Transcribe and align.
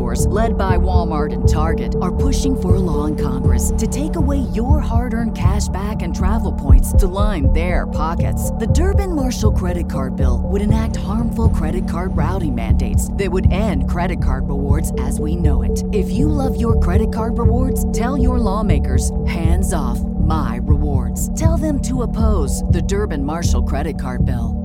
stores, 0.00 0.26
led 0.28 0.56
by 0.56 0.78
Walmart 0.78 1.32
and 1.32 1.46
Target, 1.46 1.94
are 2.00 2.14
pushing 2.14 2.58
for 2.58 2.76
a 2.76 2.78
law 2.78 3.04
in 3.04 3.16
Congress 3.16 3.70
to 3.76 3.86
take 3.86 4.16
away 4.16 4.38
your 4.54 4.80
hard 4.80 5.12
earned 5.12 5.36
cash 5.36 5.68
back 5.68 6.00
and 6.02 6.16
travel 6.16 6.52
points 6.52 6.94
to 6.94 7.06
line 7.06 7.52
their 7.52 7.86
pockets. 7.86 8.50
The 8.52 8.68
Durbin 8.68 9.14
Marshall 9.14 9.52
credit 9.52 9.90
card 9.90 10.16
bill 10.16 10.40
would 10.44 10.62
enact 10.62 10.96
harmful 10.96 11.50
credit 11.50 11.86
card 11.86 12.16
routing 12.16 12.54
mandates 12.54 13.12
that 13.14 13.30
would 13.30 13.52
end 13.52 13.90
credit 13.90 14.22
card 14.22 14.48
rewards 14.48 14.90
as 14.98 15.20
we 15.20 15.36
know 15.36 15.62
it. 15.62 15.84
If 15.92 16.10
you 16.10 16.28
love 16.28 16.58
your 16.58 16.80
credit 16.80 17.12
card 17.12 17.36
rewards, 17.36 17.84
tell 17.92 18.16
your 18.16 18.38
lawmakers 18.38 19.10
hands 19.26 19.74
off 19.74 20.00
my 20.00 20.60
rewards. 20.62 21.28
Tell 21.38 21.58
them 21.58 21.82
to 21.82 22.02
oppose 22.02 22.62
the 22.70 22.82
Durbin 22.82 23.22
Marshall 23.22 23.64
credit 23.64 24.00
card 24.00 24.24
bill. 24.24 24.56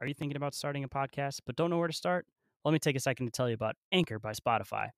Are 0.00 0.06
you 0.06 0.14
thinking 0.14 0.36
about 0.36 0.54
starting 0.54 0.84
a 0.84 0.88
podcast 0.88 1.40
but 1.46 1.56
don't 1.56 1.70
know 1.70 1.78
where 1.78 1.88
to 1.88 1.94
start? 1.94 2.26
Let 2.64 2.72
me 2.72 2.78
take 2.78 2.96
a 2.96 3.00
second 3.00 3.26
to 3.26 3.32
tell 3.32 3.48
you 3.48 3.54
about 3.54 3.76
Anchor 3.92 4.18
by 4.18 4.32
Spotify. 4.32 4.88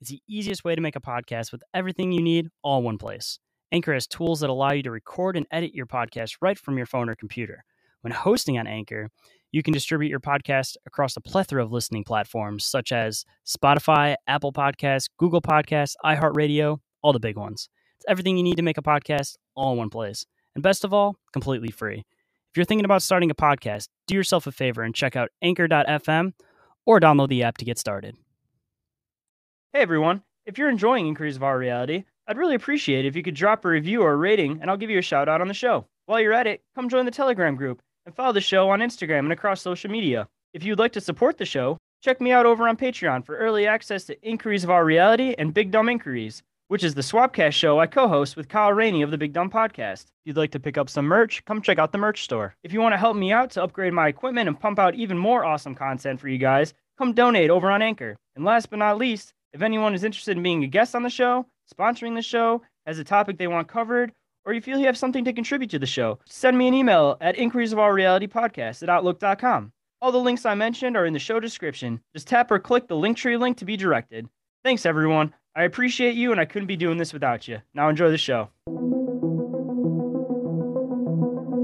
It's 0.00 0.10
the 0.10 0.22
easiest 0.28 0.64
way 0.64 0.74
to 0.74 0.80
make 0.80 0.96
a 0.96 1.00
podcast 1.00 1.52
with 1.52 1.62
everything 1.72 2.12
you 2.12 2.22
need 2.22 2.48
all 2.62 2.78
in 2.78 2.84
one 2.84 2.98
place. 2.98 3.38
Anchor 3.72 3.94
has 3.94 4.06
tools 4.06 4.40
that 4.40 4.50
allow 4.50 4.72
you 4.72 4.82
to 4.82 4.90
record 4.90 5.36
and 5.36 5.46
edit 5.50 5.74
your 5.74 5.86
podcast 5.86 6.36
right 6.40 6.58
from 6.58 6.76
your 6.76 6.86
phone 6.86 7.08
or 7.08 7.16
computer. 7.16 7.64
When 8.02 8.12
hosting 8.12 8.58
on 8.58 8.66
Anchor, 8.66 9.08
you 9.50 9.62
can 9.62 9.72
distribute 9.72 10.10
your 10.10 10.20
podcast 10.20 10.76
across 10.86 11.16
a 11.16 11.20
plethora 11.20 11.64
of 11.64 11.72
listening 11.72 12.04
platforms 12.04 12.64
such 12.64 12.92
as 12.92 13.24
Spotify, 13.46 14.14
Apple 14.26 14.52
Podcasts, 14.52 15.08
Google 15.18 15.40
Podcasts, 15.40 15.94
iHeartRadio, 16.04 16.78
all 17.02 17.12
the 17.12 17.18
big 17.18 17.36
ones. 17.36 17.68
It's 17.96 18.04
everything 18.08 18.36
you 18.36 18.42
need 18.42 18.56
to 18.56 18.62
make 18.62 18.78
a 18.78 18.82
podcast 18.82 19.36
all 19.54 19.72
in 19.72 19.78
one 19.78 19.90
place. 19.90 20.26
And 20.54 20.62
best 20.62 20.84
of 20.84 20.92
all, 20.92 21.16
completely 21.32 21.70
free. 21.70 22.04
If 22.50 22.56
you're 22.56 22.64
thinking 22.64 22.84
about 22.84 23.02
starting 23.02 23.30
a 23.30 23.34
podcast, 23.34 23.88
do 24.06 24.14
yourself 24.14 24.46
a 24.46 24.52
favor 24.52 24.82
and 24.82 24.94
check 24.94 25.16
out 25.16 25.30
anchor.fm 25.42 26.32
or 26.86 27.00
download 27.00 27.28
the 27.28 27.42
app 27.42 27.58
to 27.58 27.64
get 27.66 27.78
started. 27.78 28.16
Hey 29.72 29.82
everyone, 29.82 30.22
if 30.46 30.56
you're 30.56 30.70
enjoying 30.70 31.06
Inquiries 31.06 31.36
of 31.36 31.42
Our 31.42 31.58
Reality, 31.58 32.04
I'd 32.26 32.38
really 32.38 32.54
appreciate 32.54 33.04
it 33.04 33.08
if 33.08 33.16
you 33.16 33.22
could 33.22 33.34
drop 33.34 33.64
a 33.64 33.68
review 33.68 34.00
or 34.00 34.12
a 34.12 34.16
rating 34.16 34.60
and 34.62 34.70
I'll 34.70 34.76
give 34.78 34.90
you 34.90 34.98
a 34.98 35.02
shout 35.02 35.28
out 35.28 35.40
on 35.42 35.48
the 35.48 35.54
show. 35.54 35.84
While 36.06 36.20
you're 36.20 36.32
at 36.32 36.46
it, 36.46 36.62
come 36.74 36.88
join 36.88 37.04
the 37.04 37.10
Telegram 37.10 37.56
group 37.56 37.82
and 38.06 38.14
follow 38.14 38.32
the 38.32 38.40
show 38.40 38.70
on 38.70 38.78
Instagram 38.78 39.20
and 39.20 39.32
across 39.32 39.60
social 39.60 39.90
media. 39.90 40.28
If 40.54 40.64
you'd 40.64 40.78
like 40.78 40.92
to 40.92 41.00
support 41.00 41.36
the 41.36 41.44
show, 41.44 41.76
check 42.02 42.20
me 42.20 42.32
out 42.32 42.46
over 42.46 42.68
on 42.68 42.76
Patreon 42.76 43.26
for 43.26 43.36
early 43.36 43.66
access 43.66 44.04
to 44.04 44.20
Inquiries 44.22 44.64
of 44.64 44.70
Our 44.70 44.84
Reality 44.84 45.34
and 45.36 45.52
Big 45.52 45.70
Dumb 45.70 45.88
Inquiries, 45.88 46.42
which 46.68 46.82
is 46.82 46.94
the 46.94 47.00
Swapcast 47.00 47.52
show 47.52 47.78
I 47.78 47.86
co-host 47.86 48.36
with 48.36 48.48
Kyle 48.48 48.72
Rainey 48.72 49.02
of 49.02 49.10
the 49.10 49.18
Big 49.18 49.32
Dumb 49.32 49.50
Podcast. 49.50 50.04
If 50.04 50.12
you'd 50.24 50.36
like 50.36 50.50
to 50.52 50.60
pick 50.60 50.76
up 50.76 50.90
some 50.90 51.04
merch, 51.04 51.44
come 51.44 51.62
check 51.62 51.78
out 51.78 51.92
the 51.92 51.98
merch 51.98 52.24
store. 52.24 52.54
If 52.64 52.72
you 52.72 52.80
want 52.80 52.92
to 52.92 52.98
help 52.98 53.16
me 53.16 53.32
out 53.32 53.50
to 53.52 53.62
upgrade 53.62 53.92
my 53.92 54.08
equipment 54.08 54.48
and 54.48 54.58
pump 54.58 54.78
out 54.78 54.94
even 54.94 55.16
more 55.16 55.44
awesome 55.44 55.74
content 55.74 56.20
for 56.20 56.28
you 56.28 56.38
guys, 56.38 56.74
come 56.98 57.12
donate 57.12 57.50
over 57.50 57.70
on 57.70 57.82
Anchor. 57.82 58.16
And 58.34 58.44
last 58.44 58.70
but 58.70 58.78
not 58.78 58.98
least, 58.98 59.32
if 59.52 59.62
anyone 59.62 59.94
is 59.94 60.04
interested 60.04 60.36
in 60.36 60.42
being 60.42 60.64
a 60.64 60.68
guest 60.68 60.94
on 60.94 61.02
the 61.02 61.10
show, 61.10 61.46
sponsoring 61.72 62.14
the 62.14 62.22
show, 62.22 62.62
has 62.86 62.98
a 62.98 63.04
topic 63.04 63.38
they 63.38 63.46
want 63.46 63.68
covered, 63.68 64.12
or 64.44 64.52
you 64.52 64.60
feel 64.60 64.78
you 64.78 64.86
have 64.86 64.98
something 64.98 65.24
to 65.24 65.32
contribute 65.32 65.70
to 65.70 65.78
the 65.78 65.86
show, 65.86 66.18
send 66.26 66.58
me 66.58 66.68
an 66.68 66.74
email 66.74 67.16
at 67.20 67.36
inquiries 67.36 67.72
of 67.72 67.78
our 67.78 67.94
reality 67.94 68.26
podcast 68.26 68.82
at 68.82 68.88
outlook.com. 68.88 69.72
All 70.02 70.12
the 70.12 70.18
links 70.18 70.44
I 70.44 70.54
mentioned 70.54 70.96
are 70.96 71.06
in 71.06 71.12
the 71.12 71.18
show 71.18 71.40
description. 71.40 72.00
Just 72.14 72.28
tap 72.28 72.50
or 72.50 72.58
click 72.58 72.86
the 72.86 72.94
Linktree 72.94 73.38
link 73.38 73.56
to 73.58 73.64
be 73.64 73.76
directed. 73.76 74.28
Thanks, 74.62 74.84
everyone. 74.84 75.32
I 75.56 75.62
appreciate 75.62 76.14
you, 76.16 76.32
and 76.32 76.40
I 76.40 76.44
couldn't 76.44 76.66
be 76.66 76.76
doing 76.76 76.98
this 76.98 77.14
without 77.14 77.48
you. 77.48 77.62
Now 77.72 77.88
enjoy 77.88 78.10
the 78.10 78.18
show. 78.18 78.50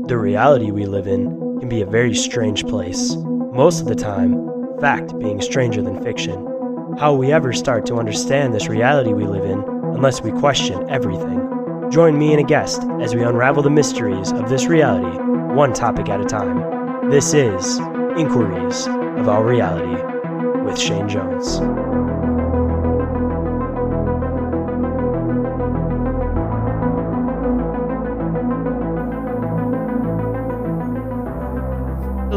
The 0.08 0.16
reality 0.16 0.70
we 0.70 0.86
live 0.86 1.06
in 1.06 1.58
can 1.60 1.68
be 1.68 1.82
a 1.82 1.86
very 1.86 2.14
strange 2.14 2.64
place. 2.64 3.14
Most 3.52 3.82
of 3.82 3.88
the 3.88 3.94
time, 3.94 4.48
fact 4.80 5.18
being 5.18 5.42
stranger 5.42 5.82
than 5.82 6.02
fiction. 6.02 6.96
How 6.98 7.12
we 7.12 7.32
ever 7.32 7.52
start 7.52 7.84
to 7.86 7.96
understand 7.96 8.54
this 8.54 8.66
reality 8.66 9.12
we 9.12 9.26
live 9.26 9.44
in 9.44 9.62
unless 9.94 10.22
we 10.22 10.32
question 10.32 10.88
everything? 10.88 11.46
Join 11.90 12.18
me 12.18 12.32
and 12.32 12.40
a 12.40 12.44
guest 12.44 12.82
as 13.02 13.14
we 13.14 13.22
unravel 13.22 13.62
the 13.62 13.68
mysteries 13.68 14.32
of 14.32 14.48
this 14.48 14.68
reality, 14.68 15.18
one 15.54 15.74
topic 15.74 16.08
at 16.08 16.18
a 16.18 16.24
time. 16.24 17.10
This 17.10 17.34
is 17.34 17.78
Inquiries 18.16 18.86
of 18.86 19.28
Our 19.28 19.44
Reality 19.44 20.02
with 20.64 20.78
Shane 20.78 21.10
Jones. 21.10 21.60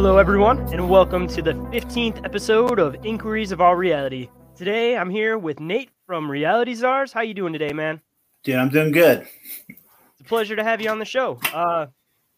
Hello, 0.05 0.19
everyone, 0.19 0.59
and 0.71 0.87
welcome 0.87 1.27
to 1.29 1.41
the 1.41 1.53
15th 1.53 2.23
episode 2.23 2.77
of 2.77 2.95
Inquiries 3.03 3.51
of 3.51 3.59
Our 3.59 3.75
Reality. 3.75 4.29
Today, 4.55 4.95
I'm 4.95 5.09
here 5.09 5.39
with 5.39 5.59
Nate 5.59 5.89
from 6.05 6.29
Reality 6.29 6.75
Czars. 6.75 7.11
How 7.11 7.21
you 7.21 7.33
doing 7.33 7.51
today, 7.51 7.73
man? 7.73 7.99
Dude, 8.43 8.57
I'm 8.57 8.69
doing 8.69 8.91
good. 8.91 9.25
It's 9.67 10.21
a 10.21 10.23
pleasure 10.23 10.55
to 10.55 10.63
have 10.63 10.79
you 10.79 10.91
on 10.91 10.99
the 10.99 11.05
show. 11.05 11.39
Uh, 11.51 11.87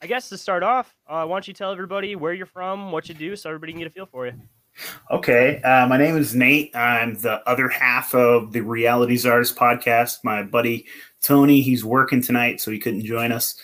I 0.02 0.08
guess 0.08 0.30
to 0.30 0.38
start 0.38 0.64
off, 0.64 0.96
uh, 1.10 1.26
why 1.26 1.36
don't 1.36 1.46
you 1.46 1.54
tell 1.54 1.74
everybody 1.74 2.16
where 2.16 2.32
you're 2.32 2.46
from, 2.46 2.94
what 2.94 3.10
you 3.10 3.16
do, 3.16 3.36
so 3.36 3.50
everybody 3.50 3.74
can 3.74 3.80
get 3.80 3.90
a 3.90 3.92
feel 3.92 4.06
for 4.06 4.28
you. 4.28 4.34
Okay, 5.12 5.62
uh, 5.64 5.88
my 5.88 5.98
name 5.98 6.16
is 6.16 6.34
Nate. 6.34 6.74
I'm 6.74 7.16
the 7.16 7.46
other 7.50 7.68
half 7.68 8.16
of 8.16 8.54
the 8.54 8.62
Reality 8.62 9.18
Czars 9.18 9.54
podcast. 9.54 10.20
My 10.24 10.42
buddy 10.42 10.86
Tony, 11.22 11.60
he's 11.60 11.84
working 11.84 12.22
tonight, 12.22 12.62
so 12.62 12.72
he 12.72 12.80
couldn't 12.80 13.04
join 13.04 13.34
us. 13.34 13.62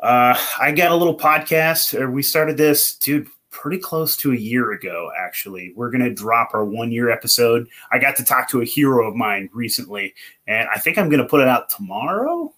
Uh, 0.00 0.38
I 0.60 0.72
got 0.72 0.92
a 0.92 0.96
little 0.96 1.16
podcast. 1.16 2.10
We 2.12 2.22
started 2.22 2.56
this, 2.56 2.96
dude, 2.96 3.28
pretty 3.50 3.78
close 3.78 4.16
to 4.18 4.32
a 4.32 4.36
year 4.36 4.72
ago. 4.72 5.10
Actually, 5.18 5.72
we're 5.74 5.90
gonna 5.90 6.14
drop 6.14 6.50
our 6.54 6.64
one 6.64 6.92
year 6.92 7.10
episode. 7.10 7.68
I 7.90 7.98
got 7.98 8.16
to 8.16 8.24
talk 8.24 8.48
to 8.50 8.60
a 8.60 8.64
hero 8.64 9.08
of 9.08 9.16
mine 9.16 9.50
recently, 9.52 10.14
and 10.46 10.68
I 10.74 10.78
think 10.78 10.98
I'm 10.98 11.08
gonna 11.08 11.26
put 11.26 11.40
it 11.40 11.48
out 11.48 11.68
tomorrow. 11.68 12.54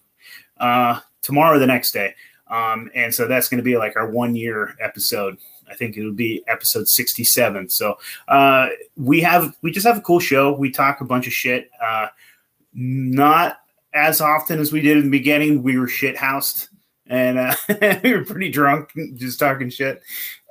Uh, 0.59 0.99
tomorrow, 1.21 1.55
or 1.55 1.59
the 1.59 1.67
next 1.67 1.91
day. 1.91 2.13
Um, 2.47 2.91
and 2.93 3.13
so 3.13 3.27
that's 3.27 3.47
going 3.47 3.57
to 3.57 3.63
be 3.63 3.77
like 3.77 3.95
our 3.95 4.09
one 4.09 4.35
year 4.35 4.75
episode. 4.79 5.37
I 5.69 5.75
think 5.75 5.97
it'll 5.97 6.11
be 6.11 6.43
episode 6.47 6.89
67. 6.89 7.69
So 7.69 7.97
uh, 8.27 8.67
we 8.97 9.21
have 9.21 9.55
we 9.61 9.71
just 9.71 9.87
have 9.87 9.97
a 9.97 10.01
cool 10.01 10.19
show. 10.19 10.51
We 10.51 10.69
talk 10.69 10.99
a 10.99 11.05
bunch 11.05 11.27
of 11.27 11.33
shit. 11.33 11.71
Uh, 11.81 12.07
not 12.73 13.59
as 13.93 14.19
often 14.19 14.59
as 14.59 14.71
we 14.71 14.81
did 14.81 14.97
in 14.97 15.05
the 15.05 15.09
beginning. 15.09 15.63
We 15.63 15.79
were 15.79 15.87
shit 15.87 16.17
housed 16.17 16.67
and 17.11 17.37
uh, 17.37 17.53
we 18.03 18.13
were 18.13 18.23
pretty 18.23 18.49
drunk, 18.49 18.89
just 19.15 19.37
talking 19.37 19.69
shit. 19.69 20.01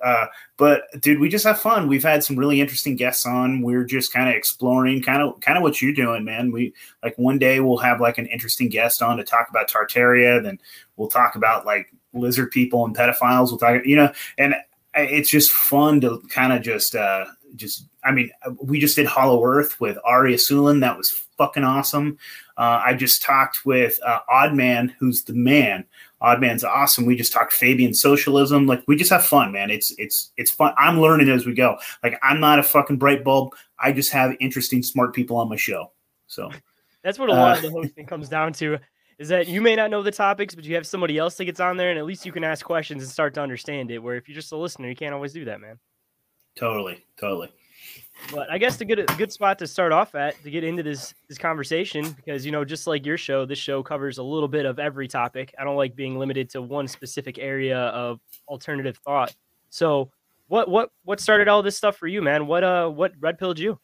Uh, 0.04 0.26
but 0.59 0.82
dude, 1.00 1.19
we 1.19 1.31
just 1.31 1.47
have 1.47 1.59
fun. 1.59 1.88
We've 1.88 2.03
had 2.03 2.22
some 2.22 2.37
really 2.37 2.60
interesting 2.60 2.97
guests 2.97 3.25
on. 3.25 3.62
We're 3.62 3.84
just 3.84 4.12
kind 4.12 4.28
of 4.28 4.34
exploring, 4.34 5.03
kind 5.03 5.22
of, 5.22 5.41
kind 5.41 5.56
of 5.56 5.62
what 5.62 5.81
you're 5.81 5.94
doing, 5.94 6.22
man. 6.22 6.53
We 6.53 6.75
like 7.03 7.16
one 7.16 7.38
day 7.38 7.60
we'll 7.60 7.78
have 7.78 7.98
like 8.00 8.19
an 8.19 8.26
interesting 8.26 8.69
guest 8.69 9.00
on 9.00 9.16
to 9.16 9.25
talk 9.25 9.48
about 9.48 9.71
Tartaria. 9.71 10.43
Then 10.43 10.59
we'll 10.97 11.09
talk 11.09 11.34
about 11.34 11.65
like 11.65 11.91
lizard 12.12 12.50
people 12.50 12.84
and 12.84 12.94
pedophiles. 12.94 13.48
We'll 13.48 13.59
talk, 13.59 13.81
you 13.87 13.97
know, 13.97 14.12
and 14.37 14.54
it's 14.94 15.31
just 15.31 15.50
fun 15.50 16.03
to 16.03 16.22
kind 16.28 16.53
of 16.53 16.60
just, 16.60 16.95
uh, 16.95 17.24
just. 17.57 17.86
I 18.03 18.12
mean, 18.12 18.30
we 18.62 18.80
just 18.80 18.97
did 18.97 19.07
Hollow 19.07 19.45
Earth 19.45 19.78
with 19.78 19.98
Ari 20.04 20.34
Asulin. 20.34 20.80
That 20.80 20.97
was 20.97 21.10
fucking 21.36 21.65
awesome. 21.65 22.18
Uh, 22.57 22.80
I 22.84 22.95
just 22.95 23.21
talked 23.21 23.66
with 23.66 23.98
uh, 24.04 24.21
Oddman, 24.30 24.95
who's 24.98 25.22
the 25.24 25.34
man 25.34 25.84
Oddman's 26.22 26.65
awesome. 26.65 27.07
We 27.07 27.17
just 27.17 27.33
talk 27.33 27.51
Fabian 27.51 27.95
socialism. 27.95 28.67
Like 28.67 28.83
we 28.87 28.97
just 28.97 29.11
have 29.11 29.25
fun, 29.25 29.53
man. 29.53 29.71
It's 29.71 29.93
it's 29.99 30.33
it's 30.37 30.51
fun. 30.51 30.75
I'm 30.77 31.01
learning 31.01 31.28
as 31.31 31.47
we 31.47 31.55
go. 31.55 31.78
Like 32.03 32.19
I'm 32.22 32.41
not 32.41 32.59
a 32.59 32.63
fucking 32.63 32.99
bright 32.99 33.25
bulb. 33.25 33.55
I 33.78 33.93
just 33.93 34.13
have 34.13 34.37
interesting, 34.41 34.83
smart 34.83 35.15
people 35.15 35.37
on 35.37 35.49
my 35.49 35.57
show. 35.57 35.93
So 36.27 36.51
that's 37.03 37.19
what 37.19 37.31
a 37.31 37.33
lot 37.33 37.53
uh, 37.53 37.57
of 37.57 37.63
the 37.63 37.71
hosting 37.83 38.07
comes 38.07 38.28
down 38.28 38.53
to. 38.55 38.78
Is 39.19 39.28
that 39.28 39.49
you 39.49 39.61
may 39.61 39.77
not 39.77 39.91
know 39.91 40.03
the 40.03 40.11
topics, 40.11 40.55
but 40.55 40.65
you 40.65 40.75
have 40.77 40.87
somebody 40.87 41.19
else 41.19 41.37
that 41.37 41.45
gets 41.45 41.61
on 41.61 41.77
there, 41.77 41.91
and 41.91 41.99
at 41.99 42.07
least 42.07 42.25
you 42.25 42.33
can 42.33 42.45
ask 42.45 42.65
questions 42.65 43.03
and 43.03 43.11
start 43.11 43.34
to 43.34 43.43
understand 43.43 43.91
it. 43.91 43.99
Where 43.99 44.17
if 44.17 44.28
you're 44.28 44.34
just 44.34 44.53
a 44.53 44.57
listener, 44.57 44.89
you 44.89 44.97
can't 44.97 45.15
always 45.15 45.33
do 45.33 45.45
that, 45.47 45.61
man. 45.61 45.78
Totally, 46.57 47.05
totally. 47.19 47.51
But 48.33 48.51
I 48.51 48.59
guess 48.59 48.77
the 48.77 48.84
good 48.84 48.99
a 48.99 49.17
good 49.17 49.33
spot 49.33 49.59
to 49.59 49.67
start 49.67 49.93
off 49.93 50.15
at 50.15 50.41
to 50.43 50.51
get 50.51 50.65
into 50.65 50.83
this 50.83 51.15
this 51.28 51.39
conversation 51.39 52.11
because 52.13 52.45
you 52.47 52.53
know 52.53 52.65
just 52.65 52.87
like 52.87 53.05
your 53.05 53.17
show, 53.17 53.45
this 53.45 53.59
show 53.59 53.83
covers 53.83 54.19
a 54.19 54.22
little 54.22 54.49
bit 54.49 54.67
of 54.67 54.78
every 54.78 55.09
topic. 55.09 55.55
I 55.59 55.65
don't 55.65 55.77
like 55.77 55.97
being 55.97 56.19
limited 56.19 56.51
to 56.51 56.63
one 56.63 56.87
specific 56.89 57.39
area 57.39 57.78
of 57.78 58.21
alternative 58.49 58.99
thought. 58.99 59.34
So 59.71 60.11
what 60.49 60.69
what 60.69 60.91
what 61.05 61.21
started 61.21 61.49
all 61.49 61.63
this 61.63 61.77
stuff 61.77 61.97
for 61.97 62.07
you, 62.07 62.22
man? 62.22 62.47
What 62.47 62.65
uh 62.65 62.89
what 62.89 63.13
red 63.21 63.39
pilled 63.39 63.59
you? 63.59 63.78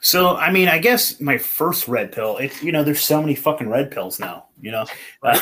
So, 0.00 0.36
I 0.36 0.50
mean, 0.50 0.68
I 0.68 0.78
guess 0.78 1.20
my 1.20 1.38
first 1.38 1.88
red 1.88 2.12
pill, 2.12 2.36
it, 2.36 2.62
you 2.62 2.72
know, 2.72 2.84
there's 2.84 3.00
so 3.00 3.20
many 3.20 3.34
fucking 3.34 3.68
red 3.68 3.90
pills 3.90 4.20
now, 4.20 4.46
you 4.60 4.70
know, 4.70 4.84
uh, 5.22 5.38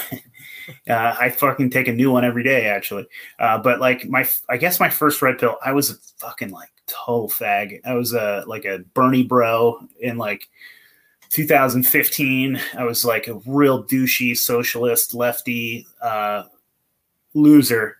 uh, 0.88 1.16
I 1.18 1.30
fucking 1.30 1.70
take 1.70 1.88
a 1.88 1.92
new 1.92 2.10
one 2.10 2.24
every 2.24 2.42
day 2.42 2.66
actually. 2.66 3.06
Uh, 3.38 3.58
but 3.58 3.80
like 3.80 4.08
my, 4.08 4.28
I 4.48 4.56
guess 4.56 4.80
my 4.80 4.90
first 4.90 5.22
red 5.22 5.38
pill, 5.38 5.56
I 5.64 5.72
was 5.72 5.90
a 5.90 5.94
fucking 6.18 6.50
like 6.50 6.70
total 6.86 7.28
fag. 7.28 7.80
I 7.84 7.94
was 7.94 8.12
a, 8.12 8.44
like 8.46 8.64
a 8.64 8.78
Bernie 8.94 9.24
bro 9.24 9.80
in 10.00 10.18
like 10.18 10.48
2015. 11.30 12.60
I 12.76 12.84
was 12.84 13.04
like 13.04 13.28
a 13.28 13.40
real 13.46 13.84
douchey 13.84 14.36
socialist 14.36 15.14
lefty, 15.14 15.86
uh, 16.02 16.44
loser 17.34 17.96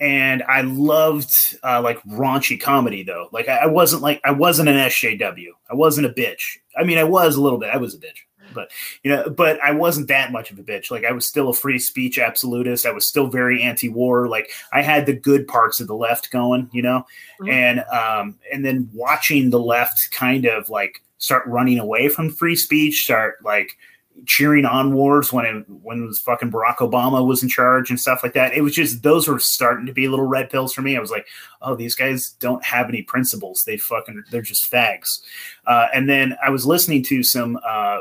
and 0.00 0.42
I 0.42 0.62
loved 0.62 1.56
uh, 1.62 1.80
like 1.80 2.02
raunchy 2.02 2.60
comedy 2.60 3.02
though. 3.02 3.28
Like 3.32 3.48
I, 3.48 3.58
I, 3.58 3.66
wasn't 3.66 4.02
like 4.02 4.20
I 4.24 4.32
wasn't 4.32 4.68
an 4.68 4.76
SJW. 4.76 5.48
I 5.70 5.74
wasn't 5.74 6.06
a 6.06 6.10
bitch. 6.10 6.58
I 6.76 6.84
mean, 6.84 6.98
I 6.98 7.04
was 7.04 7.36
a 7.36 7.40
little 7.40 7.58
bit. 7.58 7.70
I 7.70 7.76
was 7.76 7.94
a 7.94 7.98
bitch, 7.98 8.23
but 8.54 8.70
you 9.02 9.10
know, 9.10 9.28
but 9.28 9.60
I 9.60 9.72
wasn't 9.72 10.08
that 10.08 10.32
much 10.32 10.50
of 10.50 10.58
a 10.58 10.62
bitch. 10.62 10.90
Like 10.90 11.04
I 11.04 11.12
was 11.12 11.26
still 11.26 11.48
a 11.48 11.54
free 11.54 11.78
speech 11.78 12.18
absolutist. 12.18 12.86
I 12.86 12.92
was 12.92 13.08
still 13.08 13.26
very 13.26 13.62
anti-war. 13.62 14.28
Like 14.28 14.50
I 14.72 14.82
had 14.82 15.06
the 15.06 15.12
good 15.12 15.46
parts 15.48 15.80
of 15.80 15.86
the 15.86 15.96
left 15.96 16.30
going, 16.30 16.70
you 16.72 16.82
know, 16.82 17.06
mm-hmm. 17.40 17.50
and 17.50 17.80
um, 17.92 18.38
and 18.52 18.64
then 18.64 18.88
watching 18.92 19.50
the 19.50 19.60
left 19.60 20.10
kind 20.12 20.46
of 20.46 20.68
like 20.68 21.02
start 21.18 21.46
running 21.46 21.78
away 21.78 22.08
from 22.08 22.30
free 22.30 22.56
speech, 22.56 23.04
start 23.04 23.42
like 23.42 23.76
cheering 24.26 24.64
on 24.64 24.94
wars 24.94 25.32
when 25.32 25.44
it 25.44 25.64
when 25.82 26.02
it 26.02 26.06
was 26.06 26.20
fucking 26.20 26.50
Barack 26.50 26.76
Obama 26.76 27.26
was 27.26 27.42
in 27.42 27.48
charge 27.48 27.90
and 27.90 27.98
stuff 27.98 28.20
like 28.22 28.32
that. 28.34 28.54
It 28.54 28.62
was 28.62 28.74
just 28.74 29.02
those 29.02 29.26
were 29.26 29.38
starting 29.38 29.86
to 29.86 29.92
be 29.92 30.08
little 30.08 30.26
red 30.26 30.50
pills 30.50 30.72
for 30.72 30.82
me. 30.82 30.96
I 30.96 31.00
was 31.00 31.10
like, 31.10 31.26
oh, 31.62 31.74
these 31.74 31.94
guys 31.94 32.30
don't 32.38 32.64
have 32.64 32.88
any 32.88 33.02
principles. 33.02 33.64
They 33.64 33.76
fucking 33.76 34.24
they're 34.30 34.42
just 34.42 34.70
fags. 34.70 35.20
Uh, 35.66 35.88
and 35.92 36.08
then 36.08 36.36
I 36.44 36.50
was 36.50 36.66
listening 36.66 37.02
to 37.04 37.22
some. 37.22 37.58
Uh, 37.66 38.00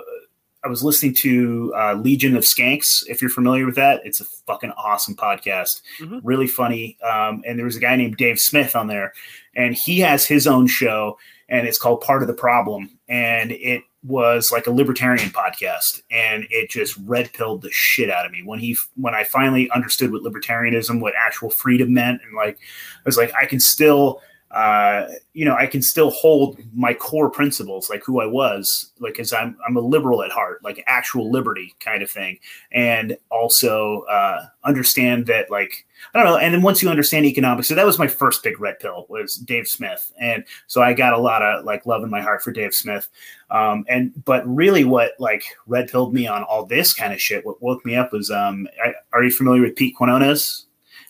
I 0.63 0.69
was 0.69 0.83
listening 0.83 1.13
to 1.15 1.73
uh, 1.75 1.93
Legion 1.95 2.37
of 2.37 2.43
Skanks. 2.43 3.03
If 3.07 3.21
you're 3.21 3.29
familiar 3.29 3.65
with 3.65 3.75
that, 3.75 4.01
it's 4.05 4.21
a 4.21 4.25
fucking 4.47 4.71
awesome 4.71 5.15
podcast. 5.15 5.81
Mm-hmm. 5.99 6.19
Really 6.23 6.47
funny. 6.47 6.97
Um, 7.03 7.43
and 7.45 7.57
there 7.57 7.65
was 7.65 7.75
a 7.75 7.81
guy 7.81 7.95
named 7.95 8.17
Dave 8.17 8.39
Smith 8.39 8.75
on 8.75 8.87
there, 8.87 9.13
and 9.55 9.75
he 9.75 9.99
has 9.99 10.25
his 10.25 10.47
own 10.47 10.67
show, 10.67 11.17
and 11.49 11.67
it's 11.67 11.77
called 11.77 12.01
Part 12.01 12.21
of 12.21 12.27
the 12.27 12.33
Problem. 12.33 12.97
And 13.09 13.51
it 13.51 13.83
was 14.03 14.51
like 14.51 14.67
a 14.67 14.71
libertarian 14.71 15.29
podcast 15.29 16.01
and 16.11 16.45
it 16.49 16.69
just 16.69 16.97
red 17.05 17.31
pilled 17.31 17.61
the 17.61 17.71
shit 17.71 18.09
out 18.09 18.25
of 18.25 18.31
me 18.33 18.43
when 18.43 18.59
he 18.59 18.75
when 18.95 19.15
I 19.15 19.23
finally 19.23 19.71
understood 19.71 20.11
what 20.11 20.23
libertarianism 20.23 20.99
what 20.99 21.13
actual 21.17 21.49
freedom 21.49 21.93
meant 21.93 22.21
and 22.21 22.35
like 22.35 22.57
I 22.97 23.01
was 23.05 23.17
like 23.17 23.33
I 23.33 23.45
can 23.45 23.61
still 23.61 24.21
uh, 24.53 25.07
you 25.33 25.45
know, 25.45 25.55
I 25.55 25.65
can 25.65 25.81
still 25.81 26.11
hold 26.11 26.59
my 26.75 26.93
core 26.93 27.29
principles, 27.29 27.89
like 27.89 28.03
who 28.05 28.21
I 28.21 28.27
was, 28.27 28.91
like 28.99 29.19
as 29.19 29.33
I'm 29.33 29.57
I'm 29.67 29.75
a 29.75 29.81
liberal 29.81 30.21
at 30.21 30.31
heart, 30.31 30.63
like 30.63 30.83
actual 30.85 31.31
liberty 31.31 31.73
kind 31.79 32.03
of 32.03 32.11
thing, 32.11 32.37
and 32.71 33.17
also 33.31 34.01
uh, 34.01 34.45
understand 34.63 35.25
that 35.25 35.49
like 35.49 35.87
I 36.13 36.19
don't 36.19 36.27
know. 36.27 36.37
And 36.37 36.53
then 36.53 36.61
once 36.61 36.83
you 36.83 36.89
understand 36.89 37.25
economics, 37.25 37.67
so 37.67 37.73
that 37.73 37.85
was 37.85 37.97
my 37.97 38.07
first 38.07 38.43
big 38.43 38.59
red 38.59 38.79
pill 38.79 39.07
was 39.09 39.33
Dave 39.33 39.67
Smith, 39.67 40.11
and 40.19 40.43
so 40.67 40.83
I 40.83 40.93
got 40.93 41.13
a 41.13 41.17
lot 41.17 41.41
of 41.41 41.65
like 41.65 41.87
love 41.87 42.03
in 42.03 42.11
my 42.11 42.21
heart 42.21 42.43
for 42.43 42.51
Dave 42.51 42.75
Smith. 42.75 43.09
Um, 43.49 43.85
and 43.89 44.11
but 44.23 44.47
really, 44.47 44.83
what 44.83 45.13
like 45.17 45.45
red 45.65 45.89
pilled 45.89 46.13
me 46.13 46.27
on 46.27 46.43
all 46.43 46.63
this 46.63 46.93
kind 46.93 47.11
of 47.11 47.19
shit, 47.19 47.43
what 47.43 47.61
woke 47.63 47.83
me 47.85 47.95
up 47.95 48.13
was 48.13 48.29
um, 48.29 48.67
I, 48.85 48.93
are 49.13 49.23
you 49.23 49.31
familiar 49.31 49.63
with 49.63 49.75
Pete 49.75 49.95
Quinones? 49.95 50.67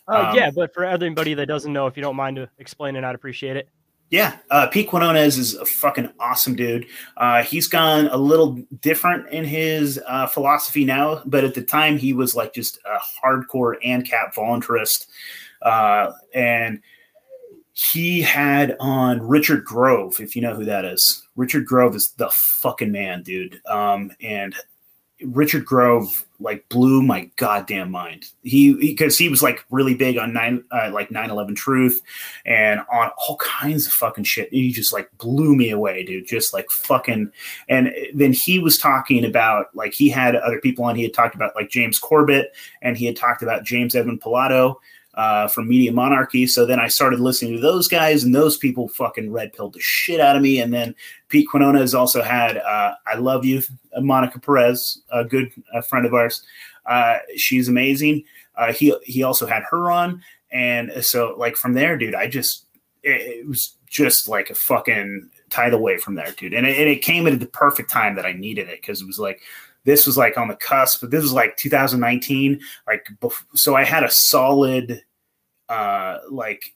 Uh, 0.07 0.29
um, 0.29 0.35
yeah, 0.35 0.51
but 0.51 0.73
for 0.73 0.83
everybody 0.83 1.33
that 1.33 1.45
doesn't 1.45 1.71
know, 1.71 1.87
if 1.87 1.95
you 1.95 2.03
don't 2.03 2.15
mind 2.15 2.35
to 2.37 2.49
explain 2.57 2.95
it, 2.95 3.03
I'd 3.03 3.15
appreciate 3.15 3.57
it. 3.57 3.69
Yeah, 4.09 4.37
uh, 4.51 4.67
Pete 4.67 4.89
Quinones 4.89 5.39
is 5.39 5.55
a 5.55 5.65
fucking 5.65 6.13
awesome 6.19 6.55
dude. 6.55 6.85
Uh, 7.17 7.41
he's 7.41 7.67
gone 7.67 8.07
a 8.07 8.17
little 8.17 8.59
different 8.79 9.29
in 9.29 9.43
his 9.43 9.99
uh, 10.07 10.27
philosophy 10.27 10.85
now, 10.85 11.23
but 11.25 11.43
at 11.43 11.55
the 11.55 11.63
time 11.63 11.97
he 11.97 12.13
was 12.13 12.35
like 12.35 12.53
just 12.53 12.77
a 12.85 12.99
hardcore 13.25 13.75
ANCAP 13.83 14.35
voluntarist, 14.35 15.07
uh, 15.63 16.11
and 16.35 16.81
he 17.71 18.21
had 18.21 18.75
on 18.79 19.19
Richard 19.19 19.65
Grove, 19.65 20.19
if 20.19 20.35
you 20.35 20.43
know 20.43 20.53
who 20.53 20.65
that 20.65 20.85
is. 20.85 21.27
Richard 21.35 21.65
Grove 21.65 21.95
is 21.95 22.11
the 22.11 22.29
fucking 22.29 22.91
man, 22.91 23.23
dude. 23.23 23.59
Um, 23.65 24.11
and 24.21 24.55
Richard 25.25 25.65
Grove 25.65 26.25
like 26.39 26.67
blew 26.69 27.01
my 27.01 27.29
goddamn 27.37 27.89
mind. 27.91 28.25
He 28.43 28.73
because 28.73 29.17
he, 29.17 29.25
he, 29.25 29.29
was 29.29 29.41
like 29.41 29.65
really 29.71 29.95
big 29.95 30.17
on 30.17 30.33
nine 30.33 30.63
uh, 30.71 30.91
like 30.93 31.09
9/11 31.09 31.55
Truth 31.55 32.01
and 32.45 32.81
on 32.91 33.11
all 33.17 33.37
kinds 33.37 33.87
of 33.87 33.93
fucking 33.93 34.25
shit. 34.25 34.49
He 34.51 34.71
just 34.71 34.91
like 34.91 35.09
blew 35.17 35.55
me 35.55 35.69
away, 35.69 36.03
dude. 36.03 36.27
Just 36.27 36.53
like 36.53 36.69
fucking. 36.69 37.31
And 37.69 37.93
then 38.13 38.33
he 38.33 38.59
was 38.59 38.77
talking 38.77 39.23
about 39.25 39.67
like 39.73 39.93
he 39.93 40.09
had 40.09 40.35
other 40.35 40.59
people 40.59 40.83
on. 40.85 40.95
He 40.95 41.03
had 41.03 41.13
talked 41.13 41.35
about 41.35 41.55
like 41.55 41.69
James 41.69 41.97
Corbett 41.97 42.55
and 42.81 42.97
he 42.97 43.05
had 43.05 43.15
talked 43.15 43.41
about 43.41 43.63
James 43.63 43.95
Evan 43.95 44.19
Pilato 44.19 44.75
uh, 45.15 45.47
from 45.47 45.67
Media 45.67 45.91
Monarchy. 45.91 46.47
So 46.47 46.65
then 46.65 46.79
I 46.79 46.87
started 46.87 47.19
listening 47.19 47.55
to 47.55 47.61
those 47.61 47.87
guys, 47.87 48.23
and 48.23 48.33
those 48.33 48.57
people 48.57 48.87
fucking 48.87 49.31
red 49.31 49.53
pilled 49.53 49.73
the 49.73 49.79
shit 49.79 50.19
out 50.19 50.35
of 50.35 50.41
me. 50.41 50.59
And 50.59 50.73
then 50.73 50.95
Pete 51.29 51.47
Quinones 51.49 51.79
has 51.79 51.93
also 51.93 52.21
had 52.21 52.57
uh, 52.57 52.95
I 53.05 53.15
Love 53.15 53.45
You, 53.45 53.61
Monica 53.99 54.39
Perez, 54.39 55.01
a 55.11 55.23
good 55.23 55.51
a 55.73 55.81
friend 55.81 56.05
of 56.05 56.13
ours. 56.13 56.43
Uh, 56.85 57.17
she's 57.35 57.67
amazing. 57.67 58.23
Uh, 58.55 58.73
he 58.73 58.95
he 59.03 59.23
also 59.23 59.45
had 59.45 59.63
her 59.69 59.91
on, 59.91 60.21
and 60.51 60.91
so 61.03 61.35
like 61.37 61.55
from 61.55 61.73
there, 61.73 61.97
dude, 61.97 62.15
I 62.15 62.27
just 62.27 62.65
it, 63.03 63.21
it 63.21 63.47
was 63.47 63.75
just 63.87 64.27
like 64.27 64.49
a 64.49 64.55
fucking 64.55 65.29
tidal 65.49 65.79
wave 65.79 66.01
from 66.01 66.15
there, 66.15 66.31
dude. 66.31 66.53
And 66.53 66.65
it, 66.65 66.77
and 66.77 66.89
it 66.89 67.01
came 67.01 67.27
at 67.27 67.39
the 67.39 67.45
perfect 67.45 67.89
time 67.89 68.15
that 68.15 68.25
I 68.25 68.33
needed 68.33 68.67
it 68.69 68.81
because 68.81 69.01
it 69.01 69.07
was 69.07 69.19
like 69.19 69.41
this 69.85 70.07
was 70.07 70.17
like 70.17 70.37
on 70.37 70.47
the 70.47 70.55
cusp, 70.55 71.01
but 71.01 71.11
this 71.11 71.21
was 71.21 71.33
like 71.33 71.57
2019. 71.57 72.59
Like, 72.87 73.07
so 73.53 73.75
I 73.75 73.83
had 73.83 74.03
a 74.03 74.11
solid, 74.11 75.01
uh, 75.69 76.19
like 76.29 76.73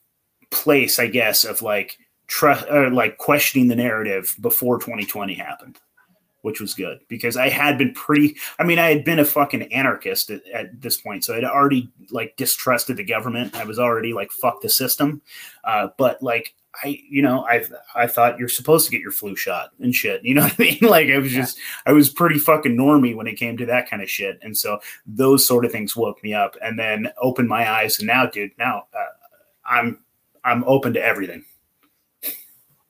place, 0.50 0.98
I 0.98 1.06
guess, 1.06 1.44
of 1.44 1.62
like 1.62 1.98
trust 2.26 2.66
or 2.70 2.90
like 2.90 3.18
questioning 3.18 3.68
the 3.68 3.76
narrative 3.76 4.36
before 4.40 4.78
2020 4.78 5.34
happened, 5.34 5.78
which 6.42 6.60
was 6.60 6.74
good 6.74 7.00
because 7.08 7.36
I 7.36 7.48
had 7.48 7.78
been 7.78 7.92
pretty. 7.94 8.36
I 8.58 8.64
mean, 8.64 8.78
I 8.78 8.90
had 8.90 9.04
been 9.04 9.18
a 9.18 9.24
fucking 9.24 9.72
anarchist 9.72 10.30
at, 10.30 10.46
at 10.48 10.80
this 10.80 11.00
point, 11.00 11.24
so 11.24 11.34
I'd 11.34 11.44
already 11.44 11.90
like 12.10 12.36
distrusted 12.36 12.96
the 12.96 13.04
government. 13.04 13.54
I 13.56 13.64
was 13.64 13.78
already 13.78 14.12
like 14.12 14.30
fuck 14.30 14.60
the 14.60 14.68
system, 14.68 15.22
uh, 15.64 15.88
but 15.96 16.22
like 16.22 16.54
I, 16.82 17.00
you 17.08 17.22
know, 17.22 17.44
I 17.46 17.64
I 17.94 18.06
thought 18.06 18.38
you're 18.38 18.48
supposed 18.48 18.86
to 18.86 18.92
get 18.92 19.00
your 19.00 19.12
flu 19.12 19.36
shot 19.36 19.70
and 19.80 19.94
shit. 19.94 20.24
You 20.24 20.34
know 20.34 20.42
what 20.42 20.54
I 20.58 20.62
mean? 20.62 20.78
Like 20.88 21.08
I 21.08 21.18
was 21.18 21.32
yeah. 21.34 21.40
just, 21.40 21.58
I 21.86 21.92
was 21.92 22.08
pretty 22.08 22.38
fucking 22.38 22.76
normy 22.76 23.14
when 23.14 23.26
it 23.26 23.36
came 23.36 23.56
to 23.56 23.66
that 23.66 23.90
kind 23.90 24.02
of 24.02 24.10
shit. 24.10 24.38
And 24.42 24.56
so 24.56 24.78
those 25.06 25.44
sort 25.44 25.64
of 25.64 25.72
things 25.72 25.96
woke 25.96 26.22
me 26.22 26.34
up, 26.34 26.56
and 26.62 26.78
then 26.78 27.08
opened 27.20 27.48
my 27.48 27.70
eyes. 27.70 27.98
And 27.98 28.06
now, 28.06 28.26
dude, 28.26 28.52
now 28.58 28.84
uh, 28.94 29.06
I'm 29.66 29.98
I'm 30.44 30.64
open 30.64 30.92
to 30.94 31.02
everything. 31.02 31.44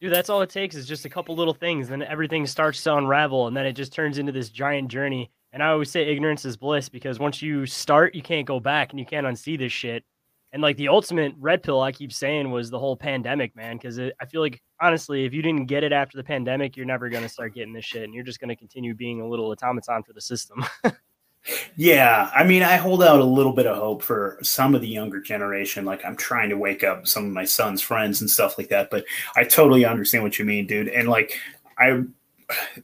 Dude, 0.00 0.12
that's 0.12 0.30
all 0.30 0.42
it 0.42 0.50
takes 0.50 0.76
is 0.76 0.86
just 0.86 1.04
a 1.04 1.08
couple 1.08 1.34
little 1.34 1.54
things, 1.54 1.88
then 1.88 2.02
everything 2.02 2.46
starts 2.46 2.82
to 2.84 2.96
unravel, 2.96 3.48
and 3.48 3.56
then 3.56 3.66
it 3.66 3.72
just 3.72 3.92
turns 3.92 4.18
into 4.18 4.30
this 4.30 4.48
giant 4.48 4.88
journey. 4.88 5.30
And 5.52 5.62
I 5.62 5.68
always 5.68 5.90
say 5.90 6.06
ignorance 6.06 6.44
is 6.44 6.56
bliss 6.56 6.88
because 6.88 7.18
once 7.18 7.42
you 7.42 7.66
start, 7.66 8.14
you 8.14 8.22
can't 8.22 8.46
go 8.46 8.60
back 8.60 8.90
and 8.90 9.00
you 9.00 9.06
can't 9.06 9.26
unsee 9.26 9.58
this 9.58 9.72
shit. 9.72 10.04
And 10.52 10.62
like 10.62 10.76
the 10.76 10.88
ultimate 10.88 11.34
red 11.38 11.62
pill, 11.62 11.82
I 11.82 11.92
keep 11.92 12.12
saying 12.12 12.50
was 12.50 12.70
the 12.70 12.78
whole 12.78 12.96
pandemic, 12.96 13.54
man. 13.54 13.76
Because 13.76 13.98
I 13.98 14.26
feel 14.30 14.40
like 14.40 14.62
honestly, 14.80 15.24
if 15.24 15.34
you 15.34 15.42
didn't 15.42 15.66
get 15.66 15.84
it 15.84 15.92
after 15.92 16.16
the 16.16 16.24
pandemic, 16.24 16.76
you're 16.76 16.86
never 16.86 17.10
going 17.10 17.22
to 17.22 17.28
start 17.28 17.54
getting 17.54 17.74
this 17.74 17.84
shit, 17.84 18.04
and 18.04 18.14
you're 18.14 18.24
just 18.24 18.40
going 18.40 18.48
to 18.48 18.56
continue 18.56 18.94
being 18.94 19.20
a 19.20 19.28
little 19.28 19.50
automaton 19.50 20.02
for 20.02 20.14
the 20.14 20.20
system. 20.20 20.64
yeah, 21.76 22.30
I 22.34 22.44
mean, 22.44 22.62
I 22.62 22.76
hold 22.76 23.02
out 23.02 23.20
a 23.20 23.24
little 23.24 23.52
bit 23.52 23.66
of 23.66 23.76
hope 23.76 24.02
for 24.02 24.38
some 24.42 24.74
of 24.74 24.80
the 24.80 24.88
younger 24.88 25.20
generation. 25.20 25.84
Like 25.84 26.04
I'm 26.04 26.16
trying 26.16 26.48
to 26.48 26.56
wake 26.56 26.82
up 26.82 27.06
some 27.06 27.26
of 27.26 27.32
my 27.32 27.44
son's 27.44 27.82
friends 27.82 28.22
and 28.22 28.30
stuff 28.30 28.56
like 28.56 28.68
that. 28.68 28.88
But 28.90 29.04
I 29.36 29.44
totally 29.44 29.84
understand 29.84 30.24
what 30.24 30.38
you 30.38 30.46
mean, 30.46 30.66
dude. 30.66 30.88
And 30.88 31.08
like 31.08 31.38
I 31.78 32.04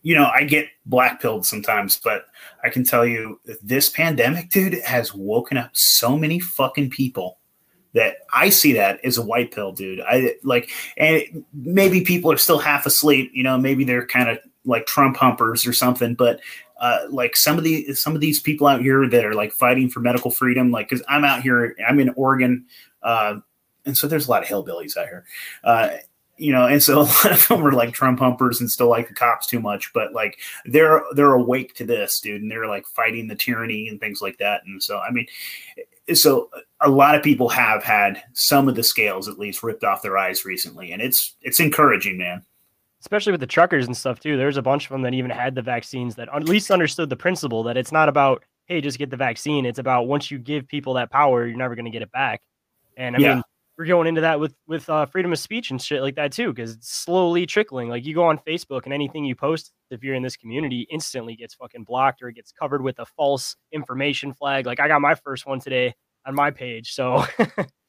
you 0.02 0.14
know, 0.14 0.30
I 0.32 0.44
get 0.44 0.68
black 0.86 1.20
pilled 1.22 1.46
sometimes, 1.46 1.98
but 1.98 2.26
I 2.62 2.68
can 2.68 2.84
tell 2.84 3.06
you 3.06 3.40
this 3.62 3.88
pandemic, 3.88 4.50
dude, 4.50 4.74
has 4.82 5.14
woken 5.14 5.56
up 5.56 5.70
so 5.72 6.18
many 6.18 6.38
fucking 6.38 6.90
people 6.90 7.38
that 7.94 8.18
I 8.32 8.50
see 8.50 8.72
that 8.74 9.02
as 9.04 9.18
a 9.18 9.24
white 9.24 9.52
pill, 9.52 9.72
dude. 9.72 10.00
I 10.00 10.34
like, 10.42 10.70
and 10.96 11.44
maybe 11.52 12.02
people 12.02 12.30
are 12.30 12.36
still 12.36 12.58
half 12.58 12.86
asleep. 12.86 13.30
You 13.32 13.42
know, 13.44 13.56
maybe 13.56 13.84
they're 13.84 14.06
kind 14.06 14.28
of 14.28 14.38
like 14.64 14.86
Trump 14.86 15.16
humpers 15.16 15.66
or 15.66 15.72
something. 15.72 16.14
But 16.14 16.40
uh, 16.80 17.06
like 17.08 17.36
some 17.36 17.56
of 17.56 17.64
the 17.64 17.94
some 17.94 18.14
of 18.14 18.20
these 18.20 18.40
people 18.40 18.66
out 18.66 18.80
here 18.80 19.08
that 19.08 19.24
are 19.24 19.34
like 19.34 19.52
fighting 19.52 19.88
for 19.88 20.00
medical 20.00 20.30
freedom, 20.30 20.70
like 20.70 20.88
because 20.88 21.04
I'm 21.08 21.24
out 21.24 21.42
here, 21.42 21.76
I'm 21.86 22.00
in 22.00 22.10
Oregon, 22.10 22.66
uh, 23.02 23.36
and 23.86 23.96
so 23.96 24.06
there's 24.06 24.26
a 24.26 24.30
lot 24.30 24.42
of 24.42 24.48
hillbillies 24.48 24.96
out 24.96 25.06
here. 25.06 25.24
Uh, 25.62 25.90
you 26.36 26.52
know, 26.52 26.66
and 26.66 26.82
so 26.82 27.00
a 27.00 27.02
lot 27.02 27.32
of 27.32 27.46
them 27.46 27.64
are 27.64 27.72
like 27.72 27.94
Trump 27.94 28.18
humpers 28.18 28.60
and 28.60 28.70
still 28.70 28.88
like 28.88 29.08
the 29.08 29.14
cops 29.14 29.46
too 29.46 29.60
much, 29.60 29.92
but 29.92 30.12
like 30.12 30.38
they're 30.64 31.02
they're 31.14 31.34
awake 31.34 31.74
to 31.76 31.86
this, 31.86 32.20
dude, 32.20 32.42
and 32.42 32.50
they're 32.50 32.66
like 32.66 32.86
fighting 32.86 33.28
the 33.28 33.36
tyranny 33.36 33.88
and 33.88 34.00
things 34.00 34.20
like 34.20 34.38
that. 34.38 34.62
And 34.66 34.82
so, 34.82 34.98
I 34.98 35.10
mean, 35.10 35.26
so 36.12 36.50
a 36.80 36.90
lot 36.90 37.14
of 37.14 37.22
people 37.22 37.48
have 37.48 37.82
had 37.82 38.22
some 38.34 38.68
of 38.68 38.74
the 38.74 38.82
scales 38.82 39.28
at 39.28 39.38
least 39.38 39.62
ripped 39.62 39.84
off 39.84 40.02
their 40.02 40.18
eyes 40.18 40.44
recently, 40.44 40.92
and 40.92 41.00
it's 41.00 41.34
it's 41.40 41.60
encouraging, 41.60 42.18
man. 42.18 42.42
Especially 43.00 43.32
with 43.32 43.40
the 43.40 43.46
truckers 43.46 43.86
and 43.86 43.96
stuff 43.96 44.20
too. 44.20 44.36
There's 44.36 44.56
a 44.56 44.62
bunch 44.62 44.84
of 44.84 44.90
them 44.90 45.02
that 45.02 45.14
even 45.14 45.30
had 45.30 45.54
the 45.54 45.62
vaccines 45.62 46.14
that 46.16 46.28
at 46.34 46.48
least 46.48 46.70
understood 46.70 47.10
the 47.10 47.16
principle 47.16 47.62
that 47.64 47.76
it's 47.76 47.92
not 47.92 48.08
about 48.08 48.42
hey 48.66 48.80
just 48.80 48.98
get 48.98 49.10
the 49.10 49.16
vaccine. 49.16 49.66
It's 49.66 49.78
about 49.78 50.06
once 50.06 50.30
you 50.30 50.38
give 50.38 50.66
people 50.68 50.94
that 50.94 51.10
power, 51.10 51.46
you're 51.46 51.56
never 51.56 51.74
going 51.74 51.84
to 51.84 51.90
get 51.90 52.02
it 52.02 52.12
back. 52.12 52.42
And 52.96 53.16
I 53.16 53.18
yeah. 53.18 53.34
mean, 53.34 53.42
we're 53.76 53.86
going 53.86 54.06
into 54.06 54.20
that 54.22 54.38
with 54.40 54.54
with 54.66 54.88
uh, 54.88 55.06
freedom 55.06 55.32
of 55.32 55.38
speech 55.38 55.70
and 55.70 55.80
shit 55.80 56.02
like 56.02 56.16
that 56.16 56.32
too, 56.32 56.52
because 56.52 56.74
it's 56.74 56.92
slowly 56.92 57.46
trickling. 57.46 57.88
Like 57.88 58.04
you 58.04 58.14
go 58.14 58.24
on 58.24 58.38
Facebook 58.38 58.84
and 58.84 58.92
anything 58.92 59.24
you 59.24 59.34
post, 59.34 59.72
if 59.94 60.02
you're 60.02 60.14
in 60.14 60.22
this 60.22 60.36
community, 60.36 60.86
instantly 60.90 61.36
gets 61.36 61.54
fucking 61.54 61.84
blocked 61.84 62.22
or 62.22 62.28
it 62.28 62.34
gets 62.34 62.52
covered 62.52 62.82
with 62.82 62.98
a 62.98 63.06
false 63.06 63.56
information 63.72 64.32
flag. 64.32 64.66
Like 64.66 64.80
I 64.80 64.88
got 64.88 65.00
my 65.00 65.14
first 65.14 65.46
one 65.46 65.60
today 65.60 65.94
on 66.26 66.34
my 66.34 66.50
page, 66.50 66.92
so 66.92 67.24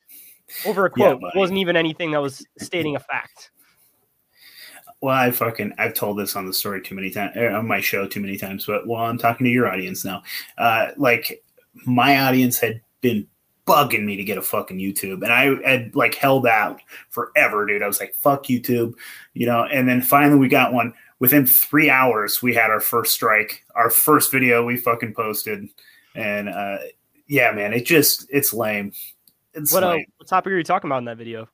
over 0.65 0.85
a 0.85 0.89
quote 0.89 1.19
yeah, 1.21 1.29
wasn't 1.35 1.59
even 1.59 1.75
anything 1.75 2.11
that 2.11 2.21
was 2.21 2.45
stating 2.59 2.95
a 2.95 2.99
fact. 2.99 3.51
Well, 5.01 5.15
I 5.15 5.31
fucking 5.31 5.73
I've 5.77 5.93
told 5.93 6.17
this 6.17 6.35
on 6.35 6.45
the 6.45 6.53
story 6.53 6.81
too 6.81 6.95
many 6.95 7.11
times 7.11 7.35
er, 7.35 7.51
on 7.51 7.67
my 7.67 7.81
show 7.81 8.07
too 8.07 8.21
many 8.21 8.37
times, 8.37 8.65
but 8.65 8.87
while 8.87 9.09
I'm 9.09 9.17
talking 9.17 9.45
to 9.45 9.51
your 9.51 9.67
audience 9.67 10.05
now, 10.05 10.23
uh, 10.57 10.91
like 10.97 11.43
my 11.85 12.21
audience 12.21 12.59
had 12.59 12.81
been 13.01 13.27
bugging 13.65 14.03
me 14.03 14.15
to 14.15 14.23
get 14.23 14.37
a 14.37 14.41
fucking 14.41 14.77
YouTube. 14.77 15.23
And 15.23 15.31
I 15.31 15.55
had 15.67 15.95
like 15.95 16.15
held 16.15 16.45
out 16.45 16.81
forever, 17.09 17.65
dude. 17.65 17.81
I 17.81 17.87
was 17.87 17.99
like, 17.99 18.13
fuck 18.13 18.45
YouTube, 18.45 18.93
you 19.33 19.45
know, 19.45 19.65
and 19.65 19.87
then 19.89 20.01
finally 20.01 20.39
we 20.39 20.47
got 20.47 20.73
one. 20.73 20.93
Within 21.19 21.45
three 21.45 21.89
hours, 21.89 22.41
we 22.41 22.53
had 22.53 22.69
our 22.69 22.81
first 22.81 23.13
strike, 23.13 23.63
our 23.73 23.89
first 23.89 24.31
video 24.31 24.65
we 24.65 24.77
fucking 24.77 25.13
posted. 25.13 25.67
And 26.15 26.49
uh 26.49 26.77
yeah, 27.27 27.51
man, 27.51 27.73
it 27.73 27.85
just 27.85 28.27
it's 28.29 28.53
lame. 28.53 28.91
It's 29.53 29.71
what, 29.71 29.83
uh, 29.83 29.89
lame. 29.89 30.01
Uh, 30.01 30.11
what 30.17 30.27
topic 30.27 30.53
are 30.53 30.57
you 30.57 30.63
talking 30.63 30.89
about 30.89 30.99
in 30.99 31.05
that 31.05 31.17
video? 31.17 31.47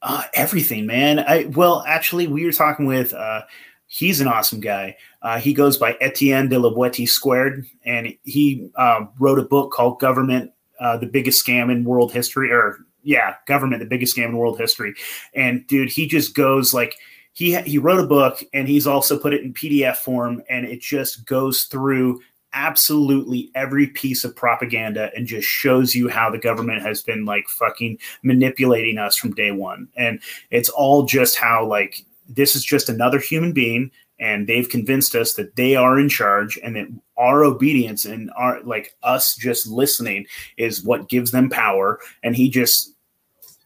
Uh, 0.00 0.24
everything, 0.34 0.86
man. 0.86 1.20
I 1.20 1.44
well, 1.44 1.84
actually, 1.86 2.26
we 2.26 2.44
were 2.44 2.52
talking 2.52 2.86
with 2.86 3.14
uh, 3.14 3.42
he's 3.86 4.20
an 4.20 4.26
awesome 4.26 4.60
guy. 4.60 4.96
Uh, 5.20 5.38
he 5.38 5.52
goes 5.52 5.76
by 5.76 5.96
Etienne 6.00 6.48
de 6.48 6.58
la 6.58 6.70
Boetie 6.70 7.08
Squared, 7.08 7.66
and 7.84 8.14
he 8.24 8.68
uh, 8.76 9.04
wrote 9.20 9.38
a 9.38 9.44
book 9.44 9.70
called 9.70 10.00
Government 10.00 10.50
uh, 10.80 10.96
the 10.96 11.06
biggest 11.06 11.44
scam 11.44 11.70
in 11.70 11.84
world 11.84 12.12
history, 12.12 12.50
or 12.50 12.78
yeah, 13.04 13.36
government, 13.46 13.80
the 13.80 13.88
biggest 13.88 14.16
scam 14.16 14.30
in 14.30 14.36
world 14.36 14.58
history. 14.58 14.94
And 15.34 15.64
dude, 15.68 15.90
he 15.90 16.08
just 16.08 16.34
goes 16.34 16.74
like 16.74 16.96
he 17.32 17.58
he 17.62 17.78
wrote 17.78 18.00
a 18.00 18.06
book 18.06 18.42
and 18.52 18.68
he's 18.68 18.86
also 18.86 19.18
put 19.18 19.34
it 19.34 19.42
in 19.42 19.54
PDF 19.54 19.96
form, 19.96 20.42
and 20.48 20.66
it 20.66 20.80
just 20.80 21.24
goes 21.26 21.64
through 21.64 22.20
absolutely 22.54 23.50
every 23.54 23.86
piece 23.86 24.24
of 24.24 24.36
propaganda 24.36 25.10
and 25.16 25.26
just 25.26 25.48
shows 25.48 25.94
you 25.94 26.08
how 26.08 26.30
the 26.30 26.38
government 26.38 26.82
has 26.82 27.02
been 27.02 27.24
like 27.24 27.48
fucking 27.48 27.98
manipulating 28.22 28.98
us 28.98 29.16
from 29.16 29.34
day 29.34 29.50
one. 29.50 29.88
And 29.96 30.20
it's 30.50 30.68
all 30.68 31.04
just 31.04 31.38
how 31.38 31.64
like 31.66 32.04
this 32.28 32.54
is 32.54 32.64
just 32.64 32.88
another 32.88 33.18
human 33.18 33.52
being 33.52 33.90
and 34.20 34.46
they've 34.46 34.68
convinced 34.68 35.14
us 35.14 35.34
that 35.34 35.56
they 35.56 35.74
are 35.74 35.98
in 35.98 36.08
charge 36.08 36.58
and 36.62 36.76
that 36.76 36.86
our 37.16 37.44
obedience 37.44 38.04
and 38.04 38.30
our 38.36 38.62
like 38.62 38.94
us 39.02 39.34
just 39.36 39.66
listening 39.66 40.26
is 40.56 40.84
what 40.84 41.08
gives 41.08 41.30
them 41.30 41.50
power 41.50 41.98
and 42.22 42.36
he 42.36 42.48
just 42.48 42.91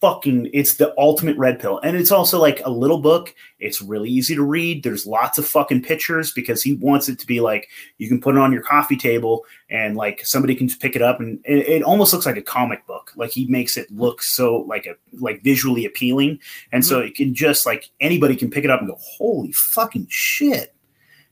fucking 0.07 0.49
it's 0.53 0.75
the 0.75 0.95
ultimate 0.99 1.37
red 1.37 1.59
pill. 1.59 1.81
And 1.83 1.97
it's 1.97 2.13
also 2.13 2.41
like 2.41 2.61
a 2.65 2.71
little 2.71 3.01
book. 3.01 3.35
It's 3.59 3.83
really 3.83 4.09
easy 4.09 4.37
to 4.37 4.43
read. 4.43 4.85
There's 4.85 5.05
lots 5.05 5.37
of 5.37 5.47
fucking 5.49 5.83
pictures 5.83 6.31
because 6.31 6.63
he 6.63 6.75
wants 6.75 7.09
it 7.09 7.19
to 7.19 7.27
be 7.27 7.41
like 7.41 7.69
you 7.99 8.09
can 8.09 8.21
put 8.21 8.37
it 8.37 8.41
on 8.41 8.53
your 8.53 8.63
coffee 8.63 8.97
table 8.97 9.45
and 9.69 9.97
like 9.97 10.25
somebody 10.25 10.55
can 10.55 10.69
pick 10.69 10.95
it 10.95 11.03
up. 11.03 11.19
And 11.19 11.41
it, 11.45 11.69
it 11.69 11.83
almost 11.83 12.13
looks 12.13 12.27
like 12.27 12.37
a 12.37 12.43
comic 12.43 12.87
book. 12.87 13.13
Like 13.17 13.31
he 13.31 13.47
makes 13.47 13.77
it 13.77 13.91
look 13.91 14.23
so 14.23 14.59
like 14.69 14.87
a 14.87 14.95
like 15.19 15.43
visually 15.43 15.85
appealing. 15.85 16.39
And 16.71 16.85
mm-hmm. 16.85 16.89
so 16.89 17.01
it 17.01 17.17
can 17.17 17.35
just 17.35 17.67
like 17.67 17.91
anybody 18.01 18.37
can 18.37 18.51
pick 18.51 18.65
it 18.65 18.71
up 18.71 18.81
and 18.81 18.89
go 18.89 18.99
holy 19.01 19.53
fucking 19.53 20.07
shit. 20.09 20.73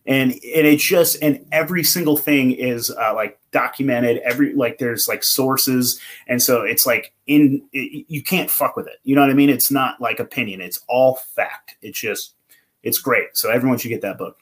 And 0.07 0.33
and 0.33 0.67
it's 0.67 0.85
just 0.85 1.17
and 1.23 1.47
every 1.53 1.85
single 1.85 2.17
thing 2.17 2.53
is 2.53 2.91
uh, 2.91 3.15
like 3.15 3.39
documented 3.55 4.19
every 4.19 4.53
like 4.53 4.79
there's 4.79 5.09
like 5.09 5.25
sources. 5.25 5.99
And 6.27 6.43
so 6.43 6.63
it's 6.63 6.85
like 6.85 7.15
in 7.27 7.63
it, 7.73 8.05
you 8.09 8.23
can't 8.23 8.51
fuck 8.51 8.77
with 8.77 8.87
it. 8.87 8.97
You 9.05 9.15
know 9.15 9.23
what 9.23 9.31
i 9.31 9.35
mean? 9.35 9.49
It's 9.49 9.71
not 9.71 10.01
like 10.01 10.19
opinion. 10.21 10.61
It's 10.61 10.81
all 10.89 11.15
fact. 11.35 11.77
It's 11.81 11.99
just 11.99 12.35
it's 12.83 12.99
great. 12.99 13.29
So 13.33 13.51
everyone 13.51 13.79
should 13.79 13.89
get 13.89 14.03
that 14.03 14.19
book. 14.19 14.37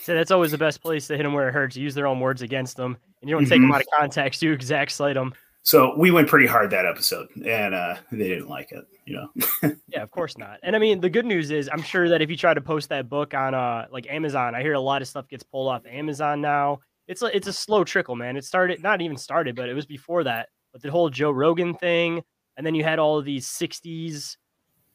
So 0.00 0.14
that's 0.14 0.30
always 0.30 0.52
the 0.52 0.58
best 0.58 0.80
place 0.80 1.08
to 1.08 1.16
hit 1.16 1.24
them 1.24 1.32
where 1.32 1.48
it 1.48 1.52
hurts. 1.52 1.76
Use 1.76 1.94
their 1.94 2.06
own 2.06 2.20
words 2.20 2.40
against 2.40 2.76
them 2.76 2.96
and 3.20 3.28
you 3.28 3.34
don't 3.34 3.42
mm-hmm. 3.42 3.50
take 3.50 3.60
them 3.60 3.72
out 3.72 3.80
of 3.80 3.88
context. 3.98 4.42
You 4.42 4.52
exact 4.52 4.92
cite 4.92 5.14
them 5.14 5.34
so 5.62 5.96
we 5.96 6.10
went 6.10 6.28
pretty 6.28 6.46
hard 6.46 6.70
that 6.70 6.86
episode 6.86 7.28
and 7.44 7.74
uh 7.74 7.94
they 8.10 8.28
didn't 8.28 8.48
like 8.48 8.72
it 8.72 8.84
you 9.06 9.14
know? 9.14 9.72
Yeah 9.88 10.02
of 10.02 10.10
course 10.10 10.36
not. 10.38 10.58
And 10.62 10.76
i 10.76 10.78
mean 10.78 11.00
the 11.00 11.10
good 11.10 11.26
news 11.26 11.50
is 11.50 11.68
i'm 11.72 11.82
sure 11.82 12.08
that 12.08 12.20
if 12.22 12.30
you 12.30 12.36
try 12.36 12.54
to 12.54 12.60
post 12.60 12.88
that 12.90 13.08
book 13.08 13.34
on 13.34 13.54
uh 13.54 13.86
like 13.90 14.06
amazon 14.08 14.54
i 14.54 14.62
hear 14.62 14.74
a 14.74 14.80
lot 14.80 15.02
of 15.02 15.08
stuff 15.08 15.28
gets 15.28 15.42
pulled 15.42 15.68
off 15.68 15.82
amazon 15.86 16.40
now 16.40 16.80
it's 17.08 17.22
a, 17.22 17.36
it's 17.36 17.46
a 17.46 17.52
slow 17.52 17.84
trickle, 17.84 18.16
man. 18.16 18.36
It 18.36 18.44
started 18.44 18.82
not 18.82 19.00
even 19.00 19.16
started, 19.16 19.56
but 19.56 19.68
it 19.68 19.74
was 19.74 19.86
before 19.86 20.24
that. 20.24 20.48
But 20.72 20.82
the 20.82 20.90
whole 20.90 21.10
Joe 21.10 21.30
Rogan 21.30 21.74
thing, 21.74 22.22
and 22.56 22.66
then 22.66 22.74
you 22.74 22.84
had 22.84 22.98
all 22.98 23.18
of 23.18 23.24
these 23.24 23.46
'60s 23.46 24.36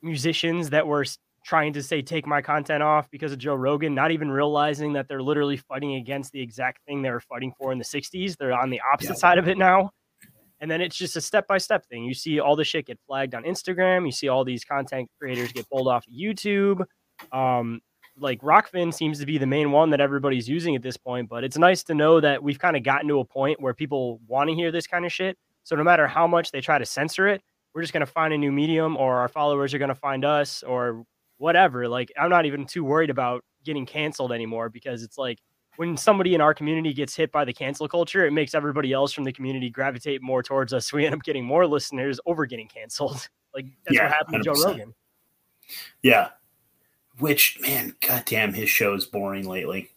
musicians 0.01 0.69
that 0.69 0.87
were 0.87 1.05
trying 1.45 1.73
to 1.73 1.83
say 1.83 2.01
take 2.01 2.27
my 2.27 2.41
content 2.41 2.83
off 2.83 3.09
because 3.09 3.31
of 3.31 3.37
Joe 3.37 3.55
Rogan, 3.55 3.95
not 3.95 4.11
even 4.11 4.29
realizing 4.29 4.93
that 4.93 5.07
they're 5.07 5.21
literally 5.21 5.57
fighting 5.57 5.95
against 5.95 6.31
the 6.31 6.41
exact 6.41 6.79
thing 6.85 7.01
they 7.01 7.11
were 7.11 7.21
fighting 7.21 7.53
for 7.57 7.71
in 7.71 7.77
the 7.77 7.85
'60s. 7.85 8.37
They're 8.37 8.53
on 8.53 8.69
the 8.69 8.81
opposite 8.93 9.13
yeah. 9.13 9.15
side 9.15 9.37
of 9.37 9.47
it 9.47 9.57
now. 9.57 9.91
And 10.59 10.71
then 10.71 10.81
it's 10.81 10.95
just 10.95 11.15
a 11.15 11.21
step 11.21 11.47
by 11.47 11.59
step 11.59 11.85
thing. 11.85 12.03
You 12.03 12.15
see 12.15 12.39
all 12.39 12.55
the 12.55 12.63
shit 12.63 12.87
get 12.87 12.99
flagged 13.05 13.35
on 13.35 13.43
Instagram. 13.43 14.05
You 14.05 14.11
see 14.11 14.27
all 14.27 14.43
these 14.43 14.65
content 14.65 15.07
creators 15.19 15.51
get 15.51 15.69
pulled 15.69 15.87
off 15.87 16.03
YouTube. 16.11 16.83
Um, 17.31 17.81
like 18.19 18.41
Rokfin 18.41 18.93
seems 18.93 19.19
to 19.19 19.25
be 19.25 19.37
the 19.37 19.45
main 19.45 19.71
one 19.71 19.89
that 19.91 20.01
everybody's 20.01 20.49
using 20.49 20.75
at 20.75 20.81
this 20.81 20.97
point, 20.97 21.29
but 21.29 21.43
it's 21.43 21.57
nice 21.57 21.83
to 21.83 21.93
know 21.93 22.19
that 22.19 22.41
we've 22.41 22.59
kind 22.59 22.75
of 22.75 22.83
gotten 22.83 23.07
to 23.09 23.19
a 23.19 23.25
point 23.25 23.61
where 23.61 23.73
people 23.73 24.19
want 24.27 24.49
to 24.49 24.55
hear 24.55 24.71
this 24.71 24.87
kind 24.87 25.05
of 25.05 25.11
shit. 25.11 25.37
So 25.63 25.75
no 25.75 25.83
matter 25.83 26.07
how 26.07 26.27
much 26.27 26.51
they 26.51 26.61
try 26.61 26.77
to 26.77 26.85
censor 26.85 27.27
it, 27.27 27.41
we're 27.73 27.81
just 27.81 27.93
going 27.93 28.05
to 28.05 28.11
find 28.11 28.33
a 28.33 28.37
new 28.37 28.51
medium 28.51 28.97
or 28.97 29.17
our 29.17 29.27
followers 29.27 29.73
are 29.73 29.77
going 29.77 29.89
to 29.89 29.95
find 29.95 30.25
us 30.25 30.63
or 30.63 31.03
whatever. 31.37 31.87
Like 31.87 32.11
I'm 32.19 32.29
not 32.29 32.45
even 32.45 32.65
too 32.65 32.83
worried 32.83 33.09
about 33.09 33.43
getting 33.63 33.85
canceled 33.85 34.31
anymore 34.31 34.69
because 34.69 35.03
it's 35.03 35.17
like 35.17 35.39
when 35.75 35.95
somebody 35.95 36.33
in 36.33 36.41
our 36.41 36.53
community 36.53 36.93
gets 36.93 37.15
hit 37.15 37.31
by 37.31 37.45
the 37.45 37.53
cancel 37.53 37.87
culture, 37.87 38.25
it 38.25 38.31
makes 38.31 38.55
everybody 38.55 38.93
else 38.93 39.13
from 39.13 39.23
the 39.23 39.31
community 39.31 39.69
gravitate 39.69 40.21
more 40.21 40.41
towards 40.41 40.73
us. 40.73 40.89
So 40.89 40.97
we 40.97 41.05
end 41.05 41.15
up 41.15 41.23
getting 41.23 41.45
more 41.45 41.67
listeners 41.67 42.19
over 42.25 42.45
getting 42.45 42.67
canceled. 42.67 43.27
Like 43.55 43.65
that's 43.85 43.95
yeah, 43.95 44.03
what 44.03 44.13
happened 44.13 44.35
100%. 44.35 44.37
to 44.37 44.43
Joe 44.43 44.69
Rogan. 44.69 44.93
Yeah, 46.03 46.29
which 47.19 47.57
man, 47.61 47.95
goddamn, 48.05 48.53
his 48.53 48.69
show 48.69 48.93
is 48.93 49.05
boring 49.05 49.47
lately. 49.47 49.91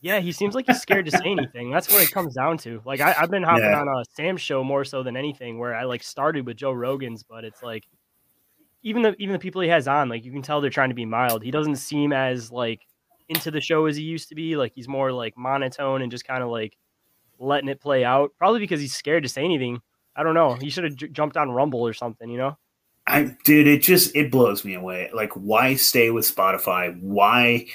Yeah, 0.00 0.20
he 0.20 0.30
seems 0.30 0.54
like 0.54 0.66
he's 0.66 0.80
scared 0.80 1.06
to 1.06 1.10
say 1.10 1.24
anything. 1.26 1.70
That's 1.70 1.90
what 1.92 2.02
it 2.02 2.12
comes 2.12 2.34
down 2.34 2.58
to. 2.58 2.80
Like 2.84 3.00
I, 3.00 3.12
have 3.12 3.30
been 3.30 3.42
hopping 3.42 3.64
yeah. 3.64 3.80
on 3.80 3.88
a 3.88 4.04
Sam 4.14 4.36
show 4.36 4.62
more 4.62 4.84
so 4.84 5.02
than 5.02 5.16
anything, 5.16 5.58
where 5.58 5.74
I 5.74 5.84
like 5.84 6.02
started 6.02 6.46
with 6.46 6.56
Joe 6.56 6.72
Rogan's, 6.72 7.24
but 7.24 7.44
it's 7.44 7.62
like 7.62 7.84
even 8.82 9.02
the 9.02 9.16
even 9.18 9.32
the 9.32 9.38
people 9.38 9.60
he 9.60 9.68
has 9.68 9.88
on, 9.88 10.08
like 10.08 10.24
you 10.24 10.30
can 10.30 10.42
tell 10.42 10.60
they're 10.60 10.70
trying 10.70 10.90
to 10.90 10.94
be 10.94 11.04
mild. 11.04 11.42
He 11.42 11.50
doesn't 11.50 11.76
seem 11.76 12.12
as 12.12 12.52
like 12.52 12.80
into 13.28 13.50
the 13.50 13.60
show 13.60 13.86
as 13.86 13.96
he 13.96 14.04
used 14.04 14.28
to 14.28 14.34
be. 14.34 14.56
Like 14.56 14.72
he's 14.74 14.88
more 14.88 15.12
like 15.12 15.36
monotone 15.36 16.02
and 16.02 16.10
just 16.10 16.26
kind 16.26 16.42
of 16.42 16.48
like 16.48 16.76
letting 17.38 17.68
it 17.68 17.80
play 17.80 18.04
out. 18.04 18.30
Probably 18.38 18.60
because 18.60 18.80
he's 18.80 18.94
scared 18.94 19.24
to 19.24 19.28
say 19.28 19.44
anything. 19.44 19.80
I 20.14 20.22
don't 20.22 20.34
know. 20.34 20.54
He 20.54 20.70
should 20.70 20.84
have 20.84 20.96
j- 20.96 21.08
jumped 21.08 21.36
on 21.36 21.50
Rumble 21.50 21.86
or 21.86 21.92
something, 21.92 22.28
you 22.28 22.38
know? 22.38 22.58
I 23.08 23.36
dude, 23.44 23.66
it 23.66 23.82
just 23.82 24.14
it 24.14 24.30
blows 24.30 24.64
me 24.64 24.74
away. 24.74 25.10
Like, 25.14 25.32
why 25.32 25.74
stay 25.74 26.10
with 26.10 26.32
Spotify? 26.32 26.98
Why? 27.00 27.66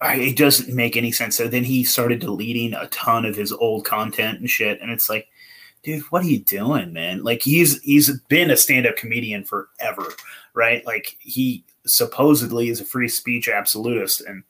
I, 0.00 0.16
it 0.16 0.36
doesn't 0.36 0.74
make 0.74 0.96
any 0.96 1.12
sense. 1.12 1.36
So 1.36 1.48
then 1.48 1.64
he 1.64 1.84
started 1.84 2.20
deleting 2.20 2.74
a 2.74 2.88
ton 2.88 3.24
of 3.24 3.36
his 3.36 3.52
old 3.52 3.84
content 3.84 4.40
and 4.40 4.50
shit, 4.50 4.80
and 4.80 4.90
it's 4.90 5.08
like, 5.08 5.28
dude, 5.82 6.02
what 6.04 6.24
are 6.24 6.28
you 6.28 6.40
doing, 6.40 6.92
man? 6.92 7.22
Like 7.22 7.42
he's 7.42 7.80
he's 7.82 8.18
been 8.28 8.50
a 8.50 8.56
stand 8.56 8.86
up 8.86 8.96
comedian 8.96 9.44
forever, 9.44 10.14
right? 10.54 10.84
Like 10.86 11.16
he 11.20 11.64
supposedly 11.86 12.70
is 12.70 12.80
a 12.80 12.84
free 12.84 13.08
speech 13.08 13.48
absolutist, 13.48 14.22
and 14.22 14.44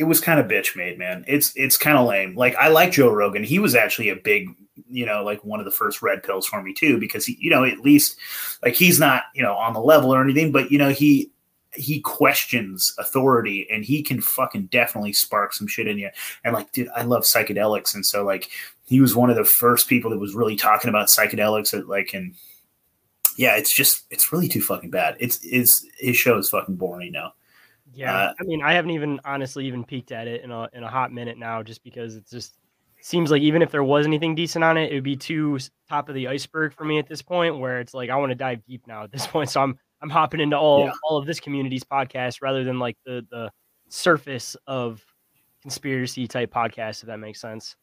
it 0.00 0.04
was 0.04 0.18
kind 0.18 0.40
of 0.40 0.46
bitch 0.46 0.76
made, 0.76 0.98
man. 0.98 1.24
It's 1.28 1.52
it's 1.56 1.76
kind 1.76 1.98
of 1.98 2.08
lame. 2.08 2.34
Like 2.34 2.56
I 2.56 2.68
like 2.68 2.92
Joe 2.92 3.12
Rogan. 3.12 3.44
He 3.44 3.58
was 3.58 3.74
actually 3.74 4.08
a 4.08 4.16
big 4.16 4.48
you 4.88 5.04
know, 5.04 5.22
like 5.22 5.44
one 5.44 5.60
of 5.60 5.66
the 5.66 5.70
first 5.70 6.00
red 6.00 6.22
pills 6.22 6.46
for 6.46 6.62
me 6.62 6.72
too, 6.72 6.98
because 6.98 7.26
he, 7.26 7.36
you 7.38 7.50
know, 7.50 7.64
at 7.64 7.80
least 7.80 8.16
like 8.62 8.74
he's 8.74 8.98
not, 8.98 9.24
you 9.34 9.42
know, 9.42 9.54
on 9.54 9.74
the 9.74 9.80
level 9.80 10.12
or 10.12 10.22
anything, 10.22 10.52
but 10.52 10.70
you 10.72 10.78
know, 10.78 10.88
he 10.88 11.30
he 11.74 12.00
questions 12.00 12.94
authority 12.98 13.68
and 13.70 13.84
he 13.84 14.02
can 14.02 14.20
fucking 14.20 14.66
definitely 14.66 15.12
spark 15.12 15.52
some 15.52 15.68
shit 15.68 15.86
in 15.86 15.98
you. 15.98 16.10
And 16.44 16.54
like, 16.54 16.72
dude, 16.72 16.88
I 16.96 17.02
love 17.02 17.22
psychedelics. 17.22 17.94
And 17.94 18.04
so 18.04 18.24
like 18.24 18.50
he 18.86 19.00
was 19.00 19.14
one 19.14 19.30
of 19.30 19.36
the 19.36 19.44
first 19.44 19.86
people 19.86 20.10
that 20.10 20.18
was 20.18 20.34
really 20.34 20.56
talking 20.56 20.88
about 20.88 21.08
psychedelics 21.08 21.78
at 21.78 21.88
like 21.88 22.14
and 22.14 22.34
yeah, 23.36 23.56
it's 23.56 23.72
just 23.72 24.04
it's 24.10 24.32
really 24.32 24.48
too 24.48 24.62
fucking 24.62 24.90
bad. 24.90 25.16
It's 25.20 25.44
is 25.44 25.86
his 25.98 26.16
show 26.16 26.38
is 26.38 26.48
fucking 26.48 26.76
boring 26.76 27.12
now. 27.12 27.34
Yeah, 27.92 28.14
uh, 28.14 28.32
I 28.40 28.44
mean, 28.44 28.62
I 28.62 28.72
haven't 28.74 28.92
even 28.92 29.20
honestly 29.24 29.66
even 29.66 29.84
peeked 29.84 30.12
at 30.12 30.28
it 30.28 30.42
in 30.44 30.50
a 30.50 30.68
in 30.72 30.82
a 30.84 30.88
hot 30.88 31.12
minute 31.12 31.38
now, 31.38 31.62
just 31.62 31.82
because 31.82 32.16
it's 32.16 32.30
just 32.30 32.56
seems 33.02 33.30
like 33.30 33.42
even 33.42 33.62
if 33.62 33.70
there 33.70 33.82
was 33.82 34.06
anything 34.06 34.34
decent 34.34 34.62
on 34.62 34.76
it, 34.76 34.90
it 34.92 34.94
would 34.94 35.04
be 35.04 35.16
too 35.16 35.58
top 35.88 36.08
of 36.08 36.14
the 36.14 36.28
iceberg 36.28 36.72
for 36.74 36.84
me 36.84 36.98
at 36.98 37.06
this 37.08 37.22
point. 37.22 37.58
Where 37.58 37.80
it's 37.80 37.94
like 37.94 38.10
I 38.10 38.16
want 38.16 38.30
to 38.30 38.36
dive 38.36 38.64
deep 38.64 38.86
now 38.86 39.04
at 39.04 39.10
this 39.10 39.26
point, 39.26 39.50
so 39.50 39.60
I'm 39.62 39.78
I'm 40.02 40.10
hopping 40.10 40.40
into 40.40 40.56
all 40.58 40.84
Yeah. 40.86 40.92
all 41.04 41.16
of 41.18 41.26
this 41.26 41.40
community's 41.40 41.84
podcast 41.84 42.42
rather 42.42 42.62
than 42.64 42.78
like 42.78 42.96
the 43.04 43.26
the 43.30 43.50
surface 43.88 44.56
of 44.66 45.04
conspiracy 45.62 46.26
type 46.26 46.52
podcast. 46.52 47.02
If 47.02 47.08
that 47.08 47.18
makes 47.18 47.40
sense. 47.40 47.76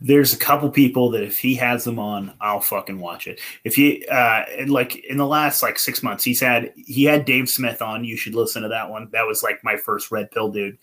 There's 0.00 0.32
a 0.32 0.38
couple 0.38 0.70
people 0.70 1.10
that 1.10 1.22
if 1.22 1.38
he 1.38 1.54
has 1.56 1.84
them 1.84 1.98
on, 1.98 2.34
I'll 2.40 2.60
fucking 2.60 2.98
watch 2.98 3.26
it. 3.26 3.40
If 3.64 3.74
he 3.74 4.06
uh 4.10 4.44
like 4.66 4.96
in 5.04 5.16
the 5.16 5.26
last 5.26 5.62
like 5.62 5.78
six 5.78 6.02
months, 6.02 6.24
he's 6.24 6.40
had 6.40 6.72
he 6.76 7.04
had 7.04 7.24
Dave 7.24 7.48
Smith 7.48 7.82
on. 7.82 8.04
You 8.04 8.16
should 8.16 8.34
listen 8.34 8.62
to 8.62 8.68
that 8.68 8.90
one. 8.90 9.08
That 9.12 9.26
was 9.26 9.42
like 9.42 9.62
my 9.62 9.76
first 9.76 10.10
red 10.10 10.30
pill 10.30 10.50
dude. 10.50 10.78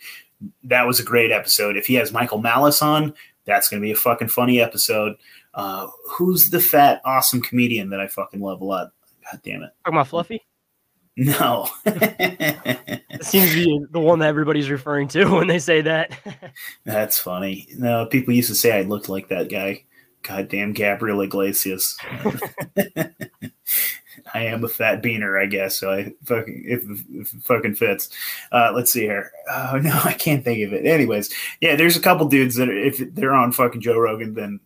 That 0.63 0.85
was 0.85 0.99
a 0.99 1.03
great 1.03 1.31
episode. 1.31 1.77
If 1.77 1.87
he 1.87 1.95
has 1.95 2.11
Michael 2.11 2.39
Malice 2.39 2.81
on, 2.81 3.13
that's 3.45 3.69
gonna 3.69 3.81
be 3.81 3.91
a 3.91 3.95
fucking 3.95 4.29
funny 4.29 4.61
episode. 4.61 5.15
Uh 5.53 5.87
who's 6.09 6.49
the 6.49 6.59
fat 6.59 7.01
awesome 7.05 7.41
comedian 7.41 7.89
that 7.89 7.99
I 7.99 8.07
fucking 8.07 8.41
love 8.41 8.61
a 8.61 8.65
lot? 8.65 8.91
God 9.29 9.41
damn 9.43 9.63
it. 9.63 9.71
Talking 9.83 9.97
about 9.97 10.07
Fluffy. 10.07 10.46
No. 11.17 11.67
It 13.19 13.25
seems 13.25 13.49
to 13.49 13.65
be 13.65 13.85
the 13.89 13.99
one 13.99 14.19
that 14.19 14.27
everybody's 14.27 14.69
referring 14.69 15.07
to 15.09 15.25
when 15.33 15.47
they 15.47 15.57
say 15.57 15.81
that. 15.81 16.11
That's 16.85 17.19
funny. 17.19 17.67
No, 17.75 18.05
people 18.05 18.33
used 18.33 18.49
to 18.49 18.55
say 18.55 18.77
I 18.77 18.81
looked 18.81 19.09
like 19.09 19.29
that 19.29 19.49
guy. 19.49 19.85
Goddamn 20.21 20.73
Gabriel 20.73 21.21
Iglesias. 21.21 21.97
I 24.33 24.45
am 24.45 24.63
a 24.63 24.67
fat 24.67 25.01
beaner, 25.01 25.41
I 25.41 25.47
guess. 25.47 25.79
So 25.79 25.91
I 25.91 26.13
fucking 26.25 26.63
if, 26.65 26.83
if 27.11 27.33
it 27.33 27.43
fucking 27.43 27.75
fits. 27.75 28.09
Uh, 28.51 28.71
let's 28.75 28.91
see 28.91 29.01
here. 29.01 29.31
Oh 29.49 29.79
no, 29.81 29.99
I 30.03 30.13
can't 30.13 30.43
think 30.43 30.65
of 30.67 30.73
it. 30.73 30.85
Anyways, 30.85 31.33
yeah, 31.61 31.75
there's 31.75 31.97
a 31.97 32.01
couple 32.01 32.27
dudes 32.27 32.55
that 32.55 32.69
are, 32.69 32.77
if 32.77 32.97
they're 33.15 33.33
on 33.33 33.51
fucking 33.51 33.81
Joe 33.81 33.97
Rogan, 33.97 34.33
then 34.33 34.59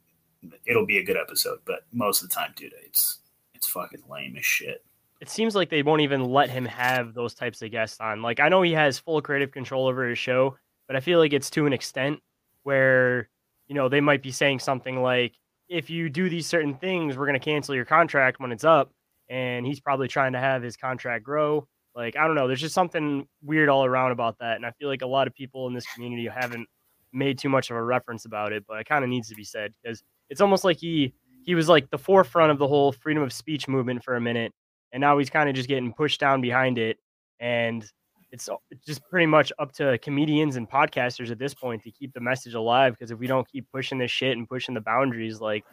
it'll 0.66 0.86
be 0.86 0.98
a 0.98 1.06
good 1.06 1.18
episode. 1.18 1.60
But 1.66 1.86
most 1.94 2.22
of 2.22 2.30
the 2.30 2.36
time, 2.36 2.54
dude, 2.56 2.74
it's 2.86 3.20
it's 3.54 3.68
fucking 3.68 4.04
lame 4.10 4.36
as 4.36 4.46
shit. 4.46 4.84
It 5.22 5.30
seems 5.30 5.56
like 5.56 5.70
they 5.70 5.84
won't 5.84 6.02
even 6.02 6.26
let 6.26 6.50
him 6.50 6.66
have 6.66 7.14
those 7.14 7.36
types 7.36 7.62
of 7.62 7.70
guests 7.70 8.00
on. 8.02 8.24
Like 8.24 8.40
I 8.40 8.50
know 8.50 8.64
he 8.64 8.74
has 8.74 8.98
full 8.98 9.22
creative 9.22 9.52
control 9.52 9.88
over 9.88 10.10
his 10.10 10.18
show, 10.18 10.58
but 10.88 10.96
I 10.96 11.00
feel 11.00 11.20
like 11.20 11.32
it's 11.32 11.52
to 11.52 11.68
an 11.68 11.74
extent 11.74 12.20
where 12.64 13.30
you 13.68 13.76
know 13.76 13.88
they 13.88 14.02
might 14.02 14.24
be 14.24 14.32
saying 14.32 14.60
something 14.60 15.02
like, 15.02 15.34
"If 15.70 15.92
you 15.92 16.10
do 16.10 16.28
these 16.28 16.48
certain 16.48 16.74
things, 16.74 17.18
we're 17.18 17.28
going 17.28 17.40
to 17.40 17.46
cancel 17.46 17.76
your 17.76 17.86
contract 17.86 18.40
when 18.40 18.52
it's 18.52 18.64
up." 18.64 18.92
And 19.30 19.66
he's 19.66 19.80
probably 19.80 20.08
trying 20.08 20.34
to 20.34 20.40
have 20.40 20.64
his 20.64 20.76
contract 20.76 21.24
grow. 21.24 21.68
Like 21.96 22.18
I 22.18 22.26
don't 22.26 22.36
know, 22.36 22.48
there's 22.48 22.62
just 22.62 22.76
something 22.76 23.28
weird 23.44 23.70
all 23.70 23.86
around 23.86 24.12
about 24.12 24.40
that, 24.40 24.56
and 24.56 24.66
I 24.66 24.72
feel 24.72 24.90
like 24.90 25.04
a 25.04 25.08
lot 25.08 25.28
of 25.28 25.36
people 25.36 25.68
in 25.68 25.76
this 25.76 25.86
community 25.94 26.28
haven't 26.28 26.68
made 27.14 27.38
too 27.38 27.50
much 27.50 27.70
of 27.70 27.78
a 27.78 27.84
reference 27.84 28.26
about 28.26 28.54
it, 28.54 28.64
but 28.68 28.80
it 28.80 28.88
kind 28.88 29.04
of 29.04 29.10
needs 29.10 29.30
to 29.30 29.36
be 29.36 29.44
said 29.44 29.74
because 29.84 30.02
it's 30.32 30.42
almost 30.42 30.64
like 30.64 30.78
he 30.78 31.14
he 31.44 31.54
was 31.54 31.70
like 31.70 31.92
the 31.92 31.98
forefront 31.98 32.52
of 32.52 32.58
the 32.58 32.68
whole 32.68 32.92
freedom 32.92 33.22
of 33.22 33.32
speech 33.32 33.68
movement 33.68 34.04
for 34.04 34.16
a 34.16 34.22
minute 34.22 34.52
and 34.94 35.02
now 35.02 35.18
he's 35.18 35.30
kind 35.30 35.50
of 35.50 35.56
just 35.56 35.68
getting 35.68 35.94
pushed 35.94 36.20
down 36.20 36.42
behind 36.42 36.78
it 36.78 36.98
and 37.40 37.86
it's 38.32 38.48
just 38.86 39.02
pretty 39.10 39.26
much 39.26 39.52
up 39.60 39.74
to 39.74 39.98
comedians 39.98 40.56
and 40.56 40.70
podcasters 40.70 41.32
at 41.32 41.40
this 41.40 41.54
point 41.54 41.84
to 41.84 41.92
keep 41.92 42.14
the 42.14 42.20
message 42.22 42.54
alive 42.54 42.94
because 42.94 43.12
if 43.12 43.20
we 43.20 43.28
don't 43.28 43.50
keep 43.52 43.70
pushing 43.72 43.98
this 43.98 44.12
shit 44.12 44.38
and 44.38 44.48
pushing 44.48 44.74
the 44.74 44.82
boundaries 44.82 45.42
like 45.42 45.66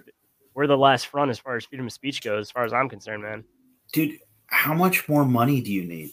we're 0.55 0.67
the 0.67 0.77
last 0.77 1.07
front 1.07 1.31
as 1.31 1.39
far 1.39 1.57
as 1.57 1.65
freedom 1.65 1.87
of 1.87 1.93
speech 1.93 2.23
goes 2.23 2.47
as 2.47 2.51
far 2.51 2.65
as 2.65 2.73
i'm 2.73 2.89
concerned 2.89 3.23
man 3.23 3.45
Dude, 3.93 4.19
how 4.47 4.75
much 4.75 5.09
more 5.09 5.25
money 5.25 5.61
do 5.61 5.73
you 5.73 5.85
need? 5.85 6.11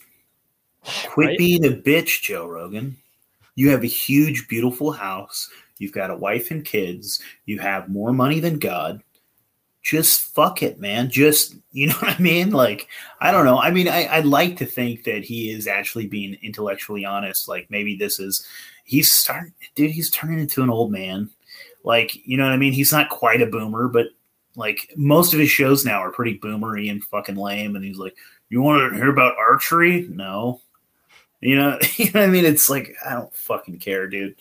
Quit 1.08 1.28
Right? 1.28 1.38
being 1.38 1.66
a 1.66 1.70
bitch, 1.70 2.22
Joe 2.22 2.48
Rogan. 2.48 2.98
You 3.56 3.70
have 3.70 3.84
a 3.84 3.88
huge, 3.88 4.48
beautiful 4.48 4.92
house. 4.92 5.50
You've 5.78 5.94
got 5.94 6.12
a 6.12 6.16
wife 6.16 6.52
and 6.52 6.64
kids. 6.64 7.22
You 7.46 7.60
have 7.60 7.90
more 7.90 8.14
money 8.14 8.40
than 8.40 8.60
God. 8.60 9.02
Just 9.86 10.34
fuck 10.34 10.64
it, 10.64 10.80
man. 10.80 11.12
Just, 11.12 11.56
you 11.72 11.88
know 11.88 11.94
what 11.96 12.20
I 12.20 12.22
mean? 12.22 12.50
Like, 12.50 12.88
I 13.22 13.32
don't 13.32 13.46
know. 13.46 13.60
I 13.60 13.70
mean, 13.70 13.88
I, 13.88 14.08
I'd 14.08 14.26
like 14.26 14.58
to 14.58 14.66
think 14.66 15.04
that 15.04 15.24
he 15.24 15.52
is 15.52 15.68
actually 15.68 16.08
being 16.08 16.38
intellectually 16.42 17.06
honest. 17.06 17.48
Like, 17.48 17.70
maybe 17.70 17.96
this 17.96 18.20
is, 18.20 18.46
he's 18.84 19.12
starting, 19.12 19.54
dude, 19.76 19.92
he's 19.92 20.10
turning 20.10 20.40
into 20.40 20.64
an 20.64 20.72
old 20.72 20.92
man. 20.92 21.30
Like, 21.84 22.16
you 22.26 22.36
know 22.36 22.46
what 22.46 22.54
I 22.54 22.58
mean? 22.58 22.74
He's 22.74 22.92
not 22.92 23.10
quite 23.10 23.44
a 23.44 23.46
boomer, 23.46 23.88
but 23.88 24.08
like 24.56 24.92
most 24.96 25.34
of 25.34 25.40
his 25.40 25.52
shows 25.52 25.86
now 25.86 26.00
are 26.00 26.12
pretty 26.12 26.40
boomery 26.40 26.90
and 26.90 27.04
fucking 27.04 27.36
lame. 27.36 27.76
And 27.76 27.86
he's 27.86 28.00
like, 28.00 28.16
you 28.50 28.62
want 28.62 28.92
to 28.92 28.98
hear 28.98 29.10
about 29.10 29.38
archery? 29.38 30.08
No. 30.10 30.62
You 31.42 31.58
know, 31.58 31.78
you 31.98 32.06
know 32.06 32.22
what 32.22 32.24
I 32.24 32.28
mean? 32.28 32.46
It's 32.46 32.72
like 32.72 32.96
I 33.06 33.14
don't 33.14 33.36
fucking 33.36 33.78
care, 33.78 34.08
dude. 34.08 34.36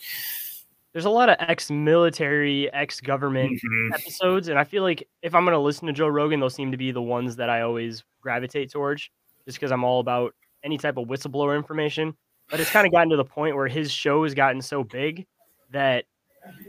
There's 0.95 1.03
a 1.03 1.09
lot 1.09 1.27
of 1.27 1.35
ex-military 1.39 2.71
ex-government 2.71 3.59
Mhm. 3.61 3.93
episodes 3.93 4.47
and 4.47 4.57
i 4.57 4.63
feel 4.63 4.81
like 4.81 5.05
if 5.21 5.35
i'm 5.35 5.43
going 5.43 5.53
to 5.53 5.59
listen 5.59 5.87
to 5.87 5.93
joe 5.93 6.07
rogan 6.07 6.39
those 6.39 6.55
seem 6.55 6.71
to 6.71 6.77
be 6.77 6.91
the 6.91 7.01
ones 7.01 7.35
that 7.35 7.49
i 7.49 7.61
always 7.61 8.05
gravitate 8.21 8.71
towards 8.71 9.09
just 9.45 9.57
because 9.57 9.73
i'm 9.73 9.83
all 9.83 9.99
about 9.99 10.33
any 10.63 10.77
type 10.77 10.95
of 10.95 11.07
whistleblower 11.09 11.57
information 11.57 12.15
but 12.49 12.61
it's 12.61 12.71
kind 12.71 12.87
of 12.87 12.93
gotten 12.93 13.09
to 13.09 13.17
the 13.17 13.25
point 13.25 13.57
where 13.57 13.67
his 13.67 13.91
show 13.91 14.23
has 14.23 14.33
gotten 14.33 14.61
so 14.61 14.85
big 14.85 15.25
that 15.71 16.05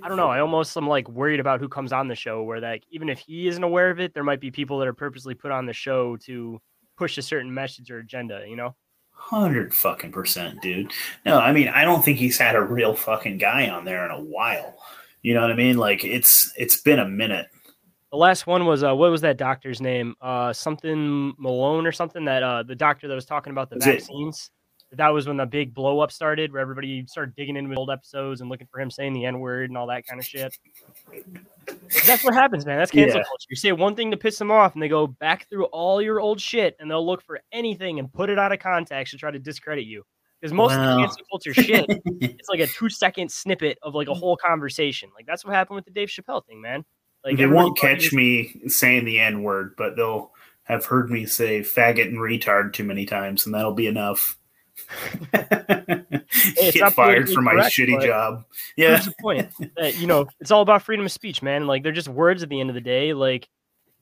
i 0.02 0.08
don't 0.08 0.16
know 0.16 0.28
i 0.28 0.40
almost 0.40 0.76
am 0.76 0.88
like 0.88 1.08
worried 1.08 1.38
about 1.38 1.60
who 1.60 1.68
comes 1.68 1.92
on 1.92 2.08
the 2.08 2.16
show 2.16 2.42
where 2.42 2.60
like 2.60 2.82
even 2.90 3.08
if 3.08 3.20
he 3.20 3.46
isn't 3.46 3.62
aware 3.62 3.90
of 3.90 4.00
it 4.00 4.12
there 4.12 4.24
might 4.24 4.40
be 4.40 4.50
people 4.50 4.78
that 4.80 4.88
are 4.88 4.92
purposely 4.92 5.34
put 5.34 5.52
on 5.52 5.66
the 5.66 5.72
show 5.72 6.16
to 6.16 6.60
push 6.96 7.16
a 7.16 7.22
certain 7.22 7.54
message 7.54 7.92
or 7.92 7.98
agenda 7.98 8.44
you 8.48 8.56
know 8.56 8.74
Hundred 9.18 9.74
fucking 9.74 10.12
percent, 10.12 10.62
dude. 10.62 10.92
No, 11.24 11.38
I 11.40 11.50
mean 11.52 11.68
I 11.68 11.84
don't 11.84 12.04
think 12.04 12.18
he's 12.18 12.38
had 12.38 12.54
a 12.54 12.62
real 12.62 12.94
fucking 12.94 13.38
guy 13.38 13.68
on 13.68 13.84
there 13.84 14.04
in 14.04 14.12
a 14.12 14.20
while. 14.20 14.76
You 15.22 15.34
know 15.34 15.40
what 15.40 15.50
I 15.50 15.56
mean? 15.56 15.76
Like 15.78 16.04
it's 16.04 16.52
it's 16.56 16.80
been 16.80 17.00
a 17.00 17.08
minute. 17.08 17.46
The 18.12 18.18
last 18.18 18.46
one 18.46 18.66
was 18.66 18.84
uh, 18.84 18.94
what 18.94 19.10
was 19.10 19.22
that 19.22 19.36
doctor's 19.36 19.80
name? 19.80 20.14
Uh, 20.20 20.52
something 20.52 21.34
Malone 21.38 21.86
or 21.86 21.92
something. 21.92 22.24
That 22.26 22.42
uh, 22.44 22.62
the 22.62 22.76
doctor 22.76 23.08
that 23.08 23.14
was 23.14 23.24
talking 23.26 23.50
about 23.50 23.68
the 23.68 23.76
Was 23.76 23.86
it- 23.86 23.92
vaccines. 24.00 24.50
That 24.92 25.08
was 25.08 25.26
when 25.26 25.36
the 25.36 25.46
big 25.46 25.74
blow 25.74 26.00
up 26.00 26.12
started, 26.12 26.52
where 26.52 26.62
everybody 26.62 27.04
started 27.06 27.34
digging 27.34 27.56
into 27.56 27.74
old 27.76 27.90
episodes 27.90 28.40
and 28.40 28.48
looking 28.48 28.68
for 28.70 28.80
him 28.80 28.90
saying 28.90 29.12
the 29.12 29.24
n 29.24 29.40
word 29.40 29.68
and 29.70 29.76
all 29.76 29.88
that 29.88 30.06
kind 30.06 30.20
of 30.20 30.26
shit. 30.26 30.56
That's 32.06 32.24
what 32.24 32.34
happens, 32.34 32.66
man. 32.66 32.78
That's 32.78 32.90
cancel 32.90 33.18
Yeah. 33.18 33.24
culture. 33.24 33.46
You 33.48 33.56
say 33.56 33.72
one 33.72 33.96
thing 33.96 34.10
to 34.10 34.16
piss 34.16 34.38
them 34.38 34.50
off, 34.50 34.74
and 34.74 34.82
they 34.82 34.88
go 34.88 35.06
back 35.06 35.48
through 35.48 35.64
all 35.66 36.00
your 36.00 36.20
old 36.20 36.40
shit, 36.40 36.76
and 36.78 36.90
they'll 36.90 37.04
look 37.04 37.22
for 37.22 37.40
anything 37.52 37.98
and 37.98 38.12
put 38.12 38.30
it 38.30 38.38
out 38.38 38.52
of 38.52 38.58
context 38.58 39.12
to 39.12 39.18
try 39.18 39.30
to 39.30 39.38
discredit 39.38 39.86
you. 39.86 40.04
Because 40.40 40.52
most 40.52 40.74
of 40.74 40.82
the 40.82 40.96
cancel 40.98 41.24
culture 41.30 41.54
shit, 41.54 41.86
it's 42.20 42.48
like 42.48 42.60
a 42.60 42.66
two 42.66 42.88
second 42.88 43.30
snippet 43.30 43.78
of 43.82 43.94
like 43.94 44.08
a 44.08 44.14
whole 44.14 44.36
conversation. 44.36 45.10
Like 45.14 45.26
that's 45.26 45.44
what 45.44 45.54
happened 45.54 45.76
with 45.76 45.84
the 45.86 45.90
Dave 45.90 46.08
Chappelle 46.08 46.44
thing, 46.46 46.60
man. 46.60 46.84
Like 47.24 47.38
they 47.38 47.46
won't 47.46 47.78
catch 47.78 48.12
me 48.12 48.62
saying 48.68 49.04
the 49.04 49.18
N 49.18 49.42
word, 49.42 49.74
but 49.76 49.96
they'll 49.96 50.32
have 50.64 50.84
heard 50.84 51.10
me 51.10 51.26
say 51.26 51.60
faggot 51.60 52.06
and 52.08 52.18
retard 52.18 52.72
too 52.72 52.84
many 52.84 53.06
times, 53.06 53.46
and 53.46 53.54
that'll 53.54 53.72
be 53.72 53.86
enough. 53.86 54.36
it's 55.32 56.76
Get 56.76 56.92
fired 56.92 57.30
from 57.30 57.44
my 57.44 57.52
correct, 57.52 57.74
shitty 57.74 58.04
job. 58.04 58.44
Yeah. 58.76 58.94
proves 58.94 59.06
the 59.06 59.14
point 59.20 59.52
that 59.76 59.98
you 59.98 60.06
know 60.06 60.26
it's 60.40 60.50
all 60.50 60.62
about 60.62 60.82
freedom 60.82 61.06
of 61.06 61.12
speech, 61.12 61.42
man. 61.42 61.66
Like 61.66 61.82
they're 61.82 61.92
just 61.92 62.08
words 62.08 62.42
at 62.42 62.48
the 62.48 62.60
end 62.60 62.70
of 62.70 62.74
the 62.74 62.80
day. 62.80 63.12
Like 63.14 63.48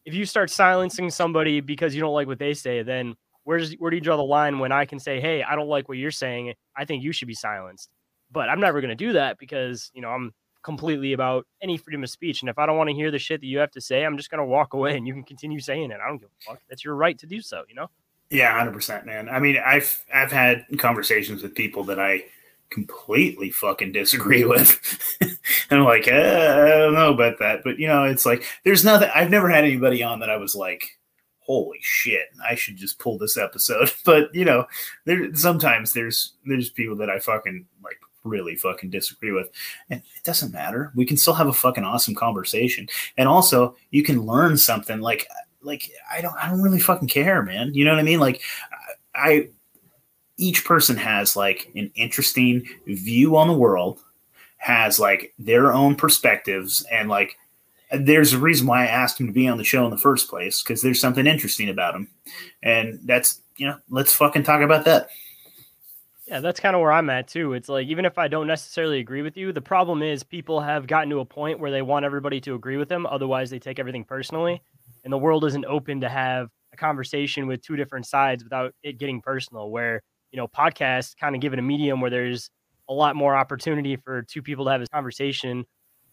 if 0.05 0.15
you 0.15 0.27
start 0.27 0.51
silencing 0.51 1.11
somebody 1.11 1.61
because 1.61 1.95
you 1.95 2.01
don't 2.01 2.15
like 2.15 2.27
what 2.27 2.39
they 2.39 2.55
say, 2.55 2.83
then 2.83 3.15
where's 3.45 3.73
where 3.75 3.91
do 3.91 3.97
you 3.97 4.01
draw 4.01 4.17
the 4.17 4.23
line 4.23 4.59
when 4.59 4.73
I 4.73 4.85
can 4.85 4.99
say, 4.99 5.21
hey, 5.21 5.43
I 5.43 5.55
don't 5.55 5.69
like 5.69 5.89
what 5.89 5.99
you're 5.99 6.11
saying. 6.11 6.55
I 6.77 6.85
think 6.85 7.03
you 7.03 7.13
should 7.13 7.29
be 7.29 7.35
silenced. 7.35 7.91
But 8.31 8.49
I'm 8.49 8.61
never 8.61 8.81
going 8.81 8.89
to 8.89 8.97
do 8.97 9.13
that 9.13 9.39
because 9.39 9.91
you 9.95 10.03
know 10.03 10.09
I'm 10.09 10.33
completely 10.63 11.13
about 11.13 11.47
any 11.63 11.77
freedom 11.77 12.03
of 12.03 12.11
speech. 12.11 12.43
And 12.43 12.49
if 12.49 12.59
I 12.59 12.67
don't 12.67 12.79
want 12.79 12.89
to 12.89 12.95
hear 12.95 13.11
the 13.11 13.19
shit 13.19 13.41
that 13.43 13.47
you 13.47 13.59
have 13.59 13.71
to 13.73 13.81
say, 13.81 14.05
I'm 14.05 14.17
just 14.17 14.31
going 14.31 14.39
to 14.39 14.47
walk 14.47 14.73
away 14.73 14.97
and 14.97 15.07
you 15.07 15.13
can 15.13 15.23
continue 15.23 15.61
saying 15.61 15.91
it. 15.91 15.99
I 16.03 16.09
don't 16.09 16.19
give 16.19 16.31
a 16.31 16.51
fuck. 16.51 16.63
That's 16.69 16.85
your 16.85 16.95
right 16.97 17.19
to 17.19 17.27
do 17.27 17.41
so. 17.41 17.63
You 17.69 17.75
know. 17.75 17.91
Yeah, 18.35 18.53
hundred 18.59 18.73
percent, 18.73 19.07
man. 19.07 19.29
I 19.29 19.39
mean, 19.39 19.57
I've 19.65 20.05
I've 20.13 20.33
had 20.33 20.67
conversations 20.79 21.41
with 21.41 21.55
people 21.55 21.85
that 21.85 22.01
I 22.01 22.25
completely 22.69 23.51
fucking 23.51 23.93
disagree 23.93 24.45
with, 24.55 24.81
and 25.21 25.39
I'm 25.81 25.85
like, 25.85 26.09
uh, 26.09 26.11
I 26.11 26.79
don't 26.79 26.95
know 26.95 27.15
about 27.15 27.39
that, 27.39 27.61
but 27.63 27.79
you 27.79 27.87
know, 27.87 28.03
it's 28.05 28.27
like 28.27 28.45
there's 28.65 28.85
nothing. 28.85 29.09
I've 29.15 29.31
never 29.31 29.49
had 29.49 29.63
anybody 29.63 30.03
on 30.03 30.19
that 30.19 30.31
I 30.31 30.37
was 30.37 30.57
like, 30.57 30.99
holy 31.39 31.79
shit, 31.81 32.27
I 32.45 32.57
should 32.57 32.77
just 32.77 32.99
pull 32.99 33.19
this 33.19 33.37
episode. 33.37 33.93
But 34.05 34.35
you 34.35 34.45
know, 34.45 34.67
there 35.05 35.33
sometimes 35.37 35.93
there's 35.93 36.33
there's 36.45 36.71
people 36.71 36.97
that 36.97 37.11
I 37.11 37.21
fucking 37.21 37.67
like 37.85 37.99
really 38.25 38.57
fucking 38.57 38.91
disagree 38.91 39.31
with, 39.31 39.49
and 39.91 40.03
it 40.17 40.25
doesn't 40.25 40.53
matter. 40.53 40.91
We 40.97 41.07
can 41.07 41.17
still 41.17 41.35
have 41.35 41.47
a 41.47 41.53
fucking 41.53 41.85
awesome 41.85 42.17
conversation, 42.17 42.89
and 43.17 43.29
also 43.29 43.77
you 43.93 44.03
can 44.03 44.27
learn 44.27 44.57
something 44.57 45.01
like 45.01 45.29
like 45.65 45.91
I 46.11 46.21
don't 46.21 46.35
I 46.37 46.49
don't 46.49 46.63
really 46.63 46.81
fucking 46.81 47.09
care, 47.09 47.43
man. 47.43 47.75
You 47.75 47.85
know 47.85 47.93
what 47.93 48.01
I 48.01 48.05
mean? 48.05 48.21
Like 48.21 48.43
I, 49.15 49.49
each 50.37 50.65
person 50.65 50.97
has 50.97 51.37
like 51.37 51.71
an 51.75 51.91
interesting 51.95 52.67
view 52.87 53.37
on 53.37 53.49
the 53.49 53.55
world, 53.55 54.01
has 54.59 54.99
like 54.99 55.35
their 55.39 55.73
own 55.73 55.97
perspectives, 55.97 56.85
and 56.91 57.09
like 57.09 57.37
there's 57.93 58.33
a 58.33 58.39
reason 58.39 58.67
why 58.67 58.85
I 58.85 58.89
asked 58.89 59.21
him 59.21 59.27
to 59.27 59.33
be 59.33 59.49
on 59.49 59.59
the 59.59 59.65
show 59.65 59.85
in 59.85 59.91
the 59.91 59.99
first 59.99 60.29
place 60.29 60.63
because 60.63 60.83
there's 60.83 61.01
something 61.01 61.27
interesting 61.27 61.69
about 61.69 61.95
him, 61.95 62.09
and 62.63 63.01
that's 63.05 63.41
you 63.57 63.67
know 63.67 63.79
let's 63.91 64.13
fucking 64.13 64.45
talk 64.45 64.63
about 64.63 64.85
that. 64.85 65.09
Yeah, 66.27 66.41
that's 66.41 66.59
kind 66.59 66.75
of 66.75 66.81
where 66.81 66.93
I'm 66.93 67.11
at 67.11 67.29
too. 67.29 67.53
It's 67.53 67.69
like 67.69 67.87
even 67.89 68.07
if 68.07 68.17
I 68.17 68.29
don't 68.29 68.47
necessarily 68.47 68.99
agree 68.99 69.23
with 69.23 69.37
you, 69.37 69.53
the 69.53 69.61
problem 69.61 70.03
is 70.03 70.23
people 70.23 70.61
have 70.61 70.87
gotten 70.87 71.11
to 71.11 71.21
a 71.21 71.25
point 71.25 71.61
where 71.61 71.71
they 71.71 71.83
want 71.83 72.07
everybody 72.07 72.41
to 72.43 72.55
agree 72.55 72.79
with 72.79 72.89
them. 72.89 73.07
Otherwise, 73.07 73.51
they 73.51 73.59
take 73.59 73.79
everything 73.79 74.05
personally, 74.05 74.63
and 75.05 75.13
the 75.13 75.19
world 75.19 75.45
isn't 75.45 75.65
open 75.67 76.01
to 76.01 76.09
have 76.09 76.49
a 76.73 76.77
conversation 76.77 77.47
with 77.47 77.63
two 77.63 77.77
different 77.77 78.07
sides 78.07 78.43
without 78.43 78.73
it 78.83 78.99
getting 78.99 79.21
personal. 79.21 79.71
Where 79.71 80.03
you 80.33 80.37
know 80.37 80.49
podcasts 80.49 81.15
kind 81.19 81.35
of 81.35 81.41
give 81.41 81.53
it 81.53 81.59
a 81.59 81.63
medium 81.63 82.01
where 82.01 82.11
there's 82.11 82.51
a 82.89 82.95
lot 82.95 83.17
more 83.17 83.37
opportunity 83.37 83.97
for 83.97 84.23
two 84.23 84.43
people 84.43 84.65
to 84.67 84.73
have 84.73 84.83
a 84.83 84.87
conversation 84.89 85.65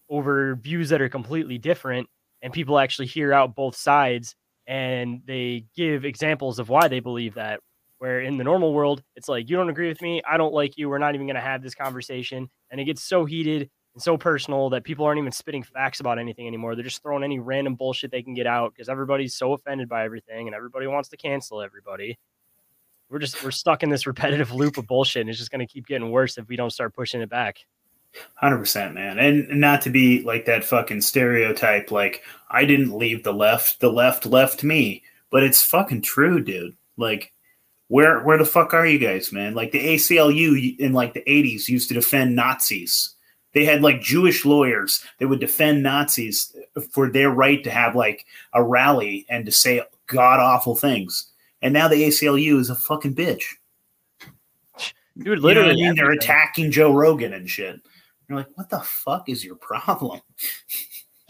over 0.10 0.56
views 0.56 0.90
that 0.90 1.02
are 1.02 1.10
completely 1.10 1.58
different, 1.58 2.08
and 2.42 2.54
people 2.54 2.78
actually 2.80 3.08
hear 3.08 3.34
out 3.34 3.56
both 3.56 3.76
sides 3.76 4.36
and 4.68 5.22
they 5.26 5.66
give 5.76 6.06
examples 6.06 6.60
of 6.60 6.70
why 6.70 6.88
they 6.88 7.00
believe 7.00 7.34
that 7.34 7.60
where 8.02 8.20
in 8.20 8.38
the 8.38 8.44
normal 8.44 8.74
world, 8.74 9.04
it's 9.16 9.30
like, 9.30 9.48
you 9.48 9.56
don't 9.56 9.70
agree 9.70 9.88
with 9.88 10.02
me. 10.02 10.24
I 10.28 10.38
don't 10.38 10.56
like 10.56 10.76
you. 10.76 10.90
We're 10.90 10.98
not 10.98 11.14
even 11.14 11.28
going 11.28 11.36
to 11.36 11.42
have 11.42 11.62
this 11.62 11.76
conversation. 11.76 12.50
And 12.72 12.82
it 12.82 12.86
gets 12.86 13.04
so 13.04 13.26
heated 13.26 13.70
and 13.94 14.02
so 14.02 14.18
personal 14.18 14.70
that 14.70 14.84
people 14.84 15.06
aren't 15.06 15.20
even 15.20 15.32
spitting 15.32 15.64
facts 15.64 16.00
about 16.00 16.18
anything 16.18 16.48
anymore. 16.48 16.76
They're 16.76 16.84
just 16.84 17.04
throwing 17.04 17.24
any 17.24 17.40
random 17.40 17.76
bullshit 17.76 18.12
they 18.12 18.24
can 18.24 18.34
get 18.34 18.48
out 18.48 18.74
because 18.74 18.88
everybody's 18.88 19.36
so 19.36 19.54
offended 19.54 19.90
by 19.90 20.06
everything 20.06 20.48
and 20.48 20.56
everybody 20.56 20.88
wants 20.88 21.10
to 21.10 21.18
cancel 21.18 21.62
everybody. 21.62 22.18
We're 23.10 23.20
just, 23.20 23.44
we're 23.44 23.52
stuck 23.52 23.84
in 23.84 23.90
this 23.90 24.08
repetitive 24.08 24.54
loop 24.54 24.78
of 24.78 24.88
bullshit. 24.88 25.22
And 25.22 25.30
it's 25.30 25.40
just 25.40 25.52
going 25.52 25.66
to 25.66 25.72
keep 25.72 25.88
getting 25.88 26.12
worse 26.12 26.38
if 26.38 26.48
we 26.48 26.56
don't 26.56 26.72
start 26.72 26.96
pushing 26.96 27.22
it 27.22 27.30
back. 27.30 27.58
Hundred 28.36 28.58
percent, 28.58 28.94
man, 28.94 29.20
and 29.20 29.62
not 29.62 29.82
to 29.84 29.90
be 29.90 30.22
like 30.24 30.44
that 30.46 30.66
fucking 30.66 31.00
stereotype. 31.00 31.92
Like 31.92 32.24
I 32.50 32.66
didn't 32.66 32.98
leave 32.98 33.24
the 33.24 33.34
left; 33.34 33.80
the 33.80 33.90
left 33.90 34.26
left 34.26 34.66
me. 34.66 35.04
But 35.30 35.44
it's 35.44 35.64
fucking 35.64 36.02
true, 36.02 36.44
dude. 36.44 36.76
Like 36.98 37.32
where 37.88 38.22
where 38.24 38.38
the 38.38 38.46
fuck 38.46 38.74
are 38.74 38.86
you 38.86 39.00
guys, 39.00 39.32
man? 39.32 39.54
Like 39.54 39.72
the 39.72 39.96
ACLU 39.96 40.78
in 40.78 40.92
like 40.92 41.14
the 41.14 41.24
80s 41.26 41.70
used 41.70 41.88
to 41.88 41.94
defend 41.94 42.36
Nazis. 42.36 43.16
They 43.54 43.66
had 43.66 43.82
like 43.82 44.02
Jewish 44.02 44.46
lawyers 44.46 45.04
that 45.20 45.28
would 45.28 45.40
defend 45.40 45.84
Nazis 45.84 46.56
for 46.92 47.10
their 47.10 47.30
right 47.30 47.64
to 47.64 47.72
have 47.72 47.96
like 47.96 48.26
a 48.54 48.64
rally 48.64 49.26
and 49.30 49.46
to 49.46 49.52
say 49.52 49.82
god 50.08 50.40
awful 50.40 50.76
things. 50.76 51.28
And 51.62 51.74
now 51.74 51.88
the 51.88 52.04
ACLU 52.04 52.60
is 52.60 52.70
a 52.70 52.76
fucking 52.76 53.16
bitch. 53.16 53.44
Dude, 55.18 55.40
literally, 55.40 55.76
you 55.76 55.84
know 55.84 55.86
I 55.86 55.90
mean? 55.90 55.96
they're 55.96 56.12
attacking 56.12 56.72
Joe 56.72 56.94
Rogan 56.94 57.34
and 57.34 57.50
shit. 57.50 57.80
You're 58.28 58.40
like, 58.40 58.48
what 58.56 58.70
the 58.70 58.80
fuck 58.80 59.28
is 59.28 59.44
your 59.44 59.56
problem? 59.56 60.22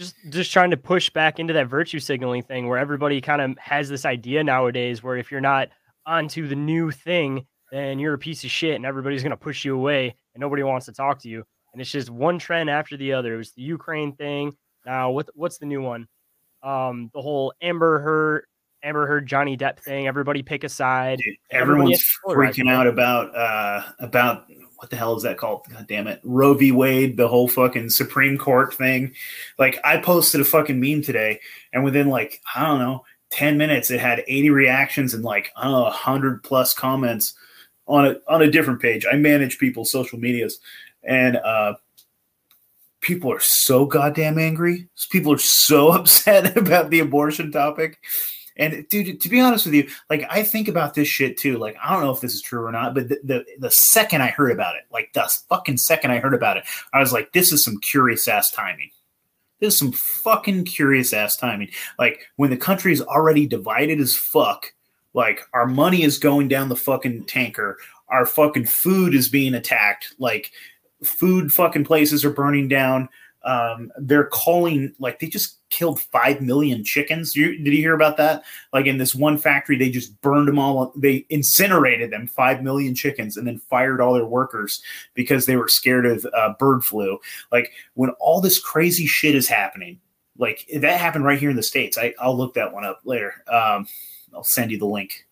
just 0.02 0.16
just 0.30 0.52
trying 0.52 0.72
to 0.72 0.78
push 0.78 1.10
back 1.10 1.40
into 1.40 1.54
that 1.54 1.68
virtue 1.68 2.00
signaling 2.00 2.44
thing 2.44 2.68
where 2.68 2.78
everybody 2.78 3.22
kind 3.22 3.42
of 3.42 3.58
has 3.58 3.90
this 3.90 4.06
idea 4.06 4.44
nowadays 4.44 5.04
where 5.04 5.18
if 5.18 5.32
you're 5.32 5.42
not 5.42 5.70
onto 6.06 6.48
the 6.48 6.56
new 6.56 6.92
thing, 6.92 7.46
then 7.72 8.00
you're 8.00 8.14
a 8.14 8.20
piece 8.20 8.44
of 8.44 8.52
shit 8.52 8.76
and 8.76 8.86
everybody's 8.86 9.24
going 9.24 9.32
to 9.32 9.38
push 9.38 9.64
you 9.64 9.76
away 9.76 10.16
and 10.34 10.42
nobody 10.42 10.64
wants 10.64 10.86
to 10.88 10.92
talk 10.92 11.20
to 11.20 11.30
you. 11.30 11.44
And 11.74 11.82
it's 11.82 11.92
just 11.92 12.10
one 12.10 12.40
trend 12.40 12.70
after 12.70 12.98
the 12.98 13.14
other. 13.14 13.36
It 13.36 13.38
was 13.38 13.52
the 13.52 13.62
Ukraine 13.62 14.14
thing. 14.14 14.56
Now, 14.86 15.12
what 15.12 15.30
what's 15.34 15.58
the 15.58 15.66
new 15.66 15.82
one? 15.82 16.08
Um, 16.64 17.10
the 17.14 17.22
whole 17.22 17.54
Amber 17.62 18.00
Heard, 18.00 18.46
Amber 18.84 19.08
Heard, 19.08 19.28
Johnny 19.28 19.58
Depp 19.58 19.80
thing. 19.80 20.08
Everybody 20.08 20.44
pick 20.44 20.64
a 20.64 20.70
side. 20.70 21.20
Dude, 21.20 21.36
everyone's 21.52 22.04
freaking 22.28 22.70
out 22.70 22.88
about 22.88 23.36
uh 23.36 23.84
about 24.00 24.46
what 24.78 24.90
the 24.90 24.96
hell 24.96 25.16
is 25.16 25.24
that 25.24 25.38
called? 25.38 25.66
God 25.72 25.86
damn 25.88 26.08
it, 26.08 26.20
Roe 26.24 26.56
v. 26.56 26.72
Wade, 26.72 27.16
the 27.16 27.28
whole 27.28 27.48
fucking 27.48 27.92
Supreme 27.92 28.38
Court 28.38 28.74
thing. 28.74 29.14
Like, 29.60 29.80
I 29.84 29.98
posted 29.98 30.42
a 30.42 30.46
fucking 30.46 30.80
meme 30.80 31.04
today, 31.04 31.40
and 31.72 31.84
within 31.84 32.10
like 32.10 32.42
I 32.56 32.66
don't 32.66 32.80
know 32.80 33.06
10 33.32 33.58
minutes 33.58 33.90
it 33.90 34.00
had 34.00 34.24
80 34.28 34.50
reactions 34.50 35.14
and 35.14 35.24
like 35.24 35.52
I 35.56 35.64
don't 35.64 35.72
know 35.72 35.84
100 35.84 36.44
plus 36.44 36.74
comments 36.74 37.34
on 37.88 38.06
a 38.06 38.16
on 38.28 38.42
a 38.42 38.52
different 38.52 38.82
page. 38.82 39.06
I 39.12 39.16
manage 39.16 39.58
people's 39.58 39.92
social 39.92 40.20
medias 40.20 40.60
and 41.04 41.38
uh 41.38 41.74
people 43.02 43.32
are 43.32 43.40
so 43.42 43.86
goddamn 43.86 44.38
angry. 44.38 44.88
People 45.10 45.34
are 45.34 45.40
so 45.40 45.92
upset 45.92 46.56
about 46.56 46.90
the 46.90 47.00
abortion 47.00 47.52
topic. 47.52 48.00
And 48.58 48.88
dude, 48.90 49.20
to 49.22 49.30
be 49.30 49.40
honest 49.40 49.66
with 49.66 49.74
you, 49.74 49.90
like 50.10 50.26
I 50.30 50.44
think 50.44 50.68
about 50.68 50.94
this 50.94 51.08
shit 51.08 51.38
too. 51.38 51.58
Like 51.58 51.76
I 51.84 51.92
don't 51.92 52.04
know 52.04 52.12
if 52.12 52.22
this 52.22 52.34
is 52.34 52.42
true 52.42 52.64
or 52.64 52.72
not, 52.72 52.94
but 52.94 53.10
the, 53.10 53.20
the, 53.24 53.46
the 53.58 53.72
second 53.72 54.22
I 54.22 54.28
heard 54.28 54.52
about 54.52 54.76
it, 54.76 54.84
like 54.92 55.12
the 55.14 55.30
fucking 55.50 55.78
second 55.78 56.12
I 56.12 56.20
heard 56.20 56.34
about 56.34 56.58
it, 56.58 56.66
I 56.94 57.00
was 57.00 57.14
like, 57.14 57.32
this 57.34 57.52
is 57.52 57.64
some 57.64 57.80
curious 57.80 58.28
ass 58.28 58.52
timing. 58.52 58.92
This 59.60 59.74
is 59.74 59.80
some 59.80 59.92
fucking 59.94 60.66
curious 60.66 61.14
ass 61.14 61.38
timing. 61.38 61.70
Like 61.98 62.28
when 62.36 62.50
the 62.50 62.58
country 62.58 62.92
is 62.92 63.02
already 63.02 63.48
divided 63.48 64.00
as 64.00 64.16
fuck, 64.16 64.74
like 65.14 65.42
our 65.54 65.66
money 65.66 66.04
is 66.04 66.20
going 66.20 66.48
down 66.48 66.70
the 66.70 66.76
fucking 66.76 67.26
tanker. 67.26 67.78
Our 68.10 68.26
fucking 68.26 68.66
food 68.66 69.16
is 69.16 69.30
being 69.30 69.54
attacked. 69.54 70.14
Like 70.20 70.52
food 71.04 71.52
fucking 71.52 71.86
places 71.86 72.24
are 72.26 72.32
burning 72.32 72.68
down. 72.68 73.10
Um, 73.44 73.92
they're 73.98 74.28
calling 74.28 74.94
like 75.00 75.20
they 75.20 75.28
just 75.28 75.58
killed 75.72 76.00
five 76.00 76.42
million 76.42 76.84
chickens. 76.84 77.36
You, 77.36 77.58
did 77.58 77.74
you 77.74 77.80
hear 77.80 77.96
about 77.96 78.18
that? 78.18 78.44
Like 78.72 78.86
in 78.86 79.00
this 79.00 79.16
one 79.16 79.38
factory, 79.38 79.78
they 79.78 79.90
just 79.90 80.20
burned 80.22 80.48
them 80.48 80.60
all. 80.60 80.94
They 80.96 81.26
incinerated 81.30 82.12
them, 82.12 82.28
five 82.28 82.62
million 82.62 82.94
chickens, 82.94 83.38
and 83.38 83.48
then 83.48 83.58
fired 83.58 84.00
all 84.00 84.14
their 84.14 84.26
workers 84.26 84.82
because 85.16 85.48
they 85.48 85.56
were 85.56 85.68
scared 85.68 86.06
of 86.06 86.26
uh, 86.34 86.54
bird 86.60 86.84
flu. 86.84 87.18
Like 87.52 87.72
when 87.96 88.12
all 88.20 88.42
this 88.42 88.60
crazy 88.60 89.08
shit 89.08 89.34
is 89.34 89.48
happening, 89.48 90.00
like 90.38 90.68
that 90.76 91.00
happened 91.00 91.26
right 91.26 91.40
here 91.40 91.50
in 91.50 91.56
the 91.56 91.64
states. 91.64 91.98
I, 91.98 92.14
I'll 92.20 92.38
look 92.38 92.54
that 92.54 92.74
one 92.74 92.86
up 92.86 93.02
later. 93.06 93.44
Um, 93.48 93.88
I'll 94.34 94.44
send 94.44 94.72
you 94.72 94.78
the 94.78 94.86
link. 94.86 95.26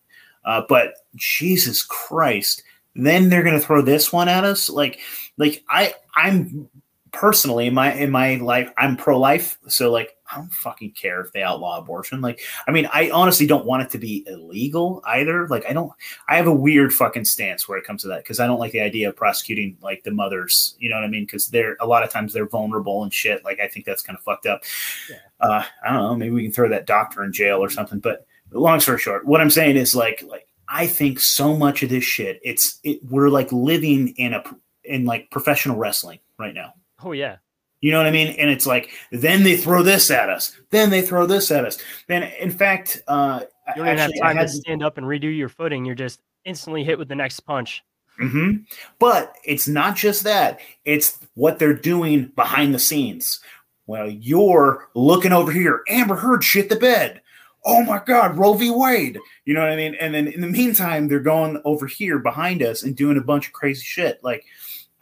Uh, 0.44 0.62
but 0.68 0.94
Jesus 1.16 1.82
Christ, 1.82 2.62
then 2.94 3.28
they're 3.28 3.42
going 3.42 3.58
to 3.58 3.64
throw 3.64 3.82
this 3.82 4.12
one 4.12 4.28
at 4.28 4.44
us. 4.44 4.68
Like, 4.68 5.00
like 5.36 5.62
I, 5.68 5.94
I'm 6.14 6.68
personally 7.12 7.66
in 7.66 7.74
my 7.74 7.92
in 7.94 8.10
my 8.10 8.36
life 8.36 8.70
i'm 8.78 8.96
pro-life. 8.96 9.58
So 9.68 9.90
like 9.90 10.16
i 10.30 10.36
don't 10.36 10.52
fucking 10.52 10.92
care 10.92 11.20
if 11.20 11.32
they 11.32 11.42
outlaw 11.42 11.78
abortion. 11.78 12.20
Like 12.20 12.40
i 12.66 12.70
mean 12.70 12.88
i 12.92 13.10
honestly 13.10 13.46
don't 13.46 13.66
want 13.66 13.82
it 13.82 13.90
to 13.90 13.98
be 13.98 14.24
illegal 14.28 15.02
either. 15.06 15.48
Like 15.48 15.64
i 15.68 15.72
don't 15.72 15.92
i 16.28 16.36
have 16.36 16.46
a 16.46 16.54
weird 16.54 16.92
fucking 16.92 17.24
stance 17.24 17.68
where 17.68 17.78
it 17.78 17.84
comes 17.84 18.02
to 18.02 18.08
that 18.08 18.22
because 18.22 18.40
i 18.40 18.46
don't 18.46 18.60
like 18.60 18.72
the 18.72 18.80
idea 18.80 19.08
of 19.08 19.16
prosecuting 19.16 19.76
like 19.82 20.02
the 20.04 20.10
mothers. 20.10 20.76
You 20.78 20.88
know 20.88 20.96
what 20.96 21.04
i 21.04 21.08
mean? 21.08 21.24
Because 21.24 21.48
they're 21.48 21.76
a 21.80 21.86
lot 21.86 22.02
of 22.02 22.10
times 22.10 22.32
they're 22.32 22.48
vulnerable 22.48 23.02
and 23.02 23.12
shit. 23.12 23.44
Like 23.44 23.60
i 23.60 23.68
think 23.68 23.84
that's 23.84 24.02
kind 24.02 24.16
of 24.16 24.22
fucked 24.24 24.46
up. 24.46 24.62
Yeah. 25.08 25.16
uh 25.40 25.64
i 25.84 25.92
don't 25.92 26.02
know. 26.02 26.16
Maybe 26.16 26.34
we 26.34 26.42
can 26.44 26.52
throw 26.52 26.68
that 26.68 26.86
doctor 26.86 27.24
in 27.24 27.32
jail 27.32 27.58
or 27.58 27.70
something. 27.70 27.98
But 27.98 28.26
long 28.52 28.80
story 28.80 28.98
short 28.98 29.24
what 29.24 29.40
i'm 29.40 29.48
saying 29.48 29.76
is 29.76 29.94
like 29.94 30.24
like 30.26 30.48
i 30.70 30.86
think 30.86 31.20
so 31.20 31.54
much 31.54 31.82
of 31.82 31.90
this 31.90 32.04
shit 32.04 32.40
it's 32.42 32.80
it 32.84 33.00
we're 33.10 33.28
like 33.28 33.52
living 33.52 34.08
in 34.16 34.32
a 34.32 34.42
in 34.84 35.04
like 35.04 35.30
professional 35.30 35.76
wrestling 35.76 36.18
right 36.38 36.54
now 36.54 36.72
Oh 37.02 37.12
yeah. 37.12 37.36
You 37.80 37.92
know 37.92 37.98
what 37.98 38.06
I 38.06 38.10
mean? 38.10 38.34
And 38.38 38.50
it's 38.50 38.66
like 38.66 38.90
then 39.10 39.42
they 39.42 39.56
throw 39.56 39.82
this 39.82 40.10
at 40.10 40.28
us, 40.28 40.54
then 40.70 40.90
they 40.90 41.00
throw 41.00 41.26
this 41.26 41.50
at 41.50 41.64
us. 41.64 41.78
Then 42.08 42.24
in 42.38 42.50
fact, 42.50 43.02
uh, 43.08 43.40
you 43.74 43.84
don't 43.84 43.88
actually, 43.88 44.18
have 44.20 44.36
time 44.36 44.36
to 44.36 44.48
stand 44.48 44.82
up 44.82 44.98
and 44.98 45.06
redo 45.06 45.34
your 45.34 45.48
footing. 45.48 45.84
You're 45.84 45.94
just 45.94 46.20
instantly 46.44 46.84
hit 46.84 46.98
with 46.98 47.08
the 47.08 47.14
next 47.14 47.40
punch. 47.40 47.82
Mm-hmm. 48.20 48.64
But 48.98 49.34
it's 49.44 49.66
not 49.66 49.96
just 49.96 50.24
that; 50.24 50.60
it's 50.84 51.18
what 51.34 51.58
they're 51.58 51.72
doing 51.72 52.32
behind 52.36 52.74
the 52.74 52.78
scenes. 52.78 53.40
Well, 53.86 54.10
you're 54.10 54.90
looking 54.94 55.32
over 55.32 55.50
here. 55.50 55.80
Amber 55.88 56.16
Heard 56.16 56.44
shit 56.44 56.68
the 56.68 56.76
bed. 56.76 57.22
Oh 57.64 57.82
my 57.84 58.00
God, 58.04 58.38
Roe 58.38 58.54
v. 58.54 58.70
Wade. 58.70 59.18
You 59.44 59.54
know 59.54 59.60
what 59.60 59.70
I 59.70 59.76
mean? 59.76 59.94
And 60.00 60.14
then 60.14 60.28
in 60.28 60.40
the 60.40 60.46
meantime, 60.46 61.08
they're 61.08 61.20
going 61.20 61.60
over 61.64 61.86
here 61.86 62.18
behind 62.18 62.62
us 62.62 62.82
and 62.82 62.96
doing 62.96 63.18
a 63.18 63.22
bunch 63.22 63.46
of 63.46 63.52
crazy 63.52 63.84
shit. 63.84 64.18
Like, 64.22 64.44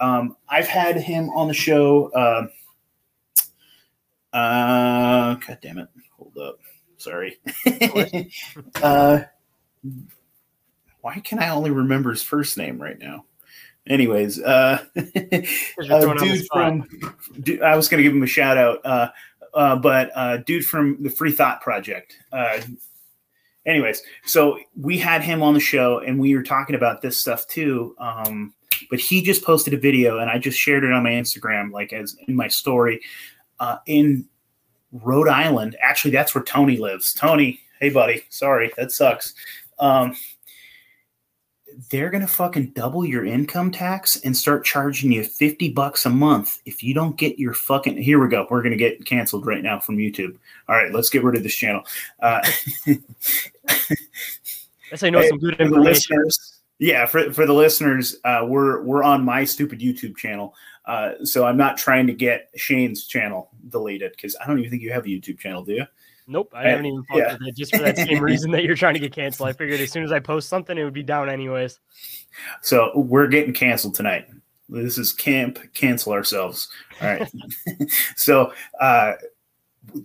um, 0.01 0.37
I've 0.49 0.67
had 0.67 0.97
him 0.97 1.31
on 1.31 1.49
the 1.49 1.55
show. 1.55 2.11
Uh, 2.13 2.49
uh, 4.37 5.35
God 5.35 5.59
damn 5.63 5.79
it. 5.79 5.89
Hold 6.17 6.37
up. 6.39 6.59
Sorry. 6.97 7.39
uh, 8.83 9.21
why 11.01 11.21
can 11.21 11.39
I 11.39 11.51
only 11.51 11.71
remember 11.71 12.11
his 12.11 12.23
first 12.23 12.59
name 12.59 12.81
right 12.81 12.99
now? 12.99 13.25
Anyways, 13.87 14.41
uh, 14.43 14.85
dude 14.95 16.47
from, 16.53 16.87
dude, 17.41 17.63
I 17.63 17.75
was 17.75 17.89
going 17.89 17.99
to 17.99 18.03
give 18.03 18.13
him 18.13 18.23
a 18.23 18.27
shout 18.27 18.59
out, 18.59 18.85
uh, 18.85 19.09
uh, 19.59 19.75
but 19.75 20.13
uh, 20.15 20.37
dude 20.39 20.65
from 20.65 21.03
the 21.03 21.11
Free 21.11 21.33
Thought 21.33 21.61
Project. 21.61 22.17
Uh, 22.33 22.61
anyways, 23.67 24.01
so 24.25 24.61
we 24.81 24.97
had 24.97 25.21
him 25.21 25.43
on 25.43 25.53
the 25.53 25.61
show 25.61 25.99
and 25.99 26.21
we 26.21 26.37
were 26.37 26.45
talking 26.45 26.77
about 26.77 27.03
this 27.03 27.21
stuff 27.21 27.45
too. 27.49 27.97
Um, 27.99 28.55
but 28.89 29.01
he 29.01 29.21
just 29.21 29.43
posted 29.43 29.75
a 29.75 29.77
video 29.77 30.21
and 30.21 30.31
I 30.31 30.39
just 30.39 30.57
shared 30.57 30.85
it 30.85 30.93
on 30.93 31.03
my 31.03 31.11
Instagram, 31.11 31.73
like 31.73 31.93
as 31.93 32.17
in 32.29 32.37
my 32.37 32.47
story, 32.47 33.01
uh, 33.59 33.79
in 33.87 34.27
Rhode 34.93 35.29
Island. 35.29 35.77
Actually, 35.83 36.13
that's 36.13 36.37
where 36.37 36.45
Tony 36.45 36.77
lives. 36.77 37.13
Tony, 37.13 37.59
hey 37.81 37.91
buddy, 37.91 38.23
sorry, 38.29 38.71
that 38.77 38.93
sucks. 38.93 39.35
Um, 39.81 40.15
they're 41.91 42.11
gonna 42.11 42.27
fucking 42.27 42.67
double 42.71 43.05
your 43.05 43.25
income 43.25 43.71
tax 43.71 44.21
and 44.23 44.37
start 44.37 44.65
charging 44.65 45.13
you 45.13 45.23
50 45.23 45.71
bucks 45.71 46.07
a 46.07 46.11
month 46.11 46.61
if 46.67 46.83
you 46.83 46.93
don't 46.93 47.17
get 47.17 47.39
your 47.39 47.55
fucking 47.55 47.97
here 47.97 48.21
we 48.21 48.29
go 48.29 48.47
we're 48.51 48.63
gonna 48.63 48.77
get 48.77 49.05
canceled 49.05 49.47
right 49.47 49.63
now 49.63 49.79
from 49.79 49.97
youtube 49.97 50.37
all 50.69 50.75
right 50.75 50.93
let's 50.93 51.09
get 51.09 51.23
rid 51.23 51.37
of 51.37 51.43
this 51.43 51.55
channel 51.55 51.83
uh 52.21 52.41
Yes, 54.91 55.03
I 55.03 55.11
know 55.11 55.27
some 55.27 55.39
good 55.39 55.61
information. 55.61 55.85
listeners 55.85 56.61
Yeah, 56.79 57.07
for 57.07 57.33
for 57.33 57.47
the 57.47 57.53
listeners, 57.53 58.17
uh, 58.25 58.45
we're 58.47 58.83
we're 58.83 59.03
on 59.03 59.25
my 59.25 59.45
stupid 59.45 59.81
YouTube 59.81 60.17
channel, 60.17 60.55
uh, 60.87 61.25
so 61.25 61.45
I'm 61.45 61.57
not 61.57 61.77
trying 61.77 62.07
to 62.07 62.13
get 62.13 62.51
Shane's 62.57 63.07
channel 63.07 63.51
deleted 63.69 64.13
because 64.13 64.37
I 64.37 64.47
don't 64.47 64.59
even 64.59 64.71
think 64.71 64.83
you 64.83 64.93
have 64.93 65.05
a 65.05 65.09
YouTube 65.09 65.39
channel, 65.39 65.63
do 65.65 65.73
you? 65.73 65.85
Nope, 66.31 66.53
I 66.55 66.69
haven't 66.69 66.85
even 66.85 67.03
fucked 67.05 67.19
yeah. 67.19 67.33
with 67.33 67.49
it 67.49 67.57
just 67.57 67.75
for 67.75 67.83
that 67.83 67.97
same 67.97 68.19
reason 68.23 68.51
that 68.51 68.63
you're 68.63 68.77
trying 68.77 68.93
to 68.93 69.01
get 69.01 69.13
canceled. 69.13 69.49
I 69.49 69.55
figured 69.55 69.81
as 69.81 69.91
soon 69.91 70.05
as 70.05 70.13
I 70.13 70.21
post 70.21 70.51
something, 70.51 70.77
it 70.77 70.85
would 70.85 70.93
be 70.93 71.03
down 71.03 71.31
anyways. 71.31 71.81
So 72.61 72.93
we're 72.95 73.29
getting 73.29 73.55
canceled 73.55 73.95
tonight. 73.95 74.29
This 74.69 74.99
is 74.99 75.15
camp 75.15 75.59
cancel 75.73 76.13
ourselves. 76.13 76.69
All 77.01 77.09
right. 77.09 77.33
so 78.17 78.53
uh 78.79 79.15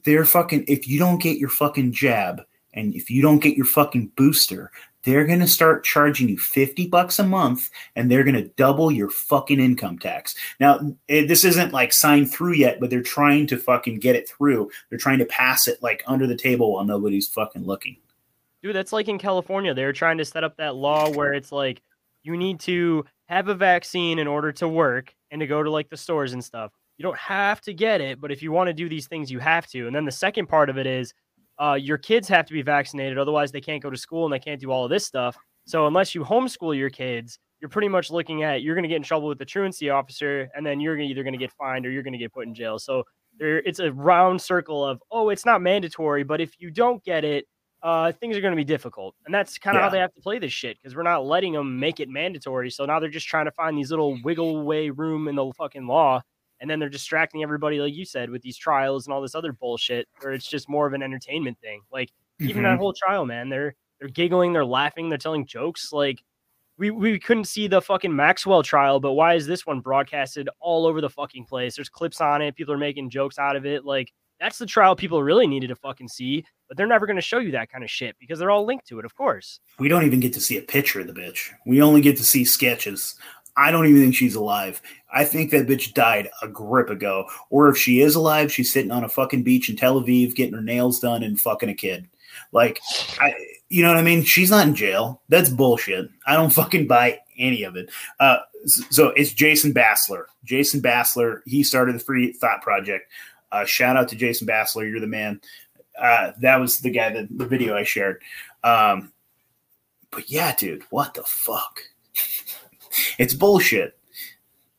they're 0.06 0.24
fucking 0.24 0.64
if 0.70 0.88
you 0.88 0.98
don't 0.98 1.22
get 1.22 1.38
your 1.38 1.50
fucking 1.50 1.92
jab 1.92 2.42
and 2.74 2.96
if 2.96 3.10
you 3.10 3.22
don't 3.22 3.40
get 3.40 3.58
your 3.58 3.66
fucking 3.66 4.14
booster, 4.16 4.72
they're 5.04 5.26
going 5.26 5.40
to 5.40 5.48
start 5.48 5.84
charging 5.84 6.30
you 6.30 6.38
50 6.38 6.88
bucks 6.88 7.20
a 7.20 7.24
month 7.24 7.70
and 7.96 8.10
they're 8.10 8.24
going 8.24 8.36
to 8.36 8.50
double 8.56 8.92
your 8.92 9.10
fucking 9.10 9.60
income 9.60 10.00
tax. 10.00 10.36
Now, 10.60 10.96
it, 11.08 11.28
this 11.28 11.44
isn't 11.44 11.74
like 11.74 11.94
signed 11.94 12.32
through 12.32 12.54
yet, 12.54 12.80
but 12.80 12.90
they're 12.90 13.02
trying 13.02 13.48
to 13.48 13.58
fucking 13.58 14.00
get 14.00 14.16
it 14.16 14.30
through. 14.30 14.72
They're 14.90 15.00
trying 15.00 15.20
to 15.20 15.26
pass 15.26 15.68
it 15.68 15.84
like 15.84 16.04
under 16.08 16.26
the 16.26 16.38
table 16.38 16.74
while 16.74 16.86
nobody's 16.86 17.28
fucking 17.28 17.66
looking. 17.66 17.98
Dude, 18.62 18.76
that's 18.76 18.94
like 18.94 19.10
in 19.10 19.20
California. 19.20 19.74
They're 19.74 19.92
trying 19.94 20.18
to 20.20 20.26
set 20.26 20.44
up 20.44 20.56
that 20.58 20.76
law 20.76 21.10
where 21.10 21.34
it's 21.34 21.52
like 21.52 21.82
you 22.24 22.38
need 22.38 22.62
to 22.62 23.06
have 23.26 23.50
a 23.50 23.56
vaccine 23.56 24.20
in 24.20 24.28
order 24.28 24.54
to 24.54 24.68
work 24.68 25.14
and 25.32 25.42
to 25.42 25.48
go 25.48 25.62
to 25.62 25.70
like 25.70 25.90
the 25.90 25.98
stores 25.98 26.32
and 26.32 26.44
stuff. 26.44 26.72
You 26.98 27.04
don't 27.04 27.18
have 27.18 27.60
to 27.62 27.74
get 27.74 28.00
it, 28.00 28.22
but 28.22 28.32
if 28.32 28.42
you 28.42 28.52
want 28.52 28.68
to 28.68 28.74
do 28.74 28.88
these 28.88 29.08
things, 29.08 29.32
you 29.32 29.40
have 29.40 29.68
to. 29.68 29.88
And 29.88 29.96
then 29.96 30.06
the 30.06 30.12
second 30.12 30.48
part 30.48 30.70
of 30.70 30.78
it 30.78 30.86
is 30.86 31.14
uh, 31.62 31.74
your 31.80 31.98
kids 31.98 32.28
have 32.28 32.46
to 32.48 32.54
be 32.54 32.62
vaccinated. 32.62 33.18
Otherwise, 33.18 33.52
they 33.52 33.62
can't 33.62 33.82
go 33.82 33.90
to 33.90 33.98
school 33.98 34.26
and 34.26 34.34
they 34.34 34.40
can't 34.40 34.60
do 34.60 34.72
all 34.72 34.84
of 34.84 34.90
this 34.90 35.06
stuff. 35.06 35.38
So, 35.66 35.88
unless 35.88 36.14
you 36.14 36.24
homeschool 36.24 36.78
your 36.78 36.90
kids, 36.90 37.40
you're 37.62 37.70
pretty 37.70 37.88
much 37.88 38.12
looking 38.12 38.44
at 38.44 38.62
you're 38.62 38.76
going 38.76 38.84
to 38.84 38.90
get 38.90 38.98
in 38.98 39.04
trouble 39.04 39.28
with 39.30 39.38
the 39.40 39.46
truancy 39.46 39.90
officer, 39.90 40.50
and 40.56 40.66
then 40.66 40.80
you're 40.80 41.00
either 41.00 41.24
going 41.24 41.34
to 41.34 41.40
get 41.40 41.52
fined 41.54 41.86
or 41.86 41.92
you're 41.92 42.04
going 42.04 42.14
to 42.14 42.20
get 42.20 42.34
put 42.34 42.46
in 42.48 42.54
jail. 42.54 42.80
So, 42.80 43.04
there, 43.40 43.60
it's 43.60 43.80
a 43.80 43.92
round 43.94 44.42
circle 44.42 44.84
of, 44.86 45.02
oh, 45.12 45.30
it's 45.30 45.46
not 45.46 45.62
mandatory, 45.62 46.24
but 46.24 46.42
if 46.42 46.54
you 46.60 46.70
don't 46.70 47.04
get 47.04 47.24
it, 47.26 47.46
uh, 47.82 48.12
things 48.12 48.38
are 48.38 48.42
going 48.42 48.52
to 48.52 48.58
be 48.58 48.64
difficult. 48.64 49.16
And 49.26 49.34
that's 49.34 49.58
kind 49.58 49.76
of 49.76 49.82
Yeah. 49.82 49.86
how 49.86 49.90
they 49.90 50.00
have 50.00 50.14
to 50.14 50.22
play 50.22 50.40
this 50.40 50.54
shit 50.54 50.78
because 50.82 50.96
we're 50.96 51.04
not 51.04 51.26
letting 51.26 51.54
them 51.54 51.80
make 51.80 52.00
it 52.00 52.10
mandatory. 52.10 52.70
So 52.70 52.86
now 52.86 53.00
they're 53.00 53.10
just 53.10 53.28
trying 53.28 53.46
to 53.46 53.52
find 53.52 53.78
these 53.78 53.90
little 53.90 54.18
wiggle 54.24 54.64
way 54.64 54.90
room 54.90 55.28
in 55.28 55.36
the 55.36 55.52
fucking 55.58 55.88
law. 55.88 56.22
And 56.64 56.70
then 56.72 56.80
they're 56.80 56.88
distracting 56.88 57.44
everybody, 57.44 57.82
like 57.82 57.94
you 57.94 58.06
said, 58.06 58.30
with 58.30 58.42
these 58.42 58.56
trials 58.56 59.06
and 59.06 59.14
all 59.14 59.22
this 59.22 59.36
other 59.36 59.52
bullshit, 59.52 60.08
where 60.22 60.32
it's 60.32 60.48
just 60.48 60.70
more 60.70 60.88
of 60.88 60.94
an 60.94 61.04
entertainment 61.04 61.60
thing. 61.60 61.82
Like 61.92 62.10
even 62.40 62.64
that 62.64 62.78
Mhm. 62.78 62.80
whole 62.80 62.94
trial, 62.94 63.26
man, 63.26 63.50
they're 63.50 63.76
they're 64.00 64.08
giggling, 64.08 64.54
they're 64.54 64.66
laughing, 64.66 65.10
they're 65.10 65.18
telling 65.18 65.46
jokes. 65.46 65.92
Like 65.92 66.24
we 66.78 66.90
we 66.90 67.20
couldn't 67.20 67.46
see 67.46 67.68
the 67.68 67.82
fucking 67.82 68.16
Maxwell 68.16 68.64
trial, 68.64 69.02
but 69.02 69.12
why 69.14 69.34
is 69.34 69.46
this 69.46 69.66
one 69.66 69.82
broadcasted 69.82 70.48
all 70.62 70.88
over 70.88 71.02
the 71.02 71.10
fucking 71.10 71.46
place? 71.46 71.76
There's 71.76 71.90
clips 71.90 72.22
on 72.22 72.42
it, 72.42 72.56
people 72.56 72.74
are 72.74 72.78
making 72.78 73.10
jokes 73.10 73.38
out 73.38 73.58
of 73.58 73.66
it. 73.66 73.84
Like 73.86 74.14
that's 74.40 74.58
the 74.58 74.66
trial 74.66 74.96
people 74.96 75.22
really 75.24 75.48
needed 75.48 75.68
to 75.68 75.76
fucking 75.76 76.08
see, 76.10 76.44
but 76.68 76.76
they're 76.76 76.88
never 76.88 77.06
going 77.06 77.16
to 77.16 77.22
show 77.22 77.38
you 77.40 77.52
that 77.52 77.70
kind 77.70 77.84
of 77.84 77.90
shit 77.90 78.16
because 78.20 78.40
they're 78.40 78.52
all 78.52 78.66
linked 78.66 78.86
to 78.88 79.00
it, 79.00 79.06
of 79.06 79.16
course. 79.16 79.60
We 79.80 79.88
don't 79.88 80.04
even 80.06 80.20
get 80.20 80.34
to 80.34 80.42
see 80.42 80.58
a 80.58 80.62
picture 80.62 81.00
of 81.00 81.08
the 81.08 81.14
bitch. 81.14 81.52
We 81.66 81.82
only 81.82 82.02
get 82.02 82.18
to 82.18 82.24
see 82.26 82.44
sketches. 82.44 83.16
I 83.56 83.72
don't 83.72 83.88
even 83.88 84.02
think 84.02 84.16
she's 84.16 84.36
alive. 84.36 84.82
I 85.14 85.26
think 85.26 85.52
that 85.52 85.68
bitch 85.68 85.94
died 85.94 86.30
a 86.42 86.48
grip 86.48 86.90
ago. 86.90 87.28
Or 87.50 87.70
if 87.70 87.78
she 87.78 88.02
is 88.02 88.16
alive, 88.16 88.52
she's 88.52 88.74
sitting 88.74 88.92
on 88.92 89.04
a 89.04 89.10
fucking 89.10 89.44
beach 89.44 89.70
in 89.70 89.76
Tel 89.76 90.02
Aviv 90.02 90.36
getting 90.36 90.56
her 90.56 90.62
nails 90.62 91.00
done 91.00 91.24
and 91.24 91.40
fucking 91.40 91.70
a 91.70 91.74
kid. 91.74 92.08
Like, 92.52 92.80
I, 93.20 93.34
you 93.70 93.84
know 93.84 93.90
what 93.90 93.98
I 93.98 94.04
mean? 94.04 94.24
She's 94.24 94.50
not 94.50 94.68
in 94.68 94.76
jail. 94.76 95.22
That's 95.30 95.50
bullshit. 95.50 96.10
I 96.26 96.36
don't 96.36 96.52
fucking 96.54 96.88
buy 96.88 97.20
any 97.38 97.64
of 97.64 97.76
it. 97.76 97.90
Uh, 98.20 98.38
so 98.66 99.10
it's 99.10 99.34
Jason 99.34 99.74
Bassler. 99.74 100.26
Jason 100.44 100.82
Bassler, 100.82 101.42
he 101.46 101.64
started 101.64 101.96
the 101.96 102.00
Free 102.00 102.34
Thought 102.34 102.62
Project. 102.62 103.12
Uh, 103.52 103.66
shout 103.66 103.98
out 103.98 104.08
to 104.10 104.16
Jason 104.16 104.48
Bassler. 104.48 104.90
You're 104.90 105.00
the 105.00 105.08
man. 105.08 105.40
Uh, 106.00 106.32
that 106.42 106.60
was 106.60 106.80
the 106.80 106.90
guy 106.90 107.12
that 107.12 107.28
the 107.38 107.46
video 107.46 107.76
I 107.76 107.84
shared. 107.84 108.22
Um, 108.64 109.12
but 110.10 110.30
yeah, 110.30 110.56
dude, 110.56 110.84
what 110.90 111.14
the 111.14 111.24
fuck? 111.24 111.82
it's 113.20 113.34
bullshit. 113.34 113.98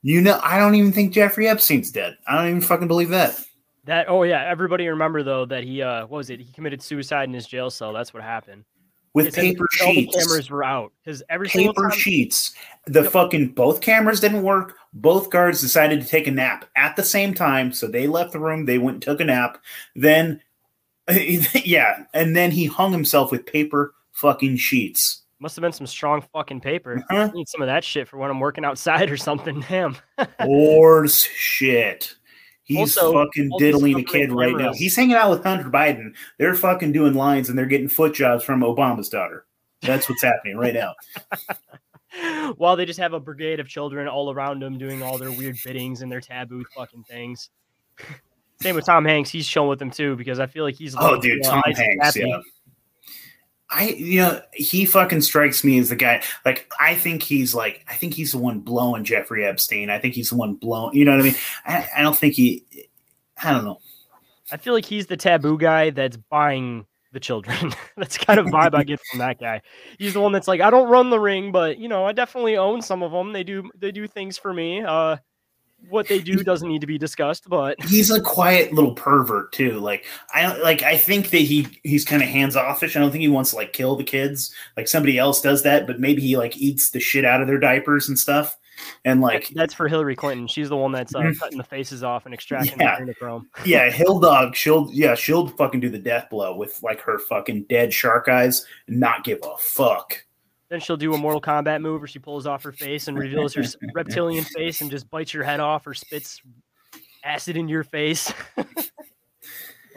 You 0.02 0.20
know, 0.20 0.38
I 0.42 0.58
don't 0.58 0.74
even 0.74 0.92
think 0.92 1.12
Jeffrey 1.12 1.48
Epstein's 1.48 1.90
dead. 1.90 2.16
I 2.26 2.36
don't 2.36 2.48
even 2.48 2.60
fucking 2.60 2.88
believe 2.88 3.08
that. 3.10 3.40
That 3.84 4.06
oh 4.08 4.22
yeah, 4.22 4.44
everybody 4.48 4.86
remember 4.88 5.22
though 5.22 5.44
that 5.46 5.64
he 5.64 5.82
uh 5.82 6.02
what 6.02 6.18
was 6.18 6.30
it? 6.30 6.40
He 6.40 6.52
committed 6.52 6.82
suicide 6.82 7.24
in 7.28 7.34
his 7.34 7.46
jail 7.46 7.70
cell. 7.70 7.92
That's 7.92 8.12
what 8.14 8.22
happened. 8.22 8.64
With 9.14 9.26
It's 9.26 9.38
in- 9.38 9.44
paper 9.52 9.66
all 9.82 9.88
the 9.88 9.94
sheets. 9.94 10.16
cameras 10.26 10.50
were 10.50 10.64
out 10.64 10.92
because 11.04 11.22
every 11.28 11.48
paper 11.48 11.88
time, 11.88 11.98
sheets. 11.98 12.52
The 12.86 13.02
Yep. 13.02 13.12
fucking 13.12 13.48
both 13.48 13.80
cameras 13.80 14.20
didn't 14.20 14.42
work. 14.42 14.76
Both 14.92 15.30
guards 15.30 15.60
decided 15.60 16.00
to 16.02 16.06
take 16.08 16.26
a 16.26 16.30
nap 16.32 16.64
at 16.76 16.96
the 16.96 17.02
same 17.04 17.32
time, 17.32 17.72
so 17.72 17.86
they 17.86 18.06
left 18.06 18.32
the 18.32 18.40
room. 18.40 18.64
They 18.64 18.78
went 18.78 18.96
and 18.96 19.02
took 19.02 19.20
a 19.20 19.24
nap. 19.24 19.58
Then, 19.94 20.40
yeah, 21.64 22.04
and 22.12 22.34
then 22.34 22.50
he 22.50 22.66
hung 22.66 22.90
himself 22.92 23.30
with 23.30 23.46
paper 23.46 23.94
fucking 24.12 24.56
sheets. 24.56 25.22
Must 25.44 25.54
have 25.56 25.62
been 25.62 25.72
some 25.72 25.86
strong 25.86 26.22
fucking 26.32 26.60
paper. 26.60 27.04
Huh? 27.10 27.28
I 27.30 27.36
need 27.36 27.48
some 27.48 27.62
of 27.62 27.66
that 27.68 27.84
shit 27.84 28.08
for 28.08 28.16
when 28.16 28.30
I'm 28.30 28.40
working 28.40 28.64
outside 28.64 29.10
or 29.10 29.16
something. 29.16 29.60
Damn. 29.68 29.96
Horse 30.40 31.22
shit. 31.22 32.14
He's 32.64 32.96
Also- 32.96 33.12
fucking 33.12 33.50
diddling 33.58 33.98
a 34.00 34.02
kid 34.02 34.32
right 34.32 34.56
now. 34.56 34.72
He's 34.72 34.96
hanging 34.96 35.14
out 35.14 35.30
with 35.30 35.44
Hunter 35.44 35.70
Biden. 35.70 36.14
They're 36.38 36.54
fucking 36.54 36.92
doing 36.92 37.14
lines 37.14 37.48
and 37.50 37.58
they're 37.58 37.66
getting 37.66 37.88
foot 37.88 38.14
jobs 38.14 38.42
from 38.42 38.60
Obama's 38.62 39.08
daughter. 39.10 39.44
That's 39.82 40.08
what's 40.08 40.22
happening 40.22 40.56
right 40.56 40.72
now. 40.74 40.94
While 42.56 42.76
they 42.76 42.86
just 42.86 43.00
have 43.00 43.12
a 43.12 43.20
brigade 43.20 43.60
of 43.60 43.68
children 43.68 44.08
all 44.08 44.32
around 44.32 44.62
them 44.62 44.78
doing 44.78 45.02
all 45.02 45.18
their 45.18 45.30
weird 45.30 45.56
biddings 45.64 46.00
and 46.00 46.10
their 46.10 46.20
taboo 46.22 46.64
fucking 46.74 47.04
things. 47.04 47.50
Same 48.62 48.76
with 48.76 48.86
Tom 48.86 49.04
Hanks. 49.04 49.28
He's 49.30 49.46
chilling 49.46 49.68
with 49.68 49.78
them 49.80 49.90
too 49.90 50.16
because 50.16 50.40
I 50.40 50.46
feel 50.46 50.64
like 50.64 50.76
he's 50.76 50.94
Oh, 50.96 51.12
like, 51.12 51.20
dude, 51.20 51.44
uh, 51.44 51.50
Tom 51.50 51.62
Hanks. 51.66 52.04
happy. 52.06 52.20
Yeah. 52.26 52.38
I, 53.70 53.88
you 53.88 54.20
know, 54.20 54.40
he 54.52 54.84
fucking 54.84 55.22
strikes 55.22 55.64
me 55.64 55.78
as 55.78 55.88
the 55.88 55.96
guy. 55.96 56.22
Like, 56.44 56.70
I 56.78 56.94
think 56.94 57.22
he's 57.22 57.54
like, 57.54 57.84
I 57.88 57.94
think 57.94 58.14
he's 58.14 58.32
the 58.32 58.38
one 58.38 58.60
blowing 58.60 59.04
Jeffrey 59.04 59.44
Epstein. 59.44 59.90
I 59.90 59.98
think 59.98 60.14
he's 60.14 60.30
the 60.30 60.36
one 60.36 60.54
blowing. 60.54 60.96
You 60.96 61.04
know 61.04 61.12
what 61.12 61.20
I 61.20 61.24
mean? 61.24 61.34
I, 61.64 61.88
I 61.96 62.02
don't 62.02 62.16
think 62.16 62.34
he. 62.34 62.64
I 63.42 63.52
don't 63.52 63.64
know. 63.64 63.80
I 64.52 64.58
feel 64.58 64.74
like 64.74 64.84
he's 64.84 65.06
the 65.06 65.16
taboo 65.16 65.58
guy 65.58 65.90
that's 65.90 66.16
buying 66.16 66.86
the 67.12 67.20
children. 67.20 67.72
that's 67.96 68.18
kind 68.18 68.38
of 68.38 68.46
vibe 68.46 68.74
I 68.74 68.84
get 68.84 69.00
from 69.10 69.20
that 69.20 69.40
guy. 69.40 69.62
He's 69.98 70.12
the 70.12 70.20
one 70.20 70.32
that's 70.32 70.46
like, 70.46 70.60
I 70.60 70.68
don't 70.68 70.88
run 70.88 71.08
the 71.08 71.18
ring, 71.18 71.50
but 71.50 71.78
you 71.78 71.88
know, 71.88 72.04
I 72.04 72.12
definitely 72.12 72.56
own 72.58 72.82
some 72.82 73.02
of 73.02 73.12
them. 73.12 73.32
They 73.32 73.44
do 73.44 73.70
they 73.76 73.90
do 73.90 74.06
things 74.06 74.36
for 74.36 74.52
me. 74.52 74.82
Uh, 74.82 75.16
what 75.88 76.08
they 76.08 76.18
do 76.20 76.36
doesn't 76.36 76.68
need 76.68 76.80
to 76.80 76.86
be 76.86 76.98
discussed, 76.98 77.48
but 77.48 77.80
He's 77.88 78.10
a 78.10 78.20
quiet 78.20 78.72
little 78.72 78.94
pervert 78.94 79.52
too. 79.52 79.78
Like 79.80 80.04
I 80.32 80.56
like. 80.58 80.82
I 80.82 80.96
think 80.96 81.30
that 81.30 81.38
he 81.38 81.66
he's 81.82 82.04
kind 82.04 82.22
of 82.22 82.28
hands 82.28 82.56
offish. 82.56 82.96
I 82.96 83.00
don't 83.00 83.10
think 83.10 83.22
he 83.22 83.28
wants 83.28 83.50
to 83.50 83.56
like 83.56 83.72
kill 83.72 83.96
the 83.96 84.04
kids 84.04 84.54
like 84.76 84.88
somebody 84.88 85.18
else 85.18 85.40
does 85.40 85.62
that. 85.62 85.86
But 85.86 86.00
maybe 86.00 86.22
he 86.22 86.36
like 86.36 86.56
eats 86.56 86.90
the 86.90 87.00
shit 87.00 87.24
out 87.24 87.40
of 87.40 87.46
their 87.48 87.58
diapers 87.58 88.08
and 88.08 88.18
stuff. 88.18 88.56
And 89.04 89.20
like 89.20 89.50
that's 89.54 89.72
for 89.72 89.86
Hillary 89.86 90.16
Clinton. 90.16 90.48
She's 90.48 90.68
the 90.68 90.76
one 90.76 90.90
that's 90.90 91.14
uh, 91.14 91.20
Mhm. 91.20 91.38
cutting 91.38 91.58
the 91.58 91.64
faces 91.64 92.02
off 92.02 92.24
and 92.26 92.34
extracting 92.34 92.78
Yeah. 92.80 92.98
the 92.98 93.12
adrenochrome. 93.14 93.44
yeah, 93.64 93.88
Hill 93.90 94.18
Dog, 94.18 94.56
she'll 94.56 94.88
yeah, 94.92 95.14
she'll 95.14 95.46
fucking 95.46 95.78
do 95.80 95.88
the 95.88 95.98
death 95.98 96.28
blow 96.28 96.56
with 96.56 96.82
like 96.82 97.00
her 97.02 97.18
fucking 97.20 97.66
dead 97.68 97.92
shark 97.94 98.28
eyes 98.28 98.66
and 98.88 98.98
not 98.98 99.22
give 99.22 99.38
a 99.44 99.56
fuck. 99.58 100.24
Then 100.74 100.80
she'll 100.80 100.96
do 100.96 101.14
a 101.14 101.16
Mortal 101.16 101.40
Kombat 101.40 101.82
move 101.82 102.00
where 102.00 102.08
she 102.08 102.18
pulls 102.18 102.48
off 102.48 102.64
her 102.64 102.72
face 102.72 103.06
and 103.06 103.16
reveals 103.16 103.54
her 103.54 103.62
reptilian 103.94 104.42
face 104.42 104.80
and 104.80 104.90
just 104.90 105.08
bites 105.08 105.32
your 105.32 105.44
head 105.44 105.60
off 105.60 105.86
or 105.86 105.94
spits 105.94 106.42
acid 107.24 107.56
in 107.56 107.68
your 107.68 107.84
face. 107.84 108.32
and 108.56 108.66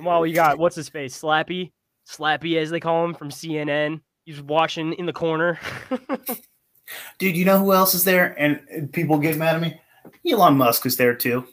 while 0.06 0.22
we 0.22 0.34
got 0.34 0.60
what's 0.60 0.76
his 0.76 0.88
face, 0.88 1.20
Slappy, 1.20 1.72
Slappy 2.08 2.58
as 2.58 2.70
they 2.70 2.80
call 2.80 3.04
him 3.06 3.16
from 3.16 3.30
CNN. 3.30 4.02
He's 4.24 4.40
watching 4.40 4.94
in 4.94 5.08
the 5.08 5.14
corner. 5.14 5.60
Dude, 7.18 7.36
you 7.36 7.44
know 7.44 7.58
who 7.58 7.74
else 7.74 7.96
is 7.96 8.04
there? 8.04 8.36
And, 8.38 8.94
people 8.94 9.18
get 9.18 9.36
mad 9.36 9.56
at 9.56 9.62
me. 9.64 9.82
Elon 10.32 10.58
Musk 10.58 10.86
is 10.86 10.96
there 10.96 11.16
too. 11.16 11.48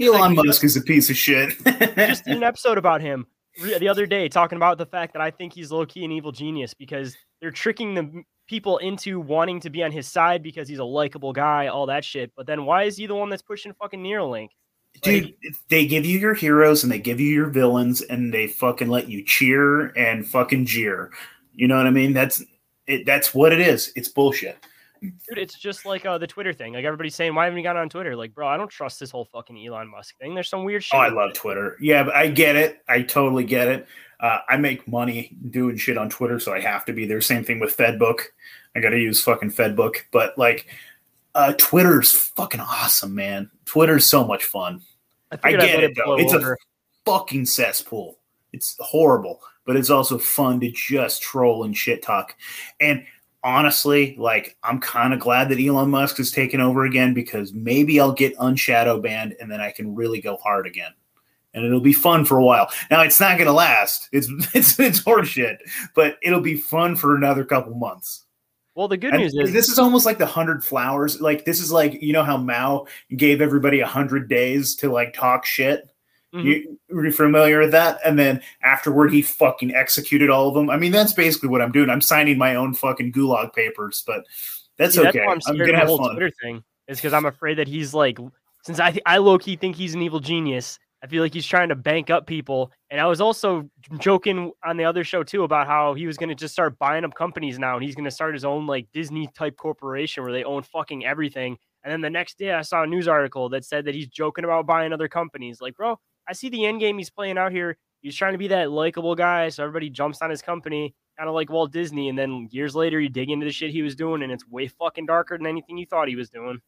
Elon 0.00 0.34
Musk 0.34 0.64
is 0.64 0.74
a 0.78 0.80
piece 0.80 1.10
of 1.10 1.18
shit. 1.18 1.52
just 1.98 2.24
did 2.24 2.38
an 2.38 2.44
episode 2.44 2.78
about 2.78 3.02
him 3.02 3.26
the 3.58 3.88
other 3.88 4.06
day 4.06 4.28
talking 4.28 4.56
about 4.56 4.78
the 4.78 4.86
fact 4.86 5.12
that 5.12 5.22
I 5.22 5.30
think 5.30 5.52
he's 5.52 5.70
low 5.70 5.86
key 5.86 6.04
an 6.04 6.12
evil 6.12 6.32
genius 6.32 6.74
because 6.74 7.16
they're 7.40 7.50
tricking 7.50 7.94
the 7.94 8.22
people 8.50 8.78
into 8.78 9.20
wanting 9.20 9.60
to 9.60 9.70
be 9.70 9.84
on 9.84 9.92
his 9.92 10.08
side 10.08 10.42
because 10.42 10.68
he's 10.68 10.80
a 10.80 10.84
likable 10.84 11.32
guy, 11.32 11.68
all 11.68 11.86
that 11.86 12.04
shit. 12.04 12.32
But 12.36 12.48
then 12.48 12.64
why 12.64 12.82
is 12.82 12.96
he 12.96 13.06
the 13.06 13.14
one 13.14 13.30
that's 13.30 13.42
pushing 13.42 13.72
fucking 13.74 14.02
Neuralink? 14.02 14.48
Dude, 15.02 15.32
they 15.68 15.86
give 15.86 16.04
you 16.04 16.18
your 16.18 16.34
heroes 16.34 16.82
and 16.82 16.90
they 16.90 16.98
give 16.98 17.20
you 17.20 17.32
your 17.32 17.46
villains 17.46 18.02
and 18.02 18.34
they 18.34 18.48
fucking 18.48 18.88
let 18.88 19.08
you 19.08 19.24
cheer 19.24 19.96
and 19.96 20.26
fucking 20.26 20.66
jeer. 20.66 21.12
You 21.54 21.68
know 21.68 21.76
what 21.76 21.86
I 21.86 21.90
mean? 21.90 22.12
That's 22.12 22.42
it. 22.88 23.06
That's 23.06 23.32
what 23.32 23.52
it 23.52 23.60
is. 23.60 23.92
It's 23.94 24.08
bullshit. 24.08 24.58
Dude, 25.00 25.38
it's 25.38 25.58
just 25.58 25.86
like 25.86 26.04
uh, 26.04 26.18
the 26.18 26.26
Twitter 26.26 26.52
thing. 26.52 26.74
Like 26.74 26.84
everybody's 26.84 27.14
saying, 27.14 27.34
why 27.34 27.44
haven't 27.44 27.58
you 27.58 27.62
gotten 27.62 27.82
on 27.82 27.88
Twitter? 27.88 28.14
Like, 28.16 28.34
bro, 28.34 28.46
I 28.46 28.56
don't 28.56 28.70
trust 28.70 29.00
this 29.00 29.10
whole 29.10 29.24
fucking 29.24 29.66
Elon 29.66 29.88
Musk 29.88 30.18
thing. 30.18 30.34
There's 30.34 30.48
some 30.48 30.64
weird 30.64 30.84
shit. 30.84 30.98
Oh, 30.98 31.00
I 31.00 31.08
love 31.08 31.30
it. 31.30 31.36
Twitter. 31.36 31.76
Yeah, 31.80 32.04
but 32.04 32.14
I 32.14 32.28
get 32.28 32.56
it. 32.56 32.82
I 32.88 33.02
totally 33.02 33.44
get 33.44 33.68
it. 33.68 33.86
Uh, 34.20 34.40
I 34.48 34.58
make 34.58 34.86
money 34.86 35.36
doing 35.48 35.78
shit 35.78 35.96
on 35.96 36.10
Twitter, 36.10 36.38
so 36.38 36.52
I 36.52 36.60
have 36.60 36.84
to 36.84 36.92
be 36.92 37.06
there. 37.06 37.20
Same 37.22 37.44
thing 37.44 37.58
with 37.58 37.76
FedBook. 37.76 38.20
I 38.76 38.80
got 38.80 38.90
to 38.90 38.98
use 38.98 39.22
fucking 39.22 39.52
FedBook, 39.52 39.96
but 40.12 40.36
like 40.36 40.66
uh, 41.34 41.54
Twitter's 41.56 42.12
fucking 42.12 42.60
awesome, 42.60 43.14
man. 43.14 43.50
Twitter's 43.64 44.06
so 44.06 44.26
much 44.26 44.44
fun. 44.44 44.82
I, 45.32 45.38
I 45.42 45.52
get 45.52 45.82
it 45.82 45.92
though. 45.96 46.18
It's 46.18 46.34
over. 46.34 46.52
a 46.52 46.56
fucking 47.04 47.46
cesspool. 47.46 48.18
It's 48.52 48.76
horrible, 48.80 49.40
but 49.64 49.76
it's 49.76 49.90
also 49.90 50.18
fun 50.18 50.60
to 50.60 50.70
just 50.70 51.22
troll 51.22 51.64
and 51.64 51.76
shit 51.76 52.02
talk. 52.02 52.36
And 52.80 53.04
honestly, 53.42 54.16
like 54.18 54.56
I'm 54.62 54.80
kind 54.80 55.14
of 55.14 55.20
glad 55.20 55.48
that 55.48 55.60
Elon 55.60 55.90
Musk 55.90 56.18
has 56.18 56.30
taken 56.30 56.60
over 56.60 56.84
again 56.84 57.14
because 57.14 57.52
maybe 57.52 58.00
I'll 58.00 58.12
get 58.12 58.34
unshadow 58.38 59.00
banned 59.00 59.36
and 59.40 59.50
then 59.50 59.60
I 59.60 59.70
can 59.70 59.94
really 59.94 60.20
go 60.20 60.36
hard 60.36 60.66
again. 60.66 60.92
And 61.52 61.64
it'll 61.64 61.80
be 61.80 61.92
fun 61.92 62.24
for 62.24 62.38
a 62.38 62.44
while. 62.44 62.70
Now 62.90 63.02
it's 63.02 63.20
not 63.20 63.38
gonna 63.38 63.52
last. 63.52 64.08
It's 64.12 64.28
it's 64.54 64.78
it's 64.78 65.00
horseshit, 65.02 65.58
but 65.94 66.16
it'll 66.22 66.40
be 66.40 66.56
fun 66.56 66.96
for 66.96 67.16
another 67.16 67.44
couple 67.44 67.74
months. 67.74 68.24
Well, 68.74 68.86
the 68.86 68.96
good 68.96 69.14
news 69.14 69.34
is 69.34 69.52
this 69.52 69.68
is 69.68 69.78
almost 69.78 70.06
like 70.06 70.18
the 70.18 70.26
hundred 70.26 70.64
flowers. 70.64 71.20
Like 71.20 71.44
this 71.44 71.60
is 71.60 71.72
like 71.72 72.00
you 72.00 72.12
know 72.12 72.22
how 72.22 72.36
Mao 72.36 72.86
gave 73.16 73.40
everybody 73.40 73.80
a 73.80 73.86
hundred 73.86 74.28
days 74.28 74.76
to 74.76 74.90
like 74.90 75.12
talk 75.12 75.44
shit. 75.44 75.88
Mm-hmm. 76.34 76.46
You, 76.46 76.78
are 76.96 77.04
you 77.06 77.12
familiar 77.12 77.58
with 77.58 77.72
that? 77.72 77.98
And 78.04 78.18
then 78.18 78.40
afterward, 78.62 79.12
he 79.12 79.20
fucking 79.22 79.74
executed 79.74 80.30
all 80.30 80.48
of 80.48 80.54
them. 80.54 80.70
I 80.70 80.76
mean, 80.76 80.92
that's 80.92 81.12
basically 81.12 81.48
what 81.48 81.60
I'm 81.60 81.72
doing. 81.72 81.90
I'm 81.90 82.00
signing 82.00 82.38
my 82.38 82.54
own 82.54 82.74
fucking 82.74 83.12
gulag 83.12 83.52
papers, 83.52 84.04
but 84.06 84.24
that's 84.76 84.94
See, 84.94 85.06
okay. 85.06 85.24
That's 85.26 85.48
I'm, 85.48 85.52
I'm 85.54 85.58
gonna 85.58 85.76
have 85.76 85.88
fun. 85.88 86.12
Twitter 86.12 86.30
thing 86.42 86.62
is 86.86 86.98
because 86.98 87.12
I'm 87.12 87.26
afraid 87.26 87.58
that 87.58 87.68
he's 87.68 87.94
like, 87.94 88.18
since 88.62 88.78
I 88.78 88.92
th- 88.92 89.02
I 89.06 89.18
low 89.18 89.38
key 89.38 89.56
think 89.56 89.76
he's 89.76 89.94
an 89.94 90.02
evil 90.02 90.20
genius. 90.20 90.78
I 91.02 91.06
feel 91.06 91.22
like 91.22 91.32
he's 91.32 91.46
trying 91.46 91.70
to 91.70 91.74
bank 91.74 92.10
up 92.10 92.26
people. 92.26 92.72
And 92.90 93.00
I 93.00 93.06
was 93.06 93.20
also 93.22 93.68
joking 93.98 94.52
on 94.62 94.76
the 94.76 94.84
other 94.84 95.02
show 95.02 95.22
too 95.22 95.44
about 95.44 95.66
how 95.66 95.94
he 95.94 96.06
was 96.06 96.18
going 96.18 96.28
to 96.28 96.34
just 96.34 96.52
start 96.52 96.78
buying 96.78 97.04
up 97.04 97.14
companies 97.14 97.58
now 97.58 97.76
and 97.76 97.82
he's 97.82 97.94
going 97.94 98.04
to 98.04 98.10
start 98.10 98.34
his 98.34 98.44
own 98.44 98.66
like 98.66 98.86
Disney 98.92 99.26
type 99.34 99.56
corporation 99.56 100.22
where 100.22 100.32
they 100.32 100.44
own 100.44 100.62
fucking 100.62 101.06
everything. 101.06 101.56
And 101.82 101.90
then 101.90 102.02
the 102.02 102.10
next 102.10 102.36
day 102.36 102.52
I 102.52 102.60
saw 102.60 102.82
a 102.82 102.86
news 102.86 103.08
article 103.08 103.48
that 103.48 103.64
said 103.64 103.86
that 103.86 103.94
he's 103.94 104.08
joking 104.08 104.44
about 104.44 104.66
buying 104.66 104.92
other 104.92 105.08
companies. 105.08 105.62
Like, 105.62 105.74
bro, 105.74 105.98
I 106.30 106.32
see 106.32 106.48
the 106.48 106.64
end 106.64 106.78
game 106.78 106.96
he's 106.96 107.10
playing 107.10 107.36
out 107.36 107.50
here. 107.50 107.76
He's 108.02 108.14
trying 108.14 108.32
to 108.32 108.38
be 108.38 108.48
that 108.48 108.70
likable 108.70 109.16
guy, 109.16 109.48
so 109.48 109.64
everybody 109.64 109.90
jumps 109.90 110.22
on 110.22 110.30
his 110.30 110.40
company, 110.40 110.94
kind 111.18 111.28
of 111.28 111.34
like 111.34 111.50
Walt 111.50 111.72
Disney. 111.72 112.08
And 112.08 112.16
then 112.18 112.48
years 112.52 112.74
later, 112.74 113.00
you 113.00 113.08
dig 113.08 113.30
into 113.30 113.44
the 113.44 113.52
shit 113.52 113.72
he 113.72 113.82
was 113.82 113.96
doing, 113.96 114.22
and 114.22 114.32
it's 114.32 114.46
way 114.48 114.68
fucking 114.68 115.06
darker 115.06 115.36
than 115.36 115.46
anything 115.46 115.76
you 115.76 115.86
thought 115.86 116.08
he 116.08 116.16
was 116.16 116.30
doing. 116.30 116.60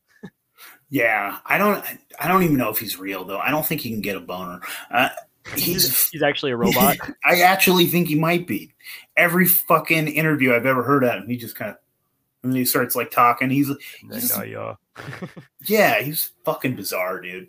yeah, 0.90 1.38
I 1.46 1.56
don't, 1.56 1.82
I 2.18 2.28
don't 2.28 2.42
even 2.42 2.56
know 2.56 2.70
if 2.70 2.78
he's 2.78 2.98
real 2.98 3.24
though. 3.24 3.38
I 3.38 3.50
don't 3.50 3.64
think 3.64 3.80
he 3.80 3.90
can 3.90 4.02
get 4.02 4.16
a 4.16 4.20
boner. 4.20 4.60
Uh, 4.90 5.08
he's 5.56 6.08
he's 6.10 6.22
actually 6.22 6.50
a 6.50 6.56
robot. 6.56 6.98
I 7.24 7.42
actually 7.42 7.86
think 7.86 8.08
he 8.08 8.16
might 8.16 8.46
be. 8.46 8.74
Every 9.16 9.46
fucking 9.46 10.08
interview 10.08 10.54
I've 10.54 10.66
ever 10.66 10.82
heard 10.82 11.04
at 11.04 11.18
him, 11.18 11.28
he 11.28 11.36
just 11.36 11.54
kind 11.54 11.70
of 11.70 11.76
and 12.42 12.52
then 12.52 12.58
he 12.58 12.64
starts 12.64 12.96
like 12.96 13.10
talking. 13.10 13.50
He's, 13.50 13.70
he's 14.00 14.36
yeah, 14.36 14.74
yeah, 15.66 16.00
he's 16.00 16.32
fucking 16.44 16.76
bizarre, 16.76 17.20
dude. 17.20 17.48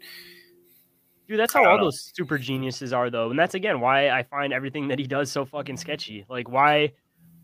Dude, 1.33 1.39
that's 1.39 1.51
how 1.51 1.67
all 1.67 1.77
know. 1.79 1.85
those 1.85 2.11
super 2.13 2.37
geniuses 2.37 2.93
are, 2.93 3.09
though, 3.09 3.31
and 3.31 3.39
that's 3.39 3.55
again 3.55 3.79
why 3.79 4.11
I 4.11 4.21
find 4.21 4.53
everything 4.53 4.89
that 4.89 4.99
he 4.99 5.07
does 5.07 5.31
so 5.31 5.45
fucking 5.45 5.77
sketchy. 5.77 6.27
Like, 6.29 6.47
why, 6.47 6.91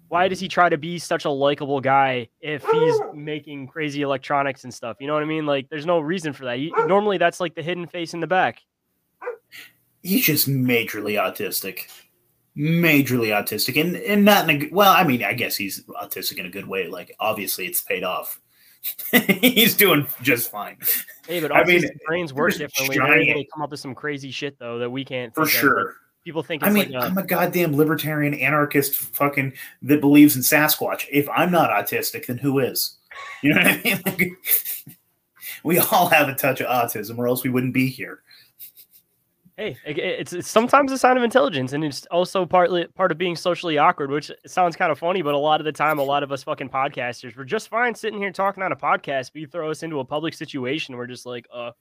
why 0.10 0.28
does 0.28 0.40
he 0.40 0.48
try 0.48 0.70
to 0.70 0.78
be 0.78 1.00
such 1.00 1.26
a 1.26 1.32
likable 1.32 1.82
guy 1.82 2.30
if 2.40 2.64
he's 2.72 2.96
making 3.16 3.66
crazy 3.66 4.04
electronics 4.04 4.64
and 4.64 4.72
stuff? 4.72 4.98
You 5.00 5.08
know 5.08 5.16
what 5.16 5.24
I 5.24 5.26
mean? 5.26 5.48
Like, 5.48 5.70
there's 5.70 5.88
no 5.88 6.02
reason 6.02 6.34
for 6.34 6.46
that. 6.46 6.60
He, 6.60 6.72
normally, 6.86 7.18
that's 7.18 7.40
like 7.40 7.56
the 7.56 7.64
hidden 7.64 7.88
face 7.88 8.14
in 8.14 8.20
the 8.20 8.28
back. 8.28 8.62
He's 10.04 10.24
just 10.24 10.48
majorly 10.48 11.20
autistic, 11.20 11.88
majorly 12.56 13.30
autistic, 13.30 13.82
and 13.82 13.96
and 13.96 14.24
not 14.24 14.48
in 14.48 14.62
a 14.62 14.70
well. 14.72 14.94
I 14.94 15.04
mean, 15.04 15.24
I 15.24 15.34
guess 15.34 15.56
he's 15.56 15.84
autistic 15.86 16.38
in 16.38 16.46
a 16.46 16.52
good 16.52 16.68
way. 16.68 16.90
Like, 16.90 17.16
obviously, 17.20 17.66
it's 17.66 17.82
paid 17.82 18.04
off. 18.04 18.40
he's 19.42 19.76
doing 19.76 20.08
just 20.22 20.52
fine. 20.52 20.78
Hey, 21.28 21.40
but 21.40 21.52
I 21.52 21.64
mean, 21.64 21.84
brains 22.06 22.34
work 22.34 22.56
differently. 22.56 22.98
They 22.98 23.48
come 23.54 23.62
up 23.62 23.72
with 23.72 23.80
some 23.80 23.96
crazy 23.96 24.32
shit 24.32 24.58
though 24.60 24.80
that 24.80 24.90
we 24.90 25.06
can't. 25.06 25.34
For 25.34 25.46
sure. 25.46 25.86
Like, 25.86 25.96
people 26.24 26.44
think. 26.44 26.64
I 26.64 26.70
mean, 26.70 26.92
like 26.92 27.04
a, 27.04 27.06
I'm 27.06 27.18
a 27.18 27.24
goddamn 27.24 27.76
libertarian 27.76 28.34
anarchist, 28.34 28.96
fucking 28.96 29.54
that 29.84 30.02
believes 30.02 30.36
in 30.36 30.42
Sasquatch. 30.42 31.06
If 31.12 31.28
I'm 31.30 31.52
not 31.52 31.70
autistic, 31.70 32.28
then 32.28 32.38
who 32.38 32.60
is? 32.60 32.98
You 33.42 33.54
know 33.54 33.62
what 33.62 33.68
I 33.68 33.82
mean? 33.84 34.04
Like, 34.06 34.32
we 35.64 35.78
all 35.78 36.08
have 36.08 36.30
a 36.30 36.36
touch 36.36 36.62
of 36.62 36.68
autism, 36.68 37.18
or 37.18 37.28
else 37.28 37.44
we 37.44 37.50
wouldn't 37.50 37.74
be 37.74 37.90
here 37.90 38.22
hey, 39.60 39.78
it's, 39.86 40.32
it's 40.32 40.50
sometimes 40.50 40.92
a 40.92 40.98
sign 40.98 41.18
of 41.18 41.24
intelligence, 41.24 41.74
and 41.74 41.84
it's 41.84 42.06
also 42.08 42.46
partly 42.46 42.88
part 42.88 43.12
of 43.12 43.18
being 43.18 43.36
socially 43.36 43.78
awkward, 43.78 44.10
which 44.10 44.32
sounds 44.48 44.76
kind 44.78 44.92
of 44.92 44.98
funny, 44.98 45.22
but 45.22 45.34
a 45.34 45.38
lot 45.38 45.60
of 45.60 45.66
the 45.66 45.72
time, 45.72 46.00
a 46.00 46.04
lot 46.04 46.24
of 46.24 46.32
us 46.32 46.44
fucking 46.44 46.70
podcasters, 46.70 47.36
we're 47.36 47.44
just 47.44 47.68
fine 47.68 47.94
sitting 47.94 48.20
here 48.20 48.32
talking 48.32 48.64
on 48.64 48.72
a 48.72 48.76
podcast, 48.76 49.32
but 49.34 49.42
you 49.42 49.48
throw 49.48 49.70
us 49.70 49.84
into 49.84 50.00
a 50.00 50.06
public 50.06 50.34
situation, 50.34 50.96
we're 50.96 51.08
just 51.08 51.26
like, 51.26 51.46
uh, 51.54 51.72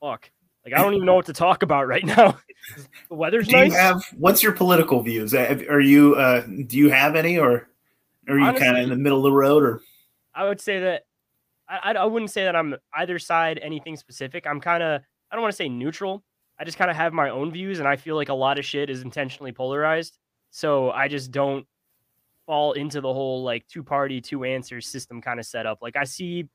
fuck. 0.00 0.30
Like 0.64 0.74
I 0.74 0.82
don't 0.82 0.92
even 0.92 1.06
know 1.06 1.14
what 1.14 1.26
to 1.26 1.32
talk 1.32 1.62
about 1.62 1.86
right 1.86 2.04
now. 2.04 2.38
the 3.08 3.14
weather's 3.14 3.48
do 3.48 3.56
nice. 3.56 3.70
You 3.70 3.78
have 3.78 4.02
what's 4.18 4.42
your 4.42 4.52
political 4.52 5.00
views? 5.02 5.32
Are 5.34 5.80
you 5.80 6.16
uh, 6.16 6.42
do 6.66 6.76
you 6.76 6.90
have 6.90 7.16
any, 7.16 7.38
or 7.38 7.66
are 8.28 8.38
you 8.38 8.52
kind 8.52 8.76
of 8.76 8.82
in 8.82 8.90
the 8.90 8.96
middle 8.96 9.16
of 9.16 9.24
the 9.24 9.32
road? 9.32 9.62
Or 9.62 9.80
I 10.34 10.46
would 10.46 10.60
say 10.60 10.80
that 10.80 11.04
I 11.66 11.94
I 11.94 12.04
wouldn't 12.04 12.30
say 12.30 12.44
that 12.44 12.54
I'm 12.54 12.76
either 12.94 13.18
side 13.18 13.58
anything 13.62 13.96
specific. 13.96 14.46
I'm 14.46 14.60
kind 14.60 14.82
of 14.82 15.00
I 15.30 15.34
don't 15.34 15.40
want 15.40 15.52
to 15.52 15.56
say 15.56 15.70
neutral 15.70 16.22
I 16.60 16.64
just 16.64 16.76
kind 16.76 16.90
of 16.90 16.96
have 16.96 17.14
my 17.14 17.30
own 17.30 17.50
views, 17.50 17.78
and 17.78 17.88
I 17.88 17.96
feel 17.96 18.16
like 18.16 18.28
a 18.28 18.34
lot 18.34 18.58
of 18.58 18.66
shit 18.66 18.90
is 18.90 19.02
intentionally 19.02 19.50
polarized. 19.50 20.18
So 20.50 20.90
I 20.90 21.08
just 21.08 21.30
don't 21.30 21.66
fall 22.46 22.72
into 22.72 23.00
the 23.00 23.12
whole 23.12 23.42
like 23.42 23.66
two 23.66 23.82
party, 23.82 24.20
two 24.20 24.44
answers 24.44 24.86
system 24.86 25.22
kind 25.22 25.40
of 25.40 25.46
setup. 25.46 25.78
Like 25.80 25.96
I 25.96 26.04
see 26.04 26.48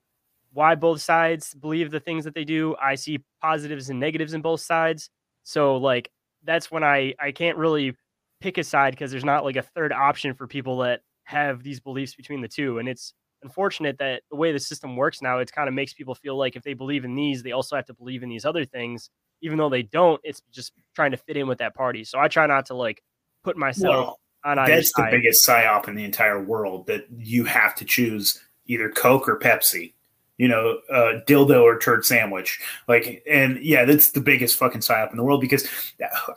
why 0.54 0.76
both 0.76 1.02
sides 1.02 1.54
believe 1.56 1.89
the 1.91 2.00
things 2.00 2.24
that 2.26 2.36
they 2.36 2.44
do. 2.44 2.76
I 2.82 2.96
see 2.96 3.20
positives 3.41 3.89
and 3.89 4.00
negatives 4.00 4.34
in 4.34 4.41
both 4.41 4.62
sides. 4.62 5.10
So 5.44 5.78
like 5.78 6.12
that's 6.44 6.70
when 6.70 6.84
I 6.84 7.15
I 7.20 7.32
can't 7.32 7.58
really 7.58 7.96
pick 8.41 8.58
a 8.58 8.63
side 8.63 8.91
because 8.94 9.12
there's 9.12 9.26
not 9.26 9.44
like 9.44 9.56
a 9.56 9.62
third 9.63 9.91
option 9.91 10.34
for 10.36 10.48
people 10.48 10.80
that 10.80 11.02
have 11.24 11.63
these 11.63 11.80
beliefs 11.80 12.13
between 12.15 12.41
the 12.41 12.48
two. 12.48 12.78
And 12.78 12.88
it's 12.88 13.13
unfortunate 13.41 13.98
that 14.00 14.22
the 14.30 14.38
way 14.38 14.52
the 14.52 14.60
system 14.60 14.96
works 14.96 15.22
now, 15.22 15.39
it 15.39 15.52
kind 15.52 15.68
of 15.68 15.74
makes 15.74 15.94
people 15.94 16.13
feel 16.13 16.38
like 16.38 16.56
if 16.56 16.63
they 16.63 16.74
believe 16.74 17.06
in 17.06 17.15
these, 17.15 17.41
they 17.41 17.54
also 17.54 17.76
have 17.76 17.86
to 17.86 17.94
believe 17.94 18.22
in 18.22 18.30
these 18.30 18.46
other 18.46 18.65
things 18.65 19.10
even 19.41 19.58
though 19.58 19.69
they 19.69 19.84
don't, 19.84 20.19
it's 20.24 20.41
just 20.52 20.74
trying 20.95 21.12
to 21.12 21.17
fit 21.17 21.38
in 21.38 21.48
with 21.48 21.60
that 21.60 21.76
party. 21.76 22.04
So 22.04 22.19
I 22.19 22.28
try 22.28 22.48
not 22.48 22.67
to 22.67 22.74
like 22.76 23.04
put 23.43 23.58
myself 23.58 23.93
well, 23.95 24.19
on 24.43 24.58
That's 24.58 24.93
the 24.93 25.08
biggest 25.12 25.48
psyop 25.48 25.88
in 25.88 25.95
the 25.95 26.04
entire 26.04 26.41
world 26.41 26.88
that 26.88 27.06
you 27.17 27.45
have 27.45 27.76
to 27.76 27.86
choose 27.86 28.41
either 28.67 28.89
Coke 28.89 29.28
or 29.28 29.39
Pepsi. 29.39 29.93
You 30.38 30.50
know, 30.50 30.80
uh, 30.91 31.21
dildo 31.26 31.63
or 31.63 31.80
turd 31.80 32.04
sandwich. 32.04 32.60
Like, 32.89 33.24
and 33.30 33.58
yeah, 33.63 33.86
that's 33.86 34.12
the 34.12 34.19
biggest 34.19 34.58
fucking 34.58 34.82
psyop 34.82 35.12
in 35.12 35.15
the 35.15 35.24
world 35.24 35.39
because 35.39 35.65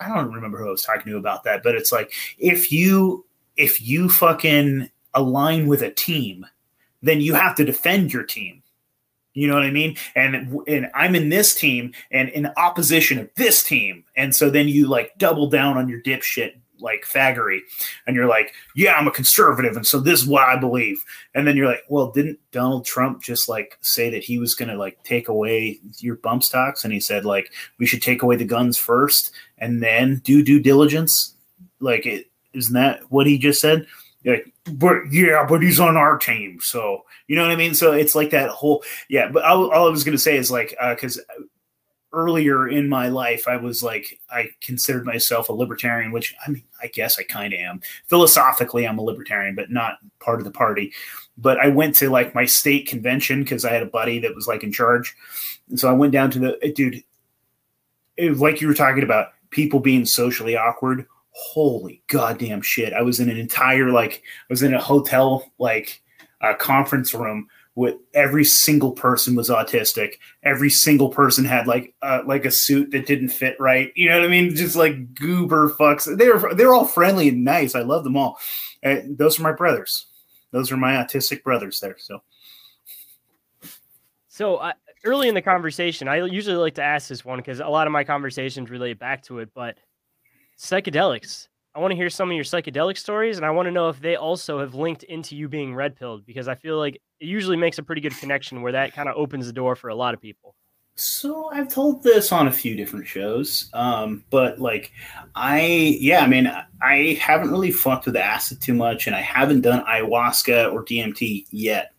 I 0.00 0.08
don't 0.08 0.32
remember 0.32 0.56
who 0.58 0.68
I 0.68 0.70
was 0.70 0.84
talking 0.84 1.10
to 1.10 1.18
about 1.18 1.42
that, 1.44 1.64
but 1.64 1.74
it's 1.74 1.90
like 1.90 2.12
if 2.38 2.70
you 2.70 3.26
if 3.56 3.82
you 3.82 4.08
fucking 4.08 4.88
align 5.14 5.66
with 5.66 5.82
a 5.82 5.90
team, 5.90 6.46
then 7.02 7.20
you 7.20 7.34
have 7.34 7.56
to 7.56 7.64
defend 7.64 8.12
your 8.12 8.22
team 8.22 8.57
you 9.34 9.46
know 9.46 9.54
what 9.54 9.64
I 9.64 9.70
mean? 9.70 9.96
And 10.14 10.60
and 10.66 10.90
I'm 10.94 11.14
in 11.14 11.28
this 11.28 11.54
team 11.54 11.92
and 12.10 12.28
in 12.30 12.50
opposition 12.56 13.18
of 13.18 13.30
this 13.36 13.62
team. 13.62 14.04
And 14.16 14.34
so 14.34 14.50
then 14.50 14.68
you 14.68 14.86
like 14.86 15.16
double 15.18 15.48
down 15.48 15.76
on 15.76 15.88
your 15.88 16.02
dipshit 16.02 16.54
like 16.80 17.04
faggery 17.04 17.60
and 18.06 18.14
you're 18.14 18.28
like, 18.28 18.52
yeah, 18.76 18.94
I'm 18.94 19.08
a 19.08 19.12
conservative 19.12 19.76
and 19.76 19.86
so 19.86 20.00
this 20.00 20.22
is 20.22 20.28
what 20.28 20.44
I 20.44 20.56
believe. 20.56 21.02
And 21.34 21.46
then 21.46 21.56
you're 21.56 21.66
like, 21.66 21.82
well, 21.88 22.10
didn't 22.10 22.38
Donald 22.52 22.84
Trump 22.84 23.22
just 23.22 23.48
like 23.48 23.78
say 23.80 24.10
that 24.10 24.24
he 24.24 24.38
was 24.38 24.54
going 24.54 24.68
to 24.68 24.76
like 24.76 25.02
take 25.04 25.28
away 25.28 25.80
your 25.98 26.16
bump 26.16 26.42
stocks 26.42 26.84
and 26.84 26.92
he 26.92 27.00
said 27.00 27.24
like 27.24 27.52
we 27.78 27.86
should 27.86 28.02
take 28.02 28.22
away 28.22 28.36
the 28.36 28.44
guns 28.44 28.76
first 28.78 29.32
and 29.58 29.82
then 29.82 30.20
do 30.24 30.42
due 30.42 30.60
diligence? 30.60 31.34
Like 31.80 32.06
it 32.06 32.30
isn't 32.54 32.74
that 32.74 33.00
what 33.10 33.26
he 33.26 33.38
just 33.38 33.60
said? 33.60 33.86
Like, 34.24 34.52
but 34.72 34.96
yeah, 35.10 35.46
but 35.48 35.62
he's 35.62 35.78
on 35.78 35.96
our 35.96 36.18
team, 36.18 36.58
so 36.60 37.04
you 37.28 37.36
know 37.36 37.42
what 37.42 37.52
I 37.52 37.56
mean. 37.56 37.74
So 37.74 37.92
it's 37.92 38.14
like 38.14 38.30
that 38.30 38.50
whole 38.50 38.82
yeah. 39.08 39.30
But 39.30 39.44
all, 39.44 39.70
all 39.70 39.86
I 39.86 39.90
was 39.90 40.04
gonna 40.04 40.18
say 40.18 40.36
is 40.36 40.50
like 40.50 40.76
because 40.90 41.18
uh, 41.18 41.42
earlier 42.12 42.66
in 42.66 42.88
my 42.88 43.08
life, 43.08 43.46
I 43.46 43.56
was 43.56 43.82
like 43.82 44.18
I 44.30 44.50
considered 44.60 45.06
myself 45.06 45.48
a 45.48 45.52
libertarian, 45.52 46.10
which 46.10 46.34
I 46.44 46.50
mean 46.50 46.64
I 46.82 46.88
guess 46.88 47.18
I 47.18 47.22
kind 47.22 47.54
of 47.54 47.60
am. 47.60 47.80
Philosophically, 48.08 48.88
I'm 48.88 48.98
a 48.98 49.02
libertarian, 49.02 49.54
but 49.54 49.70
not 49.70 49.98
part 50.18 50.40
of 50.40 50.44
the 50.44 50.50
party. 50.50 50.92
But 51.36 51.58
I 51.60 51.68
went 51.68 51.94
to 51.96 52.10
like 52.10 52.34
my 52.34 52.44
state 52.44 52.88
convention 52.88 53.44
because 53.44 53.64
I 53.64 53.72
had 53.72 53.84
a 53.84 53.86
buddy 53.86 54.18
that 54.20 54.34
was 54.34 54.48
like 54.48 54.64
in 54.64 54.72
charge, 54.72 55.14
and 55.68 55.78
so 55.78 55.88
I 55.88 55.92
went 55.92 56.12
down 56.12 56.32
to 56.32 56.38
the 56.40 56.72
dude. 56.74 57.04
It, 58.16 58.36
like 58.36 58.60
you 58.60 58.66
were 58.66 58.74
talking 58.74 59.04
about 59.04 59.28
people 59.50 59.78
being 59.78 60.04
socially 60.04 60.56
awkward 60.56 61.06
holy 61.30 62.02
goddamn 62.08 62.62
shit. 62.62 62.92
I 62.92 63.02
was 63.02 63.20
in 63.20 63.30
an 63.30 63.36
entire 63.36 63.90
like 63.90 64.22
I 64.42 64.46
was 64.50 64.62
in 64.62 64.74
a 64.74 64.80
hotel 64.80 65.52
like 65.58 66.02
uh, 66.40 66.54
conference 66.54 67.14
room 67.14 67.48
with 67.78 67.94
every 68.12 68.44
single 68.44 68.90
person 68.90 69.36
was 69.36 69.48
autistic. 69.48 70.14
Every 70.42 70.68
single 70.68 71.10
person 71.10 71.44
had 71.44 71.68
like 71.68 71.94
uh, 72.02 72.22
like 72.26 72.44
a 72.44 72.50
suit 72.50 72.90
that 72.90 73.06
didn't 73.06 73.28
fit 73.28 73.56
right. 73.60 73.92
You 73.94 74.08
know 74.08 74.18
what 74.18 74.26
I 74.26 74.28
mean? 74.28 74.54
Just 74.56 74.74
like 74.74 75.14
goober 75.14 75.70
fucks. 75.70 76.16
They 76.16 76.28
were 76.28 76.54
they're 76.54 76.74
all 76.74 76.86
friendly 76.86 77.28
and 77.28 77.44
nice. 77.44 77.76
I 77.76 77.82
love 77.82 78.02
them 78.02 78.16
all. 78.16 78.36
And 78.82 79.16
those 79.16 79.38
are 79.38 79.42
my 79.42 79.52
brothers. 79.52 80.06
those 80.50 80.72
are 80.72 80.76
my 80.76 80.94
autistic 80.94 81.44
brothers 81.44 81.78
there. 81.78 81.96
So, 81.98 82.20
so 84.28 84.56
uh, 84.56 84.72
early 85.04 85.28
in 85.28 85.34
the 85.34 85.42
conversation, 85.42 86.08
I 86.08 86.24
usually 86.24 86.56
like 86.56 86.74
to 86.74 86.82
ask 86.82 87.08
this 87.08 87.24
one 87.24 87.38
because 87.38 87.60
a 87.60 87.68
lot 87.68 87.86
of 87.86 87.92
my 87.92 88.02
conversations 88.02 88.70
relate 88.70 88.98
back 88.98 89.22
to 89.24 89.38
it. 89.38 89.50
But 89.54 89.76
psychedelics, 90.58 91.48
I 91.74 91.80
want 91.80 91.92
to 91.92 91.96
hear 91.96 92.10
some 92.10 92.30
of 92.30 92.34
your 92.34 92.44
psychedelic 92.44 92.98
stories, 92.98 93.36
and 93.36 93.46
I 93.46 93.50
want 93.50 93.66
to 93.66 93.70
know 93.70 93.88
if 93.88 94.00
they 94.00 94.16
also 94.16 94.58
have 94.58 94.74
linked 94.74 95.04
into 95.04 95.36
you 95.36 95.48
being 95.48 95.74
red 95.74 95.94
pilled 95.96 96.26
because 96.26 96.48
I 96.48 96.54
feel 96.54 96.76
like 96.76 96.96
it 96.96 97.26
usually 97.26 97.56
makes 97.56 97.78
a 97.78 97.82
pretty 97.82 98.00
good 98.00 98.16
connection 98.16 98.62
where 98.62 98.72
that 98.72 98.94
kind 98.94 99.08
of 99.08 99.16
opens 99.16 99.46
the 99.46 99.52
door 99.52 99.76
for 99.76 99.88
a 99.88 99.94
lot 99.94 100.14
of 100.14 100.20
people. 100.20 100.54
So 100.96 101.48
I've 101.52 101.68
told 101.68 102.02
this 102.02 102.32
on 102.32 102.48
a 102.48 102.52
few 102.52 102.74
different 102.74 103.06
shows, 103.06 103.70
um, 103.72 104.24
but 104.30 104.58
like 104.58 104.90
I, 105.36 105.96
yeah, 106.00 106.24
I 106.24 106.26
mean, 106.26 106.52
I 106.82 107.16
haven't 107.20 107.52
really 107.52 107.70
fucked 107.70 108.06
with 108.06 108.16
acid 108.16 108.60
too 108.60 108.74
much, 108.74 109.06
and 109.06 109.14
I 109.14 109.20
haven't 109.20 109.60
done 109.60 109.84
ayahuasca 109.84 110.72
or 110.72 110.84
DMT 110.84 111.46
yet. 111.52 111.92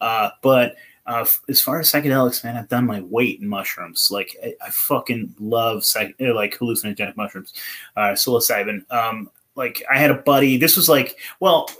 Uh, 0.00 0.30
but 0.42 0.76
uh, 1.06 1.26
as 1.48 1.60
far 1.60 1.80
as 1.80 1.90
psychedelics, 1.90 2.42
man, 2.42 2.56
I've 2.56 2.68
done 2.68 2.86
my 2.86 3.00
weight 3.00 3.40
in 3.40 3.48
mushrooms. 3.48 4.08
Like 4.10 4.36
I, 4.42 4.54
I 4.64 4.70
fucking 4.70 5.34
love 5.38 5.84
psych- 5.84 6.16
uh, 6.20 6.34
like 6.34 6.58
hallucinogenic 6.58 7.16
mushrooms, 7.16 7.54
uh, 7.96 8.12
psilocybin. 8.12 8.90
Um, 8.90 9.30
like 9.54 9.82
I 9.90 9.98
had 9.98 10.10
a 10.10 10.22
buddy. 10.22 10.56
This 10.56 10.76
was 10.76 10.88
like, 10.88 11.18
well, 11.40 11.70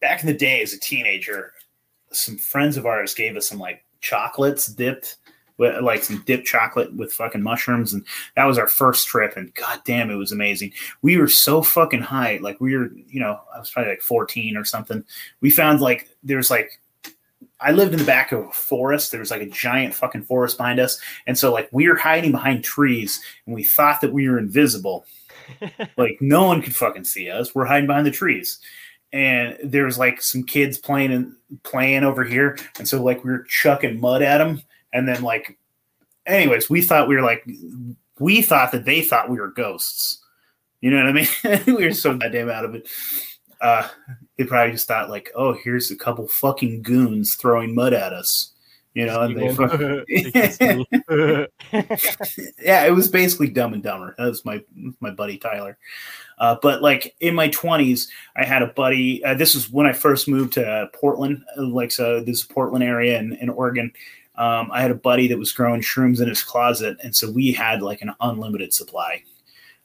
back 0.00 0.20
in 0.20 0.26
the 0.26 0.34
day 0.34 0.62
as 0.62 0.72
a 0.72 0.80
teenager, 0.80 1.52
some 2.12 2.36
friends 2.36 2.76
of 2.76 2.86
ours 2.86 3.14
gave 3.14 3.36
us 3.36 3.48
some 3.48 3.58
like 3.58 3.84
chocolates 4.00 4.66
dipped 4.66 5.16
with 5.58 5.82
like 5.82 6.04
some 6.04 6.22
dipped 6.26 6.46
chocolate 6.46 6.94
with 6.94 7.12
fucking 7.12 7.42
mushrooms 7.42 7.92
and 7.92 8.04
that 8.34 8.44
was 8.44 8.58
our 8.58 8.68
first 8.68 9.06
trip 9.06 9.36
and 9.36 9.54
god 9.54 9.80
damn 9.86 10.10
it 10.10 10.14
was 10.16 10.30
amazing 10.30 10.70
we 11.00 11.16
were 11.16 11.28
so 11.28 11.62
fucking 11.62 12.02
high 12.02 12.38
like 12.42 12.60
we 12.60 12.76
were 12.76 12.90
you 13.08 13.18
know 13.18 13.40
i 13.54 13.58
was 13.58 13.70
probably 13.70 13.90
like 13.90 14.02
14 14.02 14.54
or 14.56 14.64
something 14.64 15.02
we 15.40 15.50
found 15.50 15.80
like 15.80 16.08
there's 16.22 16.50
like 16.50 16.78
I 17.60 17.72
lived 17.72 17.92
in 17.92 17.98
the 17.98 18.04
back 18.04 18.32
of 18.32 18.40
a 18.40 18.50
forest. 18.50 19.10
There 19.10 19.20
was 19.20 19.30
like 19.30 19.42
a 19.42 19.48
giant 19.48 19.94
fucking 19.94 20.22
forest 20.22 20.58
behind 20.58 20.78
us. 20.78 21.00
And 21.26 21.38
so 21.38 21.52
like 21.52 21.68
we 21.72 21.88
were 21.88 21.96
hiding 21.96 22.32
behind 22.32 22.64
trees 22.64 23.20
and 23.46 23.54
we 23.54 23.64
thought 23.64 24.00
that 24.02 24.12
we 24.12 24.28
were 24.28 24.38
invisible. 24.38 25.06
like 25.96 26.18
no 26.20 26.44
one 26.44 26.60
could 26.60 26.76
fucking 26.76 27.04
see 27.04 27.30
us. 27.30 27.54
We're 27.54 27.66
hiding 27.66 27.86
behind 27.86 28.06
the 28.06 28.10
trees. 28.10 28.58
And 29.12 29.56
there 29.62 29.84
was 29.84 29.98
like 29.98 30.20
some 30.20 30.42
kids 30.42 30.76
playing 30.76 31.12
and 31.12 31.34
playing 31.62 32.04
over 32.04 32.24
here. 32.24 32.58
And 32.78 32.86
so 32.86 33.02
like 33.02 33.24
we 33.24 33.30
were 33.30 33.44
chucking 33.48 34.00
mud 34.00 34.22
at 34.22 34.38
them. 34.38 34.62
And 34.92 35.08
then 35.08 35.22
like 35.22 35.58
anyways, 36.26 36.68
we 36.68 36.82
thought 36.82 37.08
we 37.08 37.16
were 37.16 37.22
like 37.22 37.46
we 38.18 38.42
thought 38.42 38.72
that 38.72 38.84
they 38.84 39.00
thought 39.00 39.30
we 39.30 39.38
were 39.38 39.48
ghosts. 39.50 40.22
You 40.82 40.90
know 40.90 40.98
what 40.98 41.06
I 41.06 41.12
mean? 41.12 41.62
we 41.78 41.86
were 41.86 41.92
so 41.92 42.16
goddamn 42.16 42.50
out 42.50 42.66
of 42.66 42.74
it 42.74 42.88
uh, 43.60 43.88
they 44.36 44.44
probably 44.44 44.72
just 44.72 44.88
thought 44.88 45.10
like, 45.10 45.30
oh, 45.34 45.52
here's 45.52 45.90
a 45.90 45.96
couple 45.96 46.28
fucking 46.28 46.82
goons 46.82 47.34
throwing 47.34 47.74
mud 47.74 47.94
at 47.94 48.12
us, 48.12 48.52
you 48.94 49.06
know. 49.06 49.22
And 49.22 49.36
they, 49.36 49.54
fucking... 49.54 50.04
yeah, 52.62 52.84
it 52.84 52.94
was 52.94 53.08
basically 53.08 53.48
Dumb 53.48 53.72
and 53.72 53.82
Dumber. 53.82 54.14
That 54.18 54.26
was 54.26 54.44
my 54.44 54.62
my 55.00 55.10
buddy 55.10 55.38
Tyler. 55.38 55.78
Uh, 56.38 56.56
but 56.60 56.82
like 56.82 57.16
in 57.20 57.34
my 57.34 57.48
twenties, 57.48 58.10
I 58.36 58.44
had 58.44 58.62
a 58.62 58.68
buddy. 58.68 59.24
Uh, 59.24 59.34
this 59.34 59.54
was 59.54 59.70
when 59.70 59.86
I 59.86 59.92
first 59.92 60.28
moved 60.28 60.52
to 60.54 60.90
Portland, 60.92 61.44
like 61.56 61.92
so 61.92 62.20
this 62.20 62.44
Portland 62.44 62.84
area 62.84 63.18
in, 63.18 63.32
in 63.34 63.48
Oregon. 63.48 63.92
Um, 64.36 64.70
I 64.70 64.82
had 64.82 64.90
a 64.90 64.96
buddy 64.96 65.28
that 65.28 65.38
was 65.38 65.52
growing 65.52 65.80
shrooms 65.80 66.20
in 66.20 66.28
his 66.28 66.42
closet, 66.42 66.98
and 67.02 67.16
so 67.16 67.30
we 67.30 67.52
had 67.52 67.80
like 67.80 68.02
an 68.02 68.12
unlimited 68.20 68.74
supply. 68.74 69.22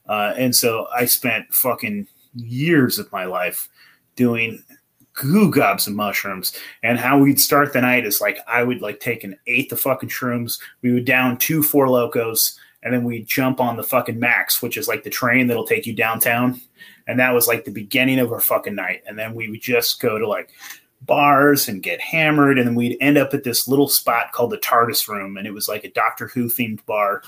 Uh, 0.06 0.34
and 0.36 0.54
so 0.54 0.88
I 0.94 1.06
spent 1.06 1.54
fucking 1.54 2.06
years 2.34 2.98
of 2.98 3.10
my 3.12 3.24
life 3.24 3.70
doing 4.16 4.62
goo 5.14 5.50
gobs 5.50 5.86
of 5.86 5.94
mushrooms. 5.94 6.56
And 6.82 6.98
how 6.98 7.18
we'd 7.18 7.40
start 7.40 7.72
the 7.72 7.80
night 7.80 8.06
is 8.06 8.20
like 8.20 8.38
I 8.46 8.62
would 8.62 8.80
like 8.80 9.00
take 9.00 9.24
an 9.24 9.38
eighth 9.46 9.72
of 9.72 9.80
fucking 9.80 10.08
shrooms. 10.08 10.58
We 10.82 10.92
would 10.92 11.04
down 11.04 11.38
two 11.38 11.62
Four 11.62 11.86
Lokos, 11.86 12.38
and 12.82 12.92
then 12.92 13.04
we'd 13.04 13.26
jump 13.26 13.60
on 13.60 13.76
the 13.76 13.84
fucking 13.84 14.18
Max, 14.18 14.62
which 14.62 14.76
is 14.76 14.88
like 14.88 15.02
the 15.02 15.10
train 15.10 15.46
that'll 15.46 15.66
take 15.66 15.86
you 15.86 15.94
downtown. 15.94 16.60
And 17.06 17.18
that 17.18 17.34
was 17.34 17.48
like 17.48 17.64
the 17.64 17.70
beginning 17.70 18.18
of 18.18 18.32
our 18.32 18.40
fucking 18.40 18.74
night. 18.74 19.02
And 19.06 19.18
then 19.18 19.34
we 19.34 19.50
would 19.50 19.60
just 19.60 20.00
go 20.00 20.18
to 20.18 20.26
like 20.26 20.50
bars 21.02 21.68
and 21.68 21.82
get 21.82 22.00
hammered. 22.00 22.58
And 22.58 22.68
then 22.68 22.74
we'd 22.76 22.96
end 23.00 23.18
up 23.18 23.34
at 23.34 23.42
this 23.42 23.66
little 23.66 23.88
spot 23.88 24.30
called 24.32 24.50
the 24.50 24.58
TARDIS 24.58 25.08
Room. 25.08 25.36
And 25.36 25.46
it 25.46 25.52
was 25.52 25.68
like 25.68 25.84
a 25.84 25.90
Doctor 25.90 26.28
Who 26.28 26.44
themed 26.44 26.84
bar. 26.86 27.22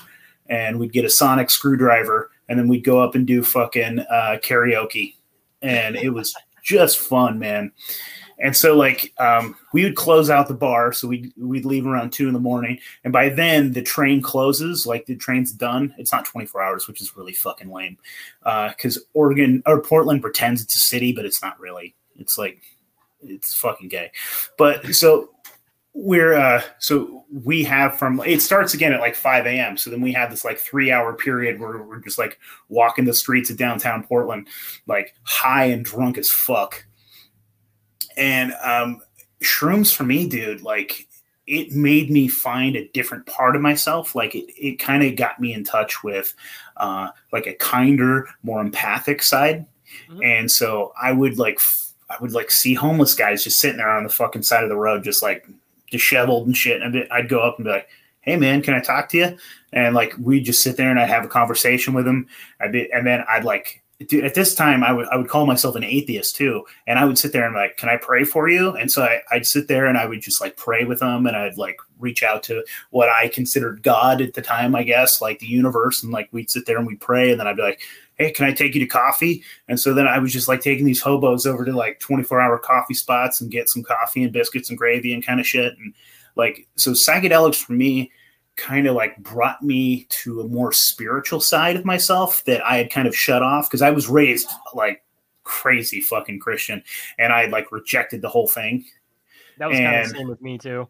And 0.47 0.79
we'd 0.79 0.93
get 0.93 1.03
a 1.03 1.09
sonic 1.09 1.49
screwdriver 1.49 2.29
and 2.47 2.59
then 2.59 2.67
we'd 2.67 2.83
go 2.83 3.01
up 3.01 3.15
and 3.15 3.25
do 3.25 3.43
fucking 3.43 3.99
uh, 3.99 4.37
karaoke, 4.43 5.15
and 5.61 5.95
it 5.95 6.09
was 6.09 6.35
just 6.65 6.99
fun, 6.99 7.39
man. 7.39 7.71
And 8.37 8.57
so, 8.57 8.75
like, 8.75 9.13
um, 9.17 9.55
we 9.71 9.83
would 9.83 9.95
close 9.95 10.29
out 10.29 10.49
the 10.49 10.53
bar, 10.53 10.91
so 10.91 11.07
we'd 11.07 11.31
we'd 11.37 11.63
leave 11.63 11.87
around 11.87 12.11
two 12.11 12.27
in 12.27 12.33
the 12.33 12.39
morning, 12.39 12.79
and 13.05 13.13
by 13.13 13.29
then 13.29 13.71
the 13.71 13.81
train 13.81 14.21
closes. 14.21 14.85
Like 14.85 15.05
the 15.05 15.15
train's 15.15 15.53
done. 15.53 15.95
It's 15.97 16.11
not 16.11 16.25
twenty 16.25 16.45
four 16.45 16.61
hours, 16.61 16.85
which 16.85 17.01
is 17.01 17.15
really 17.15 17.31
fucking 17.31 17.71
lame. 17.71 17.97
Because 18.43 18.97
uh, 18.97 19.01
Oregon 19.13 19.63
or 19.65 19.81
Portland 19.81 20.21
pretends 20.21 20.61
it's 20.61 20.75
a 20.75 20.79
city, 20.79 21.13
but 21.13 21.23
it's 21.23 21.41
not 21.41 21.57
really. 21.61 21.95
It's 22.17 22.37
like 22.37 22.61
it's 23.21 23.55
fucking 23.55 23.87
gay. 23.87 24.11
But 24.57 24.93
so 24.93 25.29
we're 25.97 26.33
uh 26.33 26.61
so 26.77 27.23
we 27.45 27.63
have 27.63 27.97
from 27.97 28.21
it 28.25 28.41
starts 28.41 28.73
again 28.73 28.91
at 28.91 28.99
like 28.99 29.15
5 29.15 29.45
a.m 29.45 29.77
so 29.77 29.89
then 29.89 30.01
we 30.01 30.11
have 30.11 30.29
this 30.29 30.43
like 30.43 30.57
three 30.57 30.91
hour 30.91 31.13
period 31.13 31.57
where 31.57 31.81
we're 31.81 32.01
just 32.01 32.17
like 32.17 32.37
walking 32.67 33.05
the 33.05 33.13
streets 33.13 33.49
of 33.49 33.55
downtown 33.55 34.03
portland 34.03 34.49
like 34.87 35.15
high 35.23 35.65
and 35.65 35.85
drunk 35.85 36.17
as 36.17 36.29
fuck. 36.29 36.85
And 38.17 38.53
um 38.61 39.01
shrooms 39.41 39.95
for 39.95 40.03
me 40.03 40.27
dude 40.27 40.61
like 40.61 41.07
it 41.47 41.71
made 41.71 42.11
me 42.11 42.27
find 42.27 42.75
a 42.75 42.87
different 42.89 43.25
part 43.27 43.55
of 43.55 43.61
myself. 43.61 44.15
Like 44.15 44.33
it, 44.35 44.45
it 44.57 44.79
kind 44.79 45.03
of 45.03 45.15
got 45.15 45.39
me 45.39 45.53
in 45.53 45.63
touch 45.63 46.03
with 46.03 46.35
uh 46.75 47.09
like 47.31 47.47
a 47.47 47.53
kinder 47.53 48.27
more 48.43 48.59
empathic 48.59 49.23
side. 49.23 49.65
Mm-hmm. 50.09 50.23
and 50.23 50.51
so 50.51 50.91
i 50.99 51.11
would 51.11 51.37
like 51.37 51.59
I 52.09 52.17
would 52.21 52.33
like 52.33 52.51
see 52.51 52.73
homeless 52.73 53.15
guys 53.15 53.43
just 53.43 53.59
sitting 53.59 53.77
there 53.77 53.89
on 53.89 54.03
the 54.03 54.09
fucking 54.09 54.43
side 54.43 54.63
of 54.63 54.69
the 54.69 54.75
road, 54.75 55.03
just 55.03 55.23
like 55.23 55.47
disheveled 55.95 56.47
and 56.47 56.57
shit. 56.57 56.81
And 56.81 57.07
I'd 57.11 57.29
go 57.29 57.39
up 57.39 57.57
and 57.57 57.65
be 57.65 57.71
like, 57.71 57.87
"Hey, 58.21 58.35
man, 58.35 58.61
can 58.61 58.73
I 58.73 58.81
talk 58.81 59.09
to 59.09 59.17
you?" 59.17 59.37
And 59.71 59.95
like 59.95 60.13
we'd 60.19 60.45
just 60.45 60.61
sit 60.61 60.77
there 60.77 60.89
and 60.89 60.99
I'd 60.99 61.09
have 61.09 61.25
a 61.25 61.29
conversation 61.29 61.93
with 61.93 62.07
him. 62.07 62.27
I'd 62.59 62.71
be, 62.71 62.91
and 62.91 63.07
then 63.07 63.23
I'd 63.29 63.45
like, 63.45 63.83
at 64.01 64.35
this 64.35 64.53
time 64.53 64.83
I 64.83 64.91
would 64.91 65.07
I 65.07 65.15
would 65.15 65.29
call 65.29 65.45
myself 65.45 65.75
an 65.75 65.83
atheist 65.83 66.35
too, 66.35 66.65
and 66.85 66.99
I 66.99 67.05
would 67.05 67.17
sit 67.17 67.31
there 67.31 67.45
and 67.45 67.55
like, 67.55 67.77
"Can 67.77 67.89
I 67.89 67.97
pray 67.97 68.25
for 68.25 68.49
you?" 68.49 68.71
And 68.71 68.91
so 68.91 69.03
I, 69.03 69.21
I'd 69.31 69.45
sit 69.45 69.67
there 69.69 69.85
and 69.85 69.97
I 69.97 70.05
would 70.05 70.21
just 70.21 70.41
like 70.41 70.57
pray 70.57 70.83
with 70.83 70.99
them, 70.99 71.25
and 71.25 71.35
I'd 71.35 71.57
like 71.57 71.77
reach 71.97 72.21
out 72.23 72.43
to 72.43 72.65
what 72.89 73.09
I 73.09 73.29
considered 73.29 73.83
God 73.83 74.21
at 74.21 74.33
the 74.33 74.41
time, 74.41 74.75
I 74.75 74.83
guess, 74.83 75.21
like 75.21 75.39
the 75.39 75.47
universe, 75.47 76.03
and 76.03 76.11
like 76.11 76.27
we'd 76.33 76.49
sit 76.49 76.65
there 76.65 76.77
and 76.77 76.85
we'd 76.85 76.99
pray, 76.99 77.31
and 77.31 77.39
then 77.39 77.47
I'd 77.47 77.55
be 77.55 77.61
like 77.61 77.81
hey, 78.15 78.31
can 78.31 78.45
I 78.45 78.53
take 78.53 78.73
you 78.73 78.79
to 78.79 78.87
coffee? 78.87 79.43
And 79.67 79.79
so 79.79 79.93
then 79.93 80.07
I 80.07 80.19
was 80.19 80.33
just 80.33 80.47
like 80.47 80.61
taking 80.61 80.85
these 80.85 81.01
hobos 81.01 81.45
over 81.45 81.65
to 81.65 81.71
like 81.71 81.99
24 81.99 82.41
hour 82.41 82.57
coffee 82.57 82.93
spots 82.93 83.41
and 83.41 83.51
get 83.51 83.69
some 83.69 83.83
coffee 83.83 84.23
and 84.23 84.33
biscuits 84.33 84.69
and 84.69 84.77
gravy 84.77 85.13
and 85.13 85.25
kind 85.25 85.39
of 85.39 85.47
shit. 85.47 85.77
And 85.77 85.93
like, 86.35 86.67
so 86.75 86.91
psychedelics 86.91 87.61
for 87.61 87.73
me 87.73 88.11
kind 88.55 88.87
of 88.87 88.95
like 88.95 89.17
brought 89.17 89.61
me 89.61 90.05
to 90.09 90.41
a 90.41 90.47
more 90.47 90.71
spiritual 90.71 91.41
side 91.41 91.75
of 91.75 91.83
myself 91.83 92.43
that 92.45 92.65
I 92.65 92.77
had 92.77 92.89
kind 92.89 93.07
of 93.07 93.15
shut 93.15 93.43
off 93.43 93.69
because 93.69 93.81
I 93.81 93.91
was 93.91 94.07
raised 94.07 94.49
like 94.73 95.03
crazy 95.43 95.99
fucking 95.99 96.39
Christian 96.39 96.81
and 97.19 97.33
I 97.33 97.41
had 97.41 97.51
like 97.51 97.71
rejected 97.71 98.21
the 98.21 98.29
whole 98.29 98.47
thing. 98.47 98.85
That 99.57 99.69
was 99.69 99.77
and, 99.77 99.85
kind 99.85 100.01
of 100.01 100.09
the 100.09 100.17
same 100.17 100.27
with 100.29 100.41
me 100.41 100.57
too. 100.57 100.87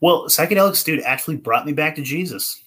Well, 0.00 0.26
psychedelics, 0.26 0.84
dude, 0.84 1.02
actually 1.02 1.36
brought 1.36 1.66
me 1.66 1.72
back 1.72 1.96
to 1.96 2.02
Jesus 2.02 2.62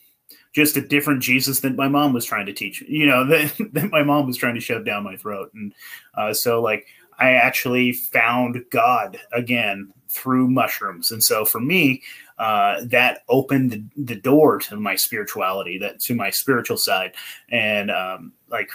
just 0.53 0.77
a 0.77 0.81
different 0.81 1.21
Jesus 1.21 1.59
that 1.61 1.75
my 1.75 1.87
mom 1.87 2.13
was 2.13 2.25
trying 2.25 2.45
to 2.47 2.53
teach, 2.53 2.81
you 2.81 3.05
know, 3.05 3.25
that, 3.27 3.53
that 3.73 3.91
my 3.91 4.03
mom 4.03 4.27
was 4.27 4.37
trying 4.37 4.55
to 4.55 4.61
shove 4.61 4.85
down 4.85 5.03
my 5.03 5.15
throat. 5.15 5.51
And 5.53 5.73
uh, 6.15 6.33
so, 6.33 6.61
like, 6.61 6.87
I 7.19 7.31
actually 7.31 7.93
found 7.93 8.63
God 8.71 9.19
again 9.33 9.93
through 10.07 10.49
mushrooms. 10.49 11.11
And 11.11 11.23
so 11.23 11.45
for 11.45 11.59
me, 11.59 12.01
uh, 12.39 12.81
that 12.85 13.23
opened 13.27 13.91
the, 13.95 14.15
door 14.15 14.59
to 14.59 14.77
my 14.77 14.95
spirituality, 14.95 15.77
that 15.79 15.99
to 15.99 16.15
my 16.15 16.29
spiritual 16.29 16.77
side. 16.77 17.13
And 17.49 17.91
um, 17.91 18.31
like, 18.49 18.69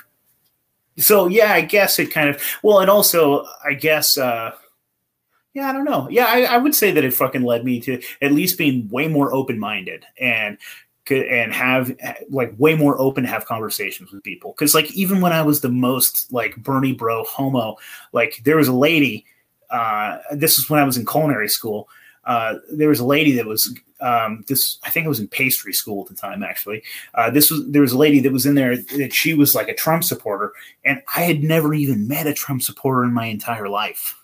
so 0.99 1.27
yeah, 1.27 1.53
I 1.53 1.63
guess 1.63 1.99
it 1.99 2.13
kind 2.13 2.29
of, 2.29 2.43
well, 2.63 2.81
and 2.81 2.91
also, 2.91 3.47
I 3.65 3.75
guess, 3.75 4.17
uh, 4.19 4.53
yeah, 5.55 5.71
I 5.71 5.73
don't 5.73 5.85
know. 5.85 6.09
Yeah, 6.11 6.27
I, 6.27 6.43
I, 6.43 6.57
would 6.59 6.75
say 6.75 6.91
that 6.91 7.05
it 7.05 7.15
fucking 7.15 7.43
led 7.43 7.65
me 7.65 7.81
to 7.83 8.03
at 8.21 8.33
least 8.33 8.59
being 8.59 8.89
way 8.91 9.07
more 9.07 9.33
open 9.33 9.59
minded 9.59 10.05
and 10.19 10.59
and 11.11 11.53
have 11.53 11.95
like 12.31 12.53
way 12.59 12.75
more 12.75 12.99
open 13.01 13.25
to 13.25 13.29
have 13.29 13.45
conversations 13.45 14.11
with 14.11 14.23
people 14.23 14.53
because 14.53 14.75
like 14.75 14.91
even 14.93 15.21
when 15.21 15.33
i 15.33 15.43
was 15.43 15.61
the 15.61 15.69
most 15.69 16.33
like 16.33 16.57
bernie 16.57 16.93
bro 16.93 17.25
homo 17.25 17.77
like 18.13 18.41
there 18.45 18.57
was 18.57 18.69
a 18.69 18.73
lady 18.73 19.25
uh 19.71 20.19
this 20.33 20.59
is 20.59 20.71
when 20.71 20.81
i 20.81 20.85
was 20.85 20.97
in 20.97 21.05
culinary 21.05 21.49
school 21.49 21.89
uh 22.25 22.55
there 22.73 22.89
was 22.89 23.01
a 23.01 23.05
lady 23.07 23.33
that 23.33 23.47
was 23.47 23.79
um 24.01 24.45
this 24.49 24.79
i 24.85 24.91
think 24.91 25.05
it 25.05 25.09
was 25.09 25.21
in 25.21 25.29
pastry 25.29 25.73
school 25.73 26.03
at 26.03 26.09
the 26.09 26.15
time 26.15 26.43
actually 26.43 26.83
uh 27.15 27.31
this 27.31 27.51
was 27.51 27.67
there 27.71 27.83
was 27.83 27.93
a 27.93 27.99
lady 27.99 28.19
that 28.21 28.33
was 28.33 28.47
in 28.47 28.55
there 28.55 28.77
that 28.77 29.13
she 29.13 29.35
was 29.35 29.55
like 29.55 29.69
a 29.69 29.75
trump 29.75 30.03
supporter 30.03 30.53
and 30.85 31.03
i 31.17 31.21
had 31.21 31.43
never 31.43 31.75
even 31.75 32.09
met 32.09 32.27
a 32.27 32.33
trump 32.33 32.63
supporter 32.63 33.05
in 33.05 33.13
my 33.13 33.27
entire 33.27 33.69
life 33.69 34.17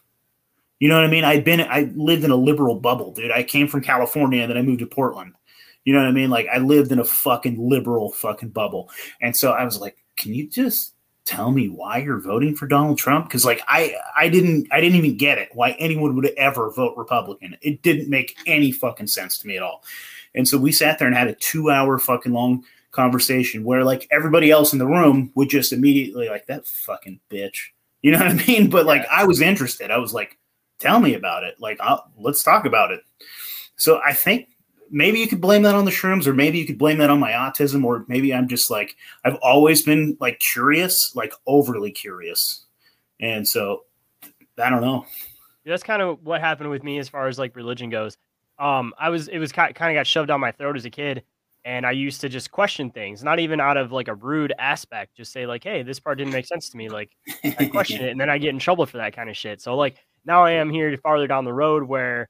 You 0.81 0.89
know 0.89 0.97
what 0.97 1.05
I 1.05 1.11
mean? 1.11 1.25
I'd 1.25 1.45
been, 1.45 1.61
I 1.61 1.93
lived 1.95 2.25
in 2.25 2.31
a 2.31 2.37
liberal 2.37 2.75
bubble, 2.75 3.13
dude. 3.13 3.31
I 3.31 3.43
came 3.43 3.69
from 3.69 3.83
California 3.83 4.41
and 4.41 4.51
then 4.51 4.57
I 4.57 4.63
moved 4.63 4.81
to 4.81 4.87
Portland. 4.87 5.35
You 5.91 5.97
know 5.97 6.03
what 6.03 6.09
I 6.09 6.13
mean? 6.13 6.31
Like 6.31 6.47
I 6.47 6.59
lived 6.59 6.93
in 6.93 7.01
a 7.01 7.05
fucking 7.05 7.69
liberal 7.69 8.13
fucking 8.13 8.51
bubble. 8.51 8.89
And 9.21 9.37
so 9.37 9.51
I 9.51 9.65
was 9.65 9.81
like, 9.81 9.97
can 10.17 10.33
you 10.33 10.49
just 10.49 10.95
tell 11.25 11.51
me 11.51 11.69
why 11.69 11.99
you're 11.99 12.21
voting 12.21 12.55
for 12.55 12.69
Donald 12.69 12.97
Trump? 12.97 13.27
Because 13.27 13.45
like 13.45 13.61
I 13.67 13.97
I 14.17 14.29
didn't 14.29 14.69
I 14.71 14.81
didn't 14.81 14.99
even 14.99 15.17
get 15.17 15.39
it 15.39 15.49
why 15.53 15.73
anyone 15.81 16.15
would 16.15 16.27
ever 16.37 16.71
vote 16.71 16.97
Republican. 16.97 17.57
It 17.61 17.83
didn't 17.83 18.09
make 18.09 18.39
any 18.47 18.71
fucking 18.71 19.09
sense 19.09 19.37
to 19.39 19.49
me 19.49 19.57
at 19.57 19.65
all. 19.65 19.83
And 20.33 20.47
so 20.47 20.59
we 20.59 20.71
sat 20.71 21.01
there 21.01 21.09
and 21.09 21.17
had 21.17 21.27
a 21.27 21.35
two 21.35 21.71
hour 21.71 21.99
fucking 21.99 22.33
long 22.33 22.63
conversation 22.93 23.65
where 23.65 23.83
like 23.83 24.07
everybody 24.13 24.53
else 24.53 24.73
in 24.73 24.79
the 24.79 24.87
room 24.87 25.33
would 25.35 25.51
just 25.51 25.73
immediately 25.73 26.29
like 26.29 26.47
that 26.47 26.69
fucking 26.69 27.19
bitch. 27.29 27.71
You 28.03 28.13
know 28.13 28.19
what 28.19 28.29
I 28.29 28.47
mean? 28.47 28.71
But 28.71 28.87
like 28.87 29.05
I 29.11 29.25
was 29.25 29.41
interested. 29.41 29.91
I 29.91 29.99
was 29.99 30.15
like, 30.15 30.39
tell 30.79 31.01
me 31.01 31.15
about 31.15 31.43
it. 31.43 31.57
Like 31.59 31.81
I'll, 31.81 32.09
let's 32.17 32.45
talk 32.45 32.65
about 32.65 32.93
it. 32.93 33.01
So 33.75 34.01
I 34.07 34.13
think 34.13 34.50
maybe 34.91 35.21
you 35.21 35.29
could 35.29 35.41
blame 35.41 35.63
that 35.63 35.75
on 35.75 35.85
the 35.85 35.91
shrooms 35.91 36.27
or 36.27 36.35
maybe 36.35 36.59
you 36.59 36.67
could 36.67 36.79
blame 36.79 36.99
that 36.99 37.11
on 37.11 37.21
my 37.21 37.33
autism 37.33 37.85
or 37.85 38.05
maybe 38.09 38.35
i'm 38.35 38.49
just 38.49 38.71
like 38.71 38.97
i've 39.25 39.37
always 39.37 39.83
been 39.83 40.17
like 40.21 40.39
curious 40.41 41.15
like 41.15 41.33
overly 41.47 41.91
curious. 41.91 42.67
And 43.21 43.47
so 43.47 43.85
i 44.59 44.69
don't 44.71 44.81
know. 44.81 45.07
That's 45.65 45.83
kind 45.83 46.03
of 46.03 46.25
what 46.25 46.41
happened 46.41 46.71
with 46.71 46.83
me 46.83 46.99
as 46.99 47.09
far 47.09 47.29
as 47.29 47.39
like 47.39 47.55
religion 47.55 47.91
goes. 47.91 48.17
Um 48.59 48.93
i 48.99 49.09
was 49.09 49.29
it 49.29 49.39
was 49.39 49.53
kind 49.53 49.71
of 49.71 49.77
got 49.77 50.07
shoved 50.07 50.29
down 50.29 50.41
my 50.41 50.53
throat 50.53 50.77
as 50.77 50.85
a 50.85 50.91
kid 50.91 51.23
and 51.65 51.85
i 51.85 51.91
used 51.91 52.23
to 52.23 52.29
just 52.29 52.51
question 52.51 52.91
things 52.91 53.23
not 53.23 53.39
even 53.39 53.61
out 53.61 53.77
of 53.77 53.93
like 53.93 54.09
a 54.09 54.15
rude 54.15 54.53
aspect 54.59 55.15
just 55.15 55.31
say 55.31 55.47
like 55.47 55.63
hey 55.63 55.83
this 55.83 56.01
part 56.01 56.17
didn't 56.17 56.33
make 56.33 56.47
sense 56.47 56.71
to 56.71 56.77
me 56.79 56.89
like 56.89 57.11
i 57.45 57.67
question 57.67 58.03
it 58.03 58.11
and 58.11 58.19
then 58.19 58.31
i 58.31 58.39
get 58.39 58.49
in 58.49 58.59
trouble 58.59 58.87
for 58.87 58.97
that 58.97 59.15
kind 59.15 59.29
of 59.29 59.37
shit. 59.37 59.61
So 59.61 59.77
like 59.77 59.97
now 60.25 60.43
i 60.43 60.53
am 60.53 60.71
here 60.71 60.97
farther 60.97 61.27
down 61.27 61.45
the 61.45 61.53
road 61.53 61.83
where 61.83 62.29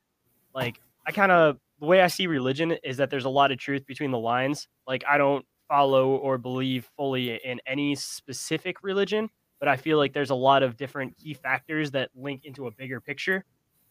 like 0.54 0.80
i 1.06 1.12
kind 1.12 1.32
of 1.32 1.58
the 1.80 1.86
way 1.86 2.02
I 2.02 2.08
see 2.08 2.26
religion 2.26 2.72
is 2.84 2.98
that 2.98 3.10
there's 3.10 3.24
a 3.24 3.30
lot 3.30 3.50
of 3.50 3.58
truth 3.58 3.86
between 3.86 4.10
the 4.10 4.18
lines. 4.18 4.68
Like 4.86 5.02
I 5.08 5.18
don't 5.18 5.44
follow 5.68 6.16
or 6.16 6.36
believe 6.36 6.88
fully 6.96 7.34
in 7.42 7.60
any 7.66 7.94
specific 7.94 8.82
religion, 8.82 9.30
but 9.58 9.68
I 9.68 9.76
feel 9.76 9.96
like 9.96 10.12
there's 10.12 10.30
a 10.30 10.34
lot 10.34 10.62
of 10.62 10.76
different 10.76 11.16
key 11.16 11.34
factors 11.34 11.90
that 11.92 12.10
link 12.14 12.44
into 12.44 12.66
a 12.66 12.70
bigger 12.70 13.00
picture 13.00 13.44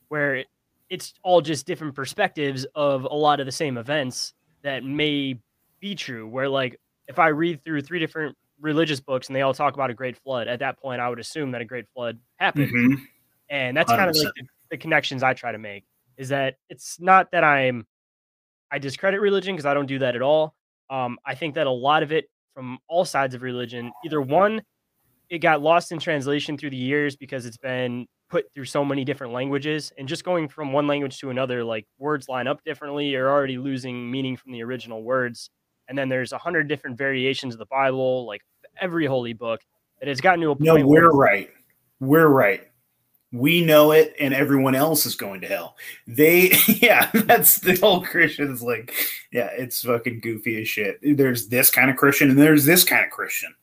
where 0.09 0.43
it's 0.89 1.13
all 1.23 1.41
just 1.41 1.65
different 1.65 1.95
perspectives 1.95 2.65
of 2.75 3.05
a 3.05 3.15
lot 3.15 3.39
of 3.39 3.45
the 3.45 3.51
same 3.51 3.77
events 3.77 4.33
that 4.61 4.83
may 4.83 5.39
be 5.79 5.95
true. 5.95 6.27
Where 6.27 6.49
like 6.49 6.79
if 7.07 7.17
I 7.17 7.29
read 7.29 7.63
through 7.63 7.81
three 7.81 7.99
different 7.99 8.37
religious 8.61 8.99
books 8.99 9.27
and 9.27 9.35
they 9.35 9.41
all 9.41 9.53
talk 9.53 9.73
about 9.73 9.89
a 9.89 9.95
great 9.95 10.17
flood, 10.17 10.47
at 10.47 10.59
that 10.59 10.79
point 10.79 11.01
I 11.01 11.09
would 11.09 11.19
assume 11.19 11.51
that 11.51 11.61
a 11.61 11.65
great 11.65 11.85
flood 11.95 12.19
happened. 12.37 12.71
Mm-hmm. 12.71 13.03
And 13.49 13.75
that's 13.75 13.91
100%. 13.91 13.97
kind 13.97 14.09
of 14.11 14.15
like 14.15 14.33
the, 14.35 14.43
the 14.71 14.77
connections 14.77 15.23
I 15.23 15.33
try 15.33 15.51
to 15.51 15.57
make 15.57 15.85
is 16.19 16.29
that 16.29 16.57
it's 16.69 16.99
not 16.99 17.31
that 17.31 17.43
I'm 17.43 17.87
I 18.71 18.77
discredit 18.77 19.19
religion 19.21 19.55
because 19.55 19.65
I 19.65 19.73
don't 19.73 19.87
do 19.87 19.97
that 19.99 20.15
at 20.15 20.21
all. 20.21 20.53
Um, 20.91 21.17
I 21.25 21.33
think 21.33 21.55
that 21.55 21.65
a 21.65 21.71
lot 21.71 22.03
of 22.03 22.11
it 22.11 22.29
from 22.53 22.77
all 22.87 23.05
sides 23.05 23.33
of 23.33 23.41
religion, 23.41 23.91
either 24.05 24.21
one, 24.21 24.61
it 25.29 25.39
got 25.39 25.61
lost 25.61 25.91
in 25.91 25.97
translation 25.97 26.57
through 26.57 26.71
the 26.71 26.77
years 26.77 27.15
because 27.15 27.47
it's 27.47 27.57
been 27.57 28.05
put 28.29 28.51
through 28.53 28.65
so 28.65 28.85
many 28.85 29.03
different 29.03 29.33
languages, 29.33 29.91
and 29.97 30.07
just 30.07 30.23
going 30.23 30.47
from 30.47 30.71
one 30.71 30.85
language 30.85 31.17
to 31.19 31.31
another, 31.31 31.63
like 31.63 31.87
words 31.97 32.29
line 32.29 32.47
up 32.47 32.63
differently, 32.63 33.07
you're 33.07 33.29
already 33.29 33.57
losing 33.57 34.11
meaning 34.11 34.37
from 34.37 34.51
the 34.51 34.61
original 34.61 35.01
words. 35.01 35.49
And 35.87 35.97
then 35.97 36.09
there's 36.09 36.31
a 36.31 36.37
hundred 36.37 36.67
different 36.67 36.95
variations 36.97 37.55
of 37.55 37.59
the 37.59 37.65
Bible, 37.65 38.27
like 38.27 38.41
every 38.79 39.07
holy 39.07 39.33
book, 39.33 39.61
that 39.99 40.07
has 40.07 40.21
gotten 40.21 40.41
to 40.41 40.51
a 40.51 40.55
point. 40.55 40.65
No, 40.65 40.75
we're 40.75 40.85
where- 40.85 41.09
right. 41.11 41.49
We're 41.99 42.27
right 42.27 42.68
we 43.31 43.63
know 43.63 43.91
it 43.91 44.15
and 44.19 44.33
everyone 44.33 44.75
else 44.75 45.05
is 45.05 45.15
going 45.15 45.41
to 45.41 45.47
hell. 45.47 45.77
They, 46.07 46.51
yeah, 46.67 47.09
that's 47.13 47.59
the 47.59 47.75
whole 47.75 48.01
Christians 48.01 48.61
like, 48.61 48.93
yeah, 49.31 49.49
it's 49.51 49.83
fucking 49.83 50.21
goofy 50.21 50.61
as 50.61 50.67
shit. 50.67 50.99
There's 51.01 51.47
this 51.47 51.69
kind 51.69 51.89
of 51.89 51.97
Christian 51.97 52.29
and 52.29 52.39
there's 52.39 52.65
this 52.65 52.83
kind 52.83 53.05
of 53.05 53.11
Christian. 53.11 53.53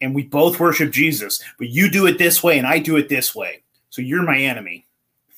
And 0.00 0.14
we 0.14 0.24
both 0.24 0.58
worship 0.58 0.90
Jesus, 0.90 1.42
but 1.58 1.68
you 1.68 1.90
do 1.90 2.06
it 2.06 2.18
this 2.18 2.42
way 2.42 2.58
and 2.58 2.66
I 2.66 2.78
do 2.78 2.96
it 2.96 3.08
this 3.08 3.34
way. 3.34 3.62
So 3.90 4.02
you're 4.02 4.22
my 4.22 4.38
enemy. 4.38 4.86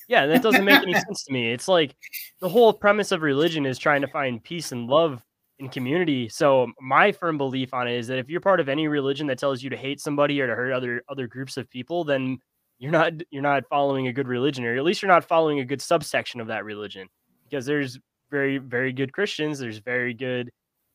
Yeah, 0.09 0.27
that 0.27 0.43
doesn't 0.43 0.64
make 0.64 0.83
any 0.83 0.95
sense 1.01 1.25
to 1.25 1.33
me. 1.33 1.53
It's 1.53 1.68
like 1.68 1.97
the 2.41 2.49
whole 2.49 2.72
premise 2.72 3.11
of 3.11 3.22
religion 3.22 3.66
is 3.66 3.79
trying 3.79 4.03
to 4.03 4.07
find 4.07 4.43
peace 4.43 4.72
and 4.72 4.87
love 4.87 5.22
in 5.59 5.68
community. 5.68 6.29
So 6.29 6.70
my 6.81 7.12
firm 7.12 7.39
belief 7.39 7.75
on 7.75 7.89
it 7.89 7.97
is 7.97 8.07
that 8.09 8.18
if 8.18 8.29
you're 8.29 8.41
part 8.41 8.61
of 8.61 8.68
any 8.68 8.89
religion 8.89 9.27
that 9.29 9.39
tells 9.39 9.62
you 9.62 9.70
to 9.70 9.77
hate 9.77 10.01
somebody 10.01 10.41
or 10.41 10.47
to 10.47 10.55
hurt 10.55 10.72
other 10.72 11.03
other 11.09 11.27
groups 11.27 11.57
of 11.57 11.70
people, 11.70 12.05
then 12.05 12.39
you're 12.79 12.93
not 12.93 13.12
you're 13.31 13.43
not 13.43 13.64
following 13.68 14.09
a 14.09 14.12
good 14.12 14.29
religion 14.29 14.64
or 14.64 14.77
at 14.77 14.85
least 14.85 15.03
you're 15.03 15.11
not 15.11 15.25
following 15.25 15.61
a 15.61 15.64
good 15.64 15.81
subsection 15.81 16.41
of 16.41 16.49
that 16.49 16.64
religion 16.64 17.07
because 17.45 17.66
there's 17.66 17.99
very 18.31 18.59
very 18.59 18.93
good 18.93 19.12
christians 19.12 19.59
there's 19.59 19.79
very 19.79 20.14
good 20.14 20.51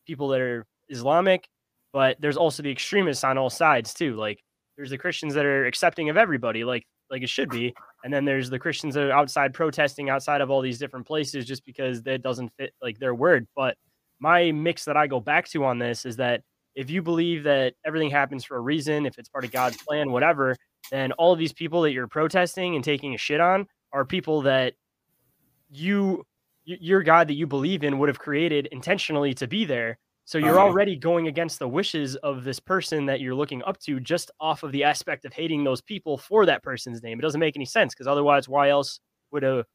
people 0.05 0.27
that 0.27 0.41
are 0.41 0.65
islamic 0.89 1.47
but 1.93 2.17
there's 2.19 2.37
also 2.37 2.61
the 2.61 2.71
extremists 2.71 3.23
on 3.23 3.37
all 3.37 3.49
sides 3.49 3.93
too 3.93 4.15
like 4.15 4.39
there's 4.75 4.89
the 4.89 4.97
christians 4.97 5.33
that 5.33 5.45
are 5.45 5.65
accepting 5.65 6.09
of 6.09 6.17
everybody 6.17 6.63
like 6.63 6.83
like 7.09 7.23
it 7.23 7.29
should 7.29 7.49
be 7.49 7.73
and 8.03 8.13
then 8.13 8.25
there's 8.25 8.49
the 8.49 8.59
christians 8.59 8.93
that 8.93 9.05
are 9.05 9.11
outside 9.11 9.53
protesting 9.53 10.09
outside 10.09 10.41
of 10.41 10.49
all 10.49 10.61
these 10.61 10.79
different 10.79 11.07
places 11.07 11.45
just 11.45 11.65
because 11.65 12.01
that 12.03 12.21
doesn't 12.21 12.51
fit 12.57 12.73
like 12.81 12.99
their 12.99 13.15
word 13.15 13.47
but 13.55 13.75
my 14.19 14.51
mix 14.51 14.85
that 14.85 14.97
i 14.97 15.07
go 15.07 15.19
back 15.19 15.47
to 15.47 15.63
on 15.63 15.79
this 15.79 16.05
is 16.05 16.17
that 16.17 16.41
if 16.75 16.89
you 16.89 17.01
believe 17.01 17.43
that 17.43 17.73
everything 17.85 18.11
happens 18.11 18.43
for 18.43 18.57
a 18.57 18.61
reason 18.61 19.05
if 19.05 19.17
it's 19.17 19.29
part 19.29 19.45
of 19.45 19.51
god's 19.51 19.77
plan 19.77 20.11
whatever 20.11 20.55
then 20.91 21.11
all 21.13 21.33
of 21.33 21.39
these 21.39 21.53
people 21.53 21.81
that 21.83 21.91
you're 21.91 22.07
protesting 22.07 22.75
and 22.75 22.83
taking 22.83 23.13
a 23.13 23.17
shit 23.17 23.39
on 23.39 23.67
are 23.91 24.05
people 24.05 24.41
that 24.43 24.73
you 25.69 26.25
your 26.65 27.01
god 27.01 27.27
that 27.27 27.33
you 27.33 27.47
believe 27.47 27.83
in 27.83 27.97
would 27.97 28.09
have 28.09 28.19
created 28.19 28.67
intentionally 28.67 29.33
to 29.33 29.47
be 29.47 29.65
there. 29.65 29.97
So 30.25 30.37
you're 30.37 30.59
uh-huh. 30.59 30.67
already 30.67 30.95
going 30.95 31.27
against 31.27 31.57
the 31.57 31.67
wishes 31.67 32.15
of 32.17 32.43
this 32.43 32.59
person 32.59 33.07
that 33.07 33.19
you're 33.19 33.33
looking 33.33 33.63
up 33.63 33.79
to 33.79 33.99
just 33.99 34.29
off 34.39 34.61
of 34.61 34.71
the 34.71 34.83
aspect 34.83 35.25
of 35.25 35.33
hating 35.33 35.63
those 35.63 35.81
people 35.81 36.19
for 36.19 36.45
that 36.45 36.61
person's 36.61 37.01
name. 37.01 37.17
It 37.17 37.23
doesn't 37.23 37.39
make 37.39 37.55
any 37.55 37.65
sense 37.65 37.95
because 37.95 38.05
otherwise 38.05 38.47
why 38.47 38.69
else 38.69 38.99
would 39.31 39.43
a 39.43 39.65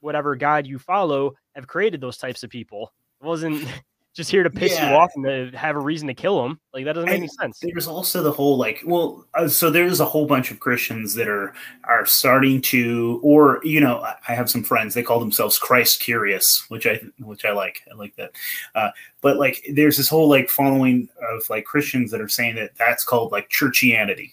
whatever 0.00 0.34
god 0.34 0.66
you 0.66 0.80
follow 0.80 1.34
have 1.54 1.68
created 1.68 2.00
those 2.00 2.16
types 2.16 2.42
of 2.42 2.50
people? 2.50 2.92
It 3.22 3.26
wasn't 3.26 3.64
just 4.14 4.30
here 4.30 4.42
to 4.42 4.50
piss 4.50 4.72
yeah. 4.72 4.90
you 4.90 4.96
off 4.96 5.10
and 5.14 5.24
to 5.24 5.56
have 5.56 5.76
a 5.76 5.80
reason 5.80 6.08
to 6.08 6.14
kill 6.14 6.44
him. 6.44 6.58
Like 6.74 6.84
that 6.84 6.94
doesn't 6.94 7.06
make 7.06 7.14
and 7.14 7.22
any 7.22 7.28
sense. 7.28 7.60
There's 7.62 7.86
also 7.86 8.22
the 8.22 8.32
whole 8.32 8.56
like, 8.56 8.82
well, 8.84 9.26
uh, 9.34 9.46
so 9.48 9.70
there's 9.70 10.00
a 10.00 10.04
whole 10.04 10.26
bunch 10.26 10.50
of 10.50 10.58
Christians 10.58 11.14
that 11.14 11.28
are 11.28 11.54
are 11.84 12.06
starting 12.06 12.60
to, 12.62 13.20
or 13.22 13.60
you 13.62 13.80
know, 13.80 14.04
I 14.28 14.34
have 14.34 14.50
some 14.50 14.64
friends 14.64 14.94
they 14.94 15.02
call 15.02 15.20
themselves 15.20 15.58
Christ 15.58 16.00
curious, 16.00 16.64
which 16.68 16.86
I 16.86 17.00
which 17.20 17.44
I 17.44 17.52
like. 17.52 17.82
I 17.90 17.94
like 17.94 18.16
that. 18.16 18.32
Uh, 18.74 18.90
but 19.20 19.36
like, 19.36 19.64
there's 19.72 19.96
this 19.96 20.08
whole 20.08 20.28
like 20.28 20.48
following 20.48 21.08
of 21.30 21.48
like 21.48 21.64
Christians 21.64 22.10
that 22.10 22.20
are 22.20 22.28
saying 22.28 22.56
that 22.56 22.70
that's 22.76 23.04
called 23.04 23.32
like 23.32 23.48
churchianity 23.48 24.32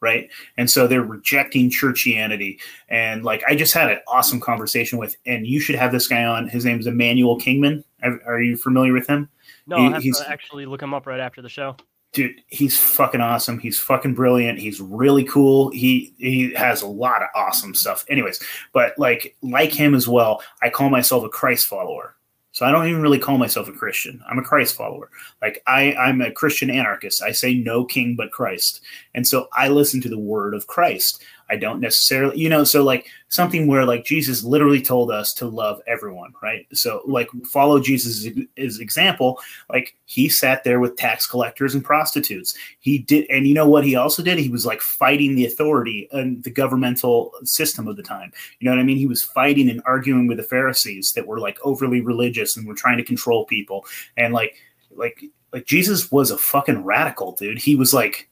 right? 0.00 0.30
And 0.56 0.70
so 0.70 0.86
they're 0.86 1.02
rejecting 1.02 1.70
churchianity. 1.70 2.58
And 2.88 3.24
like 3.24 3.42
I 3.48 3.56
just 3.56 3.72
had 3.72 3.90
an 3.90 3.98
awesome 4.06 4.40
conversation 4.40 4.98
with, 4.98 5.16
and 5.24 5.46
you 5.46 5.58
should 5.58 5.74
have 5.74 5.90
this 5.90 6.06
guy 6.06 6.24
on. 6.24 6.48
His 6.48 6.64
name 6.64 6.78
is 6.78 6.86
Emmanuel 6.86 7.40
Kingman. 7.40 7.82
Are 8.26 8.40
you 8.40 8.56
familiar 8.56 8.92
with 8.92 9.06
him? 9.06 9.28
No, 9.66 9.76
he, 9.76 9.86
I 9.86 9.90
have 9.90 10.02
to 10.02 10.30
actually 10.30 10.66
look 10.66 10.82
him 10.82 10.94
up 10.94 11.06
right 11.06 11.20
after 11.20 11.42
the 11.42 11.48
show. 11.48 11.76
Dude, 12.12 12.40
he's 12.46 12.78
fucking 12.78 13.20
awesome. 13.20 13.58
He's 13.58 13.78
fucking 13.78 14.14
brilliant. 14.14 14.58
He's 14.58 14.80
really 14.80 15.24
cool. 15.24 15.70
He 15.70 16.14
he 16.18 16.54
has 16.54 16.82
a 16.82 16.86
lot 16.86 17.22
of 17.22 17.28
awesome 17.34 17.74
stuff. 17.74 18.06
Anyways, 18.08 18.42
but 18.72 18.98
like 18.98 19.36
like 19.42 19.72
him 19.72 19.94
as 19.94 20.08
well, 20.08 20.42
I 20.62 20.70
call 20.70 20.88
myself 20.88 21.24
a 21.24 21.28
Christ 21.28 21.66
follower. 21.66 22.16
So 22.56 22.64
I 22.64 22.72
don't 22.72 22.88
even 22.88 23.02
really 23.02 23.18
call 23.18 23.36
myself 23.36 23.68
a 23.68 23.72
Christian. 23.72 24.22
I'm 24.26 24.38
a 24.38 24.42
Christ 24.42 24.76
follower. 24.76 25.10
Like 25.42 25.62
I, 25.66 25.92
I'm 25.92 26.22
a 26.22 26.32
Christian 26.32 26.70
anarchist. 26.70 27.20
I 27.20 27.32
say 27.32 27.52
no 27.52 27.84
king 27.84 28.16
but 28.16 28.30
Christ. 28.30 28.80
And 29.14 29.28
so 29.28 29.48
I 29.52 29.68
listen 29.68 30.00
to 30.00 30.08
the 30.08 30.18
word 30.18 30.54
of 30.54 30.66
Christ. 30.66 31.22
I 31.48 31.56
don't 31.56 31.80
necessarily, 31.80 32.38
you 32.38 32.48
know, 32.48 32.64
so 32.64 32.82
like 32.82 33.06
something 33.28 33.66
where 33.66 33.84
like 33.84 34.04
Jesus 34.04 34.42
literally 34.42 34.82
told 34.82 35.10
us 35.10 35.32
to 35.34 35.46
love 35.46 35.80
everyone, 35.86 36.32
right? 36.42 36.66
So 36.72 37.02
like 37.06 37.28
follow 37.44 37.78
Jesus' 37.78 38.26
example. 38.56 39.38
Like 39.70 39.96
he 40.06 40.28
sat 40.28 40.64
there 40.64 40.80
with 40.80 40.96
tax 40.96 41.26
collectors 41.26 41.74
and 41.74 41.84
prostitutes. 41.84 42.56
He 42.80 42.98
did, 42.98 43.28
and 43.30 43.46
you 43.46 43.54
know 43.54 43.68
what 43.68 43.84
he 43.84 43.94
also 43.94 44.22
did? 44.22 44.38
He 44.38 44.48
was 44.48 44.66
like 44.66 44.80
fighting 44.80 45.36
the 45.36 45.46
authority 45.46 46.08
and 46.12 46.42
the 46.42 46.50
governmental 46.50 47.32
system 47.44 47.86
of 47.86 47.96
the 47.96 48.02
time. 48.02 48.32
You 48.58 48.66
know 48.66 48.72
what 48.72 48.80
I 48.80 48.84
mean? 48.84 48.98
He 48.98 49.06
was 49.06 49.22
fighting 49.22 49.70
and 49.70 49.82
arguing 49.86 50.26
with 50.26 50.38
the 50.38 50.42
Pharisees 50.42 51.12
that 51.12 51.26
were 51.26 51.38
like 51.38 51.58
overly 51.62 52.00
religious 52.00 52.56
and 52.56 52.66
were 52.66 52.74
trying 52.74 52.98
to 52.98 53.04
control 53.04 53.44
people. 53.46 53.86
And 54.16 54.34
like, 54.34 54.56
like, 54.90 55.22
like 55.52 55.64
Jesus 55.64 56.10
was 56.10 56.32
a 56.32 56.38
fucking 56.38 56.84
radical 56.84 57.32
dude. 57.32 57.58
He 57.58 57.76
was 57.76 57.94
like, 57.94 58.28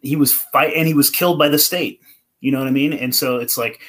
he 0.00 0.16
was 0.16 0.32
fight 0.32 0.74
and 0.76 0.86
he 0.86 0.94
was 0.94 1.10
killed 1.10 1.38
by 1.38 1.48
the 1.48 1.58
state 1.58 2.00
you 2.44 2.52
know 2.52 2.58
what 2.58 2.68
I 2.68 2.72
mean? 2.72 2.92
And 2.92 3.14
so 3.14 3.38
it's 3.38 3.56
like 3.56 3.80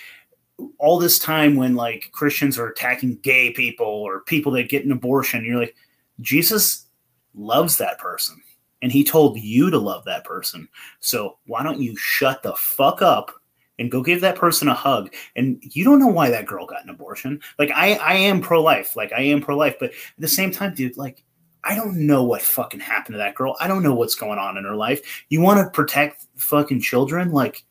all 0.79 0.97
this 0.97 1.19
time 1.19 1.57
when 1.57 1.75
like 1.75 2.09
Christians 2.13 2.57
are 2.57 2.69
attacking 2.69 3.17
gay 3.17 3.51
people 3.51 3.85
or 3.85 4.21
people 4.21 4.53
that 4.53 4.69
get 4.69 4.85
an 4.85 4.93
abortion, 4.93 5.43
you're 5.43 5.59
like, 5.59 5.75
Jesus 6.21 6.85
loves 7.33 7.77
that 7.77 7.97
person. 7.97 8.41
And 8.81 8.93
he 8.93 9.03
told 9.03 9.37
you 9.37 9.69
to 9.69 9.77
love 9.77 10.05
that 10.05 10.23
person. 10.23 10.69
So 11.01 11.37
why 11.47 11.63
don't 11.63 11.81
you 11.81 11.97
shut 11.97 12.43
the 12.43 12.53
fuck 12.55 13.01
up 13.01 13.31
and 13.77 13.91
go 13.91 14.01
give 14.01 14.21
that 14.21 14.37
person 14.37 14.69
a 14.69 14.73
hug 14.73 15.13
and 15.35 15.61
you 15.61 15.83
don't 15.83 15.99
know 15.99 16.07
why 16.07 16.29
that 16.29 16.45
girl 16.45 16.65
got 16.65 16.81
an 16.85 16.89
abortion 16.89 17.41
like 17.59 17.69
i 17.75 17.95
i 17.95 18.13
am 18.13 18.39
pro-life 18.39 18.95
like 18.95 19.11
i 19.11 19.19
am 19.19 19.41
pro-life 19.41 19.75
but 19.81 19.89
at 19.89 19.95
the 20.17 20.29
same 20.29 20.49
time 20.49 20.73
dude 20.73 20.95
like 20.95 21.25
i 21.65 21.75
don't 21.75 21.97
know 21.97 22.23
what 22.23 22.41
fucking 22.41 22.79
happened 22.79 23.15
to 23.15 23.17
that 23.17 23.35
girl 23.35 23.53
i 23.59 23.67
don't 23.67 23.83
know 23.83 23.93
what's 23.93 24.15
going 24.15 24.39
on 24.39 24.55
in 24.55 24.63
her 24.63 24.77
life 24.77 25.25
you 25.27 25.41
want 25.41 25.59
to 25.59 25.69
protect 25.71 26.25
fucking 26.37 26.79
children 26.79 27.33
like 27.33 27.65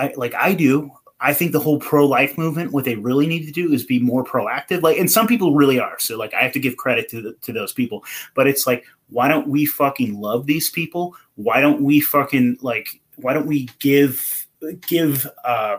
i 0.00 0.12
like 0.16 0.34
i 0.34 0.54
do 0.54 0.90
I 1.22 1.34
think 1.34 1.52
the 1.52 1.60
whole 1.60 1.78
pro 1.78 2.06
life 2.06 2.38
movement, 2.38 2.72
what 2.72 2.84
they 2.84 2.94
really 2.94 3.26
need 3.26 3.44
to 3.44 3.52
do 3.52 3.72
is 3.72 3.84
be 3.84 3.98
more 3.98 4.24
proactive. 4.24 4.82
Like, 4.82 4.96
and 4.96 5.10
some 5.10 5.26
people 5.26 5.54
really 5.54 5.78
are. 5.78 5.98
So, 5.98 6.16
like, 6.16 6.32
I 6.32 6.40
have 6.40 6.52
to 6.52 6.58
give 6.58 6.78
credit 6.78 7.10
to 7.10 7.20
the, 7.20 7.32
to 7.42 7.52
those 7.52 7.72
people. 7.72 8.04
But 8.34 8.46
it's 8.46 8.66
like, 8.66 8.86
why 9.10 9.28
don't 9.28 9.48
we 9.48 9.66
fucking 9.66 10.18
love 10.18 10.46
these 10.46 10.70
people? 10.70 11.14
Why 11.34 11.60
don't 11.60 11.82
we 11.82 12.00
fucking 12.00 12.58
like? 12.62 13.00
Why 13.16 13.34
don't 13.34 13.46
we 13.46 13.68
give 13.80 14.46
give 14.86 15.28
uh, 15.44 15.78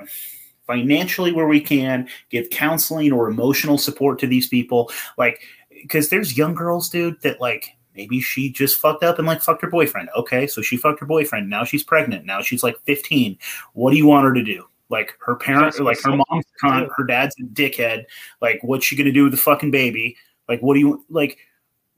financially 0.67 1.31
where 1.31 1.47
we 1.47 1.59
can, 1.59 2.07
give 2.29 2.51
counseling 2.51 3.11
or 3.11 3.27
emotional 3.27 3.79
support 3.79 4.19
to 4.19 4.27
these 4.27 4.47
people? 4.47 4.91
Like, 5.17 5.41
because 5.69 6.09
there's 6.09 6.37
young 6.37 6.53
girls, 6.53 6.87
dude, 6.87 7.19
that 7.21 7.41
like 7.41 7.75
maybe 7.95 8.19
she 8.21 8.51
just 8.51 8.79
fucked 8.79 9.03
up 9.03 9.17
and 9.17 9.27
like 9.27 9.41
fucked 9.41 9.61
her 9.61 9.69
boyfriend. 9.69 10.09
Okay, 10.15 10.47
so 10.47 10.61
she 10.61 10.77
fucked 10.77 10.99
her 10.99 11.05
boyfriend. 11.05 11.49
Now 11.49 11.63
she's 11.63 11.83
pregnant. 11.83 12.25
Now 12.25 12.41
she's 12.41 12.63
like 12.63 12.77
15. 12.85 13.37
What 13.73 13.91
do 13.91 13.97
you 13.97 14.07
want 14.07 14.25
her 14.25 14.33
to 14.33 14.43
do? 14.43 14.65
Like 14.89 15.17
her 15.25 15.35
parent, 15.35 15.79
like 15.79 16.01
her 16.03 16.11
mom's 16.11 16.45
con, 16.59 16.89
her 16.95 17.05
dad's 17.05 17.35
a 17.39 17.43
dickhead. 17.43 18.03
Like, 18.41 18.59
what's 18.61 18.85
she 18.85 18.97
gonna 18.97 19.13
do 19.13 19.23
with 19.23 19.31
the 19.31 19.37
fucking 19.37 19.71
baby? 19.71 20.17
Like, 20.49 20.61
what 20.61 20.73
do 20.73 20.81
you 20.81 21.05
like? 21.09 21.37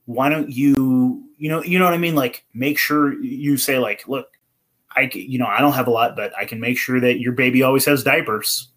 Why 0.06 0.28
don't 0.28 0.50
you, 0.50 1.24
you 1.36 1.48
know, 1.48 1.62
you 1.62 1.78
know 1.78 1.86
what 1.86 1.94
I 1.94 1.98
mean? 1.98 2.14
Like, 2.14 2.44
make 2.54 2.78
sure 2.78 3.20
you 3.20 3.56
say, 3.56 3.78
like, 3.78 4.06
look, 4.06 4.28
I, 4.96 5.10
you 5.12 5.38
know, 5.38 5.46
I 5.46 5.60
don't 5.60 5.72
have 5.72 5.88
a 5.88 5.90
lot, 5.90 6.14
but 6.14 6.32
I 6.38 6.44
can 6.44 6.60
make 6.60 6.78
sure 6.78 7.00
that 7.00 7.18
your 7.18 7.32
baby 7.32 7.62
always 7.62 7.84
has 7.86 8.04
diapers. 8.04 8.68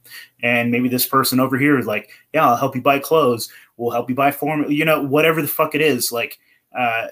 And 0.41 0.71
maybe 0.71 0.89
this 0.89 1.05
person 1.05 1.39
over 1.39 1.57
here 1.57 1.77
is 1.77 1.85
like, 1.85 2.09
yeah, 2.33 2.47
I'll 2.47 2.55
help 2.55 2.75
you 2.75 2.81
buy 2.81 2.99
clothes. 2.99 3.51
We'll 3.75 3.91
help 3.91 4.09
you 4.09 4.15
buy 4.15 4.31
formula. 4.31 4.71
You 4.71 4.85
know, 4.85 5.03
whatever 5.03 5.41
the 5.41 5.47
fuck 5.47 5.75
it 5.75 5.81
is. 5.81 6.11
Like, 6.11 6.39
uh, 6.75 7.07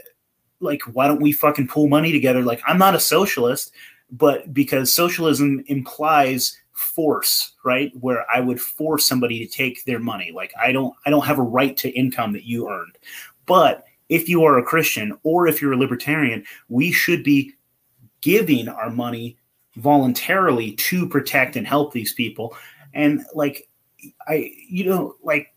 like, 0.59 0.81
why 0.93 1.07
don't 1.07 1.21
we 1.21 1.31
fucking 1.31 1.67
pool 1.67 1.87
money 1.87 2.11
together? 2.11 2.41
Like, 2.41 2.61
I'm 2.65 2.77
not 2.77 2.95
a 2.95 2.99
socialist, 2.99 3.71
but 4.11 4.53
because 4.53 4.93
socialism 4.93 5.63
implies 5.67 6.57
force 6.75 7.53
right? 7.63 7.91
Where 7.99 8.25
i 8.29 8.39
would 8.39 8.61
force 8.61 9.07
somebody 9.07 9.39
to 9.39 9.51
take 9.51 9.83
their 9.83 9.99
money. 9.99 10.31
Like 10.33 10.53
i 10.61 10.71
don't 10.71 10.93
i 11.05 11.09
don't 11.09 11.25
have 11.25 11.39
a 11.39 11.43
right 11.43 11.75
to 11.77 11.89
income 11.89 12.33
that 12.33 12.43
you 12.43 12.69
earned. 12.69 12.97
But 13.45 13.85
if 14.09 14.29
you 14.29 14.43
are 14.43 14.57
a 14.57 14.63
christian 14.63 15.17
or 15.23 15.47
if 15.47 15.61
you're 15.61 15.73
a 15.73 15.77
libertarian 15.77 16.43
we 16.69 16.91
should 16.91 17.23
be 17.23 17.53
giving 18.21 18.67
our 18.67 18.89
money 18.89 19.37
voluntarily 19.77 20.73
to 20.73 21.09
protect 21.09 21.55
and 21.55 21.67
help 21.67 21.91
these 21.91 22.13
people. 22.13 22.55
And 22.93 23.25
like 23.33 23.67
i 24.27 24.51
you 24.69 24.85
know 24.85 25.15
like 25.23 25.53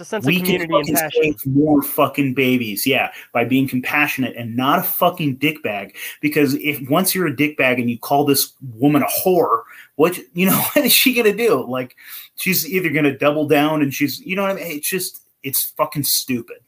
it's 0.00 0.06
a 0.06 0.10
sense 0.10 0.24
we 0.24 0.36
of 0.36 0.42
community 0.42 0.72
can 0.72 0.76
and 0.76 0.96
passion. 0.96 1.22
Save 1.22 1.46
more 1.46 1.82
fucking 1.82 2.34
babies, 2.34 2.86
yeah, 2.86 3.10
by 3.32 3.44
being 3.44 3.66
compassionate 3.66 4.36
and 4.36 4.56
not 4.56 4.78
a 4.78 4.82
fucking 4.84 5.38
dickbag. 5.38 5.96
Because 6.20 6.54
if 6.54 6.88
once 6.88 7.16
you're 7.16 7.26
a 7.26 7.34
dickbag 7.34 7.80
and 7.80 7.90
you 7.90 7.98
call 7.98 8.24
this 8.24 8.52
woman 8.76 9.02
a 9.02 9.06
whore, 9.06 9.62
what 9.96 10.16
you 10.34 10.46
know, 10.46 10.56
what 10.72 10.84
is 10.84 10.92
she 10.92 11.14
gonna 11.14 11.36
do? 11.36 11.66
Like, 11.66 11.96
she's 12.36 12.68
either 12.68 12.90
gonna 12.90 13.18
double 13.18 13.48
down 13.48 13.82
and 13.82 13.92
she's, 13.92 14.20
you 14.20 14.36
know 14.36 14.42
what 14.42 14.52
I 14.52 14.54
mean? 14.54 14.66
It's 14.66 14.88
just, 14.88 15.22
it's 15.42 15.64
fucking 15.64 16.04
stupid. 16.04 16.58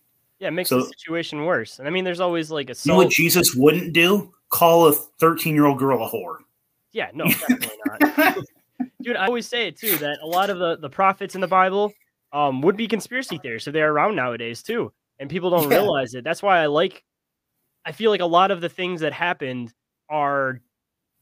Yeah, 0.41 0.49
it 0.49 0.53
makes 0.53 0.71
so, 0.71 0.81
the 0.81 0.87
situation 0.87 1.45
worse. 1.45 1.79
And 1.79 1.87
I 1.87 1.93
mean, 1.93 2.05
there's 2.05 2.21
always 2.21 2.51
like 2.51 2.69
a. 2.69 2.75
You 2.83 2.93
know 2.93 2.97
what 2.97 3.11
Jesus 3.11 3.55
wouldn't 3.55 3.93
do? 3.93 4.35
Call 4.49 4.89
a 4.89 4.93
13 4.93 5.55
year 5.55 5.67
old 5.67 5.79
girl 5.79 6.05
a 6.05 6.11
whore. 6.11 6.39
Yeah, 6.91 7.11
no, 7.15 7.27
definitely 7.27 7.79
not. 7.87 8.39
Dude, 9.03 9.17
I 9.17 9.27
always 9.27 9.47
say 9.47 9.69
it 9.69 9.79
too 9.79 9.97
that 9.99 10.19
a 10.21 10.27
lot 10.27 10.51
of 10.51 10.59
the 10.59 10.77
the 10.79 10.91
prophets 10.91 11.37
in 11.37 11.41
the 11.41 11.47
Bible 11.47 11.93
um, 12.33 12.63
would 12.63 12.77
be 12.77 12.87
conspiracy 12.87 13.39
theorists. 13.39 13.65
So 13.65 13.71
they're 13.71 13.93
around 13.93 14.17
nowadays 14.17 14.63
too, 14.63 14.93
and 15.19 15.29
people 15.29 15.51
don't 15.51 15.71
yeah. 15.71 15.79
realize 15.79 16.15
it. 16.15 16.25
That's 16.25 16.43
why 16.43 16.61
I 16.61 16.67
like. 16.67 17.05
I 17.85 17.93
feel 17.93 18.11
like 18.11 18.21
a 18.21 18.27
lot 18.27 18.51
of 18.51 18.61
the 18.61 18.69
things 18.69 19.01
that 19.01 19.13
happened 19.13 19.73
are, 20.11 20.61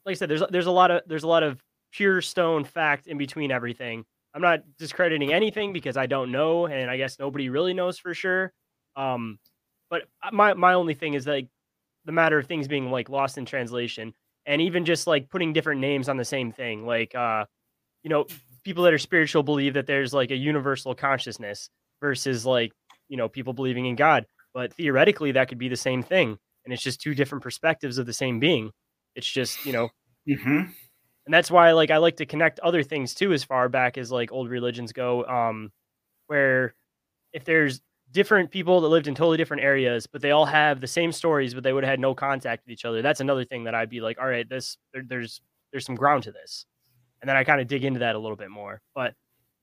like 0.05 0.13
I 0.13 0.17
said, 0.17 0.29
there's 0.29 0.43
there's 0.51 0.67
a 0.67 0.73
lot 0.73 0.91
of 0.91 1.03
there's 1.07 1.23
a 1.23 1.29
lot 1.29 1.43
of 1.43 1.63
pure 1.93 2.21
stone 2.21 2.65
fact 2.65 3.07
in 3.07 3.19
between 3.19 3.51
everything. 3.51 4.05
I'm 4.35 4.43
not 4.43 4.61
discrediting 4.79 5.33
anything 5.33 5.73
because 5.73 5.97
I 5.97 6.07
don't 6.07 6.31
know, 6.31 6.67
and 6.67 6.91
I 6.91 6.97
guess 6.97 7.19
nobody 7.19 7.49
really 7.49 7.75
knows 7.75 7.99
for 7.99 8.15
sure. 8.15 8.53
Um, 8.97 9.39
but 9.91 10.03
my 10.33 10.55
my 10.55 10.75
only 10.75 10.95
thing 10.95 11.15
is 11.15 11.27
like 11.27 11.49
the 12.05 12.13
matter 12.13 12.39
of 12.39 12.47
things 12.47 12.69
being 12.69 12.91
like 12.91 13.09
lost 13.09 13.39
in 13.39 13.47
translation, 13.47 14.13
and 14.47 14.61
even 14.61 14.85
just 14.85 15.07
like 15.07 15.31
putting 15.31 15.53
different 15.53 15.81
names 15.81 16.09
on 16.09 16.17
the 16.17 16.25
same 16.25 16.53
thing, 16.53 16.85
like 16.85 17.15
uh, 17.15 17.47
you 18.03 18.11
know, 18.11 18.27
people 18.65 18.85
that 18.85 18.95
are 18.95 18.99
spiritual 18.99 19.43
believe 19.43 19.75
that 19.75 19.87
there's 19.87 20.13
like 20.13 20.31
a 20.31 20.37
universal 20.37 20.95
consciousness 20.95 21.71
versus 22.01 22.47
like 22.47 22.73
you 23.09 23.17
know 23.17 23.29
people 23.29 23.53
believing 23.53 23.87
in 23.87 23.97
god. 23.97 24.27
But 24.55 24.73
theoretically 24.73 25.33
that 25.33 25.49
could 25.49 25.59
be 25.59 25.69
the 25.69 25.77
same 25.77 26.03
thing 26.03 26.39
and 26.65 26.75
it's 26.75 26.83
just 26.83 27.01
two 27.01 27.15
different 27.15 27.43
perspectives 27.43 27.97
of 27.97 28.05
the 28.05 28.13
same 28.13 28.41
being. 28.41 28.71
It's 29.15 29.27
just 29.27 29.65
you 29.65 29.73
know 29.73 29.89
mm-hmm. 30.29 30.59
and 30.59 31.35
that's 31.35 31.51
why 31.51 31.73
like 31.73 31.91
i 31.91 31.97
like 31.97 32.17
to 32.17 32.27
connect 32.27 32.61
other 32.61 32.83
things 32.83 33.15
too 33.15 33.33
as 33.33 33.43
far 33.43 33.69
back 33.69 33.99
as 33.99 34.13
like 34.13 34.31
old 34.31 34.49
religions 34.49 34.93
go 34.93 35.25
um 35.25 35.73
where 36.29 36.75
if 37.33 37.45
there's 37.45 37.81
different 38.13 38.51
people 38.51 38.81
that 38.81 38.89
lived 38.89 39.09
in 39.09 39.15
totally 39.15 39.37
different 39.37 39.63
areas 39.63 40.07
but 40.07 40.23
they 40.23 40.31
all 40.31 40.47
have 40.47 40.81
the 40.81 40.87
same 40.87 41.11
stories 41.11 41.53
but 41.53 41.65
they 41.65 41.73
would 41.73 41.83
have 41.83 41.91
had 41.91 42.01
no 42.01 42.15
contact 42.15 42.65
with 42.65 42.73
each 42.73 42.85
other 42.85 43.03
that's 43.03 43.21
another 43.21 43.45
thing 43.45 43.65
that 43.65 43.75
i'd 43.75 43.91
be 43.91 44.01
like 44.01 44.19
all 44.21 44.29
right 44.29 44.49
this 44.49 44.77
there, 44.93 45.03
there's 45.07 45.41
there's 45.73 45.85
some 45.85 45.97
ground 45.97 46.23
to 46.23 46.31
this 46.31 46.65
and 47.21 47.29
then 47.29 47.37
I 47.37 47.45
kind 47.45 47.61
of 47.61 47.66
dig 47.66 47.85
into 47.85 48.01
that 48.01 48.14
a 48.14 48.19
little 48.19 48.37
bit 48.37 48.51
more. 48.51 48.81
But 48.95 49.14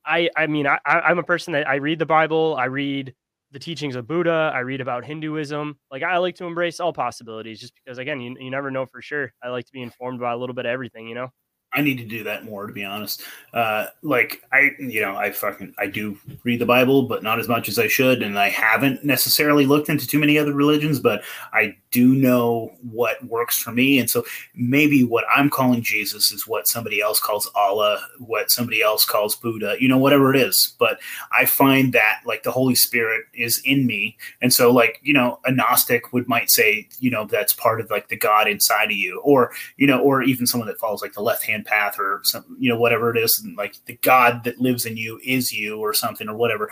I, 0.06 0.30
I 0.36 0.48
mean, 0.48 0.68
I, 0.68 0.80
I'm 0.86 1.20
a 1.20 1.24
person 1.24 1.54
that 1.54 1.68
I 1.68 1.76
read 1.76 2.00
the 2.00 2.06
Bible, 2.06 2.56
I 2.58 2.66
read 2.66 3.14
the 3.52 3.60
teachings 3.60 3.96
of 3.96 4.08
Buddha, 4.08 4.52
I 4.54 4.60
read 4.60 4.82
about 4.82 5.06
Hinduism. 5.06 5.78
Like 5.92 6.04
I 6.04 6.18
like 6.18 6.36
to 6.36 6.46
embrace 6.46 6.80
all 6.80 6.94
possibilities, 6.94 7.60
just 7.60 7.74
because 7.76 7.98
again, 7.98 8.20
you, 8.20 8.36
you 8.40 8.52
never 8.52 8.70
know 8.70 8.86
for 8.86 9.02
sure. 9.02 9.34
I 9.42 9.50
like 9.50 9.66
to 9.66 9.72
be 9.72 9.82
informed 9.82 10.20
by 10.20 10.34
a 10.34 10.38
little 10.38 10.56
bit 10.56 10.66
of 10.66 10.72
everything, 10.72 11.08
you 11.08 11.16
know. 11.16 11.30
I 11.76 11.82
need 11.82 11.98
to 11.98 12.06
do 12.06 12.24
that 12.24 12.46
more, 12.46 12.66
to 12.66 12.74
be 12.74 12.86
honest. 12.86 13.22
Uh, 13.54 13.88
like 14.02 14.42
I, 14.52 14.72
you 14.80 15.02
know, 15.02 15.16
I 15.16 15.32
fucking 15.32 15.76
I 15.78 15.88
do 15.88 16.18
read 16.44 16.60
the 16.60 16.66
Bible, 16.66 17.04
but 17.04 17.22
not 17.22 17.40
as 17.40 17.48
much 17.48 17.68
as 17.68 17.78
I 17.78 17.88
should, 17.88 18.22
and 18.22 18.40
I 18.40 18.50
haven't 18.50 19.04
necessarily 19.04 19.66
looked 19.66 19.90
into 19.90 20.08
too 20.08 20.20
many 20.20 20.38
other 20.38 20.54
religions, 20.54 21.00
but 21.00 21.22
I 21.54 21.76
do 21.92 22.16
know 22.16 22.74
what 22.92 23.24
works 23.26 23.58
for 23.58 23.72
me, 23.72 24.00
and 24.00 24.10
so 24.10 24.26
maybe 24.56 25.04
what 25.04 25.26
I'm 25.34 25.50
calling 25.50 25.82
Jesus 25.82 26.32
is 26.32 26.48
what 26.48 26.68
somebody 26.68 27.02
else 27.02 27.20
calls 27.20 27.50
Allah, 27.56 28.06
what 28.20 28.52
somebody 28.52 28.82
else 28.82 29.06
calls 29.06 29.36
Buddha, 29.36 29.76
you 29.80 29.88
know, 29.88 29.98
whatever 29.98 30.34
it 30.34 30.40
is. 30.42 30.76
But 30.80 31.00
I 31.32 31.46
find 31.46 31.94
that 31.94 32.22
like 32.26 32.44
the 32.44 32.52
Holy 32.52 32.76
Spirit 32.76 33.26
is 33.34 33.62
in 33.66 33.86
me, 33.86 34.18
and 34.42 34.54
so 34.54 34.72
like 34.72 35.00
you 35.02 35.14
know, 35.14 35.40
a 35.46 35.52
Gnostic 35.52 36.14
would 36.14 36.28
might 36.28 36.50
say, 36.50 36.88
you 37.00 37.10
know, 37.10 37.26
that's 37.26 37.54
part 37.54 37.82
of 37.82 37.90
like 37.90 38.08
the 38.08 38.18
God 38.18 38.48
inside 38.48 38.92
of 38.92 38.98
you, 38.98 39.22
or 39.24 39.52
you 39.76 39.88
know, 39.88 40.00
or 40.00 40.24
even 40.24 40.48
someone 40.48 40.68
that 40.68 40.80
follows 40.80 41.02
like 41.02 41.14
the 41.14 41.22
left 41.22 41.44
hand 41.44 41.65
path 41.66 42.00
or 42.00 42.22
some, 42.24 42.58
you 42.60 42.70
know, 42.70 42.80
whatever 42.80 43.16
it 43.16 43.22
is, 43.22 43.40
and 43.40 43.58
like 43.58 43.76
the 43.86 43.98
God 44.02 44.44
that 44.46 44.62
lives 44.62 44.86
in 44.86 44.98
you 44.98 45.20
is 45.24 45.52
you 45.52 45.78
or 45.80 45.94
something 45.94 46.30
or 46.30 46.36
whatever. 46.36 46.72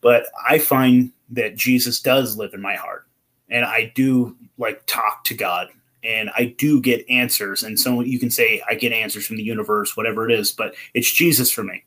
But 0.00 0.26
I 0.48 0.58
find 0.58 1.12
that 1.30 1.56
Jesus 1.56 2.00
does 2.00 2.36
live 2.36 2.54
in 2.54 2.62
my 2.62 2.76
heart, 2.76 3.06
and 3.48 3.64
I 3.64 3.92
do 3.94 4.36
like 4.56 4.82
talk 4.86 5.24
to 5.24 5.34
God, 5.34 5.68
and 6.04 6.30
I 6.36 6.54
do 6.56 6.80
get 6.80 7.08
answers. 7.10 7.62
And 7.62 7.78
so 7.78 8.00
you 8.00 8.18
can 8.18 8.30
say 8.30 8.62
I 8.68 8.74
get 8.74 8.92
answers 8.92 9.26
from 9.26 9.36
the 9.36 9.42
universe, 9.42 9.96
whatever 9.96 10.28
it 10.28 10.38
is, 10.38 10.52
but 10.52 10.74
it's 10.94 11.12
Jesus 11.12 11.50
for 11.50 11.64
me. 11.64 11.84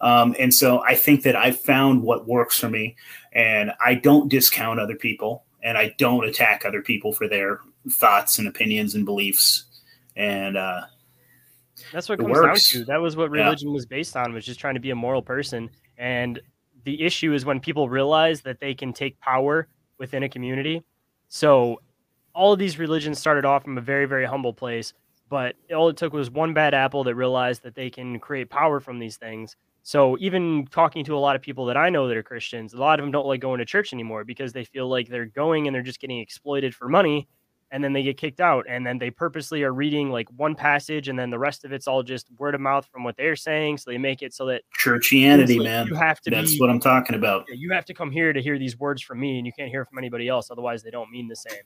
Um, 0.00 0.34
and 0.38 0.54
so 0.54 0.82
I 0.82 0.94
think 0.94 1.22
that 1.22 1.36
I 1.36 1.50
found 1.50 2.02
what 2.02 2.26
works 2.26 2.58
for 2.58 2.68
me, 2.68 2.96
and 3.32 3.72
I 3.84 3.94
don't 3.94 4.28
discount 4.28 4.80
other 4.80 4.96
people, 4.96 5.44
and 5.62 5.76
I 5.76 5.94
don't 5.98 6.24
attack 6.24 6.64
other 6.64 6.82
people 6.82 7.12
for 7.12 7.28
their 7.28 7.60
thoughts 7.90 8.38
and 8.38 8.48
opinions 8.48 8.94
and 8.94 9.04
beliefs. 9.04 9.64
And 10.14 10.56
uh, 10.56 10.82
that's 11.92 12.08
what 12.08 12.18
it 12.18 12.22
comes 12.22 12.32
works. 12.32 12.72
down 12.72 12.82
to. 12.82 12.86
That 12.86 13.00
was 13.00 13.16
what 13.16 13.30
religion 13.30 13.68
yeah. 13.68 13.74
was 13.74 13.86
based 13.86 14.16
on, 14.16 14.32
was 14.32 14.44
just 14.44 14.60
trying 14.60 14.74
to 14.74 14.80
be 14.80 14.90
a 14.90 14.94
moral 14.94 15.22
person. 15.22 15.70
And 15.98 16.40
the 16.84 17.02
issue 17.02 17.32
is 17.32 17.44
when 17.44 17.60
people 17.60 17.88
realize 17.88 18.42
that 18.42 18.60
they 18.60 18.74
can 18.74 18.92
take 18.92 19.18
power 19.20 19.68
within 19.98 20.22
a 20.22 20.28
community. 20.28 20.84
So 21.28 21.80
all 22.34 22.52
of 22.52 22.58
these 22.58 22.78
religions 22.78 23.18
started 23.18 23.44
off 23.44 23.64
from 23.64 23.78
a 23.78 23.80
very, 23.80 24.06
very 24.06 24.26
humble 24.26 24.52
place, 24.52 24.92
but 25.28 25.56
all 25.74 25.88
it 25.88 25.96
took 25.96 26.12
was 26.12 26.30
one 26.30 26.54
bad 26.54 26.74
apple 26.74 27.02
that 27.04 27.14
realized 27.14 27.62
that 27.62 27.74
they 27.74 27.90
can 27.90 28.20
create 28.20 28.50
power 28.50 28.78
from 28.78 28.98
these 28.98 29.16
things. 29.16 29.56
So 29.82 30.16
even 30.18 30.66
talking 30.70 31.04
to 31.04 31.16
a 31.16 31.18
lot 31.18 31.36
of 31.36 31.42
people 31.42 31.66
that 31.66 31.76
I 31.76 31.90
know 31.90 32.08
that 32.08 32.16
are 32.16 32.22
Christians, 32.22 32.74
a 32.74 32.78
lot 32.78 32.98
of 32.98 33.04
them 33.04 33.12
don't 33.12 33.26
like 33.26 33.40
going 33.40 33.58
to 33.58 33.64
church 33.64 33.92
anymore 33.92 34.24
because 34.24 34.52
they 34.52 34.64
feel 34.64 34.88
like 34.88 35.08
they're 35.08 35.26
going 35.26 35.66
and 35.66 35.74
they're 35.74 35.82
just 35.82 36.00
getting 36.00 36.18
exploited 36.18 36.74
for 36.74 36.88
money 36.88 37.28
and 37.76 37.84
then 37.84 37.92
they 37.92 38.02
get 38.02 38.16
kicked 38.16 38.40
out 38.40 38.64
and 38.70 38.86
then 38.86 38.96
they 38.96 39.10
purposely 39.10 39.62
are 39.62 39.72
reading 39.72 40.10
like 40.10 40.26
one 40.30 40.54
passage 40.54 41.08
and 41.08 41.18
then 41.18 41.28
the 41.28 41.38
rest 41.38 41.62
of 41.62 41.72
it's 41.74 41.86
all 41.86 42.02
just 42.02 42.26
word 42.38 42.54
of 42.54 42.60
mouth 42.62 42.88
from 42.90 43.04
what 43.04 43.14
they're 43.18 43.36
saying 43.36 43.76
so 43.76 43.90
they 43.90 43.98
make 43.98 44.22
it 44.22 44.32
so 44.32 44.46
that 44.46 44.62
churchianity 44.82 45.58
like 45.58 45.64
man. 45.64 45.86
you 45.86 45.94
have 45.94 46.18
to 46.18 46.30
that's 46.30 46.54
be, 46.54 46.58
what 46.58 46.70
i'm 46.70 46.80
talking 46.80 47.14
about. 47.14 47.44
You 47.54 47.70
have 47.72 47.84
to 47.84 47.92
come 47.92 48.10
here 48.10 48.32
to 48.32 48.40
hear 48.40 48.58
these 48.58 48.78
words 48.78 49.02
from 49.02 49.20
me 49.20 49.36
and 49.36 49.46
you 49.46 49.52
can't 49.52 49.68
hear 49.68 49.84
from 49.84 49.98
anybody 49.98 50.26
else 50.26 50.50
otherwise 50.50 50.82
they 50.82 50.90
don't 50.90 51.10
mean 51.10 51.28
the 51.28 51.36
same. 51.36 51.60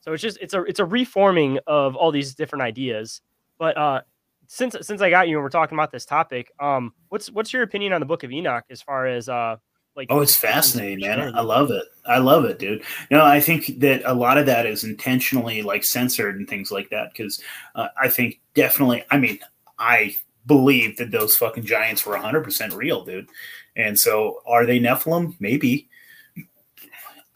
So 0.00 0.12
it's 0.12 0.22
just 0.22 0.36
it's 0.42 0.52
a 0.52 0.62
it's 0.64 0.78
a 0.78 0.84
reforming 0.84 1.58
of 1.66 1.96
all 1.96 2.12
these 2.12 2.34
different 2.34 2.62
ideas. 2.62 3.22
But 3.58 3.78
uh 3.78 4.02
since 4.46 4.76
since 4.82 5.00
I 5.00 5.08
got 5.08 5.26
you 5.26 5.38
and 5.38 5.42
we're 5.42 5.48
talking 5.48 5.74
about 5.74 5.90
this 5.90 6.04
topic, 6.04 6.52
um, 6.60 6.92
what's 7.08 7.30
what's 7.30 7.52
your 7.52 7.62
opinion 7.62 7.94
on 7.94 8.00
the 8.00 8.06
Book 8.06 8.24
of 8.24 8.30
Enoch 8.30 8.64
as 8.70 8.82
far 8.82 9.06
as 9.06 9.28
uh 9.28 9.56
like 9.96 10.08
oh 10.10 10.20
it's 10.20 10.36
fascinating 10.36 11.00
man. 11.00 11.34
i 11.34 11.40
love 11.40 11.70
it. 11.70 11.84
I 12.04 12.18
love 12.18 12.44
it 12.44 12.58
dude. 12.58 12.82
No, 13.10 13.24
i 13.24 13.40
think 13.40 13.78
that 13.80 14.02
a 14.04 14.14
lot 14.14 14.38
of 14.38 14.46
that 14.46 14.66
is 14.66 14.84
intentionally 14.84 15.62
like 15.62 15.84
censored 15.84 16.36
and 16.36 16.48
things 16.48 16.70
like 16.70 16.90
that 16.90 17.12
because 17.12 17.40
uh, 17.74 17.88
i 18.00 18.08
think 18.08 18.40
definitely 18.54 19.02
i 19.10 19.18
mean 19.18 19.38
i 19.78 20.14
believe 20.46 20.96
that 20.96 21.10
those 21.10 21.36
fucking 21.36 21.64
giants 21.64 22.06
were 22.06 22.16
100% 22.16 22.74
real 22.74 23.04
dude. 23.04 23.28
And 23.74 23.98
so 23.98 24.42
are 24.46 24.64
they 24.64 24.78
nephilim? 24.78 25.34
Maybe. 25.40 25.88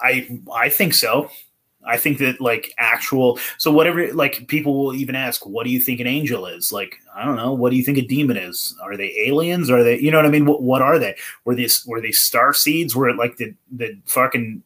I 0.03 0.41
i 0.51 0.71
think 0.71 0.95
so 0.95 1.31
I 1.87 1.97
think 1.97 2.19
that 2.19 2.41
like 2.41 2.75
actual 2.79 3.39
so 3.59 3.71
whatever 3.71 4.13
like 4.13 4.47
people 4.49 4.75
will 4.75 4.95
even 4.95 5.15
ask, 5.15 5.47
what 5.47 5.65
do 5.65 5.71
you 5.71 5.81
think 5.81 6.01
an 6.01 6.07
angel 6.07 6.47
is? 6.47 6.73
Like, 6.73 6.99
I 7.15 7.25
don't 7.25 7.37
know, 7.37 7.53
what 7.53 7.71
do 7.71 7.77
you 7.77 7.83
think 7.83 7.99
a 7.99 8.03
demon 8.03 8.37
is? 8.37 8.77
Are 8.83 8.97
they 8.97 9.15
aliens? 9.19 9.71
Are 9.71 9.83
they 9.83 9.99
you 9.99 10.11
know 10.11 10.19
what 10.19 10.27
I 10.27 10.31
mean? 10.31 10.45
What, 10.45 10.63
what 10.63 10.83
are 10.83 10.99
they? 10.99 11.17
Were 11.45 11.55
these 11.55 11.83
were 11.87 12.01
these 12.01 12.21
star 12.21 12.53
seeds? 12.53 12.95
Were 12.95 13.09
it 13.09 13.17
like 13.17 13.37
did 13.37 13.57
the 13.73 13.99
fucking 14.07 14.63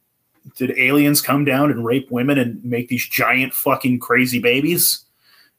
did 0.55 0.77
aliens 0.77 1.21
come 1.21 1.45
down 1.45 1.71
and 1.71 1.85
rape 1.85 2.11
women 2.11 2.37
and 2.37 2.63
make 2.63 2.89
these 2.89 3.07
giant 3.07 3.53
fucking 3.53 3.99
crazy 3.99 4.39
babies? 4.39 5.05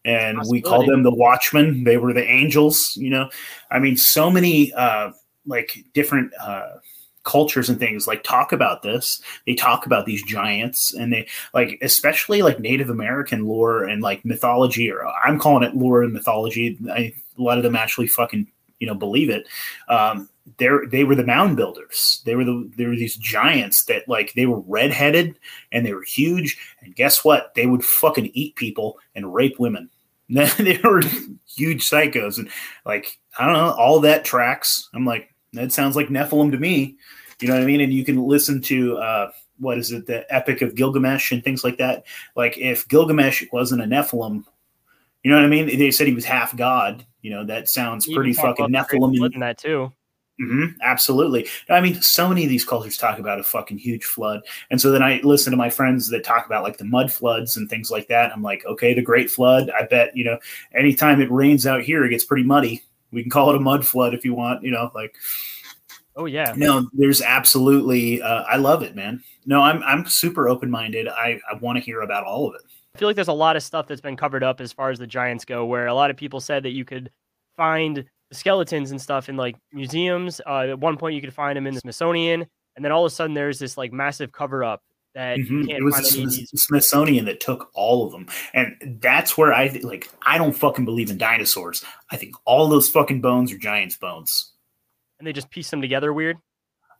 And 0.04 0.38
we 0.48 0.62
call 0.62 0.86
them 0.86 1.02
the 1.02 1.12
watchmen. 1.12 1.82
They 1.82 1.96
were 1.96 2.12
the 2.12 2.24
angels, 2.24 2.96
you 2.96 3.10
know. 3.10 3.28
I 3.72 3.80
mean, 3.80 3.96
so 3.96 4.30
many 4.30 4.72
uh 4.74 5.10
like 5.46 5.84
different 5.94 6.32
uh 6.40 6.74
cultures 7.26 7.68
and 7.68 7.78
things 7.78 8.06
like 8.06 8.22
talk 8.22 8.52
about 8.52 8.82
this. 8.82 9.20
They 9.44 9.54
talk 9.54 9.84
about 9.84 10.06
these 10.06 10.22
giants 10.22 10.94
and 10.94 11.12
they 11.12 11.26
like 11.52 11.78
especially 11.82 12.40
like 12.40 12.60
native 12.60 12.88
american 12.88 13.44
lore 13.44 13.84
and 13.84 14.02
like 14.02 14.24
mythology 14.24 14.90
or 14.90 15.06
i'm 15.24 15.38
calling 15.38 15.62
it 15.62 15.76
lore 15.76 16.02
and 16.02 16.12
mythology. 16.12 16.78
I, 16.90 17.12
a 17.38 17.42
lot 17.42 17.58
of 17.58 17.64
them 17.64 17.76
actually 17.76 18.06
fucking 18.06 18.46
you 18.78 18.86
know 18.86 18.94
believe 18.94 19.28
it. 19.28 19.46
Um 19.88 20.28
they're 20.58 20.86
they 20.86 21.04
were 21.04 21.14
the 21.14 21.26
mound 21.26 21.56
builders. 21.56 22.22
They 22.24 22.36
were 22.36 22.44
the 22.44 22.70
they 22.76 22.86
were 22.86 22.96
these 22.96 23.16
giants 23.16 23.84
that 23.86 24.08
like 24.08 24.32
they 24.34 24.46
were 24.46 24.60
redheaded 24.60 25.38
and 25.72 25.84
they 25.84 25.92
were 25.92 26.04
huge 26.04 26.56
and 26.80 26.94
guess 26.94 27.24
what? 27.24 27.54
They 27.54 27.66
would 27.66 27.84
fucking 27.84 28.30
eat 28.32 28.56
people 28.56 28.98
and 29.14 29.34
rape 29.34 29.58
women. 29.58 29.90
They 30.28 30.80
were 30.82 31.02
huge 31.46 31.88
psychos 31.88 32.38
and 32.38 32.48
like 32.84 33.18
i 33.38 33.44
don't 33.44 33.54
know 33.54 33.72
all 33.72 34.00
that 34.00 34.24
tracks. 34.24 34.88
I'm 34.94 35.06
like 35.06 35.32
that 35.56 35.72
sounds 35.72 35.96
like 35.96 36.08
Nephilim 36.08 36.50
to 36.52 36.58
me. 36.58 36.96
You 37.40 37.48
know 37.48 37.54
what 37.54 37.62
I 37.62 37.66
mean? 37.66 37.80
And 37.80 37.92
you 37.92 38.04
can 38.04 38.26
listen 38.26 38.62
to 38.62 38.96
uh, 38.98 39.30
what 39.58 39.78
is 39.78 39.92
it, 39.92 40.06
the 40.06 40.32
Epic 40.34 40.62
of 40.62 40.74
Gilgamesh 40.74 41.32
and 41.32 41.42
things 41.42 41.64
like 41.64 41.78
that. 41.78 42.04
Like 42.34 42.56
if 42.58 42.88
Gilgamesh 42.88 43.44
wasn't 43.52 43.82
a 43.82 43.84
Nephilim, 43.84 44.44
you 45.22 45.30
know 45.30 45.36
what 45.36 45.44
I 45.44 45.48
mean? 45.48 45.78
They 45.78 45.90
said 45.90 46.06
he 46.06 46.14
was 46.14 46.24
half 46.24 46.56
god. 46.56 47.04
You 47.22 47.30
know 47.30 47.44
that 47.46 47.68
sounds 47.68 48.06
pretty 48.06 48.32
fucking 48.32 48.68
Nephilim 48.68 49.34
in 49.34 49.40
that 49.40 49.58
too. 49.58 49.92
Mm-hmm, 50.40 50.78
absolutely. 50.82 51.48
I 51.70 51.80
mean, 51.80 52.00
so 52.02 52.28
many 52.28 52.44
of 52.44 52.50
these 52.50 52.64
cultures 52.64 52.98
talk 52.98 53.18
about 53.18 53.40
a 53.40 53.42
fucking 53.42 53.78
huge 53.78 54.04
flood. 54.04 54.42
And 54.70 54.78
so 54.78 54.90
then 54.90 55.02
I 55.02 55.20
listen 55.24 55.50
to 55.50 55.56
my 55.56 55.70
friends 55.70 56.08
that 56.08 56.24
talk 56.24 56.44
about 56.44 56.62
like 56.62 56.76
the 56.76 56.84
mud 56.84 57.10
floods 57.10 57.56
and 57.56 57.70
things 57.70 57.90
like 57.90 58.08
that. 58.08 58.32
I'm 58.32 58.42
like, 58.42 58.64
okay, 58.66 58.92
the 58.92 59.00
Great 59.00 59.30
Flood. 59.30 59.70
I 59.70 59.86
bet, 59.86 60.14
you 60.14 60.24
know, 60.24 60.38
anytime 60.74 61.22
it 61.22 61.30
rains 61.30 61.66
out 61.66 61.82
here, 61.82 62.04
it 62.04 62.10
gets 62.10 62.24
pretty 62.24 62.42
muddy. 62.42 62.84
We 63.12 63.22
can 63.22 63.30
call 63.30 63.50
it 63.50 63.56
a 63.56 63.60
mud 63.60 63.86
flood 63.86 64.14
if 64.14 64.24
you 64.24 64.34
want, 64.34 64.62
you 64.62 64.70
know, 64.70 64.90
like 64.94 65.16
Oh 66.16 66.24
yeah. 66.24 66.54
No, 66.56 66.88
there's 66.94 67.20
absolutely. 67.20 68.22
Uh, 68.22 68.42
I 68.44 68.56
love 68.56 68.82
it, 68.82 68.96
man. 68.96 69.22
No, 69.44 69.62
I'm 69.62 69.82
I'm 69.82 70.06
super 70.06 70.48
open 70.48 70.70
minded. 70.70 71.08
I 71.08 71.38
I 71.50 71.54
want 71.60 71.76
to 71.76 71.84
hear 71.84 72.00
about 72.00 72.24
all 72.24 72.48
of 72.48 72.54
it. 72.54 72.62
I 72.94 72.98
feel 72.98 73.08
like 73.08 73.16
there's 73.16 73.28
a 73.28 73.32
lot 73.32 73.56
of 73.56 73.62
stuff 73.62 73.86
that's 73.86 74.00
been 74.00 74.16
covered 74.16 74.42
up 74.42 74.60
as 74.60 74.72
far 74.72 74.90
as 74.90 74.98
the 74.98 75.06
giants 75.06 75.44
go, 75.44 75.66
where 75.66 75.86
a 75.86 75.94
lot 75.94 76.10
of 76.10 76.16
people 76.16 76.40
said 76.40 76.62
that 76.62 76.70
you 76.70 76.86
could 76.86 77.10
find 77.56 78.04
skeletons 78.32 78.90
and 78.90 79.00
stuff 79.00 79.28
in 79.28 79.36
like 79.36 79.56
museums. 79.72 80.40
Uh, 80.46 80.60
at 80.70 80.78
one 80.78 80.96
point, 80.96 81.14
you 81.14 81.20
could 81.20 81.34
find 81.34 81.54
them 81.56 81.66
in 81.66 81.74
the 81.74 81.80
Smithsonian, 81.80 82.46
and 82.76 82.84
then 82.84 82.92
all 82.92 83.04
of 83.04 83.12
a 83.12 83.14
sudden, 83.14 83.34
there's 83.34 83.58
this 83.58 83.76
like 83.76 83.92
massive 83.92 84.32
cover 84.32 84.64
up 84.64 84.82
that 85.16 85.38
mm-hmm. 85.38 85.68
it 85.68 85.82
was 85.82 85.96
the 85.96 86.46
Smithsonian 86.54 87.24
that 87.24 87.40
took 87.40 87.70
all 87.74 88.06
of 88.06 88.12
them, 88.12 88.28
and 88.54 89.00
that's 89.00 89.36
where 89.36 89.52
I 89.52 89.80
like. 89.82 90.08
I 90.22 90.38
don't 90.38 90.52
fucking 90.52 90.84
believe 90.84 91.10
in 91.10 91.18
dinosaurs. 91.18 91.84
I 92.10 92.16
think 92.16 92.36
all 92.44 92.68
those 92.68 92.88
fucking 92.88 93.20
bones 93.20 93.50
are 93.50 93.58
giants' 93.58 93.96
bones 93.96 94.52
and 95.18 95.26
they 95.26 95.32
just 95.32 95.50
piece 95.50 95.70
them 95.70 95.80
together 95.80 96.12
weird? 96.12 96.38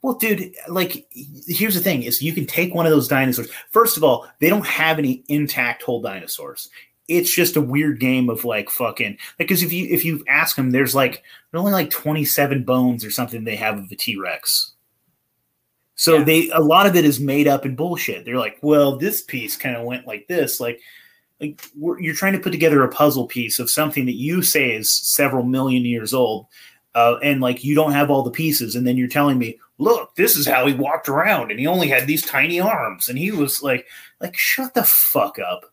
Well, 0.03 0.15
dude, 0.15 0.55
like 0.67 1.07
here's 1.11 1.75
the 1.75 1.81
thing: 1.81 2.03
is 2.03 2.21
you 2.21 2.33
can 2.33 2.45
take 2.45 2.73
one 2.73 2.85
of 2.85 2.91
those 2.91 3.07
dinosaurs. 3.07 3.49
First 3.71 3.97
of 3.97 4.03
all, 4.03 4.27
they 4.39 4.49
don't 4.49 4.65
have 4.65 4.99
any 4.99 5.23
intact 5.27 5.83
whole 5.83 6.01
dinosaurs. 6.01 6.69
It's 7.07 7.33
just 7.33 7.55
a 7.55 7.61
weird 7.61 7.99
game 7.99 8.29
of 8.29 8.45
like 8.45 8.69
fucking 8.69 9.17
because 9.37 9.63
if 9.63 9.73
you 9.73 9.87
if 9.89 10.05
you 10.05 10.23
ask 10.27 10.55
them, 10.55 10.71
there's 10.71 10.93
like 10.93 11.23
there's 11.51 11.59
only 11.59 11.71
like 11.71 11.89
27 11.89 12.63
bones 12.63 13.03
or 13.03 13.11
something 13.11 13.43
they 13.43 13.55
have 13.55 13.77
of 13.77 13.89
the 13.89 13.95
T 13.95 14.17
Rex. 14.17 14.73
So 15.97 16.19
yeah. 16.19 16.23
they 16.23 16.49
a 16.51 16.61
lot 16.61 16.87
of 16.87 16.95
it 16.95 17.03
is 17.03 17.19
made 17.19 17.47
up 17.47 17.65
and 17.65 17.75
bullshit. 17.75 18.23
They're 18.23 18.37
like, 18.37 18.57
well, 18.61 18.95
this 18.95 19.21
piece 19.21 19.57
kind 19.57 19.75
of 19.75 19.83
went 19.83 20.07
like 20.07 20.27
this, 20.27 20.59
like 20.59 20.79
like 21.41 21.61
you're 21.75 22.15
trying 22.15 22.33
to 22.33 22.39
put 22.39 22.51
together 22.51 22.81
a 22.83 22.89
puzzle 22.89 23.27
piece 23.27 23.59
of 23.59 23.69
something 23.69 24.05
that 24.05 24.15
you 24.15 24.41
say 24.41 24.71
is 24.71 24.91
several 24.91 25.43
million 25.43 25.85
years 25.85 26.13
old 26.13 26.47
uh, 26.97 27.19
and 27.21 27.41
like 27.41 27.63
you 27.63 27.75
don't 27.75 27.91
have 27.91 28.09
all 28.09 28.23
the 28.23 28.31
pieces, 28.31 28.75
and 28.75 28.87
then 28.87 28.97
you're 28.97 29.07
telling 29.07 29.37
me, 29.37 29.59
look, 29.77 30.15
this 30.15 30.35
is 30.35 30.47
how 30.47 30.65
he 30.65 30.73
walked 30.73 31.07
around, 31.07 31.51
and 31.51 31.59
he 31.59 31.67
only 31.67 31.87
had 31.87 32.07
these 32.07 32.25
tiny 32.25 32.59
arms, 32.59 33.07
and 33.07 33.19
he 33.19 33.29
was 33.29 33.61
like, 33.61 33.85
like 34.19 34.35
shut 34.35 34.73
the 34.73 34.83
fuck 34.83 35.37
up. 35.37 35.65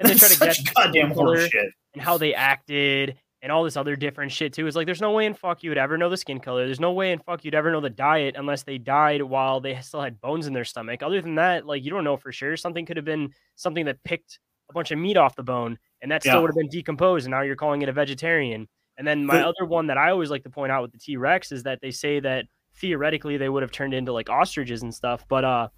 And 0.00 0.08
they 0.08 0.16
try 0.16 0.28
to 0.28 0.38
get 0.38 0.74
goddamn 0.74 1.12
horseshit 1.12 1.70
and 1.92 2.02
how 2.02 2.18
they 2.18 2.34
acted 2.34 3.16
and 3.44 3.52
all 3.52 3.62
this 3.62 3.76
other 3.76 3.94
different 3.94 4.32
shit 4.32 4.54
too. 4.54 4.66
Is 4.66 4.74
like 4.74 4.86
there's 4.86 5.02
no 5.02 5.12
way 5.12 5.26
in 5.26 5.34
fuck 5.34 5.62
you 5.62 5.70
would 5.70 5.78
ever 5.78 5.98
know 5.98 6.08
the 6.08 6.16
skin 6.16 6.40
color. 6.40 6.64
There's 6.64 6.80
no 6.80 6.92
way 6.92 7.12
in 7.12 7.18
fuck 7.18 7.44
you'd 7.44 7.54
ever 7.54 7.70
know 7.70 7.80
the 7.80 7.90
diet 7.90 8.36
unless 8.38 8.62
they 8.62 8.78
died 8.78 9.22
while 9.22 9.60
they 9.60 9.78
still 9.82 10.00
had 10.00 10.18
bones 10.18 10.46
in 10.46 10.54
their 10.54 10.64
stomach. 10.64 11.02
Other 11.02 11.20
than 11.20 11.34
that, 11.34 11.66
like 11.66 11.84
you 11.84 11.90
don't 11.90 12.04
know 12.04 12.16
for 12.16 12.32
sure. 12.32 12.56
Something 12.56 12.86
could 12.86 12.96
have 12.96 13.04
been 13.04 13.34
something 13.54 13.84
that 13.84 14.02
picked 14.02 14.38
a 14.70 14.72
bunch 14.72 14.90
of 14.92 14.98
meat 14.98 15.18
off 15.18 15.36
the 15.36 15.42
bone 15.42 15.78
and 16.00 16.10
that 16.10 16.22
still 16.22 16.36
yeah. 16.36 16.40
would 16.40 16.48
have 16.48 16.56
been 16.56 16.70
decomposed 16.70 17.26
and 17.26 17.32
now 17.32 17.42
you're 17.42 17.54
calling 17.54 17.82
it 17.82 17.88
a 17.90 17.92
vegetarian. 17.92 18.66
And 18.96 19.06
then 19.06 19.26
my 19.26 19.42
other 19.42 19.66
one 19.66 19.88
that 19.88 19.98
I 19.98 20.10
always 20.10 20.30
like 20.30 20.44
to 20.44 20.50
point 20.50 20.72
out 20.72 20.80
with 20.80 20.92
the 20.92 20.98
T 20.98 21.18
Rex 21.18 21.52
is 21.52 21.64
that 21.64 21.80
they 21.82 21.90
say 21.90 22.20
that 22.20 22.46
theoretically 22.76 23.36
they 23.36 23.50
would 23.50 23.62
have 23.62 23.72
turned 23.72 23.92
into 23.92 24.12
like 24.12 24.30
ostriches 24.30 24.82
and 24.82 24.94
stuff, 24.94 25.26
but 25.28 25.44
uh, 25.44 25.68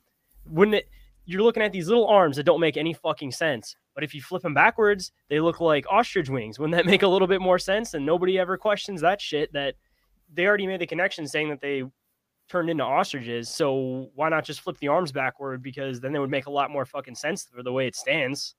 wouldn't 0.48 0.76
it? 0.76 0.88
You're 1.26 1.42
looking 1.42 1.62
at 1.62 1.72
these 1.72 1.88
little 1.88 2.06
arms 2.06 2.36
that 2.36 2.44
don't 2.44 2.60
make 2.60 2.76
any 2.76 2.94
fucking 2.94 3.32
sense. 3.32 3.76
But 3.94 4.04
if 4.04 4.14
you 4.14 4.22
flip 4.22 4.42
them 4.42 4.54
backwards, 4.54 5.12
they 5.28 5.40
look 5.40 5.60
like 5.60 5.84
ostrich 5.90 6.30
wings. 6.30 6.58
Wouldn't 6.58 6.76
that 6.76 6.86
make 6.86 7.02
a 7.02 7.08
little 7.08 7.28
bit 7.28 7.40
more 7.40 7.58
sense? 7.58 7.94
And 7.94 8.06
nobody 8.06 8.38
ever 8.38 8.56
questions 8.56 9.00
that 9.00 9.20
shit. 9.20 9.52
That 9.52 9.74
they 10.32 10.46
already 10.46 10.66
made 10.66 10.80
the 10.80 10.86
connection 10.86 11.26
saying 11.26 11.48
that 11.50 11.60
they 11.60 11.82
turned 12.48 12.70
into 12.70 12.84
ostriches. 12.84 13.48
So 13.48 14.10
why 14.14 14.28
not 14.28 14.44
just 14.44 14.60
flip 14.60 14.78
the 14.78 14.88
arms 14.88 15.12
backward? 15.12 15.62
Because 15.62 16.00
then 16.00 16.12
they 16.12 16.18
would 16.18 16.30
make 16.30 16.46
a 16.46 16.50
lot 16.50 16.70
more 16.70 16.84
fucking 16.84 17.16
sense 17.16 17.48
for 17.52 17.62
the 17.62 17.72
way 17.72 17.86
it 17.86 17.96
stands. 17.96 18.54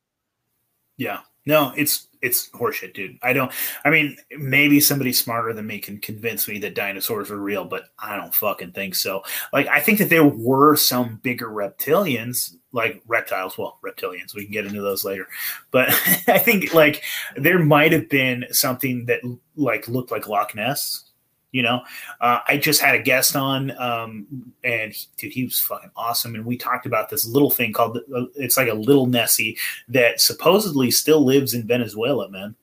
Yeah, 0.97 1.19
no, 1.47 1.71
it's 1.77 2.09
it's 2.21 2.49
horseshit, 2.49 2.93
dude. 2.93 3.17
I 3.23 3.31
don't. 3.31 3.49
I 3.85 3.89
mean, 3.89 4.17
maybe 4.37 4.81
somebody 4.81 5.13
smarter 5.13 5.53
than 5.53 5.65
me 5.65 5.79
can 5.79 5.97
convince 5.97 6.45
me 6.45 6.59
that 6.59 6.75
dinosaurs 6.75 7.31
are 7.31 7.39
real, 7.39 7.63
but 7.63 7.85
I 7.97 8.17
don't 8.17 8.35
fucking 8.35 8.73
think 8.73 8.95
so. 8.95 9.23
Like, 9.53 9.65
I 9.67 9.79
think 9.79 9.99
that 9.99 10.09
there 10.09 10.25
were 10.25 10.75
some 10.75 11.21
bigger 11.23 11.47
reptilians, 11.47 12.53
like 12.73 13.01
reptiles. 13.07 13.57
Well, 13.57 13.79
reptilians. 13.81 14.35
We 14.35 14.43
can 14.43 14.51
get 14.51 14.65
into 14.65 14.81
those 14.81 15.05
later, 15.05 15.29
but 15.71 15.87
I 16.27 16.37
think 16.37 16.73
like 16.73 17.01
there 17.37 17.59
might 17.59 17.93
have 17.93 18.09
been 18.09 18.45
something 18.51 19.05
that 19.05 19.21
like 19.55 19.87
looked 19.87 20.11
like 20.11 20.27
Loch 20.27 20.53
Ness 20.53 21.06
you 21.51 21.63
know, 21.63 21.81
uh, 22.19 22.39
I 22.47 22.57
just 22.57 22.81
had 22.81 22.95
a 22.95 23.01
guest 23.01 23.35
on, 23.35 23.71
um, 23.79 24.53
and 24.63 24.91
he, 24.91 25.05
dude, 25.17 25.33
he 25.33 25.43
was 25.45 25.59
fucking 25.59 25.91
awesome. 25.95 26.35
And 26.35 26.45
we 26.45 26.57
talked 26.57 26.85
about 26.85 27.09
this 27.09 27.25
little 27.25 27.49
thing 27.49 27.73
called 27.73 27.97
uh, 27.97 28.25
it's 28.35 28.57
like 28.57 28.67
a 28.67 28.73
little 28.73 29.05
Nessie 29.05 29.57
that 29.87 30.19
supposedly 30.19 30.91
still 30.91 31.23
lives 31.23 31.53
in 31.53 31.65
Venezuela, 31.65 32.29
man. 32.29 32.55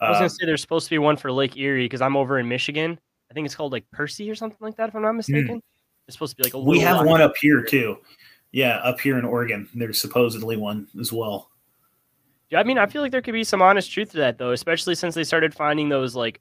I 0.00 0.10
was 0.10 0.16
gonna 0.16 0.26
uh, 0.26 0.28
say 0.28 0.46
there's 0.46 0.60
supposed 0.60 0.86
to 0.86 0.90
be 0.90 0.98
one 0.98 1.16
for 1.16 1.32
Lake 1.32 1.56
Erie 1.56 1.86
because 1.86 2.02
I'm 2.02 2.16
over 2.16 2.38
in 2.38 2.48
Michigan. 2.48 2.98
I 3.30 3.34
think 3.34 3.46
it's 3.46 3.54
called 3.54 3.72
like 3.72 3.90
Percy 3.90 4.30
or 4.30 4.34
something 4.34 4.58
like 4.60 4.76
that, 4.76 4.90
if 4.90 4.94
I'm 4.94 5.02
not 5.02 5.10
hmm. 5.10 5.16
mistaken. 5.18 5.56
Mm. 5.56 5.62
It's 6.06 6.14
supposed 6.14 6.36
to 6.36 6.42
be 6.42 6.44
like 6.44 6.54
a. 6.54 6.58
We 6.58 6.78
have 6.80 7.04
one 7.04 7.20
up 7.20 7.34
here 7.40 7.62
too. 7.62 7.98
Yeah, 8.52 8.76
up 8.76 9.00
here 9.00 9.18
in 9.18 9.24
Oregon, 9.24 9.68
there's 9.74 10.00
supposedly 10.00 10.56
one 10.56 10.86
as 11.00 11.12
well. 11.12 11.50
Yeah, 12.50 12.60
I 12.60 12.62
mean, 12.62 12.78
I 12.78 12.86
feel 12.86 13.02
like 13.02 13.10
there 13.10 13.22
could 13.22 13.34
be 13.34 13.42
some 13.42 13.60
honest 13.60 13.90
truth 13.90 14.12
to 14.12 14.18
that 14.18 14.38
though, 14.38 14.52
especially 14.52 14.94
since 14.94 15.14
they 15.14 15.24
started 15.24 15.52
finding 15.52 15.88
those 15.88 16.14
like 16.14 16.40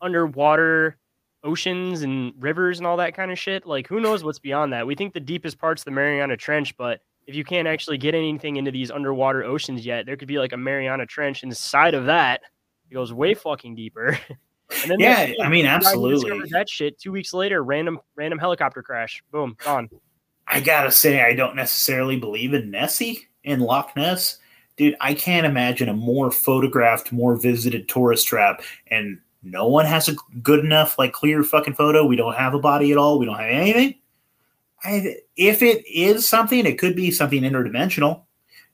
underwater 0.00 0.96
oceans 1.44 2.02
and 2.02 2.32
rivers 2.38 2.78
and 2.78 2.86
all 2.86 2.96
that 2.96 3.14
kind 3.14 3.30
of 3.30 3.38
shit. 3.38 3.66
Like, 3.66 3.86
who 3.86 4.00
knows 4.00 4.24
what's 4.24 4.38
beyond 4.38 4.72
that? 4.72 4.86
We 4.86 4.94
think 4.94 5.14
the 5.14 5.20
deepest 5.20 5.58
part's 5.58 5.84
the 5.84 5.90
Mariana 5.90 6.36
Trench, 6.36 6.76
but 6.76 7.00
if 7.26 7.34
you 7.34 7.44
can't 7.44 7.68
actually 7.68 7.98
get 7.98 8.14
anything 8.14 8.56
into 8.56 8.70
these 8.70 8.90
underwater 8.90 9.44
oceans 9.44 9.84
yet, 9.86 10.06
there 10.06 10.16
could 10.16 10.28
be 10.28 10.38
like 10.38 10.52
a 10.52 10.56
Mariana 10.56 11.06
Trench 11.06 11.42
inside 11.42 11.94
of 11.94 12.06
that. 12.06 12.40
It 12.90 12.94
goes 12.94 13.12
way 13.12 13.34
fucking 13.34 13.74
deeper. 13.74 14.18
and 14.82 14.90
then 14.90 14.98
yeah, 15.00 15.32
I 15.42 15.48
mean, 15.48 15.66
absolutely. 15.66 16.48
That 16.50 16.68
shit. 16.68 16.98
Two 16.98 17.12
weeks 17.12 17.32
later, 17.32 17.62
random 17.62 18.00
random 18.16 18.38
helicopter 18.38 18.82
crash. 18.82 19.22
Boom, 19.30 19.56
gone. 19.62 19.88
I 20.46 20.60
gotta 20.60 20.90
say, 20.90 21.22
I 21.22 21.34
don't 21.34 21.56
necessarily 21.56 22.18
believe 22.18 22.52
in 22.52 22.70
Nessie 22.70 23.28
in 23.44 23.60
Loch 23.60 23.96
Ness 23.96 24.38
dude, 24.76 24.96
I 25.00 25.14
can't 25.14 25.46
imagine 25.46 25.88
a 25.88 25.94
more 25.94 26.30
photographed, 26.30 27.12
more 27.12 27.36
visited 27.36 27.88
tourist 27.88 28.26
trap, 28.26 28.62
and 28.88 29.18
no 29.44 29.68
one 29.68 29.86
has 29.86 30.08
a 30.08 30.16
good 30.42 30.64
enough, 30.64 30.98
like, 30.98 31.12
clear 31.12 31.42
fucking 31.42 31.74
photo. 31.74 32.06
We 32.06 32.16
don't 32.16 32.36
have 32.36 32.54
a 32.54 32.58
body 32.58 32.90
at 32.92 32.98
all. 32.98 33.18
We 33.18 33.26
don't 33.26 33.38
have 33.38 33.50
anything. 33.50 33.96
I, 34.82 35.16
if 35.36 35.62
it 35.62 35.84
is 35.86 36.28
something, 36.28 36.66
it 36.66 36.78
could 36.78 36.96
be 36.96 37.10
something 37.10 37.42
interdimensional. 37.42 38.22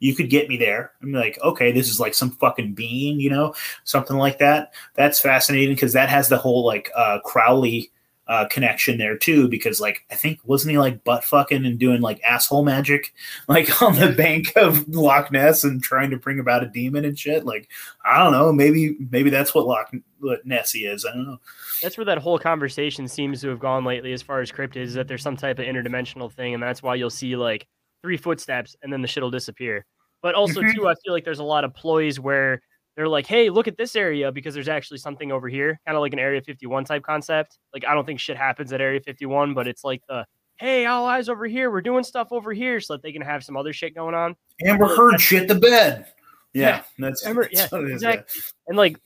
You 0.01 0.15
could 0.15 0.31
get 0.31 0.49
me 0.49 0.57
there. 0.57 0.93
I'm 1.03 1.13
like, 1.13 1.39
okay, 1.43 1.73
this 1.73 1.89
is 1.89 2.01
like 2.01 2.15
some 2.15 2.31
fucking 2.31 2.75
being, 2.75 3.21
you 3.21 3.31
know, 3.31 3.55
something 3.85 4.17
like 4.17 4.39
that. 4.39 4.73
That's 4.95 5.21
fascinating 5.21 5.75
because 5.75 5.93
that 5.93 6.09
has 6.09 6.29
the 6.29 6.39
whole 6.39 6.65
like 6.65 6.91
uh, 6.97 7.19
Crowley 7.25 7.93
uh, 8.31 8.47
connection 8.47 8.97
there 8.97 9.19
too, 9.19 9.49
because 9.49 9.81
like 9.81 10.05
I 10.09 10.15
think 10.15 10.39
wasn't 10.45 10.71
he 10.71 10.79
like 10.79 11.03
butt 11.03 11.25
fucking 11.25 11.67
and 11.67 11.81
doing 11.81 12.01
like 12.01 12.23
asshole 12.23 12.65
magic, 12.65 13.13
like 13.49 13.83
on 13.83 13.97
the 13.97 14.13
bank 14.13 14.53
of 14.57 14.89
Loch 14.89 15.33
Ness 15.33 15.65
and 15.65 15.83
trying 15.83 16.11
to 16.11 16.17
bring 16.17 16.39
about 16.39 16.63
a 16.63 16.69
demon 16.69 17.05
and 17.05 17.19
shit. 17.19 17.45
Like 17.45 17.69
I 18.05 18.19
don't 18.19 18.31
know, 18.33 18.53
maybe 18.53 18.97
maybe 19.11 19.31
that's 19.31 19.53
what 19.53 19.67
Loch 19.67 19.93
what 20.21 20.47
Nessie 20.47 20.87
is. 20.87 21.05
I 21.05 21.13
don't 21.13 21.27
know. 21.27 21.41
That's 21.83 21.99
where 21.99 22.05
that 22.05 22.19
whole 22.19 22.39
conversation 22.39 23.09
seems 23.09 23.41
to 23.41 23.49
have 23.49 23.59
gone 23.59 23.85
lately, 23.85 24.13
as 24.13 24.23
far 24.23 24.41
as 24.41 24.53
cryptids, 24.53 24.77
is 24.85 24.95
that 24.95 25.09
there's 25.09 25.23
some 25.23 25.37
type 25.37 25.59
of 25.59 25.65
interdimensional 25.67 26.33
thing, 26.33 26.55
and 26.55 26.63
that's 26.63 26.83
why 26.85 26.95
you'll 26.95 27.11
see 27.11 27.35
like 27.35 27.67
three 28.03 28.17
footsteps 28.17 28.77
and 28.83 28.93
then 28.93 29.03
the 29.03 29.09
shit 29.09 29.23
will 29.25 29.31
disappear. 29.31 29.85
But 30.23 30.35
also 30.37 30.63
Mhm. 30.63 30.75
too, 30.75 30.87
I 30.89 30.95
feel 31.05 31.13
like 31.13 31.25
there's 31.25 31.41
a 31.41 31.45
lot 31.45 31.65
of 31.65 31.75
ploys 31.75 32.21
where 32.21 32.63
they're 33.01 33.09
like, 33.09 33.27
"Hey, 33.27 33.49
look 33.49 33.67
at 33.67 33.79
this 33.79 33.97
area 33.97 34.31
because 34.31 34.53
there's 34.53 34.69
actually 34.69 34.99
something 34.99 35.33
over 35.33 35.49
here," 35.49 35.81
kind 35.87 35.97
of 35.97 36.03
like 36.03 36.13
an 36.13 36.19
Area 36.19 36.43
51 36.43 36.85
type 36.85 37.03
concept. 37.03 37.59
Like 37.73 37.85
I 37.87 37.95
don't 37.95 38.05
think 38.05 38.21
shit 38.21 38.37
happens 38.37 38.73
at 38.75 38.81
Area 38.83 39.01
51, 39.01 39.55
but 39.55 39.67
it's 39.67 39.83
like 39.85 40.03
the 40.09 40.27
"Hey, 40.59 40.85
all 40.85 41.07
eyes 41.07 41.31
over 41.31 41.47
here, 41.47 41.71
we're 41.71 41.81
doing 41.81 42.05
stuff 42.05 42.29
over 42.31 42.53
here," 42.53 42.79
so 42.81 42.93
that 42.95 43.03
they 43.03 43.13
can 43.13 43.23
have 43.23 43.43
some 43.43 43.57
other 43.57 43.73
shit 43.73 43.95
going 43.95 44.15
on. 44.15 44.37
Amber 44.65 44.87
Heard 44.95 45.19
shit 45.21 45.49
the 45.49 45.55
bed. 45.55 46.07
Yeah, 46.53 46.69
Yeah. 46.69 46.83
that's, 46.99 47.25
Amber- 47.27 47.43
that's 47.55 47.73
yeah, 47.73 47.79
what 47.79 47.89
it 47.89 47.95
is, 47.95 48.03
yeah. 48.03 48.11
exactly. 48.11 48.43
And 48.69 48.77
like 48.77 48.97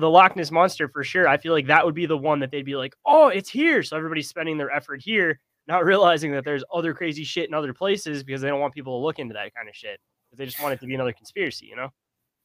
the 0.00 0.10
Loch 0.10 0.34
Ness 0.34 0.50
monster 0.50 0.88
for 0.88 1.04
sure, 1.04 1.28
I 1.28 1.36
feel 1.36 1.52
like 1.52 1.68
that 1.68 1.84
would 1.84 1.94
be 1.94 2.06
the 2.06 2.16
one 2.18 2.40
that 2.40 2.50
they'd 2.50 2.64
be 2.64 2.74
like, 2.76 2.94
"Oh, 3.06 3.28
it's 3.28 3.48
here," 3.50 3.82
so 3.84 3.96
everybody's 3.96 4.28
spending 4.28 4.58
their 4.58 4.70
effort 4.72 5.00
here, 5.00 5.38
not 5.68 5.84
realizing 5.84 6.32
that 6.32 6.44
there's 6.44 6.64
other 6.74 6.92
crazy 6.94 7.22
shit 7.22 7.48
in 7.48 7.54
other 7.54 7.72
places 7.72 8.24
because 8.24 8.40
they 8.40 8.48
don't 8.48 8.60
want 8.60 8.74
people 8.74 8.98
to 8.98 9.04
look 9.04 9.18
into 9.18 9.34
that 9.34 9.54
kind 9.54 9.68
of 9.68 9.76
shit. 9.76 10.00
They 10.34 10.44
just 10.44 10.60
want 10.60 10.74
it 10.74 10.80
to 10.80 10.86
be 10.86 10.94
another 10.94 11.12
conspiracy, 11.12 11.66
you 11.66 11.76
know? 11.76 11.88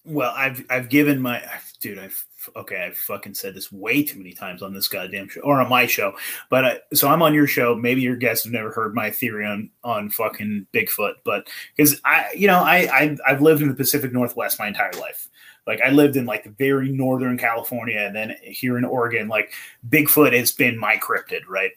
Well, 0.04 0.34
I've 0.36 0.66
I've 0.70 0.90
given 0.90 1.22
my 1.22 1.44
dude. 1.80 2.00
I've 2.00 2.26
okay. 2.56 2.86
I've 2.88 2.98
fucking 2.98 3.36
said 3.36 3.54
this 3.54 3.72
way 3.72 4.02
too 4.02 4.18
many 4.18 4.34
times 4.34 4.64
on 4.64 4.74
this 4.74 4.88
goddamn 4.88 5.30
show 5.30 5.42
or 5.42 5.62
on 5.62 5.70
my 5.70 5.86
show. 5.86 6.14
But 6.50 6.66
uh, 6.66 6.76
so 6.94 7.08
I'm 7.08 7.22
on 7.22 7.36
your 7.36 7.46
show. 7.46 7.76
Maybe 7.76 8.02
your 8.02 8.16
guests 8.16 8.46
have 8.46 8.54
never 8.54 8.72
heard 8.72 8.96
my 8.96 9.12
theory 9.12 9.46
on 9.46 9.70
on 9.84 10.10
fucking 10.10 10.66
Bigfoot, 10.74 11.16
but 11.24 11.48
because 11.76 12.02
I, 12.04 12.32
you 12.36 12.48
know, 12.48 12.60
I, 12.60 12.88
I 12.92 13.18
I've 13.28 13.42
lived 13.44 13.62
in 13.62 13.68
the 13.68 13.76
Pacific 13.76 14.12
Northwest 14.12 14.58
my 14.58 14.68
entire 14.68 14.94
life. 14.94 15.30
Like 15.68 15.82
I 15.82 15.92
lived 15.92 16.16
in 16.16 16.26
like 16.26 16.46
the 16.46 16.50
very 16.50 16.92
northern 16.92 17.38
California, 17.38 18.00
and 18.00 18.16
then 18.16 18.36
here 18.42 18.80
in 18.80 18.86
Oregon, 18.86 19.28
like 19.28 19.54
Bigfoot 19.88 20.34
has 20.34 20.52
been 20.52 20.80
my 20.80 20.98
cryptid, 20.98 21.42
right? 21.48 21.72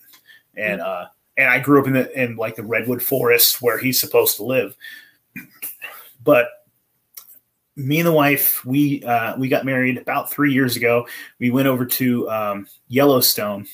And 0.56 0.80
uh, 0.80 1.08
and 1.36 1.50
I 1.50 1.58
grew 1.58 1.78
up 1.78 1.86
in 1.86 1.92
the 1.92 2.22
in 2.22 2.36
like 2.36 2.56
the 2.56 2.64
redwood 2.64 3.02
forest 3.02 3.60
where 3.60 3.78
he's 3.78 4.00
supposed 4.00 4.36
to 4.36 4.44
live. 4.44 4.74
But 6.22 6.48
me 7.76 7.98
and 7.98 8.06
the 8.06 8.12
wife 8.12 8.64
we 8.64 9.02
uh, 9.04 9.36
we 9.36 9.48
got 9.48 9.64
married 9.64 9.98
about 9.98 10.30
three 10.30 10.52
years 10.52 10.76
ago. 10.76 11.06
We 11.38 11.50
went 11.50 11.68
over 11.68 11.84
to 11.84 12.30
um, 12.30 12.66
Yellowstone 12.88 13.66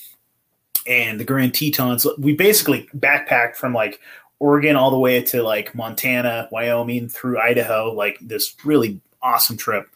and 0.87 1.21
the 1.21 1.25
Grand 1.25 1.55
Tetons. 1.55 2.07
We 2.19 2.35
basically 2.35 2.89
backpacked 2.97 3.57
from 3.57 3.75
like 3.75 4.01
Oregon 4.39 4.77
all 4.77 4.91
the 4.91 4.99
way 4.99 5.23
to 5.23 5.43
like 5.43 5.75
Montana, 5.75 6.49
Wyoming, 6.51 7.09
through 7.09 7.41
Idaho. 7.41 7.93
Like 7.93 8.19
this 8.21 8.57
really 8.65 9.01
awesome 9.23 9.57
trip. 9.57 9.87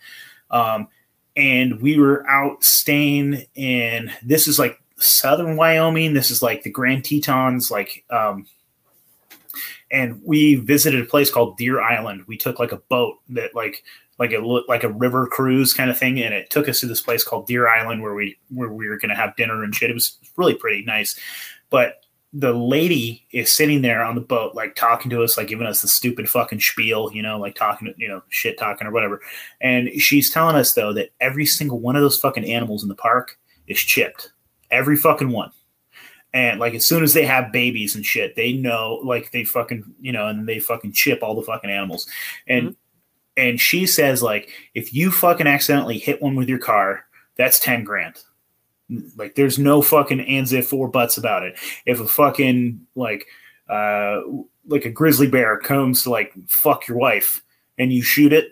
Um, 0.50 0.88
and 1.36 1.80
we 1.80 1.98
were 1.98 2.28
out 2.28 2.62
staying 2.62 3.46
in 3.54 4.12
this 4.22 4.46
is 4.46 4.58
like 4.58 4.80
southern 4.96 5.56
Wyoming. 5.56 6.14
This 6.14 6.30
is 6.30 6.42
like 6.42 6.62
the 6.62 6.70
Grand 6.70 7.04
Tetons, 7.04 7.70
like 7.70 8.04
um, 8.10 8.46
and 9.90 10.20
we 10.24 10.56
visited 10.56 11.00
a 11.00 11.06
place 11.06 11.30
called 11.30 11.56
Deer 11.56 11.80
Island. 11.80 12.24
We 12.26 12.36
took 12.36 12.58
like 12.58 12.72
a 12.72 12.78
boat 12.88 13.16
that 13.30 13.54
like 13.54 13.84
like 14.18 14.32
a 14.32 14.38
like 14.38 14.84
a 14.84 14.88
river 14.88 15.26
cruise 15.26 15.72
kind 15.72 15.90
of 15.90 15.98
thing, 15.98 16.20
and 16.20 16.34
it 16.34 16.50
took 16.50 16.68
us 16.68 16.80
to 16.80 16.86
this 16.86 17.00
place 17.00 17.24
called 17.24 17.46
Deer 17.46 17.68
Island 17.68 18.02
where 18.02 18.14
we 18.14 18.38
where 18.50 18.72
we 18.72 18.88
were 18.88 18.98
going 18.98 19.10
to 19.10 19.16
have 19.16 19.36
dinner 19.36 19.62
and 19.62 19.74
shit. 19.74 19.90
It 19.90 19.94
was 19.94 20.18
really 20.36 20.54
pretty 20.54 20.84
nice, 20.84 21.18
but 21.70 22.00
the 22.36 22.52
lady 22.52 23.24
is 23.30 23.54
sitting 23.54 23.82
there 23.82 24.02
on 24.02 24.16
the 24.16 24.20
boat, 24.20 24.56
like 24.56 24.74
talking 24.74 25.08
to 25.08 25.22
us, 25.22 25.38
like 25.38 25.46
giving 25.46 25.68
us 25.68 25.82
the 25.82 25.88
stupid 25.88 26.28
fucking 26.28 26.58
spiel, 26.58 27.08
you 27.12 27.22
know, 27.22 27.38
like 27.38 27.54
talking, 27.54 27.94
you 27.96 28.08
know, 28.08 28.22
shit 28.28 28.58
talking 28.58 28.88
or 28.88 28.90
whatever. 28.90 29.20
And 29.60 29.88
she's 30.00 30.30
telling 30.30 30.56
us 30.56 30.72
though 30.72 30.92
that 30.94 31.10
every 31.20 31.46
single 31.46 31.78
one 31.78 31.94
of 31.94 32.02
those 32.02 32.18
fucking 32.18 32.44
animals 32.44 32.82
in 32.82 32.88
the 32.88 32.96
park 32.96 33.38
is 33.68 33.78
chipped, 33.78 34.32
every 34.72 34.96
fucking 34.96 35.30
one 35.30 35.52
and 36.34 36.58
like 36.58 36.74
as 36.74 36.86
soon 36.86 37.04
as 37.04 37.14
they 37.14 37.24
have 37.24 37.52
babies 37.52 37.94
and 37.94 38.04
shit, 38.04 38.34
they 38.34 38.52
know 38.52 39.00
like 39.04 39.30
they 39.30 39.44
fucking 39.44 39.84
you 40.00 40.10
know, 40.12 40.26
and 40.26 40.46
they 40.48 40.58
fucking 40.58 40.92
chip 40.92 41.22
all 41.22 41.36
the 41.36 41.46
fucking 41.46 41.70
animals. 41.70 42.08
And 42.48 42.76
and 43.36 43.60
she 43.60 43.86
says 43.86 44.20
like 44.22 44.50
if 44.74 44.92
you 44.92 45.12
fucking 45.12 45.46
accidentally 45.46 45.96
hit 45.96 46.20
one 46.20 46.34
with 46.34 46.48
your 46.48 46.58
car, 46.58 47.04
that's 47.36 47.60
ten 47.60 47.84
grand. 47.84 48.16
Like 49.16 49.36
there's 49.36 49.60
no 49.60 49.80
fucking 49.80 50.20
ands 50.20 50.52
if 50.52 50.72
or 50.72 50.88
buts 50.88 51.16
about 51.16 51.44
it. 51.44 51.56
If 51.86 52.00
a 52.00 52.08
fucking 52.08 52.84
like 52.96 53.26
uh 53.68 54.20
like 54.66 54.84
a 54.84 54.90
grizzly 54.90 55.28
bear 55.28 55.56
comes 55.58 56.02
to 56.02 56.10
like 56.10 56.32
fuck 56.48 56.88
your 56.88 56.98
wife 56.98 57.42
and 57.78 57.92
you 57.92 58.02
shoot 58.02 58.32
it, 58.32 58.50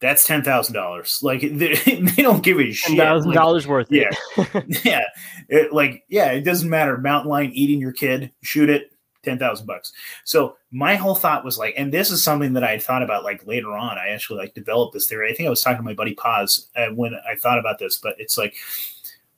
that's 0.00 0.26
ten 0.26 0.42
thousand 0.42 0.74
dollars. 0.74 1.20
Like 1.22 1.40
they, 1.52 1.74
they 1.74 2.22
don't 2.22 2.42
give 2.42 2.58
a 2.60 2.70
shit. 2.72 2.96
thousand 2.98 3.30
Like, 3.30 3.36
dollars 3.36 3.66
worth. 3.66 3.88
yeah. 3.90 4.10
It. 4.36 4.80
yeah, 4.84 5.04
it, 5.48 5.72
like 5.72 6.04
yeah, 6.08 6.32
it 6.32 6.42
doesn't 6.42 6.68
matter. 6.70 6.98
Mountain 6.98 7.30
lion 7.30 7.52
eating 7.52 7.80
your 7.80 7.92
kid, 7.92 8.30
shoot 8.42 8.68
it, 8.68 8.90
ten 9.22 9.38
thousand 9.38 9.66
bucks. 9.66 9.92
So 10.24 10.56
my 10.70 10.96
whole 10.96 11.14
thought 11.14 11.44
was 11.44 11.58
like, 11.58 11.74
and 11.76 11.92
this 11.92 12.10
is 12.10 12.22
something 12.22 12.52
that 12.54 12.64
I 12.64 12.72
had 12.72 12.82
thought 12.82 13.02
about 13.02 13.24
like 13.24 13.46
later 13.46 13.72
on. 13.72 13.98
I 13.98 14.08
actually 14.08 14.38
like 14.38 14.54
developed 14.54 14.92
this 14.94 15.06
theory. 15.08 15.30
I 15.30 15.34
think 15.34 15.46
I 15.46 15.50
was 15.50 15.62
talking 15.62 15.78
to 15.78 15.82
my 15.82 15.94
buddy 15.94 16.14
Paz 16.14 16.68
uh, 16.76 16.88
when 16.88 17.14
I 17.14 17.34
thought 17.36 17.58
about 17.58 17.78
this, 17.78 17.98
but 17.98 18.14
it's 18.18 18.36
like, 18.36 18.54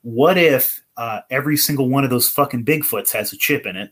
what 0.01 0.37
if 0.37 0.81
uh, 0.97 1.21
every 1.29 1.55
single 1.57 1.89
one 1.89 2.03
of 2.03 2.09
those 2.09 2.29
fucking 2.29 2.65
Bigfoots 2.65 3.13
has 3.13 3.31
a 3.33 3.37
chip 3.37 3.65
in 3.65 3.75
it? 3.75 3.91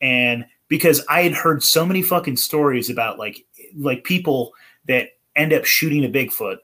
And 0.00 0.46
because 0.68 1.04
I 1.08 1.22
had 1.22 1.32
heard 1.32 1.62
so 1.62 1.84
many 1.84 2.02
fucking 2.02 2.36
stories 2.36 2.88
about 2.88 3.18
like 3.18 3.44
like 3.76 4.04
people 4.04 4.52
that 4.86 5.08
end 5.38 5.52
up 5.52 5.64
shooting 5.64 6.04
a 6.04 6.08
Bigfoot, 6.08 6.58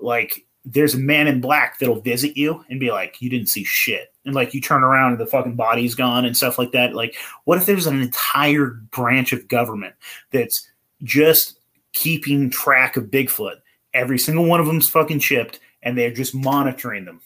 like 0.00 0.46
there's 0.64 0.94
a 0.94 0.98
man 0.98 1.26
in 1.26 1.40
black 1.40 1.78
that'll 1.78 2.00
visit 2.00 2.36
you 2.36 2.64
and 2.68 2.80
be 2.80 2.90
like, 2.90 3.22
you 3.22 3.30
didn't 3.30 3.48
see 3.48 3.64
shit. 3.64 4.12
And 4.24 4.34
like 4.34 4.52
you 4.52 4.60
turn 4.60 4.82
around 4.82 5.12
and 5.12 5.20
the 5.20 5.26
fucking 5.26 5.56
body's 5.56 5.94
gone 5.94 6.24
and 6.24 6.36
stuff 6.36 6.58
like 6.58 6.72
that. 6.72 6.94
Like, 6.94 7.16
what 7.44 7.58
if 7.58 7.66
there's 7.66 7.86
an 7.86 8.02
entire 8.02 8.66
branch 8.66 9.32
of 9.32 9.48
government 9.48 9.94
that's 10.30 10.68
just 11.02 11.58
keeping 11.92 12.50
track 12.50 12.96
of 12.96 13.04
Bigfoot? 13.04 13.56
Every 13.94 14.18
single 14.18 14.44
one 14.44 14.60
of 14.60 14.66
them's 14.66 14.88
fucking 14.88 15.20
chipped 15.20 15.60
and 15.82 15.96
they're 15.96 16.12
just 16.12 16.34
monitoring 16.34 17.04
them. 17.04 17.20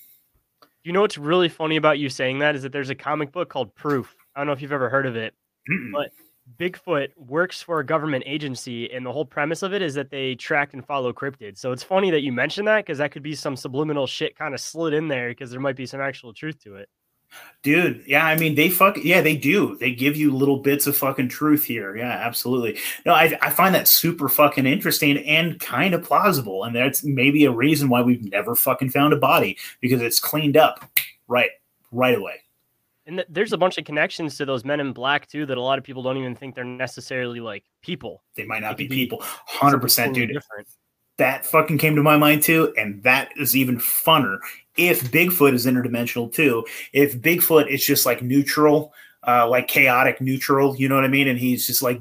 You 0.85 0.93
know 0.93 1.01
what's 1.01 1.19
really 1.19 1.49
funny 1.49 1.77
about 1.77 1.99
you 1.99 2.09
saying 2.09 2.41
that 2.41 2.55
is 2.55 2.63
that 2.63 2.73
there's 2.73 2.91
a 2.91 2.95
comic 2.95 3.33
book 3.33 3.49
called 3.49 3.75
Proof. 3.75 4.15
I 4.35 4.41
don't 4.41 4.47
know 4.47 4.53
if 4.53 4.63
you've 4.63 4.73
ever 4.73 4.89
heard 4.89 5.07
of 5.07 5.17
it. 5.17 5.35
Mm-mm. 5.71 5.93
But 5.93 6.11
Bigfoot 6.63 7.09
works 7.17 7.61
for 7.61 7.81
a 7.81 7.85
government 7.85 8.23
agency, 8.25 8.89
and 8.93 9.05
the 9.05 9.11
whole 9.11 9.25
premise 9.25 9.65
of 9.65 9.75
it 9.75 9.83
is 9.83 9.95
that 9.95 10.11
they 10.11 10.37
track 10.37 10.75
and 10.75 10.87
follow 10.87 11.13
cryptids. 11.13 11.59
So 11.59 11.73
it's 11.73 11.83
funny 11.83 12.13
that 12.13 12.21
you 12.21 12.31
mentioned 12.31 12.69
that 12.69 12.87
because 12.87 12.99
that 12.99 13.11
could 13.11 13.25
be 13.25 13.35
some 13.35 13.57
subliminal 13.57 14.07
shit 14.07 14.39
kind 14.39 14.55
of 14.55 14.61
slid 14.61 14.95
in 14.95 15.09
there 15.09 15.31
because 15.31 15.51
there 15.51 15.59
might 15.59 15.75
be 15.75 15.87
some 15.87 16.01
actual 16.01 16.33
truth 16.33 16.63
to 16.63 16.77
it. 16.77 16.89
Dude, 17.65 18.05
yeah, 18.07 18.25
I 18.25 18.37
mean 18.37 18.55
they 18.55 18.71
fuck 18.71 18.97
yeah, 19.03 19.23
they 19.23 19.37
do. 19.37 19.77
They 19.79 19.93
give 19.93 20.17
you 20.17 20.37
little 20.37 20.59
bits 20.59 20.87
of 20.87 20.97
fucking 20.97 21.31
truth 21.31 21.65
here. 21.65 21.97
Yeah, 21.97 22.11
absolutely. 22.11 22.79
No, 23.05 23.15
I 23.15 23.37
I 23.43 23.51
find 23.51 23.75
that 23.75 23.89
super 23.89 24.29
fucking 24.29 24.67
interesting 24.67 25.19
and 25.19 25.59
kind 25.59 25.95
of 25.95 26.05
plausible. 26.05 26.63
And 26.63 26.77
that's 26.77 27.03
maybe 27.03 27.45
a 27.45 27.51
reason 27.51 27.89
why 27.89 28.03
we've 28.03 28.31
never 28.31 28.55
fucking 28.55 28.91
found 28.91 29.15
a 29.15 29.17
body 29.17 29.57
because 29.81 30.01
it's 30.01 30.21
cleaned 30.21 30.57
up 30.59 30.85
right 31.27 31.51
right 31.91 32.17
away. 32.17 32.43
And 33.07 33.19
th- 33.19 33.29
there's 33.31 33.53
a 33.53 33.59
bunch 33.59 33.79
of 33.79 33.85
connections 33.85 34.37
to 34.37 34.45
those 34.45 34.65
men 34.65 34.81
in 34.81 34.93
black 34.93 35.29
too 35.29 35.47
that 35.47 35.59
a 35.59 35.63
lot 35.63 35.79
of 35.79 35.85
people 35.85 36.03
don't 36.03 36.17
even 36.17 36.35
think 36.35 36.55
they're 36.55 36.65
necessarily 36.65 37.41
like 37.41 37.65
people. 37.83 38.23
They 38.37 38.45
might 38.45 38.63
not 38.63 38.77
be 38.77 38.89
people. 38.89 39.19
Hundred 39.23 39.81
percent, 39.81 40.15
dude. 40.15 40.33
Different. 40.33 40.69
That 41.19 41.45
fucking 41.45 41.79
came 41.79 41.95
to 41.97 42.03
my 42.03 42.17
mind 42.17 42.43
too, 42.43 42.73
and 42.77 43.03
that 43.03 43.31
is 43.37 43.55
even 43.57 43.79
funner. 43.79 44.39
If 44.77 45.11
Bigfoot 45.11 45.53
is 45.53 45.67
interdimensional 45.67 46.33
too, 46.33 46.65
if 46.93 47.21
Bigfoot 47.21 47.69
is 47.69 47.85
just 47.85 48.07
like 48.07 48.23
neutral, 48.23 48.95
uh, 49.27 49.49
like 49.49 49.69
chaotic 49.69 50.21
neutral, 50.21 50.77
you 50.77 50.89
know 50.89 50.95
what 50.95 51.05
I 51.05 51.09
mean? 51.09 51.29
And 51.29 51.39
he's 51.39 51.67
just 51.67 51.83
like 51.83 52.01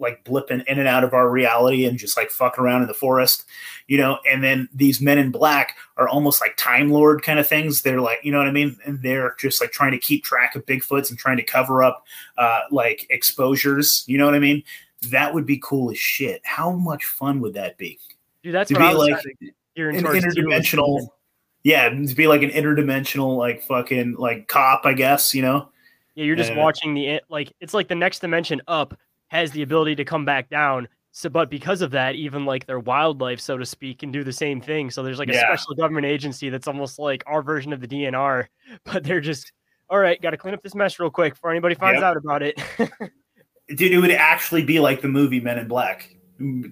like 0.00 0.24
blipping 0.24 0.64
in 0.66 0.80
and 0.80 0.88
out 0.88 1.04
of 1.04 1.14
our 1.14 1.30
reality 1.30 1.84
and 1.84 1.98
just 1.98 2.16
like 2.16 2.30
fucking 2.30 2.62
around 2.62 2.82
in 2.82 2.88
the 2.88 2.94
forest, 2.94 3.44
you 3.86 3.96
know. 3.96 4.18
And 4.28 4.42
then 4.42 4.68
these 4.74 5.00
men 5.00 5.18
in 5.18 5.30
black 5.30 5.76
are 5.96 6.08
almost 6.08 6.40
like 6.40 6.56
Time 6.56 6.90
Lord 6.90 7.22
kind 7.22 7.38
of 7.38 7.46
things. 7.46 7.82
They're 7.82 8.00
like, 8.00 8.18
you 8.24 8.32
know 8.32 8.38
what 8.38 8.48
I 8.48 8.52
mean? 8.52 8.76
And 8.84 9.00
they're 9.02 9.36
just 9.38 9.60
like 9.60 9.70
trying 9.70 9.92
to 9.92 9.98
keep 9.98 10.24
track 10.24 10.56
of 10.56 10.66
Bigfoots 10.66 11.10
and 11.10 11.18
trying 11.18 11.36
to 11.36 11.44
cover 11.44 11.84
up 11.84 12.04
uh, 12.38 12.62
like 12.72 13.06
exposures, 13.08 14.02
you 14.08 14.18
know 14.18 14.24
what 14.24 14.34
I 14.34 14.40
mean? 14.40 14.64
that 15.02 15.32
would 15.32 15.46
be 15.46 15.58
cool 15.62 15.90
as 15.90 15.98
shit. 15.98 16.40
How 16.44 16.72
much 16.72 17.04
fun 17.04 17.40
would 17.40 17.54
that 17.54 17.78
be? 17.78 17.98
Dude, 18.42 18.54
that's 18.54 18.70
to 18.70 18.78
be 18.78 18.94
like 18.94 19.16
gearing 19.76 19.96
an 19.96 20.04
interdimensional. 20.04 21.08
Yeah, 21.64 21.88
to 21.88 22.14
be 22.14 22.26
like 22.26 22.42
an 22.42 22.50
interdimensional, 22.50 23.36
like 23.36 23.62
fucking 23.62 24.14
like 24.14 24.48
cop, 24.48 24.82
I 24.84 24.92
guess. 24.92 25.34
You 25.34 25.42
know. 25.42 25.68
Yeah, 26.18 26.24
you're 26.24 26.34
just 26.34 26.50
Uh, 26.50 26.56
watching 26.56 26.94
the 26.94 27.20
like 27.28 27.52
it's 27.60 27.74
like 27.74 27.86
the 27.86 27.94
next 27.94 28.18
dimension 28.18 28.60
up 28.66 28.98
has 29.28 29.52
the 29.52 29.62
ability 29.62 29.94
to 29.94 30.04
come 30.04 30.24
back 30.24 30.50
down. 30.50 30.88
So, 31.12 31.28
but 31.28 31.48
because 31.48 31.80
of 31.80 31.92
that, 31.92 32.16
even 32.16 32.44
like 32.44 32.66
their 32.66 32.80
wildlife, 32.80 33.38
so 33.38 33.56
to 33.56 33.64
speak, 33.64 34.00
can 34.00 34.10
do 34.10 34.24
the 34.24 34.32
same 34.32 34.60
thing. 34.60 34.90
So 34.90 35.04
there's 35.04 35.20
like 35.20 35.28
a 35.28 35.34
Yeah. 35.34 35.42
special 35.42 35.76
government 35.76 36.06
agency 36.06 36.48
that's 36.50 36.66
almost 36.66 36.98
like 36.98 37.22
our 37.28 37.40
version 37.40 37.72
of 37.72 37.80
the 37.80 37.86
DNR, 37.86 38.48
but 38.84 39.04
they're 39.04 39.20
just 39.20 39.52
all 39.88 40.00
right. 40.00 40.20
Got 40.20 40.30
to 40.30 40.36
clean 40.36 40.54
up 40.54 40.62
this 40.62 40.74
mess 40.74 40.98
real 40.98 41.08
quick 41.08 41.34
before 41.34 41.52
anybody 41.52 41.76
finds 41.76 42.00
Yep. 42.00 42.02
out 42.10 42.16
about 42.16 42.42
it. 42.42 42.60
Dude, 43.76 43.92
it 43.92 43.98
would 44.00 44.10
actually 44.10 44.64
be 44.64 44.80
like 44.80 45.02
the 45.02 45.08
movie 45.08 45.38
Men 45.38 45.56
in 45.58 45.68
Black, 45.68 46.16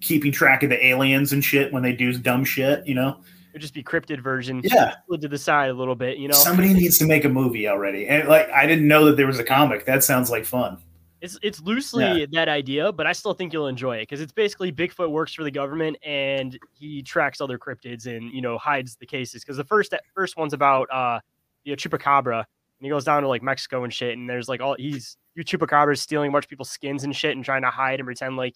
keeping 0.01 0.33
track 0.33 0.65
of 0.65 0.71
the 0.71 0.85
aliens 0.85 1.33
and 1.33 1.45
shit 1.45 1.73
when 1.73 1.85
they 1.85 1.93
do 1.93 2.13
dumb 2.19 2.45
shit. 2.45 2.85
You 2.85 2.97
know. 2.97 3.21
It'd 3.57 3.63
just 3.63 3.73
be 3.73 3.83
cryptid 3.83 4.21
version. 4.21 4.61
Yeah. 4.63 4.97
to 5.11 5.29
the 5.29 5.39
side 5.39 5.71
a 5.71 5.73
little 5.73 5.95
bit. 5.95 6.19
You 6.19 6.29
know, 6.29 6.35
Somebody 6.35 6.75
needs 6.75 6.99
to 6.99 7.07
make 7.07 7.25
a 7.25 7.29
movie 7.31 7.67
already. 7.67 8.07
And 8.07 8.29
like 8.29 8.51
I 8.51 8.67
didn't 8.67 8.87
know 8.87 9.07
that 9.07 9.17
there 9.17 9.27
was 9.27 9.39
a 9.39 9.45
comic. 9.45 9.87
That 9.87 10.05
sounds 10.05 10.31
like 10.31 10.45
fun. 10.45 10.77
It's 11.23 11.39
it's 11.43 11.59
loosely 11.63 12.27
that 12.33 12.51
idea, 12.51 12.93
but 12.93 13.07
I 13.07 13.13
still 13.13 13.33
think 13.33 13.55
you'll 13.55 13.69
enjoy 13.69 13.97
it 13.97 14.03
because 14.03 14.21
it's 14.21 14.31
basically 14.31 14.73
Bigfoot 14.73 15.11
works 15.11 15.33
for 15.33 15.43
the 15.43 15.51
government 15.51 15.97
and 16.05 16.59
he 16.75 17.01
tracks 17.01 17.41
other 17.41 17.59
cryptids 17.59 18.05
and 18.05 18.31
you 18.31 18.43
know 18.43 18.59
hides 18.59 18.97
the 18.97 19.07
cases. 19.07 19.43
Because 19.43 19.57
the 19.57 19.65
first 19.65 19.91
that 19.91 20.03
first 20.15 20.37
one's 20.37 20.53
about 20.53 20.87
uh 20.93 21.19
the 21.65 21.73
chupacabra 21.77 22.41
and 22.41 22.45
he 22.85 22.91
goes 22.91 23.05
down 23.05 23.23
to 23.23 23.29
like 23.29 23.43
Mexico 23.43 23.85
and 23.85 23.93
shit, 23.93 24.19
and 24.19 24.29
there's 24.29 24.51
like 24.51 24.61
all 24.61 24.77
he's 24.79 25.17
you 25.35 25.43
chupacabras 25.43 25.97
stealing 25.97 26.29
a 26.29 26.33
bunch 26.33 26.45
of 26.45 26.51
people's 26.51 26.69
skins 26.69 27.05
and 27.05 27.17
shit 27.17 27.35
and 27.35 27.43
trying 27.43 27.63
to 27.63 27.71
hide 27.71 28.01
and 28.01 28.07
pretend 28.07 28.37
like 28.37 28.55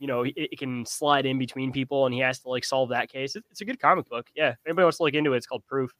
you 0.00 0.08
know 0.08 0.22
it, 0.24 0.32
it 0.36 0.58
can 0.58 0.84
slide 0.84 1.26
in 1.26 1.38
between 1.38 1.70
people 1.70 2.06
and 2.06 2.12
he 2.14 2.20
has 2.20 2.40
to 2.40 2.48
like 2.48 2.64
solve 2.64 2.88
that 2.88 3.08
case. 3.12 3.36
It, 3.36 3.44
it's 3.52 3.60
a 3.60 3.64
good 3.64 3.78
comic 3.78 4.08
book. 4.08 4.26
Yeah, 4.34 4.48
if 4.50 4.56
anybody 4.66 4.84
wants 4.84 4.96
to 4.98 5.04
look 5.04 5.14
into 5.14 5.34
it, 5.34 5.36
it's 5.36 5.46
called 5.46 5.64
Proof. 5.66 5.92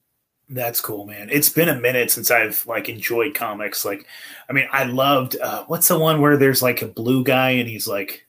That's 0.53 0.81
cool, 0.81 1.07
man. 1.07 1.29
It's 1.31 1.49
been 1.49 1.69
a 1.69 1.79
minute 1.79 2.11
since 2.11 2.29
I've 2.29 2.67
like 2.67 2.89
enjoyed 2.89 3.35
comics. 3.35 3.85
Like, 3.85 4.05
I 4.49 4.53
mean, 4.53 4.67
I 4.73 4.83
loved 4.83 5.39
uh, 5.41 5.63
what's 5.69 5.87
the 5.87 5.97
one 5.97 6.21
where 6.21 6.37
there's 6.37 6.61
like 6.61 6.83
a 6.83 6.89
blue 6.89 7.23
guy 7.23 7.51
and 7.51 7.69
he's 7.69 7.87
like 7.87 8.27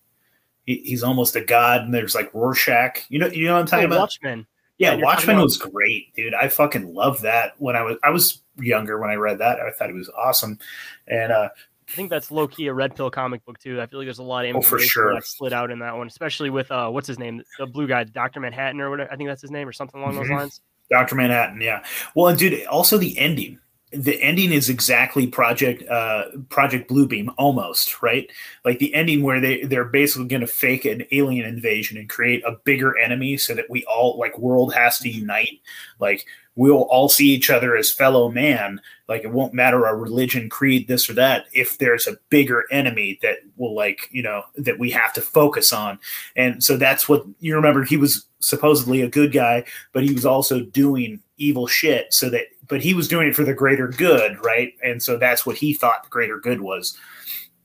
he, 0.67 0.75
he's 0.85 1.01
almost 1.01 1.35
a 1.35 1.41
god, 1.43 1.81
and 1.81 1.91
there's 1.93 2.13
like 2.13 2.31
Rorschach. 2.33 2.99
You 3.09 3.17
know, 3.17 3.27
you 3.27 3.47
know 3.47 3.53
what 3.55 3.61
I'm 3.61 3.65
talking 3.65 3.85
Oh, 3.85 3.87
about? 3.87 3.99
Watchmen. 4.01 4.45
Yeah, 4.77 4.91
talking 4.91 5.05
Watchmen 5.05 5.35
about- 5.37 5.43
was 5.45 5.57
great, 5.57 6.13
dude. 6.13 6.35
I 6.35 6.47
fucking 6.47 6.93
love 6.93 7.21
that 7.21 7.53
when 7.57 7.75
I 7.75 7.81
was 7.81 7.97
I 8.03 8.11
was 8.11 8.41
younger 8.59 8.99
when 8.99 9.09
I 9.09 9.15
read 9.15 9.39
that. 9.39 9.59
I 9.59 9.71
thought 9.71 9.89
it 9.89 9.95
was 9.95 10.09
awesome, 10.15 10.59
and 11.07 11.31
uh, 11.31 11.49
I 11.91 11.95
think 11.95 12.09
that's 12.09 12.31
low 12.31 12.47
key 12.47 12.67
a 12.67 12.73
red 12.73 12.95
pill 12.95 13.11
comic 13.11 13.43
book 13.45 13.59
too. 13.59 13.81
I 13.81 13.85
feel 13.85 13.99
like 13.99 14.05
there's 14.05 14.19
a 14.19 14.23
lot 14.23 14.45
of 14.45 14.55
Oh, 14.55 14.61
for 14.61 14.75
information 14.77 14.87
sure. 14.89 15.13
that 15.15 15.25
slid 15.25 15.53
out 15.53 15.71
in 15.71 15.79
that 15.79 15.95
one, 15.97 16.07
especially 16.07 16.49
with 16.49 16.71
uh, 16.71 16.89
what's 16.89 17.07
his 17.07 17.19
name, 17.19 17.41
the 17.59 17.65
blue 17.65 17.87
guy, 17.87 18.03
Doctor 18.05 18.39
Manhattan 18.39 18.79
or 18.79 18.89
whatever. 18.89 19.11
I 19.11 19.15
think 19.17 19.29
that's 19.29 19.41
his 19.41 19.51
name 19.51 19.67
or 19.67 19.73
something 19.73 19.99
along 19.99 20.15
those 20.15 20.27
Mhm. 20.27 20.37
lines. 20.37 20.61
Doctor 20.89 21.15
Manhattan, 21.15 21.61
yeah. 21.61 21.83
Well, 22.15 22.27
and 22.27 22.37
dude, 22.37 22.65
also 22.65 22.97
the 22.97 23.17
ending. 23.17 23.59
The 23.93 24.21
ending 24.21 24.51
is 24.51 24.69
exactly 24.69 25.27
Project 25.27 25.87
uh, 25.89 26.25
Project 26.49 26.89
Bluebeam, 26.89 27.33
almost 27.37 28.01
right. 28.01 28.29
Like 28.63 28.79
the 28.79 28.93
ending 28.93 29.21
where 29.21 29.41
they 29.41 29.63
they're 29.63 29.85
basically 29.85 30.27
going 30.27 30.41
to 30.41 30.47
fake 30.47 30.85
an 30.85 31.03
alien 31.11 31.45
invasion 31.45 31.97
and 31.97 32.07
create 32.09 32.43
a 32.45 32.57
bigger 32.63 32.97
enemy, 32.97 33.37
so 33.37 33.53
that 33.53 33.69
we 33.69 33.83
all 33.85 34.17
like 34.17 34.37
world 34.37 34.73
has 34.73 34.97
to 34.99 35.09
unite. 35.09 35.59
Like 35.99 36.25
we'll 36.55 36.83
all 36.83 37.09
see 37.09 37.29
each 37.29 37.49
other 37.49 37.75
as 37.75 37.91
fellow 37.91 38.29
man. 38.29 38.79
Like 39.07 39.23
it 39.23 39.31
won't 39.31 39.53
matter 39.53 39.85
our 39.85 39.97
religion, 39.97 40.49
creed, 40.49 40.87
this 40.87 41.09
or 41.09 41.13
that. 41.13 41.45
If 41.53 41.77
there's 41.77 42.07
a 42.07 42.17
bigger 42.29 42.63
enemy 42.71 43.19
that 43.21 43.39
will 43.57 43.75
like 43.75 44.07
you 44.11 44.23
know 44.23 44.43
that 44.55 44.79
we 44.79 44.91
have 44.91 45.11
to 45.13 45.21
focus 45.21 45.73
on, 45.73 45.99
and 46.35 46.63
so 46.63 46.77
that's 46.77 47.09
what 47.09 47.25
you 47.41 47.55
remember. 47.55 47.83
He 47.83 47.97
was 47.97 48.25
supposedly 48.39 49.01
a 49.01 49.07
good 49.07 49.31
guy 49.31 49.63
but 49.93 50.03
he 50.03 50.13
was 50.13 50.25
also 50.25 50.61
doing 50.61 51.21
evil 51.37 51.67
shit 51.67 52.13
so 52.13 52.29
that 52.29 52.45
but 52.71 52.81
he 52.81 52.93
was 52.93 53.09
doing 53.09 53.27
it 53.27 53.35
for 53.35 53.43
the 53.43 53.53
greater 53.53 53.89
good 53.89 54.43
right? 54.43 54.73
And 54.81 55.03
so 55.03 55.17
that's 55.17 55.45
what 55.45 55.57
he 55.57 55.73
thought 55.73 56.03
the 56.03 56.09
greater 56.09 56.39
good 56.39 56.61
was. 56.61 56.97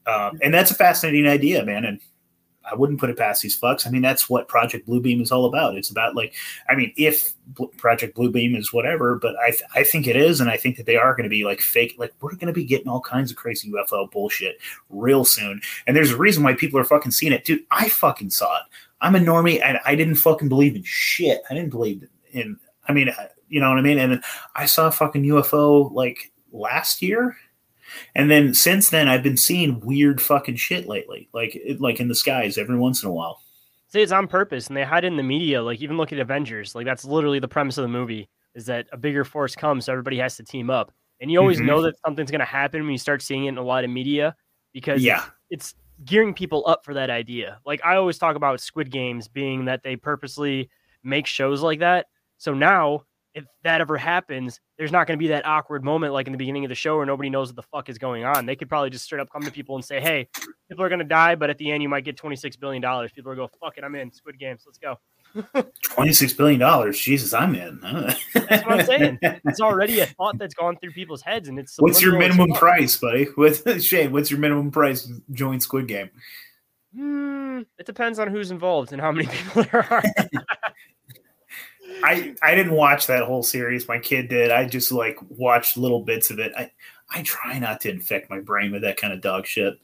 Um, 0.06 0.38
and 0.42 0.52
that's 0.52 0.70
a 0.70 0.74
fascinating 0.74 1.26
idea 1.26 1.64
man 1.64 1.84
and 1.84 2.00
i 2.70 2.74
wouldn't 2.74 2.98
put 2.98 3.10
it 3.10 3.16
past 3.16 3.42
these 3.42 3.58
fucks. 3.58 3.86
I 3.86 3.90
mean 3.90 4.02
that's 4.02 4.28
what 4.28 4.48
project 4.48 4.88
bluebeam 4.88 5.22
is 5.22 5.30
all 5.30 5.46
about. 5.46 5.76
It's 5.76 5.90
about 5.90 6.16
like 6.16 6.34
i 6.68 6.74
mean 6.74 6.92
if 6.96 7.32
Bl- 7.46 7.66
project 7.76 8.16
bluebeam 8.16 8.56
is 8.56 8.72
whatever 8.72 9.14
but 9.14 9.36
i 9.36 9.50
th- 9.50 9.62
i 9.76 9.84
think 9.84 10.08
it 10.08 10.16
is 10.16 10.40
and 10.40 10.50
i 10.50 10.56
think 10.56 10.76
that 10.76 10.86
they 10.86 10.96
are 10.96 11.14
going 11.14 11.22
to 11.22 11.30
be 11.30 11.44
like 11.44 11.60
fake 11.60 11.94
like 11.96 12.12
we're 12.20 12.34
going 12.34 12.48
to 12.48 12.52
be 12.52 12.64
getting 12.64 12.88
all 12.88 13.00
kinds 13.00 13.30
of 13.30 13.36
crazy 13.36 13.70
ufo 13.70 14.10
bullshit 14.10 14.58
real 14.90 15.24
soon. 15.24 15.60
And 15.86 15.96
there's 15.96 16.10
a 16.10 16.16
reason 16.16 16.42
why 16.42 16.54
people 16.54 16.80
are 16.80 16.84
fucking 16.84 17.12
seeing 17.12 17.32
it. 17.32 17.44
Dude 17.44 17.64
i 17.70 17.88
fucking 17.88 18.30
saw 18.30 18.56
it. 18.56 18.64
I'm 19.00 19.14
a 19.14 19.20
normie 19.20 19.60
and 19.62 19.78
I 19.84 19.94
didn't 19.94 20.16
fucking 20.16 20.48
believe 20.48 20.74
in 20.74 20.82
shit. 20.82 21.42
I 21.50 21.54
didn't 21.54 21.70
believe 21.70 22.08
in, 22.32 22.58
I 22.88 22.92
mean, 22.92 23.10
uh, 23.10 23.26
you 23.48 23.60
know 23.60 23.68
what 23.70 23.78
I 23.78 23.82
mean? 23.82 23.98
And 23.98 24.22
I 24.54 24.66
saw 24.66 24.88
a 24.88 24.92
fucking 24.92 25.22
UFO 25.24 25.92
like 25.92 26.32
last 26.52 27.02
year. 27.02 27.36
And 28.14 28.30
then 28.30 28.52
since 28.54 28.90
then, 28.90 29.08
I've 29.08 29.22
been 29.22 29.36
seeing 29.36 29.80
weird 29.80 30.20
fucking 30.20 30.56
shit 30.56 30.88
lately, 30.88 31.28
like 31.32 31.54
it- 31.54 31.80
like 31.80 32.00
in 32.00 32.08
the 32.08 32.14
skies 32.14 32.58
every 32.58 32.76
once 32.76 33.02
in 33.02 33.08
a 33.08 33.12
while. 33.12 33.40
Say 33.88 34.02
it's 34.02 34.10
on 34.12 34.26
purpose, 34.26 34.66
and 34.66 34.76
they 34.76 34.82
hide 34.84 35.04
it 35.04 35.08
in 35.08 35.16
the 35.16 35.22
media. 35.22 35.62
Like 35.62 35.80
even 35.80 35.96
look 35.96 36.12
at 36.12 36.18
Avengers. 36.18 36.74
Like 36.74 36.84
that's 36.84 37.04
literally 37.04 37.38
the 37.38 37.48
premise 37.48 37.78
of 37.78 37.82
the 37.82 37.88
movie: 37.88 38.28
is 38.54 38.66
that 38.66 38.86
a 38.92 38.96
bigger 38.96 39.24
force 39.24 39.54
comes, 39.54 39.84
so 39.84 39.92
everybody 39.92 40.18
has 40.18 40.36
to 40.36 40.42
team 40.42 40.68
up. 40.70 40.90
And 41.20 41.30
you 41.30 41.38
always 41.38 41.60
Mhm. 41.60 41.66
know 41.66 41.82
that 41.82 41.94
something's 42.04 42.30
going 42.30 42.40
to 42.40 42.44
happen 42.44 42.82
when 42.82 42.90
you 42.90 42.98
start 42.98 43.22
seeing 43.22 43.44
it 43.46 43.50
in 43.50 43.58
a 43.58 43.62
lot 43.62 43.84
of 43.84 43.90
media 43.90 44.34
because 44.72 45.02
Yeah. 45.02 45.24
it's 45.48 45.74
gearing 46.04 46.34
people 46.34 46.62
up 46.66 46.84
for 46.84 46.92
that 46.94 47.08
idea. 47.08 47.58
Like 47.64 47.80
I 47.84 47.96
always 47.96 48.18
talk 48.18 48.36
about 48.36 48.60
Squid 48.60 48.90
Games 48.90 49.28
being 49.28 49.64
that 49.66 49.82
they 49.82 49.96
purposely 49.96 50.68
make 51.04 51.26
shows 51.26 51.62
like 51.62 51.78
that. 51.78 52.06
So 52.36 52.52
now, 52.52 53.04
if 53.36 53.44
that 53.64 53.82
ever 53.82 53.98
happens, 53.98 54.60
there's 54.78 54.90
not 54.90 55.06
going 55.06 55.18
to 55.18 55.22
be 55.22 55.28
that 55.28 55.46
awkward 55.46 55.84
moment 55.84 56.14
like 56.14 56.26
in 56.26 56.32
the 56.32 56.38
beginning 56.38 56.64
of 56.64 56.70
the 56.70 56.74
show 56.74 56.96
where 56.96 57.04
nobody 57.04 57.28
knows 57.28 57.50
what 57.50 57.56
the 57.56 57.62
fuck 57.62 57.90
is 57.90 57.98
going 57.98 58.24
on. 58.24 58.46
They 58.46 58.56
could 58.56 58.70
probably 58.70 58.88
just 58.88 59.04
straight 59.04 59.20
up 59.20 59.28
come 59.30 59.42
to 59.42 59.52
people 59.52 59.76
and 59.76 59.84
say, 59.84 60.00
"Hey, 60.00 60.26
people 60.70 60.82
are 60.82 60.88
going 60.88 61.00
to 61.00 61.04
die, 61.04 61.34
but 61.34 61.50
at 61.50 61.58
the 61.58 61.70
end 61.70 61.82
you 61.82 61.88
might 61.88 62.04
get 62.04 62.16
26 62.16 62.56
billion 62.56 62.80
dollars." 62.80 63.12
People 63.12 63.30
will 63.30 63.46
go, 63.46 63.50
"Fuck 63.60 63.76
it, 63.76 63.84
I'm 63.84 63.94
in 63.94 64.10
Squid 64.10 64.38
Games. 64.38 64.62
Let's 64.66 64.78
go." 64.78 64.98
$26 65.36 66.36
billion. 66.36 66.92
Jesus, 66.92 67.34
I'm 67.34 67.54
in. 67.54 67.78
That's 67.82 68.64
what 68.64 68.80
I'm 68.80 68.86
saying. 68.86 69.18
It's 69.44 69.60
already 69.60 70.00
a 70.00 70.06
thought 70.06 70.38
that's 70.38 70.54
gone 70.54 70.78
through 70.78 70.92
people's 70.92 71.20
heads, 71.20 71.48
and 71.48 71.58
it's 71.58 71.76
What's 71.78 72.00
your 72.00 72.18
minimum 72.18 72.52
price, 72.52 72.96
buddy? 72.96 73.24
What 73.34 73.82
Shane? 73.82 74.12
What's 74.12 74.30
your 74.30 74.40
minimum 74.40 74.70
price 74.70 75.04
to 75.04 75.22
join 75.32 75.60
Squid 75.60 75.88
Game? 75.88 76.08
Hmm, 76.96 77.60
it 77.78 77.84
depends 77.84 78.18
on 78.18 78.28
who's 78.28 78.50
involved 78.50 78.92
and 78.92 79.00
how 79.00 79.12
many 79.12 79.28
people 79.28 79.64
there 79.64 79.86
are. 79.90 80.02
I 82.04 82.34
I 82.42 82.54
didn't 82.54 82.72
watch 82.74 83.06
that 83.06 83.24
whole 83.24 83.42
series. 83.42 83.88
My 83.88 83.98
kid 83.98 84.28
did. 84.28 84.50
I 84.50 84.66
just 84.66 84.92
like 84.92 85.18
watched 85.28 85.76
little 85.76 86.02
bits 86.02 86.30
of 86.30 86.38
it. 86.38 86.52
I 86.56 86.70
I 87.10 87.22
try 87.22 87.58
not 87.58 87.80
to 87.82 87.90
infect 87.90 88.30
my 88.30 88.40
brain 88.40 88.72
with 88.72 88.82
that 88.82 88.96
kind 88.96 89.12
of 89.12 89.20
dog 89.20 89.46
shit. 89.46 89.74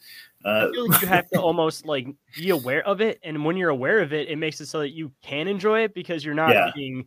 Uh, 0.45 0.67
I 0.69 0.73
feel 0.73 0.89
like 0.89 1.01
you 1.03 1.07
have 1.09 1.29
to 1.31 1.41
almost 1.41 1.87
like 1.87 2.09
be 2.37 2.51
aware 2.51 2.85
of 2.87 3.01
it, 3.01 3.21
and 3.23 3.45
when 3.45 3.57
you're 3.57 3.71
aware 3.71 4.01
of 4.01 4.13
it, 4.13 4.29
it 4.29 4.37
makes 4.37 4.61
it 4.61 4.67
so 4.67 4.81
that 4.81 4.91
you 4.91 5.13
can 5.23 5.47
enjoy 5.47 5.83
it 5.85 5.95
because 5.95 6.25
you're 6.25 6.35
not 6.35 6.51
Yeah. 6.51 6.71
being 6.75 7.07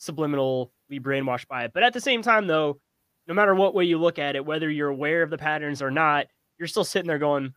subliminally 0.00 0.70
brainwashed 0.92 1.48
by 1.48 1.64
it. 1.64 1.72
But 1.74 1.82
at 1.82 1.92
the 1.92 2.00
same 2.00 2.22
time, 2.22 2.46
though, 2.46 2.78
no 3.26 3.34
matter 3.34 3.54
what 3.54 3.74
way 3.74 3.84
you 3.84 3.98
look 3.98 4.18
at 4.20 4.36
it, 4.36 4.44
whether 4.44 4.70
you're 4.70 4.88
aware 4.88 5.22
of 5.22 5.30
the 5.30 5.38
patterns 5.38 5.82
or 5.82 5.90
not, 5.90 6.26
you're 6.58 6.68
still 6.68 6.84
sitting 6.84 7.08
there 7.08 7.18
going, 7.18 7.52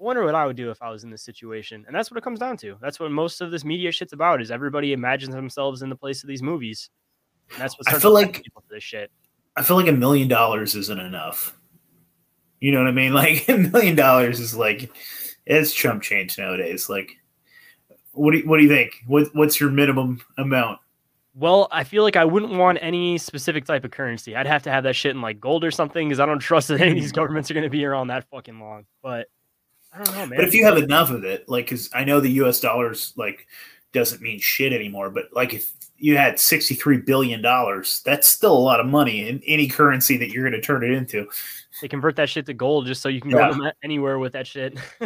"I 0.00 0.04
wonder 0.04 0.24
what 0.24 0.34
I 0.34 0.46
would 0.46 0.56
do 0.56 0.70
if 0.70 0.82
I 0.82 0.90
was 0.90 1.04
in 1.04 1.10
this 1.10 1.22
situation." 1.22 1.84
And 1.86 1.94
that's 1.94 2.10
what 2.10 2.18
it 2.18 2.24
comes 2.24 2.38
down 2.38 2.56
to. 2.58 2.76
That's 2.80 3.00
what 3.00 3.10
most 3.10 3.40
of 3.40 3.50
this 3.50 3.64
media 3.64 3.92
shit's 3.92 4.12
about: 4.12 4.42
is 4.42 4.50
everybody 4.50 4.92
imagines 4.92 5.34
themselves 5.34 5.82
in 5.82 5.88
the 5.88 5.96
place 5.96 6.22
of 6.22 6.28
these 6.28 6.42
movies. 6.42 6.90
And 7.52 7.60
that's 7.60 7.78
what 7.78 7.88
I 7.88 7.98
feel 7.98 8.12
like- 8.12 8.42
this 8.70 8.82
shit. 8.82 9.10
I 9.56 9.62
feel 9.62 9.76
like 9.76 9.88
a 9.88 9.92
million 9.92 10.28
dollars 10.28 10.74
isn't 10.74 10.98
enough. 11.00 11.56
You 12.60 12.72
know 12.72 12.78
what 12.78 12.88
I 12.88 12.92
mean? 12.92 13.12
Like 13.14 13.48
a 13.48 13.56
million 13.56 13.96
dollars 13.96 14.40
is 14.40 14.54
like 14.54 14.90
it's 15.46 15.72
Trump 15.72 16.02
change 16.02 16.36
nowadays. 16.38 16.88
Like, 16.88 17.12
what 18.12 18.32
do 18.32 18.38
you, 18.38 18.48
what 18.48 18.58
do 18.58 18.64
you 18.64 18.68
think? 18.68 19.02
What 19.06 19.28
what's 19.34 19.60
your 19.60 19.70
minimum 19.70 20.20
amount? 20.36 20.80
Well, 21.34 21.68
I 21.70 21.84
feel 21.84 22.02
like 22.02 22.16
I 22.16 22.24
wouldn't 22.24 22.52
want 22.52 22.78
any 22.80 23.18
specific 23.18 23.66
type 23.66 23.84
of 23.84 23.90
currency. 23.90 24.34
I'd 24.34 24.46
have 24.46 24.62
to 24.62 24.70
have 24.70 24.84
that 24.84 24.96
shit 24.96 25.14
in 25.14 25.20
like 25.20 25.38
gold 25.38 25.64
or 25.64 25.70
something 25.70 26.08
because 26.08 26.18
I 26.18 26.26
don't 26.26 26.38
trust 26.38 26.68
that 26.68 26.80
any 26.80 26.92
of 26.92 26.96
these 26.96 27.12
governments 27.12 27.50
are 27.50 27.54
going 27.54 27.64
to 27.64 27.70
be 27.70 27.84
around 27.84 28.08
that 28.08 28.24
fucking 28.30 28.58
long. 28.58 28.86
But 29.02 29.26
I 29.96 30.04
don't 30.04 30.14
know, 30.14 30.26
man. 30.26 30.36
But 30.38 30.44
if 30.44 30.54
you 30.54 30.64
have 30.66 30.76
enough 30.76 31.10
of 31.10 31.24
it, 31.24 31.48
like, 31.48 31.64
because 31.66 31.88
I 31.94 32.04
know 32.04 32.20
the 32.20 32.30
U.S. 32.32 32.60
dollars 32.60 33.14
like 33.16 33.46
doesn't 33.92 34.20
mean 34.20 34.38
shit 34.40 34.72
anymore. 34.74 35.08
But 35.10 35.24
like, 35.32 35.54
if 35.54 35.72
you 35.96 36.18
had 36.18 36.38
sixty 36.38 36.74
three 36.74 36.98
billion 36.98 37.40
dollars, 37.40 38.02
that's 38.04 38.28
still 38.28 38.52
a 38.52 38.58
lot 38.58 38.78
of 38.80 38.86
money 38.86 39.26
in 39.28 39.40
any 39.46 39.68
currency 39.68 40.18
that 40.18 40.28
you're 40.30 40.42
going 40.48 40.60
to 40.60 40.64
turn 40.66 40.84
it 40.84 40.90
into. 40.90 41.26
they 41.80 41.88
convert 41.88 42.16
that 42.16 42.28
shit 42.28 42.44
to 42.46 42.52
gold 42.54 42.86
just 42.86 43.00
so 43.00 43.08
you 43.08 43.20
can 43.22 43.30
Yeah. 43.30 43.52
go 43.56 43.70
anywhere 43.82 44.18
with 44.18 44.34
that 44.34 44.46
shit. 44.46 44.78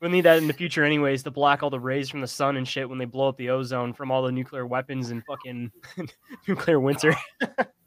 we'll 0.00 0.10
need 0.10 0.22
that 0.22 0.38
in 0.38 0.48
the 0.48 0.52
future, 0.52 0.82
anyways, 0.84 1.22
to 1.22 1.30
block 1.30 1.62
all 1.62 1.70
the 1.70 1.78
rays 1.78 2.08
from 2.10 2.20
the 2.20 2.26
sun 2.26 2.56
and 2.56 2.66
shit 2.66 2.88
when 2.88 2.98
they 2.98 3.04
blow 3.04 3.28
up 3.28 3.36
the 3.36 3.50
ozone 3.50 3.92
from 3.92 4.10
all 4.10 4.22
the 4.22 4.32
nuclear 4.32 4.66
weapons 4.66 5.10
and 5.10 5.22
fucking 5.24 5.70
nuclear 6.48 6.80
winter. 6.80 7.14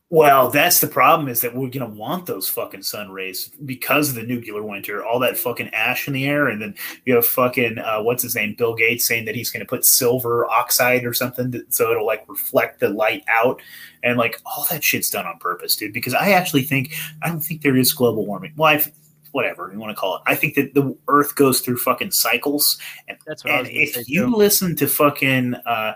Well, 0.10 0.50
that's 0.50 0.80
the 0.80 0.88
problem 0.88 1.28
is 1.28 1.42
that 1.42 1.54
we're 1.54 1.70
gonna 1.70 1.90
want 1.90 2.28
those 2.28 2.48
fucking 2.48 2.84
sun 2.84 3.12
rays 3.12 3.50
because 3.66 4.10
of 4.10 4.16
the 4.16 4.24
nuclear 4.24 4.64
winter, 4.64 5.04
all 5.04 5.20
that 5.20 5.38
fucking 5.38 5.74
ash 5.74 6.08
in 6.08 6.14
the 6.14 6.26
air, 6.26 6.48
and 6.48 6.62
then 6.62 6.76
you 7.04 7.16
have 7.16 7.26
fucking 7.26 7.78
uh, 7.78 8.02
what's 8.02 8.24
his 8.24 8.34
name, 8.34 8.56
Bill 8.58 8.74
Gates 8.74 9.06
saying 9.06 9.26
that 9.26 9.36
he's 9.36 9.50
gonna 9.50 9.66
put 9.66 9.84
silver 9.84 10.50
oxide 10.50 11.04
or 11.04 11.14
something 11.14 11.52
to, 11.52 11.66
so 11.68 11.92
it'll 11.92 12.06
like 12.06 12.24
reflect 12.30 12.80
the 12.80 12.88
light 12.88 13.26
out, 13.28 13.62
and 14.02 14.18
like 14.18 14.40
all 14.46 14.66
that 14.70 14.82
shit's 14.82 15.10
done 15.10 15.26
on 15.26 15.40
purpose, 15.40 15.76
dude. 15.76 15.92
Because 15.92 16.14
I 16.14 16.30
actually 16.30 16.64
think 16.64 16.96
I 17.22 17.28
don't 17.28 17.42
think 17.42 17.62
there 17.62 17.76
is 17.76 17.92
global 17.92 18.26
warming. 18.26 18.54
Well, 18.56 18.72
I've, 18.72 18.90
whatever 19.34 19.70
you 19.74 19.78
want 19.78 19.94
to 19.94 20.00
call 20.00 20.16
it. 20.16 20.22
I 20.26 20.36
think 20.36 20.56
that 20.56 20.74
the 20.74 20.96
Earth 21.10 21.36
goes 21.36 21.60
through 21.60 21.80
fucking 21.80 22.12
cycles, 22.12 22.78
and, 23.10 23.18
That's 23.28 23.44
what 23.44 23.54
I 23.54 23.60
was 23.60 23.70
if 23.74 23.94
say, 23.94 24.04
you 24.08 24.28
too. 24.28 24.36
listen 24.38 24.74
to 24.78 24.88
fucking 24.88 25.56
uh, 25.66 25.96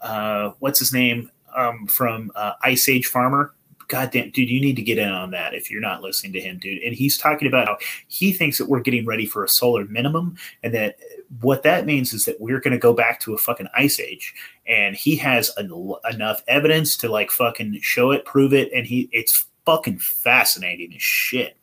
uh, 0.00 0.52
what's 0.60 0.78
his 0.78 0.94
name 0.94 1.30
um, 1.54 1.86
from 1.86 2.30
uh, 2.34 2.52
Ice 2.62 2.88
Age 2.88 3.06
Farmer. 3.06 3.54
God 3.88 4.12
damn, 4.12 4.30
dude, 4.30 4.48
you 4.48 4.60
need 4.60 4.76
to 4.76 4.82
get 4.82 4.98
in 4.98 5.08
on 5.08 5.32
that 5.32 5.52
if 5.52 5.68
you're 5.68 5.80
not 5.80 6.00
listening 6.00 6.32
to 6.34 6.40
him, 6.40 6.58
dude. 6.58 6.80
And 6.84 6.94
he's 6.94 7.18
talking 7.18 7.48
about 7.48 7.66
how 7.66 7.76
he 8.06 8.32
thinks 8.32 8.58
that 8.58 8.68
we're 8.68 8.78
getting 8.80 9.04
ready 9.04 9.26
for 9.26 9.42
a 9.42 9.48
solar 9.48 9.84
minimum, 9.86 10.36
and 10.62 10.72
that 10.74 10.96
what 11.40 11.64
that 11.64 11.86
means 11.86 12.12
is 12.14 12.24
that 12.26 12.40
we're 12.40 12.60
going 12.60 12.70
to 12.72 12.78
go 12.78 12.92
back 12.92 13.18
to 13.20 13.34
a 13.34 13.38
fucking 13.38 13.66
ice 13.74 13.98
age. 13.98 14.32
And 14.64 14.94
he 14.94 15.16
has 15.16 15.50
en- 15.58 15.72
enough 16.08 16.42
evidence 16.46 16.96
to 16.98 17.08
like 17.08 17.32
fucking 17.32 17.80
show 17.82 18.12
it, 18.12 18.24
prove 18.24 18.52
it, 18.54 18.70
and 18.72 18.86
he 18.86 19.08
it's 19.10 19.46
fucking 19.66 19.98
fascinating 19.98 20.94
as 20.94 21.02
shit. 21.02 21.56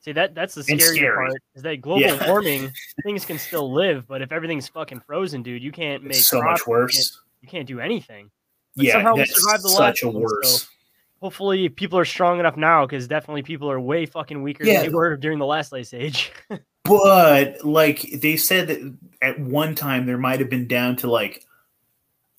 See 0.00 0.12
that 0.12 0.34
that's 0.34 0.54
the 0.54 0.62
scary, 0.62 0.80
scary. 0.80 1.16
part 1.16 1.42
is 1.54 1.62
that 1.62 1.80
global 1.80 2.02
Yeah. 2.02 2.28
warming 2.28 2.70
things 3.02 3.24
can 3.24 3.38
still 3.38 3.72
live, 3.72 4.06
but 4.06 4.20
if 4.20 4.30
everything's 4.30 4.68
fucking 4.68 5.00
frozen, 5.00 5.42
dude, 5.42 5.62
you 5.62 5.72
can't 5.72 6.02
make 6.02 6.12
It's 6.12 6.28
so 6.28 6.40
crops, 6.40 6.52
much 6.52 6.58
you 6.60 6.64
can't- 6.64 6.82
worse. 6.82 7.20
You 7.40 7.48
can't 7.48 7.66
do 7.66 7.80
anything. 7.80 8.30
Yeah, 8.76 8.92
somehow 8.92 9.14
we 9.14 9.24
survived 9.26 9.64
the 9.64 9.68
such 9.70 10.02
last 10.02 10.14
a 10.14 10.18
worse. 10.18 10.62
so 10.62 10.68
hopefully 11.20 11.68
people 11.68 11.98
are 11.98 12.04
strong 12.04 12.38
enough 12.40 12.56
now 12.56 12.84
because 12.86 13.08
definitely 13.08 13.42
people 13.42 13.70
are 13.70 13.80
way 13.80 14.06
fucking 14.06 14.42
weaker 14.42 14.64
Yeah. 14.64 14.82
than 14.82 14.90
they 14.90 14.94
were 14.94 15.16
during 15.16 15.38
the 15.38 15.46
last 15.46 15.72
ice 15.72 15.92
age. 15.94 16.32
But 16.84 17.64
like 17.64 18.02
they 18.22 18.36
said 18.36 18.68
that 18.68 18.96
at 19.20 19.40
one 19.40 19.74
time 19.74 20.06
there 20.06 20.18
might 20.18 20.38
have 20.38 20.48
been 20.48 20.68
down 20.68 20.94
to 20.98 21.10
like 21.10 21.44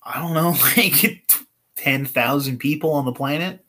I 0.02 0.18
don't 0.18 0.32
know, 0.32 0.50
like 0.76 1.22
ten 1.76 2.06
thousand 2.06 2.56
people 2.56 2.92
on 2.92 3.04
the 3.04 3.12
planet. 3.12 3.62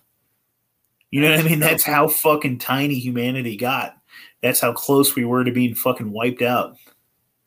You 1.11 1.19
know 1.21 1.31
what 1.31 1.39
I 1.41 1.43
mean? 1.43 1.59
That's 1.59 1.83
how 1.83 2.07
fucking 2.07 2.59
tiny 2.59 2.95
humanity 2.97 3.57
got. 3.57 3.97
That's 4.41 4.61
how 4.61 4.71
close 4.71 5.15
we 5.17 5.25
were 5.25 5.43
to 5.43 5.51
being 5.51 5.75
fucking 5.75 6.11
wiped 6.13 6.41
out. 6.43 6.77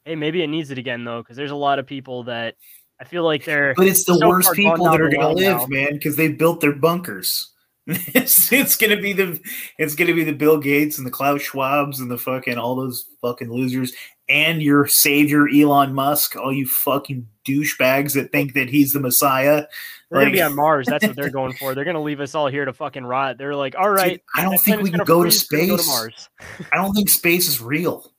hey, 0.05 0.15
maybe 0.15 0.43
it 0.43 0.49
needs 0.49 0.71
it 0.71 0.77
again 0.77 1.05
though, 1.05 1.23
because 1.23 1.39
there's 1.39 1.53
a 1.53 1.57
lot 1.57 1.79
of 1.79 1.87
people 1.87 2.25
that 2.25 2.57
I 3.03 3.05
feel 3.05 3.25
like 3.25 3.45
they're 3.45 3.75
But 3.77 3.89
it's 3.89 4.05
the 4.05 4.15
so 4.15 4.29
worst 4.29 4.53
people 4.53 4.85
that 4.85 5.01
are 5.01 5.09
going 5.09 5.21
to 5.21 5.33
live, 5.33 5.57
now. 5.63 5.67
man, 5.67 5.95
because 5.95 6.15
they 6.15 6.29
built 6.29 6.61
their 6.61 6.73
bunkers. 6.73 7.51
it's, 7.87 8.53
it's 8.53 8.77
gonna 8.77 8.97
be 8.97 9.13
the 9.13 9.41
it's 9.77 9.97
gonna 9.97 10.15
be 10.15 10.23
the 10.23 10.33
Bill 10.33 10.57
Gates 10.57 10.99
and 10.99 11.07
the 11.07 11.11
Klaus 11.11 11.43
Schwabs 11.43 11.99
and 11.99 12.09
the 12.09 12.17
fucking 12.17 12.57
all 12.57 12.77
those 12.77 13.07
fucking 13.21 13.51
losers 13.51 13.93
and 14.29 14.63
your 14.63 14.87
savior 14.87 15.49
Elon 15.49 15.93
Musk, 15.93 16.37
all 16.37 16.53
you 16.53 16.65
fucking 16.65 17.27
douchebags 17.45 18.15
that 18.15 18.31
think 18.31 18.55
that 18.55 18.71
he's 18.71 18.93
the 18.93 19.01
Messiah. 19.01 19.65
They're 20.13 20.21
gonna 20.21 20.31
be 20.31 20.41
on 20.41 20.55
Mars. 20.55 20.87
That's 20.87 21.05
what 21.05 21.17
they're 21.17 21.29
going 21.33 21.55
for. 21.55 21.75
They're 21.75 21.85
gonna 21.85 22.01
leave 22.01 22.21
us 22.21 22.37
all 22.37 22.47
here 22.47 22.65
to 22.65 22.73
fucking 22.73 23.05
rot. 23.05 23.37
They're 23.37 23.57
like, 23.57 23.75
all 23.77 23.91
right, 23.91 24.13
Dude, 24.13 24.21
I 24.37 24.43
don't 24.45 24.59
think 24.59 24.81
we 24.81 24.91
can 24.93 25.03
go 25.03 25.25
to 25.25 25.31
freeze, 25.31 25.49
we're 25.51 25.67
gonna 25.67 25.79
space. 25.79 25.89
Go 25.89 25.93
to 25.97 25.99
Mars. 25.99 26.29
I 26.73 26.77
don't 26.77 26.95
think 26.95 27.09
space 27.09 27.49
is 27.49 27.61
real. 27.61 28.13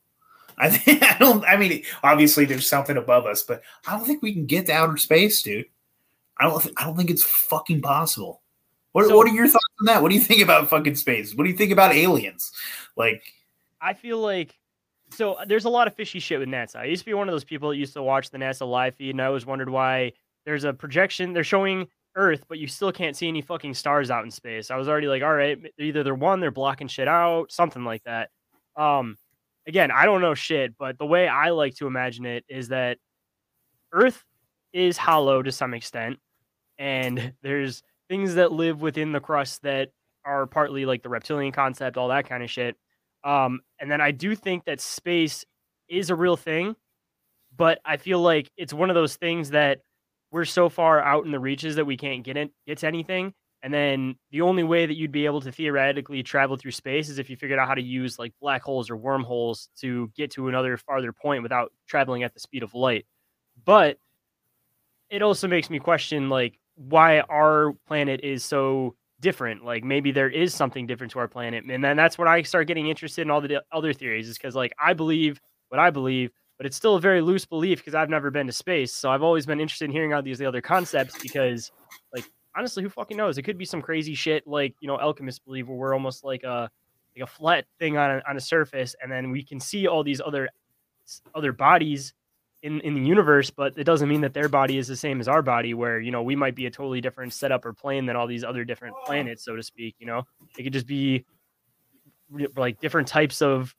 I 0.57 0.69
think 0.69 1.03
I 1.09 1.17
don't. 1.17 1.43
I 1.45 1.57
mean, 1.57 1.83
obviously 2.03 2.45
there's 2.45 2.67
something 2.67 2.97
above 2.97 3.25
us, 3.25 3.43
but 3.43 3.61
I 3.87 3.95
don't 3.97 4.05
think 4.05 4.21
we 4.21 4.33
can 4.33 4.45
get 4.45 4.65
to 4.67 4.73
outer 4.73 4.97
space, 4.97 5.41
dude. 5.41 5.65
I 6.39 6.45
don't. 6.45 6.67
I 6.77 6.85
don't 6.85 6.95
think 6.97 7.09
it's 7.09 7.23
fucking 7.23 7.81
possible. 7.81 8.41
What, 8.93 9.07
So- 9.07 9.17
what 9.17 9.27
are 9.27 9.33
your 9.33 9.47
thoughts 9.47 9.65
on 9.81 9.85
that? 9.87 10.01
What 10.01 10.09
do 10.09 10.15
you 10.15 10.21
think 10.21 10.41
about 10.41 10.69
fucking 10.69 10.95
space? 10.95 11.33
What 11.35 11.43
do 11.45 11.49
you 11.49 11.57
think 11.57 11.71
about 11.71 11.93
aliens? 11.95 12.51
Like, 12.95 13.23
I 13.81 13.93
feel 13.93 14.19
like 14.19 14.55
so 15.11 15.37
there's 15.47 15.65
a 15.65 15.69
lot 15.69 15.87
of 15.87 15.95
fishy 15.95 16.19
shit 16.19 16.39
with 16.39 16.49
NASA. 16.49 16.77
I 16.77 16.85
used 16.85 17.01
to 17.01 17.05
be 17.05 17.13
one 17.13 17.27
of 17.27 17.33
those 17.33 17.43
people 17.43 17.69
that 17.69 17.77
used 17.77 17.93
to 17.93 18.03
watch 18.03 18.29
the 18.31 18.37
NASA 18.37 18.67
live 18.67 18.95
feed, 18.95 19.11
and 19.11 19.21
I 19.21 19.25
always 19.25 19.45
wondered 19.45 19.69
why 19.69 20.13
there's 20.45 20.63
a 20.63 20.73
projection. 20.73 21.33
They're 21.33 21.43
showing 21.43 21.87
Earth, 22.15 22.43
but 22.47 22.59
you 22.59 22.67
still 22.67 22.91
can't 22.91 23.15
see 23.15 23.27
any 23.27 23.41
fucking 23.41 23.73
stars 23.73 24.11
out 24.11 24.23
in 24.23 24.31
space. 24.31 24.69
I 24.71 24.75
was 24.75 24.87
already 24.87 25.07
like, 25.07 25.23
all 25.23 25.33
right, 25.33 25.57
either 25.79 26.03
they're 26.03 26.13
one, 26.15 26.39
they're 26.39 26.51
blocking 26.51 26.87
shit 26.87 27.07
out, 27.07 27.51
something 27.51 27.83
like 27.83 28.03
that. 28.03 28.29
Um, 28.75 29.17
again, 29.67 29.91
I 29.91 30.05
don't 30.05 30.21
know 30.21 30.33
shit, 30.33 30.77
but 30.77 30.97
the 30.97 31.05
way 31.05 31.27
I 31.27 31.49
like 31.49 31.75
to 31.75 31.87
imagine 31.87 32.25
it 32.25 32.45
is 32.47 32.69
that 32.69 32.97
Earth 33.91 34.23
is 34.73 34.97
hollow 34.97 35.41
to 35.41 35.51
some 35.51 35.73
extent, 35.73 36.19
and 36.77 37.33
there's 37.43 37.83
things 38.09 38.35
that 38.35 38.51
live 38.51 38.81
within 38.81 39.11
the 39.11 39.19
crust 39.19 39.61
that 39.63 39.89
are 40.25 40.45
partly 40.45 40.85
like 40.85 41.03
the 41.03 41.09
reptilian 41.09 41.51
concept, 41.51 41.97
all 41.97 42.09
that 42.09 42.27
kind 42.27 42.43
of 42.43 42.49
shit. 42.49 42.75
Um, 43.23 43.61
and 43.79 43.89
then 43.89 44.01
I 44.01 44.11
do 44.11 44.35
think 44.35 44.65
that 44.65 44.81
space 44.81 45.45
is 45.87 46.09
a 46.09 46.15
real 46.15 46.37
thing, 46.37 46.75
but 47.55 47.79
I 47.85 47.97
feel 47.97 48.19
like 48.19 48.51
it's 48.57 48.73
one 48.73 48.89
of 48.89 48.95
those 48.95 49.15
things 49.15 49.51
that 49.51 49.79
we're 50.31 50.45
so 50.45 50.67
far 50.69 50.99
out 50.99 51.25
in 51.25 51.31
the 51.31 51.39
reaches 51.39 51.75
that 51.75 51.85
we 51.85 51.95
can't 51.95 52.23
get 52.23 52.37
it 52.37 52.51
get 52.65 52.79
to 52.79 52.87
anything. 52.87 53.33
And 53.63 53.73
then 53.73 54.15
the 54.31 54.41
only 54.41 54.63
way 54.63 54.85
that 54.85 54.95
you'd 54.95 55.13
be 55.13 55.25
able 55.25 55.39
to 55.41 55.51
theoretically 55.51 56.21
travel 56.21 56.57
through 56.57 56.71
space 56.71 57.07
is 57.07 57.17
if 57.17 57.29
you 57.29 57.37
figured 57.37 57.57
out 57.57 57.67
how 57.67 57.73
to 57.73 57.81
use 57.81 58.19
like 58.19 58.33
black 58.41 58.61
holes 58.61 58.89
or 58.89 58.97
wormholes 58.97 59.69
to 59.79 60.11
get 60.17 60.31
to 60.31 60.49
another 60.49 60.75
farther 60.75 61.13
point 61.13 61.43
without 61.43 61.71
traveling 61.87 62.23
at 62.23 62.33
the 62.33 62.41
speed 62.41 62.61
of 62.61 62.73
light. 62.75 63.05
But 63.63 63.97
it 65.09 65.21
also 65.21 65.47
makes 65.47 65.69
me 65.69 65.79
question 65.79 66.29
like 66.29 66.59
why 66.75 67.21
our 67.21 67.73
planet 67.87 68.19
is 68.21 68.43
so 68.43 68.95
different. 69.21 69.63
Like 69.63 69.85
maybe 69.85 70.11
there 70.11 70.29
is 70.29 70.53
something 70.53 70.85
different 70.85 71.13
to 71.13 71.19
our 71.19 71.29
planet, 71.29 71.63
and 71.63 71.83
then 71.83 71.95
that's 71.95 72.17
when 72.17 72.27
I 72.27 72.41
start 72.41 72.67
getting 72.67 72.87
interested 72.87 73.21
in 73.21 73.31
all 73.31 73.39
the 73.39 73.63
other 73.71 73.93
theories. 73.93 74.27
Is 74.27 74.37
because 74.37 74.55
like 74.55 74.73
I 74.77 74.93
believe 74.93 75.39
what 75.69 75.79
I 75.79 75.89
believe, 75.89 76.31
but 76.57 76.65
it's 76.65 76.75
still 76.75 76.95
a 76.95 76.99
very 76.99 77.21
loose 77.21 77.45
belief 77.45 77.79
because 77.79 77.95
I've 77.95 78.09
never 78.09 78.29
been 78.29 78.47
to 78.47 78.53
space. 78.53 78.93
So 78.93 79.09
I've 79.09 79.23
always 79.23 79.45
been 79.45 79.59
interested 79.59 79.85
in 79.85 79.91
hearing 79.91 80.13
out 80.13 80.23
these 80.23 80.41
other 80.41 80.61
concepts 80.61 81.17
because, 81.21 81.71
like, 82.13 82.25
honestly, 82.55 82.83
who 82.83 82.89
fucking 82.89 83.17
knows? 83.17 83.37
It 83.37 83.43
could 83.43 83.57
be 83.57 83.65
some 83.65 83.81
crazy 83.81 84.15
shit 84.15 84.47
like 84.47 84.75
you 84.79 84.87
know 84.87 84.97
alchemists 84.99 85.39
believe 85.39 85.67
where 85.67 85.77
we're 85.77 85.93
almost 85.93 86.23
like 86.23 86.43
a 86.43 86.69
like 87.15 87.23
a 87.23 87.27
flat 87.27 87.65
thing 87.79 87.97
on 87.97 88.11
a, 88.11 88.23
on 88.27 88.37
a 88.37 88.41
surface, 88.41 88.95
and 89.01 89.11
then 89.11 89.31
we 89.31 89.43
can 89.43 89.59
see 89.59 89.87
all 89.87 90.03
these 90.03 90.21
other 90.21 90.49
other 91.35 91.51
bodies 91.51 92.13
in 92.61 92.79
in 92.81 92.95
the 92.95 93.01
universe, 93.01 93.49
but 93.49 93.77
it 93.77 93.83
doesn't 93.83 94.09
mean 94.09 94.21
that 94.21 94.33
their 94.33 94.49
body 94.49 94.77
is 94.77 94.87
the 94.87 94.95
same 94.95 95.19
as 95.19 95.27
our 95.27 95.41
body. 95.41 95.73
Where 95.73 95.99
you 95.99 96.11
know 96.11 96.23
we 96.23 96.35
might 96.35 96.55
be 96.55 96.65
a 96.65 96.71
totally 96.71 97.01
different 97.01 97.33
setup 97.33 97.65
or 97.65 97.73
plane 97.73 98.05
than 98.05 98.15
all 98.15 98.27
these 98.27 98.43
other 98.43 98.63
different 98.63 98.95
planets, 99.05 99.43
so 99.43 99.55
to 99.55 99.63
speak. 99.63 99.95
You 99.99 100.07
know, 100.07 100.23
it 100.57 100.63
could 100.63 100.73
just 100.73 100.87
be 100.87 101.25
like 102.55 102.79
different 102.79 103.07
types 103.07 103.41
of 103.41 103.75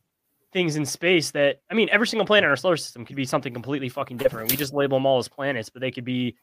things 0.53 0.77
in 0.77 0.87
space 0.87 1.33
that 1.33 1.61
I 1.71 1.75
mean, 1.75 1.89
every 1.91 2.07
single 2.07 2.27
planet 2.27 2.45
in 2.45 2.51
our 2.51 2.57
solar 2.57 2.77
system 2.77 3.05
could 3.05 3.17
be 3.17 3.25
something 3.25 3.53
completely 3.53 3.89
fucking 3.89 4.19
different. 4.19 4.51
We 4.51 4.57
just 4.57 4.75
label 4.75 4.99
them 4.99 5.07
all 5.07 5.19
as 5.19 5.29
planets, 5.29 5.71
but 5.71 5.81
they 5.81 5.91
could 5.91 6.05
be 6.05 6.37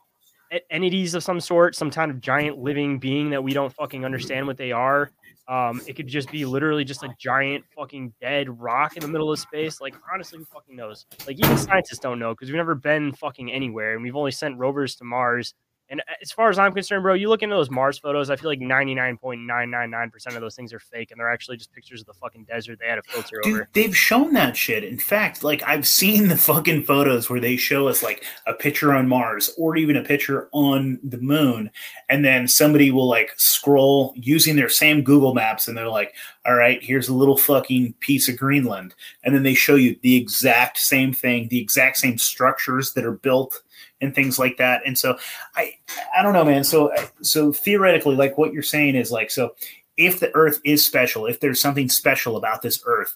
entities 0.70 1.14
of 1.14 1.24
some 1.24 1.40
sort, 1.40 1.76
some 1.76 1.90
kind 1.92 2.12
of 2.12 2.22
giant 2.22 2.58
living 2.58 3.00
being 3.00 3.30
that 3.30 3.44
we 3.44 3.54
don't 3.54 3.74
fucking 3.74 4.04
understand 4.04 4.48
what 4.48 4.58
they 4.58 4.72
are. 4.72 5.12
Um, 5.48 5.82
it 5.88 5.94
could 5.96 6.08
just 6.08 6.32
be 6.32 6.46
literally 6.46 6.86
just 6.86 7.04
a 7.04 7.10
giant 7.18 7.66
fucking 7.76 8.14
dead 8.22 8.62
rock 8.62 8.96
in 8.96 9.02
the 9.02 9.08
middle 9.08 9.32
of 9.32 9.40
space. 9.40 9.82
Like 9.82 9.96
honestly, 10.14 10.40
who 10.40 10.46
fucking 10.46 10.76
knows? 10.76 11.06
Like 11.28 11.40
even 11.40 11.58
scientists 11.58 12.00
don't 12.00 12.20
know 12.20 12.34
because 12.34 12.50
we've 12.50 12.58
never 12.58 12.76
been 12.76 13.12
fucking 13.14 13.52
anywhere, 13.52 13.94
and 13.94 14.04
we've 14.04 14.16
only 14.16 14.32
sent 14.32 14.58
rovers 14.58 14.96
to 14.96 15.04
Mars. 15.04 15.54
And 15.92 16.00
uh, 16.00 16.14
as 16.22 16.32
far 16.32 16.50
as 16.50 16.58
I'm 16.58 16.74
concerned, 16.74 17.04
bro, 17.04 17.14
you 17.14 17.28
look 17.28 17.44
into 17.44 17.56
those 17.56 17.70
Mars 17.70 18.00
photos, 18.00 18.30
I 18.30 18.38
feel 18.38 18.50
like 18.50 18.60
99.999% 18.60 20.36
of 20.36 20.42
those 20.42 20.56
things 20.56 20.72
are 20.74 20.80
fake, 20.80 21.12
and 21.12 21.20
they're 21.20 21.32
actually 21.32 21.58
just 21.58 21.74
pictures 21.74 22.00
of 22.00 22.08
the 22.08 22.14
fucking 22.14 22.46
desert 22.46 22.80
they 22.80 22.88
had 22.88 22.98
a 22.98 23.04
filter 23.04 23.42
dude, 23.44 23.54
over. 23.54 23.70
they've 23.74 23.96
shown 23.96 24.32
that 24.34 24.56
shit. 24.56 24.86
In 24.86 24.98
fact, 24.98 25.44
like 25.44 25.62
I've 25.68 25.86
seen 25.86 26.30
the 26.30 26.38
fucking 26.38 26.84
photos 26.84 27.30
where 27.30 27.42
they 27.42 27.58
show 27.58 27.90
us 27.90 28.02
like 28.02 28.24
a 28.48 28.54
picture 28.54 28.94
on 28.94 29.10
Mars 29.10 29.54
or 29.58 29.76
even 29.76 29.98
a 29.98 30.04
picture 30.04 30.48
on 30.54 30.98
the 31.04 31.18
moon, 31.18 31.70
and 32.08 32.24
then 32.24 32.48
somebody 32.48 32.90
will 32.90 33.08
like 33.08 33.34
scroll 33.36 34.14
using 34.16 34.56
their 34.56 34.70
same 34.70 35.04
Google 35.04 35.34
Maps, 35.34 35.68
and 35.68 35.78
they're 35.78 35.90
like, 35.90 36.16
"All 36.46 36.56
right, 36.56 36.82
here's 36.82 37.10
a 37.10 37.14
little 37.14 37.38
fucking 37.38 37.96
piece 38.00 38.30
of 38.30 38.38
Greenland," 38.38 38.96
and 39.26 39.36
then 39.36 39.44
they 39.44 39.54
show 39.54 39.76
you 39.76 39.98
the 40.02 40.16
exact 40.16 40.78
same 40.78 41.12
thing, 41.12 41.50
the 41.50 41.60
exact 41.60 41.98
same 41.98 42.18
structures 42.18 42.94
that 42.94 43.06
are 43.06 43.12
built 43.12 43.62
and 44.02 44.14
things 44.14 44.40
like 44.40 44.58
that. 44.58 44.82
And 44.86 44.98
so 44.98 45.18
I 45.56 45.74
I 46.18 46.22
don't 46.22 46.34
know, 46.34 46.46
man. 46.46 46.64
So 46.64 46.94
so 47.22 47.52
theoretically, 47.52 48.16
like 48.16 48.38
what 48.38 48.54
you're 48.54 48.64
saying 48.64 48.96
is 48.96 49.12
like 49.12 49.32
so 49.32 49.56
if 49.98 50.20
the 50.20 50.34
Earth 50.36 50.60
is 50.64 50.84
special, 50.84 51.26
if 51.26 51.40
there's 51.40 51.62
something 51.62 51.90
special 51.90 52.38
about 52.38 52.62
this 52.62 52.82
Earth, 52.86 53.16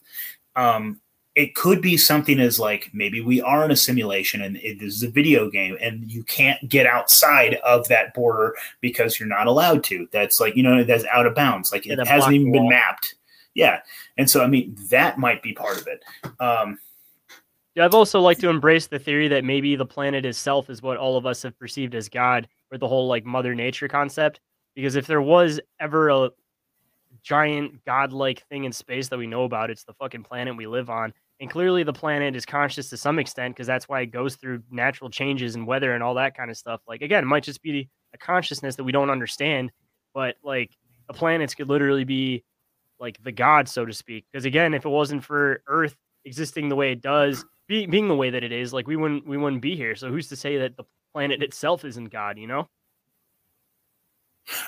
um, 0.56 1.00
it 1.36 1.54
could 1.54 1.82
be 1.82 1.98
something 1.98 2.40
as 2.40 2.60
like 2.60 2.90
maybe 2.94 3.20
we 3.20 3.42
are 3.42 3.66
in 3.66 3.72
a 3.72 3.76
simulation 3.76 4.42
and 4.42 4.56
it 4.58 4.82
is 4.82 5.04
a 5.04 5.10
video 5.10 5.50
game 5.50 5.78
and 5.82 6.10
you 6.10 6.24
can't 6.24 6.70
get 6.70 6.86
outside 6.86 7.56
of 7.56 7.88
that 7.90 8.14
border 8.14 8.56
because 8.80 9.20
you're 9.20 9.28
not 9.28 9.48
allowed 9.48 9.84
to. 9.84 10.08
That's 10.12 10.40
like 10.40 10.56
you 10.56 10.64
know 10.64 10.84
that's 10.84 11.06
out 11.06 11.26
of 11.26 11.36
bounds. 11.36 11.72
Like 11.72 11.86
it 11.86 12.00
hasn't 12.08 12.34
even 12.34 12.52
been 12.52 12.70
mapped. 12.70 13.16
Yeah, 13.54 13.82
and 14.18 14.30
so 14.30 14.44
I 14.44 14.48
mean 14.48 14.78
that 14.90 15.18
might 15.18 15.44
be 15.44 15.54
part 15.54 15.80
of 15.80 15.88
it. 15.88 16.04
Um, 16.40 16.80
Yeah, 17.76 17.84
I've 17.86 17.94
also 17.94 18.22
like 18.22 18.38
to 18.40 18.50
embrace 18.50 18.88
the 18.88 19.00
theory 19.00 19.28
that 19.28 19.44
maybe 19.44 19.76
the 19.76 19.86
planet 19.86 20.26
itself 20.26 20.70
is 20.70 20.82
what 20.82 20.98
all 20.98 21.18
of 21.18 21.26
us 21.26 21.44
have 21.44 21.60
perceived 21.60 21.94
as 21.94 22.08
God, 22.08 22.48
or 22.72 22.78
the 22.78 22.88
whole 22.88 23.08
like 23.08 23.26
Mother 23.26 23.54
Nature 23.54 23.90
concept. 23.90 24.40
Because 24.76 24.96
if 24.96 25.08
there 25.08 25.22
was 25.22 25.60
ever 25.80 26.10
a 26.10 26.30
giant 27.22 27.84
godlike 27.86 28.44
thing 28.50 28.64
in 28.64 28.72
space 28.72 29.10
that 29.10 29.20
we 29.20 29.28
know 29.28 29.44
about, 29.44 29.70
it's 29.70 29.84
the 29.84 29.94
fucking 29.94 30.24
planet 30.24 30.56
we 30.56 30.68
live 30.68 30.90
on. 30.90 31.14
And 31.42 31.50
clearly 31.50 31.84
the 31.84 31.94
planet 31.94 32.36
is 32.36 32.46
conscious 32.46 32.90
to 32.90 32.98
some 32.98 33.20
extent 33.20 33.56
because 33.56 33.68
that's 33.68 33.90
why 33.90 34.02
it 34.02 34.08
goes 34.08 34.36
through 34.36 34.64
natural 34.72 35.10
changes 35.10 35.56
and 35.56 35.68
weather 35.68 35.94
and 35.94 36.04
all 36.04 36.14
that 36.16 36.36
kind 36.36 36.50
of 36.50 36.58
stuff. 36.58 36.82
Like 36.88 37.02
again, 37.02 37.24
it 37.24 37.28
might 37.28 37.44
just 37.44 37.62
be 37.62 37.90
a 38.14 38.18
consciousness 38.18 38.78
that 38.78 38.86
we 38.86 38.94
don't 38.94 39.10
understand, 39.10 39.72
but 40.14 40.36
like 40.44 40.72
the 41.08 41.14
planets 41.14 41.56
could 41.56 41.68
literally 41.68 42.06
be 42.06 42.44
like 43.00 43.22
the 43.24 43.34
god, 43.34 43.68
so 43.68 43.86
to 43.86 43.94
speak. 43.94 44.26
Because 44.32 44.46
again, 44.46 44.74
if 44.74 44.86
it 44.86 44.90
wasn't 44.90 45.24
for 45.26 45.62
Earth 45.68 45.98
existing 46.24 46.70
the 46.70 46.76
way 46.76 46.94
it 46.94 47.02
does, 47.02 47.44
be, 47.68 47.86
being 47.86 48.08
the 48.08 48.16
way 48.16 48.30
that 48.30 48.44
it 48.44 48.52
is, 48.52 48.74
like 48.74 48.88
we 48.88 48.96
wouldn't 48.96 49.28
we 49.28 49.38
wouldn't 49.38 49.62
be 49.62 49.76
here. 49.76 49.96
So 49.96 50.10
who's 50.10 50.30
to 50.30 50.36
say 50.36 50.58
that 50.58 50.78
the 50.78 50.84
planet 51.14 51.42
itself 51.42 51.86
isn't 51.86 52.06
God? 52.06 52.38
You 52.38 52.48
know? 52.48 52.70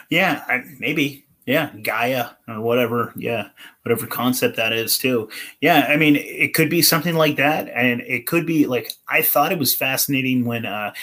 Yeah, 0.10 0.44
I, 0.48 0.64
maybe. 0.80 1.24
Yeah, 1.45 1.72
Gaia 1.82 2.32
or 2.49 2.60
whatever. 2.60 3.14
Yeah, 3.15 3.48
whatever 3.84 4.06
concept 4.06 4.57
that 4.57 4.74
is 4.74 4.98
too. 4.98 5.30
Yeah, 5.61 5.88
I 5.88 5.95
mean, 5.95 6.18
it 6.18 6.53
could 6.53 6.69
be 6.69 6.82
something 6.82 7.15
like 7.15 7.38
that, 7.38 7.69
and 7.69 8.02
it 8.02 8.28
could 8.28 8.45
be 8.45 8.65
like 8.65 8.91
I 9.07 9.22
thought 9.22 9.53
it 9.53 9.57
was 9.57 9.74
fascinating 9.74 10.44
when 10.44 10.65
uh, 10.65 10.94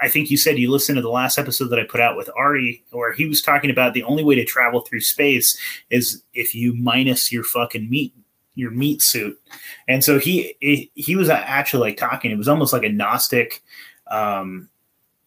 I 0.00 0.08
think 0.08 0.32
you 0.32 0.36
said 0.36 0.58
you 0.58 0.68
listened 0.68 0.96
to 0.96 1.02
the 1.02 1.10
last 1.10 1.38
episode 1.38 1.68
that 1.68 1.78
I 1.78 1.84
put 1.84 2.00
out 2.00 2.16
with 2.16 2.28
Ari, 2.36 2.82
where 2.90 3.12
he 3.12 3.28
was 3.28 3.40
talking 3.40 3.70
about 3.70 3.94
the 3.94 4.02
only 4.02 4.24
way 4.24 4.34
to 4.34 4.44
travel 4.44 4.80
through 4.80 5.00
space 5.00 5.56
is 5.90 6.24
if 6.32 6.56
you 6.56 6.74
minus 6.74 7.30
your 7.30 7.44
fucking 7.44 7.88
meat 7.88 8.14
your 8.54 8.70
meat 8.70 9.02
suit. 9.02 9.40
And 9.88 10.02
so 10.04 10.18
he 10.18 10.56
he 10.94 11.16
was 11.16 11.28
actually 11.28 11.88
like 11.88 11.96
talking. 11.96 12.30
It 12.30 12.38
was 12.38 12.48
almost 12.48 12.72
like 12.72 12.84
a 12.84 12.88
Gnostic. 12.88 13.62
Um, 14.10 14.68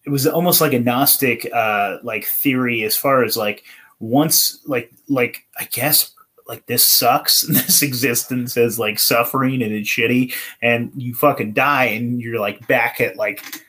it 0.04 0.10
was 0.10 0.26
almost 0.26 0.60
like 0.60 0.72
a 0.72 0.80
Gnostic 0.80 1.48
uh, 1.52 1.98
like 2.02 2.24
theory 2.24 2.82
as 2.82 2.96
far 2.96 3.24
as 3.24 3.36
like 3.36 3.64
once 4.00 4.60
like 4.66 4.92
like 5.08 5.46
I 5.58 5.64
guess 5.64 6.12
like 6.46 6.66
this 6.66 6.88
sucks. 6.88 7.46
This 7.48 7.82
existence 7.82 8.56
is 8.56 8.78
like 8.78 8.98
suffering 8.98 9.62
and 9.62 9.72
it's 9.72 9.88
shitty, 9.88 10.34
and 10.62 10.90
you 10.96 11.14
fucking 11.14 11.52
die 11.52 11.84
and 11.84 12.20
you're 12.20 12.40
like 12.40 12.66
back 12.66 13.00
at 13.00 13.16
like 13.16 13.62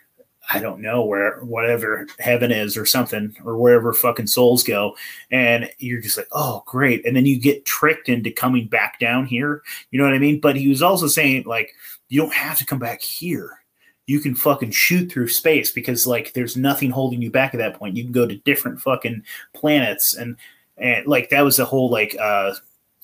I 0.51 0.59
don't 0.59 0.81
know 0.81 1.03
where 1.05 1.39
whatever 1.41 2.07
heaven 2.17 2.51
is 2.51 2.75
or 2.75 2.85
something 2.85 3.35
or 3.45 3.57
wherever 3.57 3.93
fucking 3.93 4.27
souls 4.27 4.63
go, 4.63 4.95
and 5.31 5.69
you're 5.77 6.01
just 6.01 6.17
like, 6.17 6.27
oh 6.31 6.63
great, 6.65 7.05
and 7.05 7.15
then 7.15 7.25
you 7.25 7.39
get 7.39 7.65
tricked 7.65 8.09
into 8.09 8.31
coming 8.31 8.67
back 8.67 8.99
down 8.99 9.25
here. 9.25 9.61
You 9.91 9.99
know 9.99 10.05
what 10.05 10.15
I 10.15 10.19
mean? 10.19 10.39
But 10.39 10.55
he 10.55 10.67
was 10.67 10.81
also 10.81 11.07
saying 11.07 11.43
like 11.45 11.73
you 12.09 12.19
don't 12.19 12.33
have 12.33 12.57
to 12.57 12.65
come 12.65 12.79
back 12.79 13.01
here. 13.01 13.59
You 14.07 14.19
can 14.19 14.33
fucking 14.33 14.71
shoot 14.71 15.11
through 15.11 15.27
space 15.27 15.71
because 15.71 16.07
like 16.07 16.33
there's 16.33 16.57
nothing 16.57 16.89
holding 16.89 17.21
you 17.21 17.29
back 17.29 17.53
at 17.53 17.59
that 17.59 17.75
point. 17.75 17.95
You 17.95 18.03
can 18.03 18.11
go 18.11 18.27
to 18.27 18.37
different 18.37 18.81
fucking 18.81 19.23
planets 19.53 20.15
and 20.15 20.35
and 20.77 21.05
like 21.05 21.29
that 21.29 21.41
was 21.41 21.57
the 21.57 21.65
whole 21.65 21.91
like 21.91 22.15
uh 22.19 22.53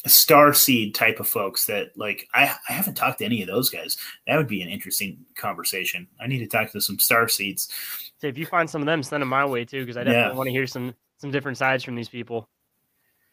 star 0.10 0.54
seed 0.54 0.94
type 0.94 1.20
of 1.20 1.28
folks 1.28 1.66
that 1.66 1.98
like 1.98 2.28
I, 2.34 2.56
I 2.70 2.74
haven't 2.74 2.96
talked 2.96 3.20
to 3.20 3.26
any 3.26 3.42
of 3.42 3.48
those 3.48 3.70
guys 3.70 3.98
that 4.28 4.38
would 4.38 4.48
be 4.48 4.62
an 4.62 4.70
interesting 4.70 5.26
conversation 5.36 6.08
i 6.20 6.28
need 6.28 6.40
to 6.40 6.48
talk 6.48 6.72
to 6.72 6.82
some 6.82 7.00
star 7.00 7.28
seeds 7.28 7.70
so 8.20 8.28
if 8.28 8.38
you 8.38 8.46
find 8.46 8.70
some 8.70 8.82
of 8.82 8.86
them 8.86 9.02
send 9.02 9.22
them 9.22 9.30
my 9.30 9.46
way 9.46 9.66
too 9.66 9.82
because 9.82 9.98
i 9.98 10.04
definitely 10.04 10.32
yeah. 10.32 10.38
want 10.38 10.48
to 10.48 10.52
hear 10.52 10.68
some 10.68 10.94
some 11.18 11.32
different 11.32 11.58
sides 11.58 11.84
from 11.84 11.96
these 11.96 12.10
people 12.10 12.48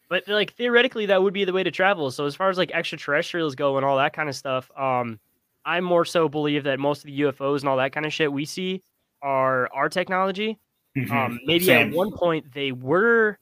but 0.09 0.27
like 0.27 0.53
theoretically 0.53 1.05
that 1.05 1.21
would 1.21 1.33
be 1.33 1.45
the 1.45 1.53
way 1.53 1.63
to 1.63 1.71
travel 1.71 2.09
so 2.09 2.25
as 2.25 2.35
far 2.35 2.49
as 2.49 2.57
like 2.57 2.71
extraterrestrials 2.71 3.55
go 3.55 3.77
and 3.77 3.85
all 3.85 3.97
that 3.97 4.13
kind 4.13 4.27
of 4.27 4.35
stuff 4.35 4.71
um 4.75 5.19
i 5.65 5.79
more 5.79 6.05
so 6.05 6.27
believe 6.27 6.63
that 6.63 6.79
most 6.79 6.99
of 6.99 7.05
the 7.05 7.21
ufos 7.21 7.59
and 7.59 7.69
all 7.69 7.77
that 7.77 7.91
kind 7.91 8.05
of 8.05 8.13
shit 8.13 8.31
we 8.31 8.45
see 8.45 8.81
are 9.21 9.69
our 9.73 9.89
technology 9.89 10.57
mm-hmm. 10.97 11.11
um 11.15 11.39
maybe 11.45 11.65
Same. 11.65 11.89
at 11.89 11.95
one 11.95 12.11
point 12.11 12.51
they 12.51 12.71
were 12.71 13.37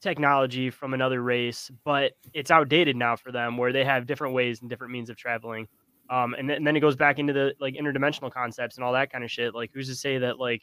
technology 0.00 0.70
from 0.70 0.94
another 0.94 1.22
race, 1.22 1.70
but 1.84 2.12
it's 2.32 2.50
outdated 2.50 2.96
now 2.96 3.16
for 3.16 3.32
them 3.32 3.56
where 3.56 3.72
they 3.72 3.84
have 3.84 4.06
different 4.06 4.34
ways 4.34 4.60
and 4.60 4.70
different 4.70 4.92
means 4.92 5.10
of 5.10 5.16
traveling. 5.16 5.68
Um, 6.08 6.34
and, 6.34 6.48
th- 6.48 6.56
and 6.56 6.66
then 6.66 6.74
it 6.76 6.80
goes 6.80 6.96
back 6.96 7.18
into 7.18 7.32
the 7.32 7.54
like 7.60 7.74
interdimensional 7.74 8.32
concepts 8.32 8.76
and 8.76 8.84
all 8.84 8.92
that 8.94 9.12
kind 9.12 9.22
of 9.22 9.30
shit. 9.30 9.54
Like, 9.54 9.70
who's 9.72 9.88
to 9.88 9.94
say 9.94 10.18
that 10.18 10.38
like 10.38 10.62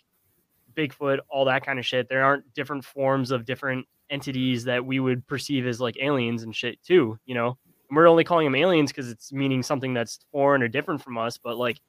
Bigfoot, 0.76 1.20
all 1.30 1.46
that 1.46 1.66
kind 1.66 1.80
of 1.80 1.86
shit, 1.86 2.10
there 2.10 2.24
aren't 2.24 2.54
different 2.54 2.84
forms 2.84 3.32
of 3.32 3.46
different 3.46 3.86
entities 4.10 4.64
that 4.66 4.86
we 4.86 5.00
would 5.00 5.26
perceive 5.28 5.66
as 5.66 5.80
like 5.80 5.98
aliens 6.02 6.44
and 6.44 6.56
shit 6.56 6.82
too, 6.84 7.18
you 7.26 7.36
know? 7.36 7.58
And 7.90 7.96
we're 7.96 8.08
only 8.08 8.24
calling 8.24 8.46
them 8.46 8.56
aliens 8.56 8.92
because 8.92 9.10
it's 9.10 9.32
meaning 9.32 9.64
something 9.64 9.94
that's 9.94 10.20
foreign 10.32 10.62
or 10.62 10.68
different 10.68 11.02
from 11.02 11.18
us, 11.18 11.38
but 11.38 11.58
like 11.58 11.80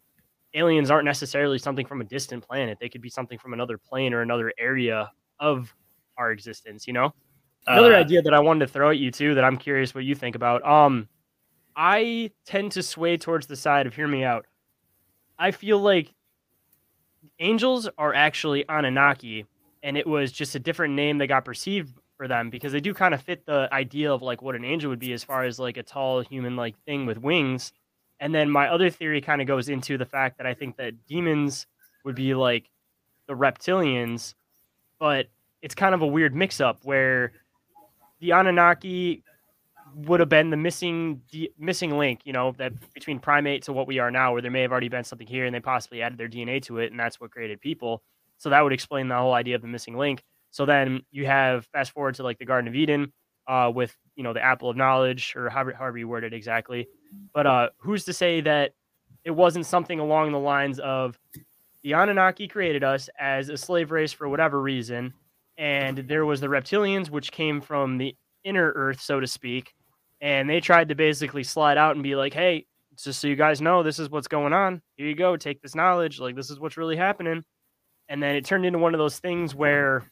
aliens 0.54 0.90
aren't 0.90 1.04
necessarily 1.04 1.58
something 1.58 1.86
from 1.86 2.00
a 2.00 2.04
distant 2.04 2.46
planet. 2.46 2.78
They 2.80 2.88
could 2.88 3.02
be 3.02 3.10
something 3.10 3.38
from 3.38 3.52
another 3.52 3.78
plane 3.78 4.14
or 4.14 4.22
another 4.22 4.52
area 4.58 5.10
of 5.40 5.74
our 6.16 6.30
existence, 6.30 6.86
you 6.86 6.92
know? 6.92 7.12
Another 7.68 7.94
uh, 7.94 8.00
idea 8.00 8.22
that 8.22 8.34
I 8.34 8.40
wanted 8.40 8.66
to 8.66 8.72
throw 8.72 8.90
at 8.90 8.98
you 8.98 9.10
too 9.10 9.34
that 9.34 9.44
I'm 9.44 9.58
curious 9.58 9.94
what 9.94 10.04
you 10.04 10.14
think 10.14 10.34
about. 10.34 10.66
Um, 10.66 11.08
I 11.76 12.30
tend 12.46 12.72
to 12.72 12.82
sway 12.82 13.16
towards 13.16 13.46
the 13.46 13.56
side 13.56 13.86
of 13.86 13.94
hear 13.94 14.08
me 14.08 14.24
out. 14.24 14.46
I 15.38 15.50
feel 15.52 15.78
like 15.78 16.12
angels 17.38 17.88
are 17.98 18.14
actually 18.14 18.64
Anunnaki, 18.68 19.46
and 19.82 19.96
it 19.96 20.06
was 20.06 20.32
just 20.32 20.54
a 20.54 20.58
different 20.58 20.94
name 20.94 21.18
that 21.18 21.28
got 21.28 21.44
perceived 21.44 21.92
for 22.16 22.26
them 22.26 22.50
because 22.50 22.72
they 22.72 22.80
do 22.80 22.92
kind 22.92 23.14
of 23.14 23.22
fit 23.22 23.46
the 23.46 23.68
idea 23.72 24.12
of 24.12 24.22
like 24.22 24.42
what 24.42 24.56
an 24.56 24.64
angel 24.64 24.90
would 24.90 24.98
be 24.98 25.12
as 25.12 25.22
far 25.22 25.44
as 25.44 25.58
like 25.58 25.76
a 25.76 25.82
tall 25.82 26.20
human 26.20 26.56
like 26.56 26.76
thing 26.84 27.06
with 27.06 27.18
wings. 27.18 27.72
And 28.18 28.34
then 28.34 28.50
my 28.50 28.68
other 28.68 28.90
theory 28.90 29.20
kind 29.20 29.40
of 29.40 29.46
goes 29.46 29.68
into 29.68 29.96
the 29.96 30.04
fact 30.04 30.38
that 30.38 30.46
I 30.46 30.54
think 30.54 30.76
that 30.78 31.06
demons 31.06 31.66
would 32.04 32.16
be 32.16 32.34
like 32.34 32.68
the 33.28 33.34
reptilians, 33.34 34.34
but 34.98 35.28
it's 35.62 35.74
kind 35.74 35.94
of 35.94 36.02
a 36.02 36.06
weird 36.06 36.34
mix 36.34 36.60
up 36.60 36.80
where 36.82 37.32
the 38.20 38.32
Anunnaki 38.32 39.22
would 39.94 40.20
have 40.20 40.28
been 40.28 40.50
the 40.50 40.56
missing 40.56 41.22
the 41.32 41.50
missing 41.58 41.96
link, 41.96 42.20
you 42.24 42.32
know, 42.32 42.54
that 42.58 42.72
between 42.94 43.18
primate 43.18 43.62
to 43.64 43.72
what 43.72 43.86
we 43.86 43.98
are 43.98 44.10
now, 44.10 44.32
where 44.32 44.42
there 44.42 44.50
may 44.50 44.62
have 44.62 44.72
already 44.72 44.88
been 44.88 45.04
something 45.04 45.26
here 45.26 45.46
and 45.46 45.54
they 45.54 45.60
possibly 45.60 46.02
added 46.02 46.18
their 46.18 46.28
DNA 46.28 46.62
to 46.62 46.78
it, 46.78 46.90
and 46.90 47.00
that's 47.00 47.20
what 47.20 47.30
created 47.30 47.60
people. 47.60 48.02
So 48.38 48.50
that 48.50 48.60
would 48.60 48.72
explain 48.72 49.08
the 49.08 49.16
whole 49.16 49.34
idea 49.34 49.56
of 49.56 49.62
the 49.62 49.68
missing 49.68 49.96
link. 49.96 50.22
So 50.50 50.64
then 50.66 51.02
you 51.10 51.26
have 51.26 51.66
fast 51.66 51.92
forward 51.92 52.14
to 52.16 52.22
like 52.22 52.38
the 52.38 52.44
Garden 52.44 52.68
of 52.68 52.74
Eden, 52.74 53.12
uh, 53.48 53.72
with 53.74 53.96
you 54.14 54.22
know 54.22 54.32
the 54.32 54.44
apple 54.44 54.70
of 54.70 54.76
knowledge 54.76 55.34
or 55.34 55.48
however 55.48 55.72
however 55.72 55.98
you 55.98 56.06
word 56.06 56.24
it 56.24 56.34
exactly. 56.34 56.86
But 57.32 57.46
uh, 57.46 57.68
who's 57.78 58.04
to 58.04 58.12
say 58.12 58.40
that 58.42 58.72
it 59.24 59.30
wasn't 59.30 59.66
something 59.66 59.98
along 59.98 60.32
the 60.32 60.38
lines 60.38 60.78
of 60.78 61.18
the 61.82 61.94
Anunnaki 61.94 62.48
created 62.48 62.84
us 62.84 63.08
as 63.18 63.48
a 63.48 63.56
slave 63.56 63.90
race 63.90 64.12
for 64.12 64.28
whatever 64.28 64.60
reason, 64.60 65.14
and 65.58 65.98
there 65.98 66.24
was 66.24 66.40
the 66.40 66.46
reptilians, 66.46 67.10
which 67.10 67.32
came 67.32 67.60
from 67.60 67.98
the 67.98 68.16
inner 68.44 68.72
Earth, 68.74 69.00
so 69.00 69.20
to 69.20 69.26
speak, 69.26 69.74
and 70.20 70.48
they 70.48 70.60
tried 70.60 70.88
to 70.88 70.94
basically 70.94 71.42
slide 71.42 71.76
out 71.76 71.96
and 71.96 72.02
be 72.02 72.14
like, 72.14 72.32
"Hey, 72.32 72.66
just 72.96 73.20
so 73.20 73.26
you 73.28 73.36
guys 73.36 73.60
know, 73.60 73.82
this 73.82 73.98
is 73.98 74.08
what's 74.08 74.28
going 74.28 74.52
on. 74.52 74.80
Here 74.96 75.06
you 75.06 75.14
go, 75.14 75.36
take 75.36 75.60
this 75.60 75.74
knowledge. 75.74 76.20
Like 76.20 76.36
this 76.36 76.48
is 76.50 76.60
what's 76.60 76.76
really 76.76 76.96
happening." 76.96 77.44
And 78.08 78.22
then 78.22 78.36
it 78.36 78.44
turned 78.46 78.64
into 78.64 78.78
one 78.78 78.94
of 78.94 78.98
those 78.98 79.18
things 79.18 79.54
where 79.54 80.10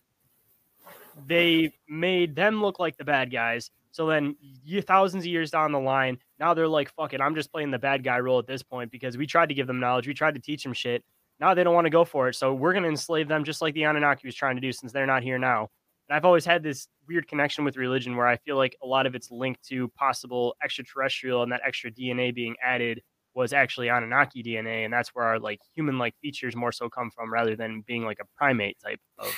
they 1.26 1.72
made 1.88 2.36
them 2.36 2.60
look 2.60 2.78
like 2.78 2.96
the 2.98 3.04
bad 3.04 3.32
guys. 3.32 3.70
So 3.92 4.06
then, 4.06 4.36
thousands 4.82 5.24
of 5.24 5.28
years 5.28 5.50
down 5.50 5.72
the 5.72 5.80
line, 5.80 6.18
now 6.38 6.52
they're 6.52 6.68
like, 6.68 6.92
"Fuck 6.94 7.14
it, 7.14 7.20
I'm 7.20 7.34
just 7.34 7.52
playing 7.52 7.70
the 7.70 7.78
bad 7.78 8.04
guy 8.04 8.18
role 8.18 8.38
at 8.38 8.46
this 8.46 8.62
point 8.62 8.90
because 8.90 9.16
we 9.16 9.26
tried 9.26 9.48
to 9.48 9.54
give 9.54 9.66
them 9.66 9.80
knowledge, 9.80 10.06
we 10.06 10.12
tried 10.12 10.34
to 10.34 10.40
teach 10.40 10.62
them 10.62 10.74
shit, 10.74 11.02
now 11.40 11.54
they 11.54 11.64
don't 11.64 11.74
want 11.74 11.86
to 11.86 11.90
go 11.90 12.04
for 12.04 12.28
it. 12.28 12.34
So 12.34 12.54
we're 12.54 12.72
going 12.72 12.82
to 12.82 12.88
enslave 12.88 13.28
them 13.28 13.44
just 13.44 13.60
like 13.60 13.74
the 13.74 13.84
Anunnaki 13.84 14.26
was 14.26 14.34
trying 14.34 14.56
to 14.56 14.60
do 14.60 14.72
since 14.72 14.92
they're 14.92 15.06
not 15.06 15.22
here 15.22 15.38
now. 15.38 15.68
And 16.08 16.16
I've 16.16 16.24
always 16.24 16.44
had 16.44 16.62
this 16.62 16.88
weird 17.08 17.28
connection 17.28 17.64
with 17.64 17.76
religion 17.76 18.16
where 18.16 18.26
I 18.26 18.36
feel 18.36 18.56
like 18.56 18.76
a 18.82 18.86
lot 18.86 19.06
of 19.06 19.14
it's 19.14 19.30
linked 19.30 19.66
to 19.68 19.88
possible 19.88 20.56
extraterrestrial 20.62 21.42
and 21.42 21.52
that 21.52 21.60
extra 21.64 21.90
DNA 21.90 22.34
being 22.34 22.54
added 22.64 23.02
was 23.34 23.52
actually 23.52 23.88
Anunnaki 23.88 24.42
DNA. 24.42 24.84
And 24.84 24.92
that's 24.92 25.14
where 25.14 25.24
our 25.24 25.38
like 25.38 25.60
human 25.74 25.98
like 25.98 26.14
features 26.22 26.56
more 26.56 26.72
so 26.72 26.88
come 26.88 27.10
from 27.10 27.32
rather 27.32 27.56
than 27.56 27.82
being 27.86 28.04
like 28.04 28.18
a 28.20 28.26
primate 28.36 28.78
type 28.82 29.00
of. 29.18 29.34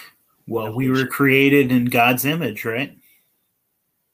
Well, 0.47 0.66
evolution. 0.66 0.93
we 0.93 0.99
were 0.99 1.09
created 1.09 1.73
in 1.73 1.87
God's 1.87 2.25
image, 2.25 2.65
right? 2.65 2.97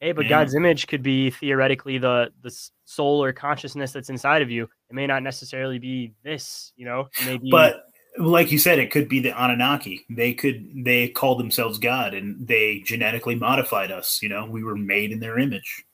Hey, 0.00 0.12
but 0.12 0.24
yeah. 0.24 0.30
God's 0.30 0.54
image 0.54 0.86
could 0.86 1.02
be 1.02 1.30
theoretically 1.30 1.98
the 1.98 2.32
the 2.42 2.54
soul 2.84 3.22
or 3.22 3.32
consciousness 3.32 3.92
that's 3.92 4.10
inside 4.10 4.42
of 4.42 4.50
you. 4.50 4.64
It 4.90 4.94
may 4.94 5.06
not 5.06 5.22
necessarily 5.22 5.78
be 5.78 6.12
this, 6.22 6.72
you 6.76 6.84
know. 6.84 7.08
Maybe, 7.24 7.50
but 7.50 7.86
like 8.18 8.52
you 8.52 8.58
said, 8.58 8.78
it 8.78 8.90
could 8.90 9.08
be 9.08 9.20
the 9.20 9.30
Anunnaki. 9.30 10.04
They 10.10 10.34
could 10.34 10.84
they 10.84 11.08
called 11.08 11.40
themselves 11.40 11.78
God 11.78 12.14
and 12.14 12.46
they 12.46 12.82
genetically 12.84 13.34
modified 13.34 13.90
us. 13.90 14.20
You 14.22 14.28
know, 14.28 14.46
we 14.46 14.62
were 14.62 14.76
made 14.76 15.12
in 15.12 15.20
their 15.20 15.38
image. 15.38 15.84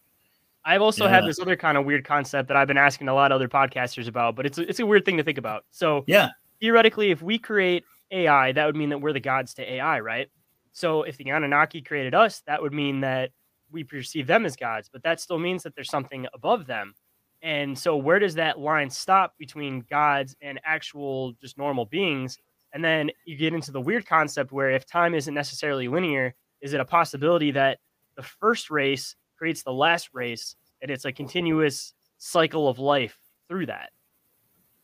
I've 0.64 0.82
also 0.82 1.05
yeah. 1.05 1.10
had 1.12 1.24
this 1.27 1.40
other 1.40 1.56
kind 1.56 1.78
of 1.78 1.86
weird 1.86 2.05
concept 2.05 2.48
that 2.48 2.56
I've 2.56 2.68
been 2.68 2.77
asking 2.77 3.09
a 3.09 3.14
lot 3.14 3.32
of 3.32 3.36
other 3.36 3.48
podcasters 3.48 4.09
about, 4.09 4.36
but 4.36 4.44
it's 4.44 4.59
it's 4.59 4.81
a 4.81 4.86
weird 4.86 5.05
thing 5.05 5.16
to 5.16 5.22
think 5.22 5.39
about. 5.39 5.64
So 5.70 6.05
yeah, 6.06 6.31
theoretically, 6.60 7.10
if 7.10 7.22
we 7.22 7.39
create 7.39 7.85
AI, 8.10 8.52
that 8.52 8.66
would 8.66 8.77
mean 8.77 8.90
that 8.90 8.98
we're 8.98 9.12
the 9.12 9.20
gods 9.20 9.55
to 9.55 9.72
AI, 9.72 10.01
right? 10.01 10.28
So 10.72 11.02
if 11.02 11.16
the 11.16 11.31
Anunnaki 11.31 11.81
created 11.81 12.14
us, 12.14 12.43
that 12.47 12.62
would 12.62 12.72
mean 12.72 13.01
that 13.01 13.31
we 13.71 13.85
perceive 13.85 14.27
them 14.27 14.45
as 14.45 14.57
gods, 14.57 14.89
but 14.93 15.03
that 15.03 15.21
still 15.21 15.39
means 15.39 15.63
that 15.63 15.75
there's 15.75 15.91
something 15.91 16.27
above 16.35 16.67
them. 16.67 16.95
And 17.43 17.79
so, 17.79 17.97
where 17.97 18.19
does 18.19 18.35
that 18.35 18.59
line 18.59 18.91
stop 18.91 19.35
between 19.39 19.85
gods 19.89 20.37
and 20.43 20.61
actual 20.65 21.33
just 21.41 21.57
normal 21.57 21.87
beings? 21.87 22.39
And 22.73 22.85
then 22.85 23.11
you 23.25 23.37
get 23.37 23.55
into 23.55 23.73
the 23.73 23.81
weird 23.81 24.07
concept 24.07 24.53
where 24.53 24.71
if 24.71 24.87
time 24.87 25.15
isn't 25.15 25.35
necessarily 25.35 25.89
linear, 25.89 26.35
is 26.61 26.75
it 26.75 26.81
a 26.81 26.85
possibility 26.85 27.51
that 27.53 27.79
the 28.17 28.23
first 28.23 28.71
race 28.71 29.17
creates 29.37 29.63
the 29.63 29.73
last 29.73 30.11
race 30.13 30.57
and 30.83 30.91
it's 30.91 31.05
a 31.05 31.13
continuous 31.13 31.95
cycle 32.19 32.69
of 32.69 32.79
life 32.79 33.19
through 33.49 33.67
that 33.67 33.91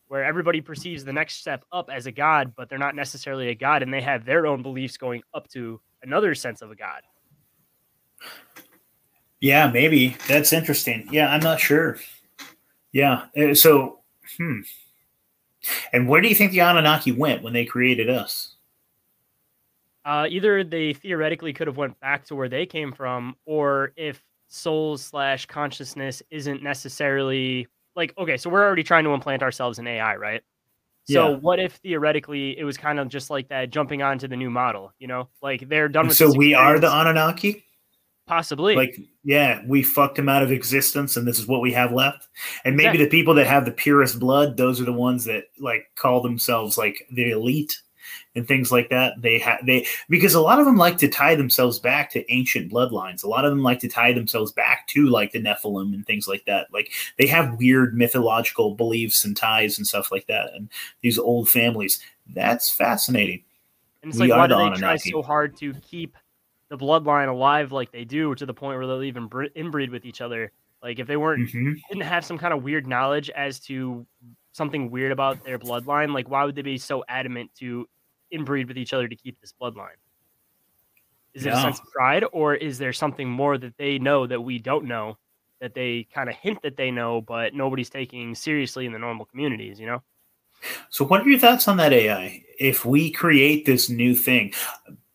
where 0.09 0.25
everybody 0.25 0.61
perceives 0.61 1.05
the 1.05 1.13
next 1.13 1.37
step 1.37 1.65
up 1.73 1.91
as 1.93 2.07
a 2.07 2.13
god 2.13 2.55
but 2.57 2.69
they're 2.69 2.79
not 2.79 2.95
necessarily 2.95 3.49
a 3.49 3.55
god 3.55 3.83
and 3.83 3.93
they 3.93 4.01
have 4.01 4.25
their 4.25 4.47
own 4.47 4.63
beliefs 4.63 4.97
going 4.97 5.23
up 5.35 5.47
to 5.49 5.79
another 6.03 6.35
sense 6.35 6.63
of 6.63 6.71
a 6.71 6.77
god 6.77 7.03
Yeah, 9.41 9.71
maybe 9.71 10.17
that's 10.29 10.53
interesting. 10.53 11.09
Yeah, 11.11 11.29
I'm 11.29 11.41
not 11.41 11.61
sure. 11.61 11.99
Yeah, 12.93 13.27
uh, 13.37 13.55
so 13.55 14.01
hmm. 14.39 14.61
And 15.93 16.09
where 16.09 16.21
do 16.21 16.29
you 16.29 16.35
think 16.35 16.53
the 16.53 16.61
Anunnaki 16.61 17.11
went 17.13 17.43
when 17.43 17.53
they 17.53 17.65
created 17.65 18.09
us? 18.09 18.53
uh, 20.05 20.25
either 20.31 20.63
they 20.63 20.93
theoretically 20.93 21.53
could 21.53 21.67
have 21.67 21.77
went 21.77 21.99
back 21.99 22.25
to 22.25 22.37
where 22.37 22.49
they 22.49 22.65
came 22.65 22.93
from 22.93 23.35
or 23.45 23.93
if 23.97 24.23
soul 24.47 24.97
slash 24.97 25.47
consciousness 25.47 26.23
isn't 26.31 26.63
necessarily 26.63 27.67
like 27.97 28.15
okay 28.17 28.37
so 28.37 28.49
we're 28.49 28.63
already 28.63 28.85
trying 28.85 29.03
to 29.03 29.11
implant 29.11 29.43
ourselves 29.43 29.81
in 29.81 29.87
ai 29.89 30.15
right 30.15 30.43
so 31.07 31.31
Yeah. 31.31 31.37
what 31.39 31.59
if 31.59 31.73
theoretically 31.79 32.57
it 32.57 32.63
was 32.63 32.77
kind 32.77 33.01
of 33.01 33.09
just 33.09 33.31
like 33.31 33.49
that 33.49 33.71
jumping 33.71 34.01
onto 34.03 34.29
the 34.29 34.37
new 34.37 34.49
model 34.49 34.93
you 35.01 35.09
know 35.09 35.29
like 35.43 35.69
they're 35.69 35.89
done 35.89 36.07
with 36.07 36.17
So 36.17 36.33
we 36.33 36.55
are 36.55 36.79
the. 36.79 36.87
Anunnaki. 36.89 37.65
Possibly 38.27 38.75
Like, 38.77 38.99
yeah, 39.25 39.63
we 39.67 39.83
fucked 39.83 40.17
them 40.17 40.29
out 40.29 40.43
of 40.43 40.51
existence, 40.53 41.17
and 41.17 41.27
this 41.27 41.39
is 41.39 41.47
what 41.47 41.61
we 41.61 41.73
have 41.73 41.93
left. 41.93 42.29
And 42.65 42.77
maybe 42.77 42.89
Exactly. 42.89 43.05
the 43.05 43.11
people 43.11 43.35
that 43.35 43.47
have 43.47 43.65
the 43.65 43.73
purest 43.73 44.19
blood, 44.19 44.57
those 44.57 44.81
are 44.81 44.85
the 44.85 44.93
ones 44.93 45.25
that 45.25 45.45
like 45.59 45.91
call 45.95 46.21
themselves 46.23 46.77
like 46.77 47.07
the 47.13 47.31
elite 47.31 47.81
and 48.35 48.47
things 48.47 48.71
like 48.71 48.91
that. 48.91 49.15
They 49.21 49.39
have 49.39 49.65
they 49.65 49.87
because 50.09 50.35
a 50.35 50.41
lot 50.41 50.59
of 50.59 50.67
them 50.67 50.77
like 50.77 50.99
to 50.99 51.09
tie 51.09 51.35
themselves 51.35 51.79
back 51.79 52.11
to 52.13 52.33
ancient 52.33 52.71
bloodlines. 52.71 53.25
A 53.25 53.29
lot 53.29 53.45
of 53.45 53.51
them 53.51 53.63
like 53.63 53.81
to 53.81 53.89
tie 53.89 54.13
themselves 54.13 54.53
back 54.53 54.87
to 54.89 55.07
like 55.09 55.33
the 55.33 55.41
Nephilim 55.41 55.95
and 55.95 56.07
things 56.07 56.29
like 56.29 56.45
that. 56.47 56.67
Like 56.73 56.93
they 57.19 57.27
have 57.27 57.59
weird 57.59 57.97
mythological 57.97 58.75
beliefs 58.75 59.25
and 59.25 59.37
ties 59.37 59.79
and 59.79 59.87
stuff 59.87 60.13
like 60.13 60.27
that. 60.27 60.53
And 60.55 60.69
these 61.01 61.19
old 61.19 61.49
families. 61.49 62.01
That's 62.35 62.71
fascinating. 62.71 63.45
and 64.03 64.11
it's 64.11 64.21
we 64.21 64.29
like 64.33 64.39
why 64.39 64.47
do 64.47 64.71
they 64.71 64.81
try 64.81 64.97
so 64.97 65.23
hard 65.23 65.57
to 65.59 65.73
keep 65.75 66.17
the 66.69 66.77
bloodline 66.77 67.29
alive 67.29 67.73
like 67.73 67.93
they 67.93 68.05
do 68.05 68.35
to 68.35 68.47
the 68.47 68.55
point 68.55 68.77
where 68.79 68.87
they'll 68.87 69.03
even 69.03 69.27
bre- 69.27 69.47
inbreed 69.57 69.91
with 69.91 70.05
each 70.05 70.21
other 70.21 70.53
like 70.83 70.99
if 70.99 71.07
they 71.07 71.17
weren't 71.17 71.51
hmm 71.51 71.73
didn't 71.89 72.03
have 72.03 72.25
some 72.25 72.39
kind 72.39 72.53
of 72.53 72.63
weird 72.63 72.87
knowledge 72.87 73.31
as 73.31 73.61
to 73.61 74.07
something 74.53 74.91
weird 74.91 75.13
about 75.13 75.45
their 75.45 75.59
bloodline, 75.59 76.13
like 76.13 76.29
why 76.29 76.45
would 76.45 76.55
they 76.55 76.63
be 76.63 76.79
so 76.79 77.05
adamant 77.09 77.51
to 77.55 77.89
inbreed 78.33 78.67
with 78.69 78.79
each 78.79 78.93
other 78.93 79.07
to 79.07 79.15
keep 79.15 79.41
this 79.41 79.55
bloodline? 79.61 79.97
Is 81.35 81.45
it 81.45 81.53
a 81.53 81.61
sense 81.61 81.79
of 81.79 81.85
pride, 81.93 82.25
or 82.33 82.55
is 82.55 82.79
there 82.79 82.95
something 82.95 83.29
more 83.29 83.59
that 83.59 83.77
they 83.77 83.99
know 83.99 84.27
that 84.27 84.41
we 84.41 84.59
don't 84.59 84.87
know 84.87 85.19
that 85.61 85.75
they 85.75 86.09
kind 86.15 86.31
of 86.31 86.35
hint 86.37 86.63
that 86.63 86.77
they 86.77 86.91
know, 86.91 87.21
but 87.21 87.55
nobody's 87.55 87.91
taking 87.91 88.35
seriously 88.35 88.87
in 88.87 88.93
the 88.93 88.99
normal 88.99 89.27
communities? 89.27 89.79
You 89.79 89.87
know, 89.87 90.03
So, 90.89 91.05
what 91.05 91.21
are 91.23 91.29
your 91.29 91.39
thoughts 91.39 91.69
on 91.69 91.77
that 91.77 91.93
AI? 91.93 92.43
If 92.59 92.87
we 92.87 93.11
create 93.11 93.67
this 93.67 93.91
new 93.91 94.15
thing, 94.15 94.55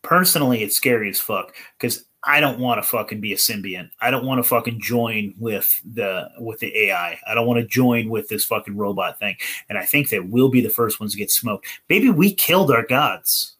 personally, 0.02 0.62
it's 0.62 0.76
scary 0.76 1.08
as 1.10 1.20
fuck 1.20 1.54
because 1.78 2.04
I 2.24 2.38
don't 2.38 2.60
want 2.60 2.78
to 2.78 2.88
fucking 2.88 3.20
be 3.20 3.32
a 3.32 3.36
symbiont. 3.36 3.90
I 4.00 4.10
don't 4.10 4.24
want 4.24 4.38
to 4.38 4.48
fucking 4.48 4.80
join 4.80 5.34
with 5.38 5.80
the 5.84 6.28
with 6.38 6.60
the 6.60 6.76
AI. 6.86 7.18
I 7.26 7.34
don't 7.34 7.46
want 7.46 7.60
to 7.60 7.66
join 7.66 8.08
with 8.08 8.28
this 8.28 8.44
fucking 8.44 8.76
robot 8.76 9.18
thing. 9.18 9.36
And 9.68 9.76
I 9.76 9.84
think 9.84 10.10
that 10.10 10.28
we'll 10.28 10.48
be 10.48 10.60
the 10.60 10.70
first 10.70 11.00
ones 11.00 11.12
to 11.12 11.18
get 11.18 11.30
smoked. 11.30 11.66
Maybe 11.88 12.10
we 12.10 12.32
killed 12.34 12.70
our 12.70 12.86
gods. 12.86 13.56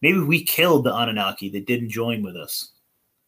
Maybe 0.00 0.18
we 0.20 0.44
killed 0.44 0.84
the 0.84 0.94
Anunnaki 0.94 1.48
that 1.50 1.66
didn't 1.66 1.90
join 1.90 2.22
with 2.22 2.36
us. 2.36 2.70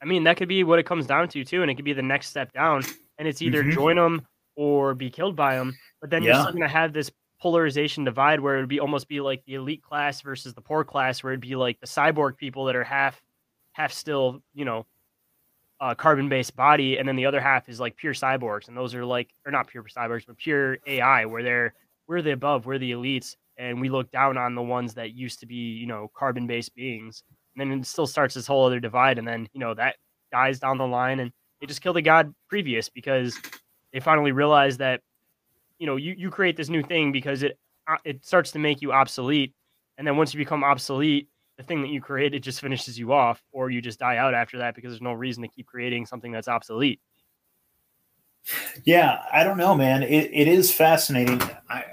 I 0.02 0.06
mean 0.06 0.24
that 0.24 0.36
could 0.36 0.48
be 0.48 0.62
what 0.64 0.78
it 0.78 0.86
comes 0.86 1.06
down 1.06 1.28
to 1.30 1.44
too, 1.44 1.62
and 1.62 1.70
it 1.70 1.74
could 1.76 1.84
be 1.84 1.92
the 1.92 2.02
next 2.02 2.28
step 2.28 2.52
down, 2.52 2.82
and 3.18 3.26
it's 3.26 3.42
either 3.42 3.64
Mhm. 3.64 3.72
join 3.72 3.96
them 3.96 4.26
or 4.54 4.94
be 4.94 5.10
killed 5.10 5.34
by 5.34 5.56
them. 5.56 5.76
But 6.00 6.10
then 6.10 6.22
you're 6.22 6.34
Yeah. 6.34 6.42
still 6.42 6.52
going 6.52 6.62
to 6.62 6.68
have 6.68 6.92
this 6.92 7.10
polarization 7.44 8.04
divide 8.04 8.40
where 8.40 8.56
it 8.56 8.60
would 8.60 8.70
be 8.70 8.80
almost 8.80 9.06
be 9.06 9.20
like 9.20 9.44
the 9.44 9.52
elite 9.52 9.82
class 9.82 10.22
versus 10.22 10.54
the 10.54 10.62
poor 10.62 10.82
class, 10.82 11.22
where 11.22 11.34
it'd 11.34 11.42
be 11.42 11.54
like 11.56 11.78
the 11.78 11.86
cyborg 11.86 12.38
people 12.38 12.64
that 12.64 12.74
are 12.74 12.82
half, 12.82 13.20
half 13.72 13.92
still, 13.92 14.40
you 14.54 14.64
know, 14.64 14.86
uh, 15.78 15.94
carbon 15.94 16.26
based 16.26 16.56
body, 16.56 16.96
and 16.96 17.06
then 17.06 17.16
the 17.16 17.26
other 17.26 17.42
half 17.42 17.68
is 17.68 17.78
like 17.78 17.98
pure 17.98 18.14
cyborgs, 18.14 18.68
and 18.68 18.74
those 18.74 18.94
are 18.94 19.04
like, 19.04 19.28
or 19.44 19.52
not 19.52 19.68
pure 19.68 19.84
cyborgs, 19.94 20.26
but 20.26 20.38
pure 20.38 20.78
AI, 20.86 21.26
where 21.26 21.42
they're 21.42 21.74
we're 22.06 22.22
the 22.22 22.32
above, 22.32 22.64
we're 22.64 22.78
the 22.78 22.92
elites, 22.92 23.36
and 23.58 23.78
we 23.78 23.90
look 23.90 24.10
down 24.10 24.38
on 24.38 24.54
the 24.54 24.62
ones 24.62 24.94
that 24.94 25.12
used 25.12 25.40
to 25.40 25.46
be, 25.46 25.54
you 25.54 25.86
know, 25.86 26.10
carbon 26.16 26.46
based 26.46 26.74
beings. 26.74 27.24
And 27.58 27.70
then 27.70 27.78
it 27.78 27.86
still 27.86 28.06
starts 28.06 28.34
this 28.34 28.46
whole 28.46 28.64
other 28.64 28.80
divide, 28.80 29.18
and 29.18 29.28
then 29.28 29.50
you 29.52 29.60
know 29.60 29.74
that 29.74 29.96
dies 30.32 30.60
down 30.60 30.78
the 30.78 30.86
line, 30.86 31.20
and 31.20 31.30
they 31.60 31.66
just 31.66 31.82
kill 31.82 31.92
the 31.92 32.00
god 32.00 32.34
previous 32.48 32.88
because 32.88 33.38
they 33.92 34.00
finally 34.00 34.32
realize 34.32 34.78
that 34.78 35.02
you 35.78 35.86
know 35.86 35.96
you, 35.96 36.14
you 36.16 36.30
create 36.30 36.56
this 36.56 36.68
new 36.68 36.82
thing 36.82 37.12
because 37.12 37.42
it 37.42 37.58
uh, 37.88 37.96
it 38.04 38.24
starts 38.24 38.50
to 38.52 38.58
make 38.58 38.80
you 38.82 38.92
obsolete 38.92 39.54
and 39.98 40.06
then 40.06 40.16
once 40.16 40.32
you 40.32 40.38
become 40.38 40.64
obsolete 40.64 41.28
the 41.56 41.62
thing 41.62 41.82
that 41.82 41.90
you 41.90 42.00
created 42.00 42.42
just 42.42 42.60
finishes 42.60 42.98
you 42.98 43.12
off 43.12 43.42
or 43.52 43.70
you 43.70 43.80
just 43.80 43.98
die 43.98 44.16
out 44.16 44.34
after 44.34 44.58
that 44.58 44.74
because 44.74 44.92
there's 44.92 45.02
no 45.02 45.12
reason 45.12 45.42
to 45.42 45.48
keep 45.48 45.66
creating 45.66 46.06
something 46.06 46.32
that's 46.32 46.48
obsolete 46.48 47.00
Yeah, 48.84 49.22
I 49.32 49.44
don't 49.44 49.56
know, 49.56 49.74
man. 49.74 50.02
It, 50.02 50.30
it 50.32 50.48
is 50.48 50.72
fascinating. 50.72 51.40
I, 51.68 51.84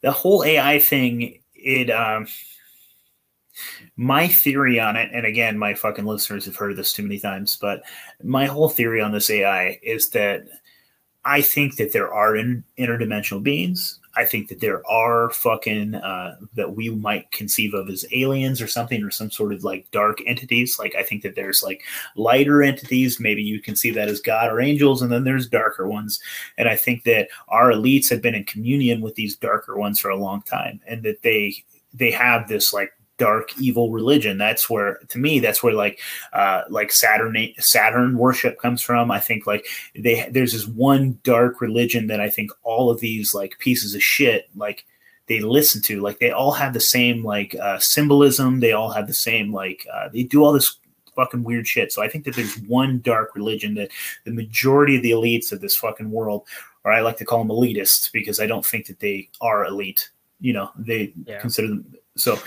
the 0.00 0.12
whole 0.12 0.44
AI 0.44 0.78
thing, 0.78 1.40
it 1.54 1.90
um 1.90 2.26
my 3.96 4.28
theory 4.28 4.80
on 4.80 4.96
it, 4.96 5.10
and 5.12 5.26
again, 5.26 5.58
my 5.58 5.74
fucking 5.74 6.06
listeners 6.06 6.46
have 6.46 6.56
heard 6.56 6.76
this 6.76 6.92
too 6.92 7.02
many 7.02 7.18
times, 7.18 7.58
but 7.60 7.82
my 8.22 8.46
whole 8.46 8.68
theory 8.68 9.00
on 9.00 9.12
this 9.12 9.28
AI 9.28 9.78
is 9.82 10.08
that 10.10 10.46
I 11.24 11.42
think 11.42 11.76
that 11.76 11.92
there 11.92 12.12
are 12.12 12.34
in, 12.34 12.64
interdimensional 12.78 13.42
beings. 13.42 13.98
I 14.16 14.24
think 14.24 14.48
that 14.48 14.60
there 14.60 14.84
are 14.90 15.30
fucking 15.30 15.94
uh, 15.94 16.36
that 16.54 16.74
we 16.74 16.88
might 16.90 17.30
conceive 17.30 17.74
of 17.74 17.88
as 17.88 18.04
aliens 18.12 18.60
or 18.60 18.66
something, 18.66 19.02
or 19.02 19.10
some 19.10 19.30
sort 19.30 19.52
of 19.52 19.62
like 19.62 19.90
dark 19.90 20.18
entities. 20.26 20.78
Like 20.78 20.94
I 20.96 21.02
think 21.02 21.22
that 21.22 21.36
there's 21.36 21.62
like 21.62 21.82
lighter 22.16 22.62
entities. 22.62 23.20
Maybe 23.20 23.42
you 23.42 23.60
can 23.60 23.76
see 23.76 23.90
that 23.90 24.08
as 24.08 24.20
God 24.20 24.50
or 24.50 24.60
angels, 24.60 25.02
and 25.02 25.12
then 25.12 25.24
there's 25.24 25.48
darker 25.48 25.86
ones. 25.86 26.20
And 26.58 26.68
I 26.68 26.76
think 26.76 27.04
that 27.04 27.28
our 27.48 27.70
elites 27.70 28.08
have 28.10 28.22
been 28.22 28.34
in 28.34 28.44
communion 28.44 29.00
with 29.00 29.14
these 29.14 29.36
darker 29.36 29.76
ones 29.76 30.00
for 30.00 30.08
a 30.08 30.16
long 30.16 30.42
time, 30.42 30.80
and 30.88 31.02
that 31.02 31.22
they 31.22 31.54
they 31.92 32.10
have 32.10 32.48
this 32.48 32.72
like 32.72 32.92
dark 33.20 33.46
evil 33.60 33.92
religion. 33.92 34.38
That's 34.38 34.68
where 34.70 34.98
to 35.12 35.18
me 35.18 35.38
that's 35.40 35.62
where 35.62 35.74
like 35.74 36.00
uh 36.32 36.62
like 36.70 36.90
saturn 36.90 37.36
saturn 37.58 38.16
worship 38.16 38.58
comes 38.58 38.80
from. 38.82 39.10
I 39.10 39.20
think 39.20 39.46
like 39.46 39.66
they 39.94 40.28
there's 40.32 40.52
this 40.52 40.66
one 40.66 41.18
dark 41.22 41.60
religion 41.60 42.06
that 42.08 42.20
i 42.20 42.30
think 42.30 42.50
all 42.62 42.90
of 42.90 42.98
these 43.00 43.34
like 43.34 43.58
pieces 43.58 43.94
of 43.94 44.02
shit 44.02 44.48
like 44.56 44.86
they 45.28 45.38
listen 45.40 45.80
to. 45.82 46.00
Like 46.00 46.18
they 46.18 46.32
all 46.32 46.50
have 46.62 46.72
the 46.72 46.80
same 46.96 47.22
like 47.24 47.54
uh 47.62 47.78
symbolism. 47.78 48.60
They 48.60 48.72
all 48.72 48.90
have 48.90 49.06
the 49.06 49.20
same 49.28 49.52
like 49.52 49.86
uh 49.94 50.08
they 50.12 50.24
do 50.24 50.42
all 50.42 50.52
this 50.52 50.76
fucking 51.14 51.44
weird 51.44 51.66
shit. 51.68 51.92
So 51.92 52.02
i 52.02 52.08
think 52.08 52.24
that 52.24 52.34
there's 52.36 52.56
one 52.80 53.00
dark 53.00 53.34
religion 53.36 53.74
that 53.74 53.90
the 54.24 54.32
majority 54.42 54.96
of 54.96 55.02
the 55.02 55.10
elites 55.18 55.52
of 55.52 55.60
this 55.60 55.76
fucking 55.76 56.10
world 56.10 56.42
or 56.84 56.92
i 56.92 57.00
like 57.00 57.18
to 57.18 57.24
call 57.26 57.40
them 57.44 57.54
elitists 57.56 58.10
because 58.10 58.40
i 58.40 58.46
don't 58.46 58.64
think 58.64 58.86
that 58.86 59.00
they 59.00 59.28
are 59.40 59.64
elite. 59.66 60.08
You 60.40 60.54
know 60.56 60.70
they 60.88 61.12
Yeah. 61.26 61.40
consider 61.44 61.68
them 61.68 61.84
so 62.16 62.38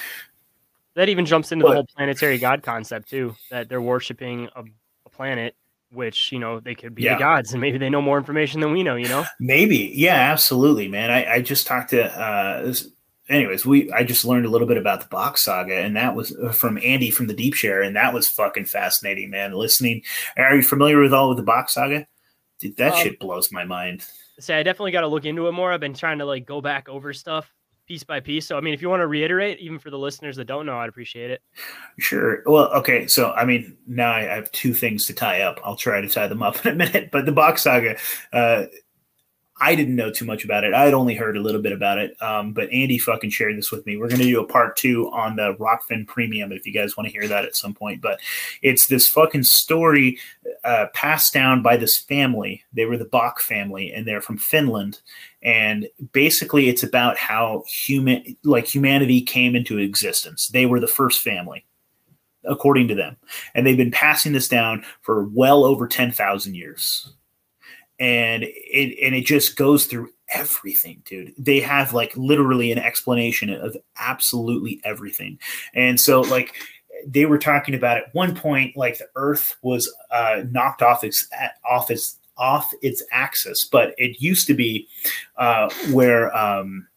that 0.95 1.09
even 1.09 1.25
jumps 1.25 1.51
into 1.51 1.65
the 1.65 1.73
whole 1.73 1.85
planetary 1.85 2.37
god 2.37 2.63
concept 2.63 3.09
too 3.09 3.35
that 3.51 3.69
they're 3.69 3.81
worshiping 3.81 4.47
a, 4.55 4.63
a 5.05 5.09
planet 5.09 5.55
which 5.91 6.31
you 6.31 6.39
know 6.39 6.59
they 6.59 6.73
could 6.75 6.95
be 6.95 7.03
Yeah. 7.03 7.15
the 7.15 7.19
gods 7.19 7.51
and 7.53 7.61
maybe 7.61 7.77
they 7.77 7.89
know 7.89 8.01
more 8.01 8.17
information 8.17 8.61
than 8.61 8.71
we 8.71 8.81
know 8.83 8.95
you 8.95 9.07
know 9.07 9.25
Maybe. 9.39 9.91
Yeah, 9.95 10.15
absolutely, 10.15 10.87
man. 10.87 11.11
I, 11.11 11.33
I 11.35 11.41
just 11.41 11.67
talked 11.67 11.91
to 11.91 12.03
uh 12.05 12.63
this, 12.63 12.87
anyways, 13.29 13.63
we 13.65 13.91
I 13.91 14.03
just 14.03 14.25
learned 14.25 14.45
a 14.45 14.49
little 14.49 14.67
bit 14.67 14.77
about 14.77 15.01
the 15.01 15.07
Bock 15.07 15.37
saga 15.37 15.75
and 15.75 15.95
that 15.95 16.15
was 16.15 16.35
uh, 16.35 16.51
from 16.51 16.79
Andy 16.83 17.11
from 17.11 17.27
the 17.27 17.33
Deep 17.35 17.53
Share 17.53 17.81
and 17.83 17.95
that 17.95 18.13
was 18.13 18.27
fucking 18.27 18.65
fascinating, 18.65 19.29
man. 19.29 19.53
Listening. 19.53 20.01
Are 20.35 20.55
you 20.55 20.63
familiar 20.63 20.99
with 20.99 21.13
all 21.13 21.29
of 21.29 21.37
the 21.37 21.43
Bock 21.43 21.69
saga? 21.69 22.07
Dude, 22.59 22.75
that 22.77 22.93
Um, 22.93 22.99
shit 23.03 23.19
blows 23.19 23.51
my 23.51 23.63
mind. 23.65 24.03
say 24.39 24.57
i 24.59 24.63
definitely 24.63 24.91
got 24.91 25.01
to 25.01 25.07
look 25.07 25.25
into 25.25 25.47
it 25.47 25.51
more 25.51 25.71
i've 25.71 25.79
been 25.79 25.93
trying 25.93 26.17
to 26.19 26.25
like 26.25 26.45
go 26.47 26.59
back 26.59 26.89
over 26.89 27.13
stuff 27.13 27.51
piece 27.87 28.03
by 28.03 28.19
piece 28.19 28.45
so 28.45 28.57
i 28.57 28.61
mean 28.61 28.73
if 28.73 28.81
you 28.81 28.89
want 28.89 29.01
to 29.01 29.07
reiterate 29.07 29.59
even 29.59 29.77
for 29.77 29.89
the 29.89 29.97
listeners 29.97 30.35
that 30.35 30.45
don't 30.45 30.65
know 30.65 30.77
i'd 30.79 30.89
appreciate 30.89 31.31
it 31.31 31.41
Sure. 31.99 32.41
Well, 32.45 32.71
okay. 32.73 33.07
So, 33.07 33.31
I 33.31 33.45
mean, 33.45 33.77
now 33.87 34.11
I 34.11 34.21
have 34.23 34.51
two 34.51 34.73
things 34.73 35.05
to 35.07 35.13
tie 35.13 35.41
up. 35.41 35.59
I'll 35.63 35.75
try 35.75 36.01
to 36.01 36.09
tie 36.09 36.27
them 36.27 36.41
up 36.41 36.65
in 36.65 36.73
a 36.73 36.75
minute. 36.75 37.09
But 37.11 37.25
the 37.25 37.31
Bock 37.31 37.57
saga, 37.57 37.97
uh, 38.31 38.65
I 39.63 39.75
didn't 39.75 39.95
know 39.95 40.11
too 40.11 40.25
much 40.25 40.43
about 40.43 40.65
it. 40.65 40.73
I 40.73 40.83
had 40.83 40.93
only 40.93 41.15
heard 41.15 41.37
a 41.37 41.41
little 41.41 41.61
bit 41.61 41.71
about 41.71 41.97
it. 41.97 42.21
Um, 42.21 42.51
but 42.51 42.69
Andy 42.73 42.97
fucking 42.97 43.29
shared 43.29 43.57
this 43.57 43.71
with 43.71 43.85
me. 43.85 43.95
We're 43.95 44.09
going 44.09 44.19
to 44.19 44.27
do 44.27 44.41
a 44.41 44.45
part 44.45 44.75
two 44.75 45.09
on 45.11 45.37
the 45.37 45.55
Rokfin 45.55 46.05
Premium 46.05 46.51
if 46.51 46.67
you 46.67 46.73
guys 46.73 46.97
want 46.97 47.07
to 47.07 47.13
hear 47.13 47.29
that 47.29 47.45
at 47.45 47.55
some 47.55 47.73
point. 47.73 48.01
But 48.01 48.19
it's 48.61 48.87
this 48.87 49.07
fucking 49.07 49.43
story 49.43 50.19
uh, 50.65 50.87
passed 50.93 51.33
down 51.33 51.61
by 51.61 51.77
this 51.77 51.97
family. 51.97 52.61
They 52.73 52.83
were 52.83 52.97
the 52.97 53.05
Bock 53.05 53.39
family, 53.39 53.93
and 53.93 54.05
they're 54.05 54.19
from 54.19 54.37
Finland. 54.37 54.99
And 55.41 55.87
basically, 56.11 56.67
it's 56.67 56.83
about 56.83 57.17
how 57.17 57.63
human, 57.65 58.35
like 58.43 58.67
humanity, 58.67 59.21
came 59.21 59.55
into 59.55 59.77
existence. 59.77 60.49
They 60.49 60.65
were 60.65 60.81
the 60.81 60.87
first 60.87 61.21
family 61.21 61.63
according 62.45 62.89
to 62.89 62.95
them. 62.95 63.15
And 63.55 63.65
they've 63.65 63.77
been 63.77 63.91
passing 63.91 64.33
this 64.33 64.49
down 64.49 64.83
for 65.01 65.23
well 65.23 65.63
over 65.63 65.87
10,000 65.87 66.53
years. 66.53 67.13
And 67.99 68.43
it, 68.43 68.97
and 69.05 69.15
it 69.15 69.25
just 69.25 69.55
goes 69.55 69.85
through 69.85 70.09
everything, 70.33 71.03
dude. 71.05 71.33
They 71.37 71.59
have 71.59 71.93
like 71.93 72.15
literally 72.17 72.71
an 72.71 72.79
explanation 72.79 73.49
of 73.49 73.77
absolutely 73.97 74.81
everything. 74.83 75.39
And 75.73 75.99
so, 75.99 76.21
like, 76.21 76.55
they 77.05 77.25
were 77.25 77.37
talking 77.37 77.75
about 77.75 77.97
at 77.97 78.13
one 78.13 78.35
point, 78.35 78.77
like 78.77 78.97
the 78.97 79.07
Earth 79.15 79.55
was 79.61 79.93
uh, 80.11 80.43
knocked 80.49 80.81
off 80.81 81.03
its 81.03 81.27
off 81.69 81.91
its 81.91 82.17
off 82.37 82.71
its 82.81 83.03
axis, 83.11 83.65
but 83.65 83.93
it 83.97 84.21
used 84.21 84.47
to 84.47 84.53
be 84.53 84.87
uh, 85.37 85.69
where 85.91 86.35
um, 86.35 86.87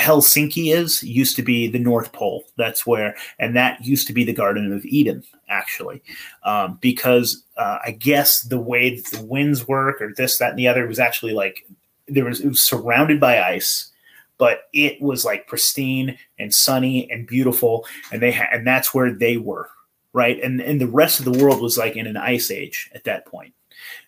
Helsinki 0.00 0.74
is 0.74 1.02
used 1.02 1.36
to 1.36 1.42
be 1.42 1.68
the 1.68 1.78
North 1.78 2.12
Pole. 2.12 2.44
That's 2.56 2.86
where, 2.86 3.14
and 3.38 3.54
that 3.54 3.84
used 3.84 4.06
to 4.06 4.14
be 4.14 4.24
the 4.24 4.32
Garden 4.32 4.72
of 4.72 4.84
Eden, 4.86 5.22
actually, 5.50 6.02
um, 6.42 6.78
because 6.80 7.44
uh, 7.58 7.78
I 7.84 7.90
guess 7.90 8.40
the 8.40 8.60
way 8.60 8.96
that 8.96 9.04
the 9.10 9.22
winds 9.22 9.68
work, 9.68 10.00
or 10.00 10.14
this, 10.16 10.38
that, 10.38 10.50
and 10.50 10.58
the 10.58 10.68
other, 10.68 10.86
was 10.86 10.98
actually 10.98 11.34
like 11.34 11.66
there 12.08 12.24
was 12.24 12.40
it 12.40 12.48
was 12.48 12.66
surrounded 12.66 13.20
by 13.20 13.42
ice, 13.42 13.92
but 14.38 14.62
it 14.72 15.00
was 15.02 15.26
like 15.26 15.46
pristine 15.46 16.16
and 16.38 16.54
sunny 16.54 17.10
and 17.10 17.26
beautiful, 17.26 17.86
and 18.10 18.22
they 18.22 18.30
had, 18.30 18.48
and 18.52 18.66
that's 18.66 18.94
where 18.94 19.12
they 19.12 19.36
were, 19.36 19.68
right, 20.14 20.42
and 20.42 20.62
and 20.62 20.80
the 20.80 20.86
rest 20.86 21.18
of 21.18 21.26
the 21.26 21.44
world 21.44 21.60
was 21.60 21.76
like 21.76 21.94
in 21.94 22.06
an 22.06 22.16
ice 22.16 22.50
age 22.50 22.90
at 22.94 23.04
that 23.04 23.26
point, 23.26 23.52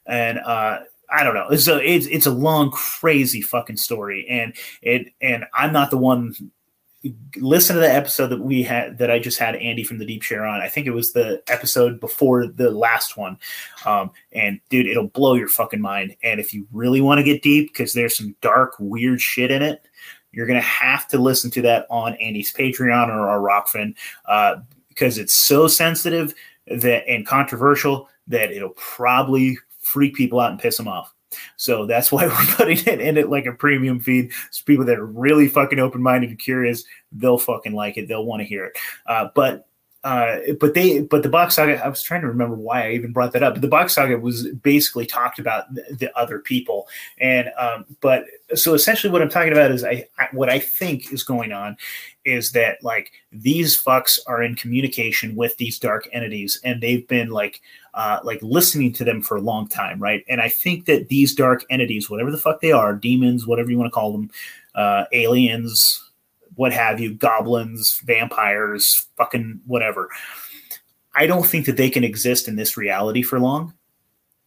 and 0.07 0.39
uh, 0.39 0.79
I 1.13 1.25
don't 1.25 1.35
know. 1.35 1.49
A 1.51 1.55
it's 1.55 2.07
it's 2.07 2.27
a 2.27 2.31
long, 2.31 2.71
crazy 2.71 3.43
fucking 3.43 3.77
story, 3.77 4.27
and 4.29 4.55
it 4.81 5.13
and 5.21 5.45
I'm 5.55 5.73
not 5.73 5.91
the 5.91 5.99
one. 5.99 6.35
Listen 7.37 7.75
to 7.75 7.81
the 7.81 7.93
episode 7.93 8.29
that 8.29 8.41
we 8.41 8.63
had 8.63 8.99
that 8.99 9.11
I 9.11 9.19
just 9.19 9.39
had 9.39 9.57
Andy 9.57 9.83
from 9.83 9.99
the 9.99 10.07
Deep 10.07 10.23
Share 10.23 10.47
on. 10.47 10.61
I 10.61 10.69
think 10.69 10.87
it 10.87 10.93
was 10.93 11.13
the 11.13 11.43
episode 11.49 11.99
before 11.99 12.47
the 12.47 12.71
last 12.71 13.17
one. 13.17 13.39
Um, 13.85 14.13
and 14.33 14.61
dude, 14.71 14.87
it'll 14.87 15.09
blow 15.09 15.35
your 15.35 15.49
fucking 15.49 15.81
mind. 15.81 16.17
And 16.23 16.39
if 16.41 16.55
you 16.55 16.67
really 16.73 17.01
want 17.01 17.19
to 17.19 17.25
get 17.25 17.43
deep, 17.43 17.73
because 17.73 17.93
there's 17.93 18.17
some 18.17 18.37
dark, 18.41 18.77
weird 18.79 19.21
shit 19.21 19.51
in 19.51 19.63
it, 19.63 19.85
you're 20.31 20.47
gonna 20.47 20.61
have 20.61 21.09
to 21.09 21.19
listen 21.19 21.51
to 21.51 21.63
that 21.63 21.87
on 21.91 22.15
Andy's 22.15 22.53
Patreon 22.53 23.09
or 23.09 23.29
our 23.29 23.41
Rokfin, 23.41 23.95
uh, 24.27 24.57
because 24.89 25.19
it's 25.19 25.35
so 25.35 25.67
sensitive 25.67 26.33
that 26.69 27.07
and 27.09 27.27
controversial 27.27 28.09
that 28.29 28.53
it'll 28.53 28.71
probably 28.71 29.59
freak 29.93 30.15
people 30.15 30.41
out 30.41 30.51
and 30.51 30.61
piss 30.61 30.77
them 30.77 30.89
off. 30.89 31.15
So 31.57 31.87
that's 31.87 32.11
why 32.13 32.27
we're 32.27 32.55
putting 32.57 32.79
it 32.79 33.01
in 33.01 33.17
it 33.17 33.31
like 33.31 33.47
a 33.47 33.53
premium 33.53 34.01
feed. 34.01 34.33
So 34.51 34.65
people 34.65 34.85
that 34.87 34.99
are 34.99 35.07
really 35.07 35.49
fucking 35.49 35.79
open 35.79 36.03
minded 36.03 36.31
and 36.31 36.39
curious, 36.39 36.85
they'll 37.13 37.39
fucking 37.39 37.75
like 37.75 37.97
it. 37.97 38.09
They'll 38.09 38.25
want 38.25 38.41
to 38.41 38.47
hear 38.47 38.67
it. 38.67 38.79
Uh, 39.07 39.29
but 39.35 39.67
uh, 40.05 40.39
but 40.59 40.75
they 40.75 41.01
but 41.01 41.23
the 41.23 41.29
Bock 41.29 41.53
saga. 41.53 41.85
I 41.85 41.89
was 41.89 42.03
trying 42.03 42.23
to 42.23 42.27
remember 42.27 42.57
why 42.57 42.89
I 42.89 42.93
even 42.93 43.13
brought 43.13 43.33
that 43.33 43.45
up. 43.45 43.55
But 43.55 43.63
the 43.63 43.69
Bock 43.69 43.89
saga 43.89 44.19
was 44.19 44.49
basically 44.49 45.07
talked 45.07 45.39
about 45.39 45.73
the, 45.73 45.85
the 45.91 46.19
other 46.19 46.41
people, 46.41 46.89
and 47.19 47.51
um, 47.57 47.85
but 48.01 48.25
so 48.55 48.75
essentially 48.75 49.13
what 49.13 49.23
I'm 49.23 49.29
talking 49.29 49.53
about 49.53 49.71
is 49.71 49.85
I, 49.85 50.09
I 50.19 50.27
what 50.33 50.49
I 50.49 50.59
think 50.59 51.13
is 51.13 51.23
going 51.23 51.53
on 51.53 51.77
is 52.25 52.51
that 52.53 52.83
like 52.83 53.13
these 53.31 53.81
fucks 53.81 54.19
are 54.27 54.43
in 54.43 54.57
communication 54.57 55.37
with 55.37 55.57
these 55.59 55.79
dark 55.79 56.09
entities, 56.13 56.61
and 56.65 56.81
they've 56.81 57.07
been 57.07 57.31
like 57.31 57.61
uh, 57.95 58.19
like 58.25 58.41
listening 58.43 58.93
to 58.95 59.05
them 59.05 59.23
for 59.23 59.37
a 59.37 59.41
long 59.41 59.69
time, 59.69 60.01
right? 60.01 60.25
And 60.29 60.41
I 60.41 60.49
think 60.49 60.87
that 60.87 61.11
these 61.11 61.33
dark 61.33 61.65
entities, 61.71 62.11
whatever 62.11 62.33
the 62.33 62.39
fuck 62.39 62.61
they 62.61 62.73
are, 62.73 62.93
demons, 62.95 63.47
whatever 63.47 63.71
you 63.71 63.79
want 63.79 63.87
to 63.87 63.95
call 63.95 64.11
them, 64.11 64.31
uh, 64.75 65.05
aliens, 65.13 66.02
what 66.57 66.73
have 66.73 67.01
you, 67.01 67.15
goblins, 67.15 68.01
vampires, 68.05 69.07
fucking 69.17 69.61
whatever. 69.67 70.09
I 71.15 71.27
don't 71.27 71.47
think 71.47 71.67
that 71.67 71.77
they 71.77 71.91
can 71.91 72.05
exist 72.05 72.49
in 72.49 72.57
this 72.57 72.77
reality 72.77 73.23
for 73.23 73.39
long. 73.39 73.75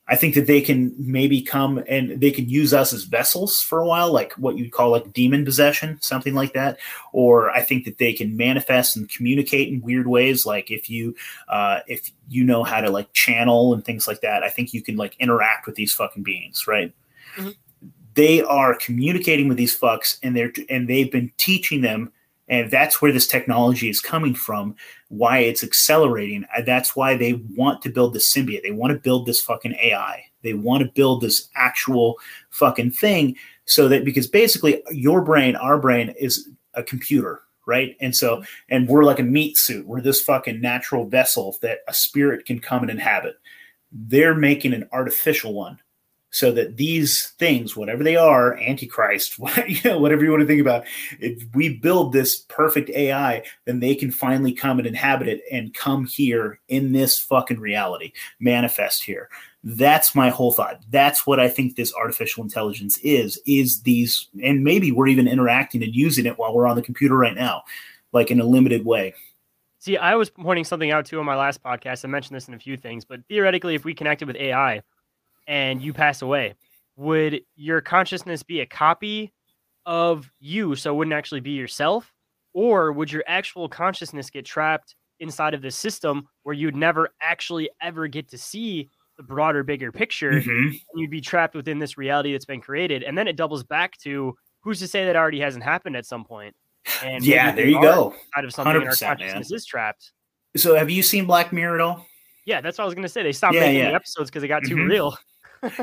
I 0.08 0.16
think 0.16 0.36
that 0.36 0.46
they 0.46 0.62
can 0.62 0.94
maybe 1.00 1.42
come 1.42 1.84
and 1.90 2.22
they 2.22 2.30
can 2.30 2.48
use 2.48 2.76
us 2.76 2.94
as 2.94 3.06
vessels 3.06 3.60
for 3.62 3.80
a 3.80 3.88
while, 3.88 4.12
like 4.12 4.34
what 4.34 4.56
you'd 4.56 4.72
call 4.72 4.92
like 4.92 5.14
demon 5.14 5.44
possession, 5.44 5.98
something 6.00 6.36
like 6.36 6.54
that. 6.54 6.78
Or 7.12 7.50
I 7.50 7.64
think 7.64 7.86
that 7.86 7.98
they 7.98 8.14
can 8.14 8.38
manifest 8.38 8.96
and 8.96 9.10
communicate 9.10 9.70
in 9.70 9.82
weird 9.82 10.06
ways, 10.06 10.46
like 10.46 10.70
if 10.70 10.92
you 10.92 11.16
uh, 11.48 11.80
if 11.88 12.12
you 12.30 12.44
know 12.44 12.64
how 12.64 12.82
to 12.82 12.92
like 12.92 13.14
channel 13.14 13.74
and 13.74 13.84
things 13.84 14.08
like 14.08 14.22
that. 14.22 14.44
I 14.44 14.50
think 14.50 14.74
you 14.74 14.84
can 14.84 14.96
like 14.96 15.16
interact 15.18 15.66
with 15.66 15.74
these 15.74 15.94
fucking 15.94 16.22
beings, 16.22 16.68
right? 16.68 16.94
Mm-hmm 17.36 17.50
they 18.16 18.42
are 18.42 18.76
communicating 18.76 19.48
with 19.48 19.58
these 19.58 19.78
fucks 19.78 20.18
and 20.24 20.36
they're 20.36 20.52
and 20.70 20.88
they've 20.88 21.12
been 21.12 21.32
teaching 21.38 21.82
them 21.82 22.12
and 22.48 22.70
that's 22.70 23.02
where 23.02 23.12
this 23.12 23.28
technology 23.28 23.90
is 23.90 24.02
coming 24.02 24.36
from 24.36 24.76
why 25.10 25.40
it's 25.40 25.64
accelerating. 25.64 26.46
Uh, 26.56 26.62
that's 26.62 26.96
why 26.96 27.16
they 27.16 27.34
want 27.56 27.82
to 27.82 27.90
build 27.90 28.14
this 28.14 28.32
symbiote. 28.32 28.62
They 28.62 28.72
want 28.72 28.94
to 28.94 29.00
build 29.00 29.26
this 29.26 29.42
fucking 29.42 29.76
ai 29.82 30.26
they 30.46 30.54
want 30.54 30.84
to 30.84 30.92
build 30.94 31.22
this 31.22 31.50
actual 31.56 32.18
fucking 32.52 32.92
thing 32.92 33.36
so 33.66 33.90
that 33.90 34.06
because 34.06 34.28
basically 34.28 34.82
your 34.92 35.22
brain 35.22 35.58
our 35.58 35.78
brain 35.78 36.14
is 36.18 36.48
a 36.76 36.84
computer 36.84 37.42
right? 37.68 37.98
And 38.00 38.16
so 38.16 38.44
and 38.70 38.88
we're 38.88 39.04
like 39.04 39.18
a 39.18 39.24
meat 39.24 39.58
suit. 39.58 39.88
We're 39.88 40.00
this 40.00 40.22
fucking 40.22 40.62
natural 40.62 41.08
vessel 41.08 41.58
that 41.64 41.80
a 41.88 41.96
spirit 41.96 42.46
can 42.46 42.60
come 42.60 42.84
and 42.84 42.92
inhabit. 42.92 43.38
They're 43.92 44.36
making 44.36 44.76
an 44.76 44.88
artificial 44.92 45.56
one 45.56 45.80
so 46.36 46.52
that 46.52 46.76
these 46.76 47.34
things, 47.40 47.78
whatever 47.78 48.04
they 48.04 48.18
are, 48.18 48.58
Antichrist, 48.58 49.40
whatever 49.40 50.22
you 50.22 50.32
want 50.32 50.42
to 50.42 50.46
think 50.46 50.60
about, 50.60 50.84
if 51.18 51.42
we 51.56 51.78
build 51.78 52.12
this 52.12 52.40
perfect 52.50 52.90
AI, 52.90 53.42
then 53.64 53.80
they 53.80 53.96
can 53.96 54.12
finally 54.12 54.52
come 54.52 54.78
and 54.78 54.86
inhabit 54.86 55.30
it 55.30 55.42
and 55.50 55.74
come 55.74 56.06
here 56.06 56.60
in 56.68 56.92
this 56.92 57.18
fucking 57.20 57.62
reality, 57.62 58.12
manifest 58.42 59.06
here. 59.06 59.30
That's 59.64 60.14
my 60.14 60.30
whole 60.30 60.52
thought. 60.52 60.82
That's 60.90 61.26
what 61.26 61.40
I 61.40 61.48
think 61.48 61.78
this 61.78 61.96
artificial 61.96 62.44
intelligence 62.44 62.98
is, 62.98 63.40
is 63.46 63.84
these, 63.84 64.28
and 64.44 64.62
maybe 64.62 64.92
we're 64.92 65.08
even 65.08 65.30
interacting 65.30 65.84
and 65.84 65.96
using 65.96 66.26
it 66.26 66.38
while 66.38 66.54
we're 66.54 66.68
on 66.68 66.76
the 66.76 66.82
computer 66.82 67.16
right 67.16 67.34
now, 67.34 67.64
like 68.12 68.30
in 68.30 68.42
a 68.42 68.46
limited 68.46 68.84
way. 68.84 69.14
See, 69.80 69.96
I 69.96 70.16
was 70.16 70.30
pointing 70.30 70.66
something 70.66 70.92
out 70.92 71.06
too 71.06 71.18
on 71.18 71.26
my 71.26 71.38
last 71.38 71.64
podcast. 71.64 72.04
I 72.04 72.10
mentioned 72.10 72.36
this 72.36 72.50
in 72.50 72.56
a 72.56 72.60
few 72.60 72.76
things, 72.76 73.06
but 73.06 73.22
theoretically, 73.30 73.76
if 73.76 73.86
we 73.86 73.94
connected 73.94 74.28
with 74.28 74.36
AI, 74.36 74.82
and 75.48 75.82
you 75.82 75.94
pass 75.94 76.22
away, 76.22 76.56
would 76.96 77.42
your 77.56 77.82
consciousness 77.82 78.44
be 78.44 78.62
a 78.62 78.66
copy 78.66 79.34
of 79.86 80.30
you 80.40 80.76
so 80.76 80.94
it 80.94 80.98
wouldn't 80.98 81.14
actually 81.14 81.42
be 81.42 81.52
yourself? 81.52 82.12
Or 82.54 82.92
would 82.92 83.12
your 83.12 83.24
actual 83.28 83.68
consciousness 83.68 84.30
get 84.30 84.46
trapped 84.46 84.96
inside 85.20 85.54
of 85.54 85.62
this 85.62 85.76
system 85.76 86.28
where 86.44 86.54
you'd 86.54 86.76
never 86.76 87.10
actually 87.22 87.70
ever 87.82 88.08
get 88.08 88.30
to 88.30 88.38
see 88.38 88.90
the 89.18 89.24
broader, 89.24 89.64
bigger 89.64 89.92
picture? 89.92 90.32
Mm-hmm. 90.32 90.68
And 90.70 90.80
you'd 90.96 91.12
be 91.12 91.22
trapped 91.22 91.56
within 91.56 91.80
this 91.80 91.98
reality 91.98 92.32
that's 92.32 92.46
been 92.46 92.62
created. 92.62 93.04
And 93.04 93.18
then 93.18 93.28
it 93.28 93.36
doubles 93.36 93.64
back 93.64 93.98
to 94.00 94.36
who's 94.62 94.80
to 94.80 94.88
say 94.88 95.06
that 95.06 95.16
already 95.16 95.40
hasn't 95.40 95.64
happened 95.64 95.96
at 95.96 96.06
some 96.06 96.24
point? 96.24 96.56
And 97.04 97.24
yeah, 97.26 97.52
there 97.52 97.68
you 97.68 97.82
go. 97.82 98.14
Out 98.38 98.46
of 98.46 98.54
something, 98.54 98.76
our 98.76 98.96
consciousness 98.96 99.50
man. 99.50 99.56
is 99.56 99.66
trapped. 99.66 100.12
So, 100.56 100.76
have 100.76 100.90
you 100.90 101.04
seen 101.04 101.26
Black 101.26 101.52
Mirror 101.52 101.76
at 101.76 101.82
all? 101.82 102.06
Yeah, 102.46 102.62
that's 102.62 102.78
what 102.78 102.84
I 102.84 102.86
was 102.86 102.94
gonna 102.94 103.10
say. 103.10 103.24
They 103.24 103.32
stopped 103.32 103.56
yeah, 103.56 103.62
making 103.62 103.78
yeah. 103.78 103.90
the 103.90 103.96
episodes 103.96 104.30
because 104.30 104.44
it 104.44 104.48
got 104.48 104.64
too 104.64 104.76
mm-hmm. 104.76 104.90
real. 104.90 105.18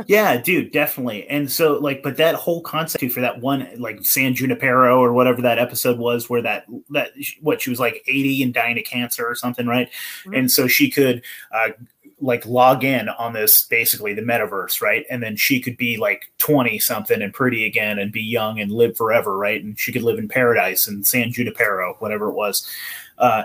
Yeah, 0.07 0.37
dude, 0.37 0.73
definitely. 0.73 1.29
And 1.29 1.51
so, 1.51 1.75
like, 1.75 2.03
but 2.03 2.17
that 2.17 2.35
whole 2.35 2.61
concept 2.63 3.13
for 3.13 3.21
that 3.21 3.41
one, 3.41 3.69
like 3.79 4.05
San 4.05 4.35
Junipero 4.35 4.99
or 4.99 5.13
whatever 5.13 5.43
that 5.43 5.59
episode 5.59 5.99
was, 5.99 6.29
where 6.29 6.43
that 6.43 6.67
that 6.91 7.13
what 7.41 7.63
she 7.63 7.71
was 7.71 7.81
like 7.81 8.03
eighty 8.07 8.43
and 8.43 8.55
dying 8.55 8.79
of 8.79 8.85
cancer 8.85 9.27
or 9.27 9.35
something, 9.35 9.67
right? 9.67 9.89
Mm-hmm. 10.25 10.35
And 10.35 10.51
so 10.51 10.67
she 10.67 10.91
could. 10.91 11.23
Uh, 11.53 11.71
like 12.23 12.47
log 12.47 12.85
in 12.85 13.09
on 13.09 13.33
this 13.33 13.65
basically 13.65 14.15
the 14.15 14.23
metaverse, 14.23 14.81
right? 14.81 15.05
And 15.11 15.21
then 15.21 15.35
she 15.35 15.61
could 15.61 15.77
be 15.77 15.97
like 15.97 16.31
20 16.39 16.79
something 16.79 17.21
and 17.21 17.35
pretty 17.35 17.67
again 17.67 17.99
and 17.99 18.13
be 18.13 18.23
young 18.23 18.61
and 18.61 18.71
live 18.71 18.97
forever, 18.97 19.37
right? 19.37 19.63
And 19.63 19.77
she 19.77 19.91
could 19.91 20.03
live 20.03 20.21
in 20.21 20.29
paradise 20.29 20.87
and 20.87 21.05
San 21.05 21.33
Junipero, 21.33 21.97
whatever 21.99 22.31
it 22.31 22.35
was. 22.35 22.65
Uh, 23.19 23.43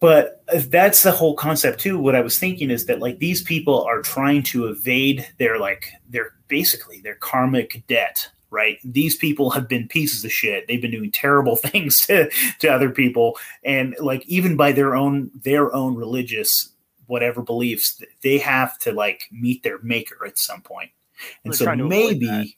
but 0.00 0.42
that's 0.68 1.02
the 1.02 1.12
whole 1.12 1.34
concept 1.34 1.78
too 1.78 1.98
what 1.98 2.16
i 2.16 2.20
was 2.20 2.38
thinking 2.38 2.70
is 2.70 2.86
that 2.86 3.00
like 3.00 3.18
these 3.18 3.42
people 3.42 3.82
are 3.84 4.02
trying 4.02 4.42
to 4.42 4.66
evade 4.66 5.26
their 5.38 5.58
like 5.58 5.92
their 6.08 6.32
basically 6.48 7.00
their 7.00 7.16
karmic 7.16 7.84
debt 7.86 8.28
right? 8.50 8.78
These 8.84 9.16
people 9.16 9.50
have 9.50 9.68
been 9.68 9.88
pieces 9.88 10.24
of 10.24 10.32
shit. 10.32 10.66
They've 10.66 10.82
been 10.82 10.90
doing 10.90 11.12
terrible 11.12 11.56
things 11.56 12.06
to, 12.06 12.30
to 12.58 12.68
other 12.68 12.90
people. 12.90 13.38
And 13.64 13.96
like 14.00 14.26
even 14.26 14.56
by 14.56 14.72
their 14.72 14.94
own 14.94 15.30
their 15.42 15.74
own 15.74 15.94
religious 15.94 16.72
whatever 17.06 17.42
beliefs 17.42 18.00
they 18.22 18.38
have 18.38 18.78
to 18.78 18.92
like 18.92 19.24
meet 19.32 19.62
their 19.62 19.80
maker 19.82 20.24
at 20.26 20.38
some 20.38 20.62
point. 20.62 20.90
and 21.44 21.52
They're 21.52 21.76
so 21.76 21.88
maybe 21.88 22.56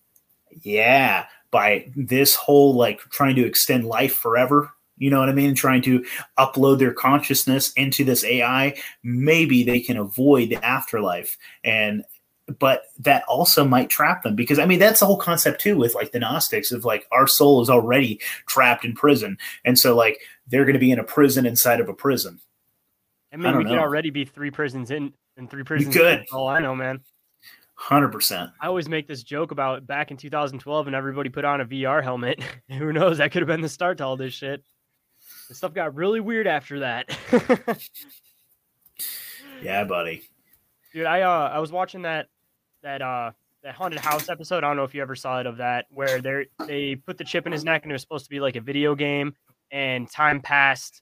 yeah 0.60 1.26
by 1.50 1.90
this 1.96 2.34
whole 2.34 2.74
like 2.74 3.00
trying 3.10 3.36
to 3.36 3.46
extend 3.46 3.86
life 3.86 4.14
forever 4.14 4.70
you 5.02 5.10
know 5.10 5.18
what 5.18 5.28
I 5.28 5.32
mean? 5.32 5.54
Trying 5.54 5.82
to 5.82 6.04
upload 6.38 6.78
their 6.78 6.92
consciousness 6.92 7.72
into 7.72 8.04
this 8.04 8.24
AI, 8.24 8.74
maybe 9.02 9.64
they 9.64 9.80
can 9.80 9.96
avoid 9.96 10.48
the 10.48 10.64
afterlife. 10.64 11.36
And 11.64 12.04
but 12.58 12.84
that 12.98 13.24
also 13.28 13.64
might 13.64 13.88
trap 13.90 14.22
them 14.22 14.36
because 14.36 14.58
I 14.58 14.66
mean 14.66 14.78
that's 14.78 15.00
the 15.00 15.06
whole 15.06 15.16
concept 15.18 15.60
too 15.60 15.76
with 15.76 15.94
like 15.94 16.12
the 16.12 16.18
Gnostics 16.20 16.70
of 16.70 16.84
like 16.84 17.06
our 17.10 17.26
soul 17.26 17.62
is 17.62 17.70
already 17.70 18.20
trapped 18.46 18.84
in 18.84 18.94
prison, 18.94 19.38
and 19.64 19.78
so 19.78 19.96
like 19.96 20.20
they're 20.46 20.64
going 20.64 20.74
to 20.74 20.78
be 20.80 20.90
in 20.92 20.98
a 20.98 21.04
prison 21.04 21.46
inside 21.46 21.80
of 21.80 21.88
a 21.88 21.94
prison. 21.94 22.40
I 23.32 23.36
I 23.36 23.38
mean, 23.38 23.52
don't 23.52 23.58
we 23.58 23.64
could 23.64 23.76
know. 23.76 23.80
already 23.80 24.10
be 24.10 24.24
three 24.24 24.50
prisons 24.50 24.90
in 24.90 25.12
and 25.36 25.50
three 25.50 25.64
prisons. 25.64 25.94
could. 25.96 26.20
in. 26.20 26.24
All 26.32 26.48
I 26.48 26.60
know, 26.60 26.74
man. 26.74 27.00
Hundred 27.74 28.10
percent. 28.12 28.50
I 28.60 28.66
always 28.66 28.88
make 28.88 29.08
this 29.08 29.22
joke 29.22 29.50
about 29.50 29.86
back 29.86 30.10
in 30.10 30.16
2012 30.16 30.86
and 30.86 30.94
everybody 30.94 31.28
put 31.30 31.44
on 31.44 31.60
a 31.60 31.64
VR 31.64 32.02
helmet. 32.02 32.40
Who 32.68 32.92
knows? 32.92 33.18
That 33.18 33.32
could 33.32 33.42
have 33.42 33.48
been 33.48 33.60
the 33.62 33.68
start 33.68 33.98
to 33.98 34.04
all 34.04 34.16
this 34.16 34.34
shit. 34.34 34.62
The 35.52 35.56
stuff 35.56 35.74
got 35.74 35.94
really 35.94 36.18
weird 36.20 36.46
after 36.46 36.80
that. 36.80 37.10
Yeah, 39.62 39.84
buddy. 39.84 40.22
Dude, 40.92 41.06
I 41.06 41.22
uh 41.22 41.50
I 41.54 41.58
was 41.60 41.70
watching 41.70 42.02
that 42.02 42.26
that 42.82 43.00
uh 43.00 43.30
that 43.62 43.74
haunted 43.76 44.00
house 44.00 44.28
episode. 44.28 44.64
I 44.64 44.68
don't 44.68 44.76
know 44.76 44.82
if 44.84 44.92
you 44.94 45.02
ever 45.02 45.14
saw 45.14 45.38
it 45.40 45.46
of 45.46 45.58
that 45.58 45.86
where 45.90 46.20
they 46.20 46.46
they 46.66 46.96
put 46.96 47.16
the 47.16 47.22
chip 47.24 47.46
in 47.46 47.52
his 47.52 47.62
neck 47.64 47.82
and 47.84 47.92
it 47.92 47.94
was 47.94 48.02
supposed 48.02 48.24
to 48.24 48.30
be 48.30 48.40
like 48.40 48.56
a 48.56 48.60
video 48.60 48.94
game 48.96 49.34
and 49.70 50.10
time 50.10 50.40
passed 50.40 51.00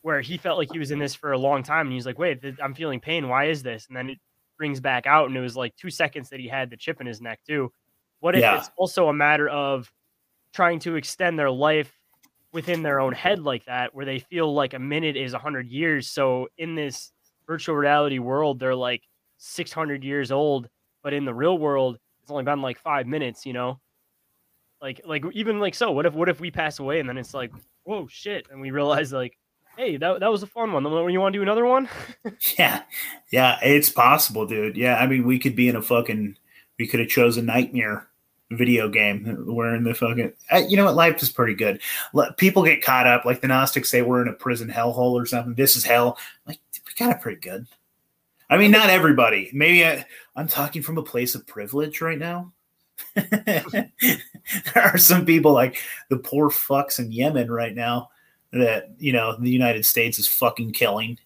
where 0.00 0.22
he 0.22 0.38
felt 0.38 0.56
like 0.56 0.72
he 0.72 0.78
was 0.78 0.90
in 0.92 0.98
this 0.98 1.14
for 1.14 1.32
a 1.32 1.38
long 1.38 1.62
time 1.62 1.86
and 1.88 1.92
he's 1.92 2.06
like, 2.06 2.18
"Wait, 2.18 2.40
th- 2.40 2.54
I'm 2.62 2.72
feeling 2.74 3.00
pain. 3.00 3.28
Why 3.28 3.46
is 3.46 3.62
this?" 3.62 3.86
And 3.88 3.96
then 3.96 4.08
it 4.08 4.18
brings 4.56 4.80
back 4.80 5.06
out 5.06 5.28
and 5.28 5.36
it 5.36 5.40
was 5.42 5.56
like 5.56 5.76
2 5.76 5.90
seconds 5.90 6.30
that 6.30 6.40
he 6.40 6.48
had 6.48 6.70
the 6.70 6.76
chip 6.78 7.02
in 7.02 7.06
his 7.06 7.20
neck 7.20 7.40
too. 7.46 7.70
What 8.20 8.34
if 8.34 8.40
Yeah. 8.40 8.56
it's 8.58 8.70
also 8.78 9.08
a 9.08 9.12
matter 9.12 9.48
of 9.48 9.92
trying 10.54 10.78
to 10.80 10.96
extend 10.96 11.38
their 11.38 11.50
life 11.50 11.92
within 12.52 12.82
their 12.82 13.00
own 13.00 13.12
head 13.12 13.40
like 13.40 13.64
that 13.66 13.94
where 13.94 14.04
they 14.04 14.18
feel 14.18 14.52
like 14.52 14.74
a 14.74 14.78
minute 14.78 15.16
is 15.16 15.32
100 15.32 15.68
years. 15.68 16.08
So 16.08 16.48
in 16.58 16.74
this 16.74 17.12
virtual 17.46 17.76
reality 17.76 18.18
world 18.18 18.60
they're 18.60 18.74
like 18.74 19.02
600 19.38 20.04
years 20.04 20.30
old 20.30 20.68
but 21.02 21.12
in 21.12 21.24
the 21.24 21.34
real 21.34 21.58
world 21.58 21.98
it's 22.22 22.30
only 22.30 22.44
been 22.44 22.62
like 22.62 22.78
5 22.78 23.06
minutes 23.06 23.46
you 23.46 23.52
know? 23.52 23.80
Like 24.80 25.00
like 25.04 25.24
even 25.32 25.60
like 25.60 25.74
so 25.74 25.90
what 25.90 26.06
if 26.06 26.14
what 26.14 26.28
if 26.28 26.40
we 26.40 26.50
pass 26.50 26.78
away 26.78 27.00
and 27.00 27.08
then 27.08 27.18
it's 27.18 27.34
like 27.34 27.52
whoa 27.84 28.06
shit 28.08 28.46
and 28.50 28.60
we 28.60 28.70
realize 28.70 29.12
like 29.12 29.36
hey 29.76 29.96
that, 29.96 30.20
that 30.20 30.30
was 30.30 30.42
a 30.42 30.46
fun 30.46 30.72
one. 30.72 30.84
You 30.84 31.20
want 31.20 31.32
to 31.32 31.38
do 31.38 31.42
another 31.42 31.66
one? 31.66 31.88
Yeah, 32.58 32.82
yeah, 33.30 33.58
it's 33.62 33.88
possible, 33.88 34.46
dude. 34.46 34.76
Yeah, 34.76 34.96
I 34.96 35.06
mean, 35.06 35.26
we 35.26 35.38
could 35.38 35.56
be 35.56 35.68
in 35.68 35.76
a 35.76 35.82
fucking. 35.82 36.36
We 36.78 36.86
could 36.86 37.00
have 37.00 37.08
chosen 37.08 37.44
a 37.44 37.52
Nightmare 37.52 38.08
video 38.50 38.88
game. 38.88 39.44
We're 39.46 39.74
in 39.74 39.84
the 39.84 39.94
fucking. 39.94 40.32
You 40.68 40.76
know 40.76 40.84
what? 40.84 40.96
Life 40.96 41.22
is 41.22 41.30
pretty 41.30 41.54
good. 41.54 41.80
People 42.36 42.64
get 42.64 42.82
caught 42.82 43.06
up, 43.06 43.24
like 43.24 43.40
the 43.40 43.48
Gnostics 43.48 43.90
say, 43.90 44.02
we're 44.02 44.22
in 44.22 44.28
a 44.28 44.32
prison 44.32 44.68
hellhole 44.68 45.12
or 45.12 45.26
something. 45.26 45.54
This 45.54 45.76
is 45.76 45.84
hell. 45.84 46.18
Like 46.46 46.58
we 46.86 46.92
got 47.04 47.16
it 47.16 47.22
pretty 47.22 47.40
good. 47.40 47.66
I 48.48 48.58
mean, 48.58 48.72
not 48.72 48.90
everybody. 48.90 49.48
Maybe 49.52 49.86
I, 49.86 50.04
I'm 50.34 50.48
talking 50.48 50.82
from 50.82 50.98
a 50.98 51.02
place 51.02 51.34
of 51.34 51.46
privilege 51.46 52.00
right 52.00 52.18
now. 52.18 52.52
there 53.14 53.92
are 54.76 54.98
some 54.98 55.24
people 55.24 55.52
like 55.52 55.78
the 56.08 56.18
poor 56.18 56.50
fucks 56.50 56.98
in 56.98 57.12
Yemen 57.12 57.50
right 57.50 57.74
now 57.74 58.10
that 58.52 58.90
you 58.98 59.12
know 59.12 59.36
the 59.38 59.50
United 59.50 59.86
States 59.86 60.18
is 60.18 60.26
fucking 60.26 60.72
killing 60.72 61.18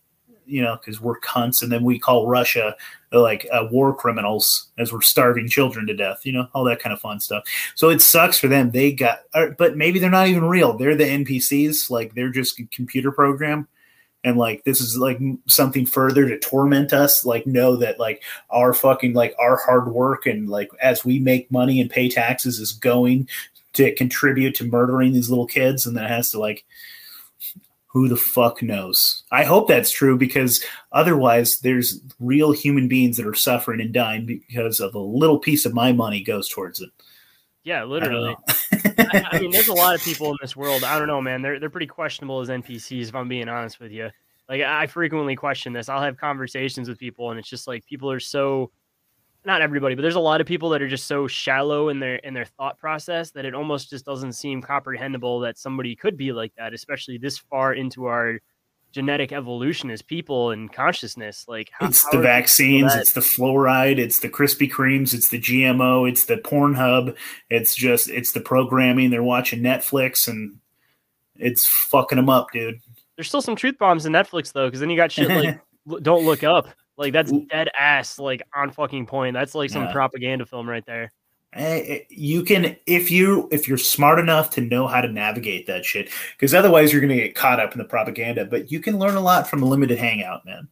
you 0.46 0.62
know, 0.62 0.76
because 0.76 1.00
we're 1.00 1.18
cunts, 1.20 1.62
and 1.62 1.70
then 1.70 1.84
we 1.84 1.98
call 1.98 2.26
Russia 2.26 2.76
uh, 3.12 3.20
like 3.20 3.46
uh, 3.52 3.66
war 3.70 3.94
criminals 3.94 4.70
as 4.78 4.92
we're 4.92 5.00
starving 5.00 5.48
children 5.48 5.86
to 5.86 5.94
death, 5.94 6.24
you 6.24 6.32
know, 6.32 6.48
all 6.52 6.64
that 6.64 6.80
kind 6.80 6.92
of 6.92 7.00
fun 7.00 7.20
stuff. 7.20 7.44
So 7.74 7.90
it 7.90 8.00
sucks 8.00 8.38
for 8.38 8.48
them. 8.48 8.70
They 8.70 8.92
got, 8.92 9.20
uh, 9.34 9.48
but 9.56 9.76
maybe 9.76 9.98
they're 9.98 10.10
not 10.10 10.28
even 10.28 10.44
real. 10.44 10.76
They're 10.76 10.96
the 10.96 11.04
NPCs, 11.04 11.90
like 11.90 12.14
they're 12.14 12.30
just 12.30 12.58
a 12.58 12.66
computer 12.66 13.12
program. 13.12 13.68
And 14.24 14.38
like 14.38 14.64
this 14.64 14.80
is 14.80 14.96
like 14.96 15.20
something 15.46 15.84
further 15.84 16.26
to 16.26 16.38
torment 16.38 16.92
us. 16.92 17.26
Like 17.26 17.46
know 17.46 17.76
that 17.76 18.00
like 18.00 18.22
our 18.50 18.72
fucking 18.72 19.12
like 19.12 19.34
our 19.38 19.56
hard 19.56 19.92
work 19.92 20.24
and 20.24 20.48
like 20.48 20.70
as 20.80 21.04
we 21.04 21.18
make 21.18 21.52
money 21.52 21.78
and 21.80 21.90
pay 21.90 22.08
taxes 22.08 22.58
is 22.58 22.72
going 22.72 23.28
to 23.74 23.94
contribute 23.94 24.54
to 24.54 24.64
murdering 24.64 25.12
these 25.12 25.28
little 25.28 25.46
kids, 25.46 25.84
and 25.84 25.96
then 25.96 26.04
it 26.04 26.10
has 26.10 26.30
to 26.30 26.40
like 26.40 26.64
who 27.94 28.08
the 28.08 28.16
fuck 28.16 28.60
knows? 28.60 29.22
I 29.30 29.44
hope 29.44 29.68
that's 29.68 29.92
true 29.92 30.18
because 30.18 30.62
otherwise, 30.90 31.60
there's 31.60 32.00
real 32.18 32.50
human 32.50 32.88
beings 32.88 33.16
that 33.16 33.26
are 33.26 33.34
suffering 33.34 33.80
and 33.80 33.94
dying 33.94 34.26
because 34.26 34.80
of 34.80 34.94
a 34.96 34.98
little 34.98 35.38
piece 35.38 35.64
of 35.64 35.72
my 35.72 35.92
money 35.92 36.20
goes 36.20 36.48
towards 36.48 36.80
it. 36.80 36.90
yeah 37.62 37.84
literally. 37.84 38.36
I, 38.72 39.24
I 39.30 39.40
mean, 39.40 39.52
there's 39.52 39.68
a 39.68 39.72
lot 39.72 39.94
of 39.94 40.02
people 40.04 40.30
in 40.30 40.36
this 40.42 40.56
world. 40.56 40.82
I 40.82 40.98
don't 40.98 41.06
know, 41.06 41.22
man. 41.22 41.40
They're 41.40 41.60
they're 41.60 41.70
pretty 41.70 41.86
questionable 41.86 42.40
as 42.40 42.48
NPCs, 42.48 43.08
if 43.08 43.14
I'm 43.14 43.28
being 43.28 43.48
honest 43.48 43.78
with 43.78 43.92
you. 43.92 44.10
Like 44.48 44.60
I 44.60 44.86
frequently 44.88 45.36
question 45.36 45.72
this. 45.72 45.88
I'll 45.88 46.02
have 46.02 46.18
conversations 46.18 46.88
with 46.88 46.98
people, 46.98 47.30
and 47.30 47.38
it's 47.38 47.48
just 47.48 47.68
like 47.68 47.86
people 47.86 48.10
are 48.10 48.20
so 48.20 48.72
not 49.44 49.62
everybody, 49.62 49.94
but 49.94 50.02
there's 50.02 50.14
a 50.14 50.20
lot 50.20 50.40
of 50.40 50.46
people 50.46 50.70
that 50.70 50.82
are 50.82 50.88
just 50.88 51.06
so 51.06 51.26
shallow 51.26 51.88
in 51.88 52.00
their 52.00 52.16
in 52.16 52.34
their 52.34 52.44
thought 52.44 52.78
process 52.78 53.30
that 53.32 53.44
it 53.44 53.54
almost 53.54 53.90
just 53.90 54.04
doesn't 54.04 54.32
seem 54.32 54.62
comprehensible 54.62 55.40
that 55.40 55.58
somebody 55.58 55.94
could 55.94 56.16
be 56.16 56.32
like 56.32 56.52
that, 56.56 56.72
especially 56.72 57.18
this 57.18 57.38
far 57.38 57.74
into 57.74 58.06
our 58.06 58.40
genetic 58.92 59.32
evolution 59.32 59.90
as 59.90 60.00
people 60.00 60.52
and 60.52 60.72
consciousness. 60.72 61.44
Like 61.48 61.70
how, 61.78 61.88
it's 61.88 62.04
how 62.04 62.12
the 62.12 62.18
vaccines, 62.20 62.94
it's 62.94 63.12
the 63.12 63.20
fluoride, 63.20 63.98
it's 63.98 64.20
the 64.20 64.28
Krispy 64.28 64.70
Kremes, 64.70 65.12
it's 65.12 65.28
the 65.28 65.40
GMO, 65.40 66.08
it's 66.08 66.24
the 66.24 66.36
Pornhub, 66.36 67.16
it's 67.50 67.74
just 67.74 68.08
it's 68.08 68.32
the 68.32 68.40
programming. 68.40 69.10
They're 69.10 69.22
watching 69.22 69.60
Netflix 69.60 70.28
and 70.28 70.58
it's 71.36 71.66
fucking 71.66 72.16
them 72.16 72.30
up, 72.30 72.52
dude. 72.52 72.80
There's 73.16 73.28
still 73.28 73.42
some 73.42 73.56
truth 73.56 73.78
bombs 73.78 74.06
in 74.06 74.12
Netflix 74.12 74.52
though, 74.52 74.68
because 74.68 74.80
then 74.80 74.90
you 74.90 74.96
got 74.96 75.12
shit 75.12 75.28
like 75.28 75.60
"Don't 76.02 76.24
Look 76.24 76.42
Up." 76.42 76.68
Like 76.96 77.12
that's 77.12 77.32
dead 77.50 77.68
ass, 77.78 78.18
like 78.18 78.42
on 78.54 78.70
fucking 78.70 79.06
point. 79.06 79.34
That's 79.34 79.54
like 79.54 79.70
some 79.70 79.86
Yeah. 79.86 79.92
propaganda 79.92 80.46
film 80.46 80.68
right 80.68 80.84
there. 80.86 81.10
Eh, 81.52 82.00
you 82.10 82.42
can 82.42 82.76
if 82.86 83.12
you 83.12 83.48
if 83.52 83.68
you're 83.68 83.78
smart 83.78 84.18
enough 84.18 84.50
to 84.50 84.60
know 84.60 84.88
how 84.88 85.00
to 85.00 85.06
navigate 85.08 85.68
that 85.68 85.84
shit 85.84 86.08
because 86.32 86.52
otherwise 86.52 86.92
you're 86.92 87.00
going 87.00 87.16
to 87.16 87.22
get 87.22 87.36
caught 87.36 87.60
up 87.60 87.70
in 87.72 87.78
the 87.78 87.84
propaganda 87.84 88.44
but 88.44 88.72
you 88.72 88.80
can 88.80 88.98
learn 88.98 89.14
a 89.14 89.20
lot 89.20 89.46
from 89.48 89.62
a 89.62 89.64
limited 89.64 89.96
hangout 89.96 90.44
man 90.44 90.66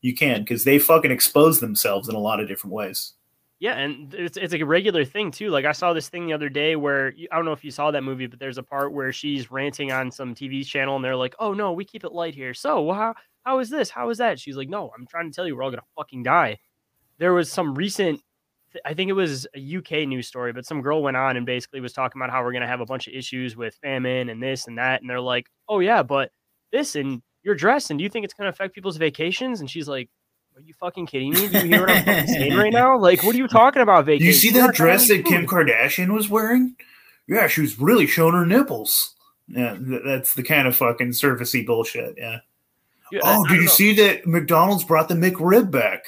you 0.00 0.14
can 0.14 0.42
because 0.42 0.62
they 0.62 0.78
fucking 0.78 1.10
expose 1.10 1.58
themselves 1.58 2.08
in 2.08 2.14
a 2.14 2.20
lot 2.20 2.38
of 2.38 2.46
different 2.46 2.72
ways 2.72 3.14
Yeah, 3.58 3.74
and 3.78 4.14
it's 4.14 4.36
it's 4.36 4.52
like 4.52 4.62
a 4.62 4.66
regular 4.66 5.04
thing 5.04 5.30
too. 5.30 5.50
Like 5.50 5.64
I 5.64 5.72
saw 5.72 5.92
this 5.92 6.08
thing 6.08 6.26
the 6.26 6.32
other 6.34 6.48
day 6.48 6.76
where 6.76 7.12
I 7.32 7.36
don't 7.36 7.44
know 7.44 7.52
if 7.52 7.64
you 7.64 7.70
saw 7.70 7.90
that 7.92 8.02
movie, 8.02 8.26
but 8.26 8.38
there's 8.40 8.58
a 8.58 8.62
part 8.62 8.92
where 8.92 9.12
she's 9.12 9.50
ranting 9.52 9.92
on 9.92 10.10
some 10.10 10.34
TV 10.34 10.64
channel, 10.64 10.96
and 10.96 11.04
they're 11.04 11.16
like, 11.16 11.34
"Oh 11.38 11.52
no, 11.54 11.72
we 11.72 11.84
keep 11.84 12.04
it 12.04 12.12
light 12.12 12.34
here." 12.34 12.54
So 12.54 12.90
how 12.92 13.14
how 13.44 13.58
is 13.58 13.70
this? 13.70 13.90
How 13.90 14.10
is 14.10 14.18
that? 14.18 14.38
She's 14.38 14.56
like, 14.56 14.68
"No, 14.68 14.90
I'm 14.96 15.06
trying 15.06 15.30
to 15.30 15.34
tell 15.34 15.46
you, 15.46 15.56
we're 15.56 15.62
all 15.62 15.70
gonna 15.70 15.82
fucking 15.96 16.22
die." 16.22 16.58
There 17.18 17.32
was 17.32 17.50
some 17.50 17.74
recent, 17.74 18.20
I 18.84 18.94
think 18.94 19.08
it 19.10 19.14
was 19.14 19.46
a 19.54 19.76
UK 19.78 20.06
news 20.08 20.26
story, 20.26 20.52
but 20.52 20.66
some 20.66 20.80
girl 20.82 21.02
went 21.02 21.16
on 21.16 21.36
and 21.36 21.46
basically 21.46 21.80
was 21.80 21.92
talking 21.92 22.20
about 22.20 22.30
how 22.30 22.42
we're 22.42 22.52
gonna 22.52 22.66
have 22.66 22.80
a 22.80 22.86
bunch 22.86 23.06
of 23.06 23.14
issues 23.14 23.56
with 23.56 23.74
famine 23.76 24.28
and 24.28 24.42
this 24.42 24.66
and 24.66 24.78
that, 24.78 25.00
and 25.00 25.10
they're 25.10 25.20
like, 25.20 25.48
"Oh 25.68 25.80
yeah, 25.80 26.02
but 26.02 26.30
this 26.70 26.96
and 26.96 27.22
your 27.42 27.54
dress, 27.54 27.90
and 27.90 27.98
do 27.98 28.02
you 28.04 28.08
think 28.10 28.24
it's 28.24 28.34
gonna 28.34 28.50
affect 28.50 28.74
people's 28.74 28.96
vacations?" 28.96 29.60
And 29.60 29.70
she's 29.70 29.88
like. 29.88 30.08
Are 30.54 30.60
you 30.60 30.74
fucking 30.74 31.06
kidding 31.06 31.30
me? 31.30 31.48
Do 31.48 31.60
you 31.60 31.64
hear 31.64 31.80
what 31.80 31.90
I'm 31.90 32.04
fucking 32.04 32.26
saying 32.26 32.54
right 32.54 32.74
now? 32.74 32.98
Like, 32.98 33.22
what 33.22 33.34
are 33.34 33.38
you 33.38 33.48
talking 33.48 33.80
about? 33.80 34.04
Vacation? 34.04 34.26
you 34.26 34.32
see 34.34 34.50
that 34.50 34.74
dress 34.74 35.08
that 35.08 35.24
kim 35.24 35.46
kardashian 35.46 36.12
was 36.12 36.28
wearing 36.28 36.76
yeah 37.26 37.46
she 37.46 37.60
was 37.60 37.78
really 37.80 38.06
showing 38.06 38.34
her 38.34 38.46
nipples 38.46 39.14
yeah 39.48 39.76
that's 40.04 40.34
the 40.34 40.42
kind 40.42 40.68
of 40.68 40.76
fucking 40.76 41.10
surfacey 41.10 41.64
bullshit 41.64 42.14
yeah 42.16 42.38
Oh 43.22 43.44
I 43.44 43.48
did 43.48 43.54
you 43.54 43.60
know. 43.62 43.70
see 43.70 43.94
that 43.94 44.26
mcdonald's 44.26 44.84
brought 44.84 45.08
the 45.08 45.14
mcrib 45.14 45.70
back 45.70 46.04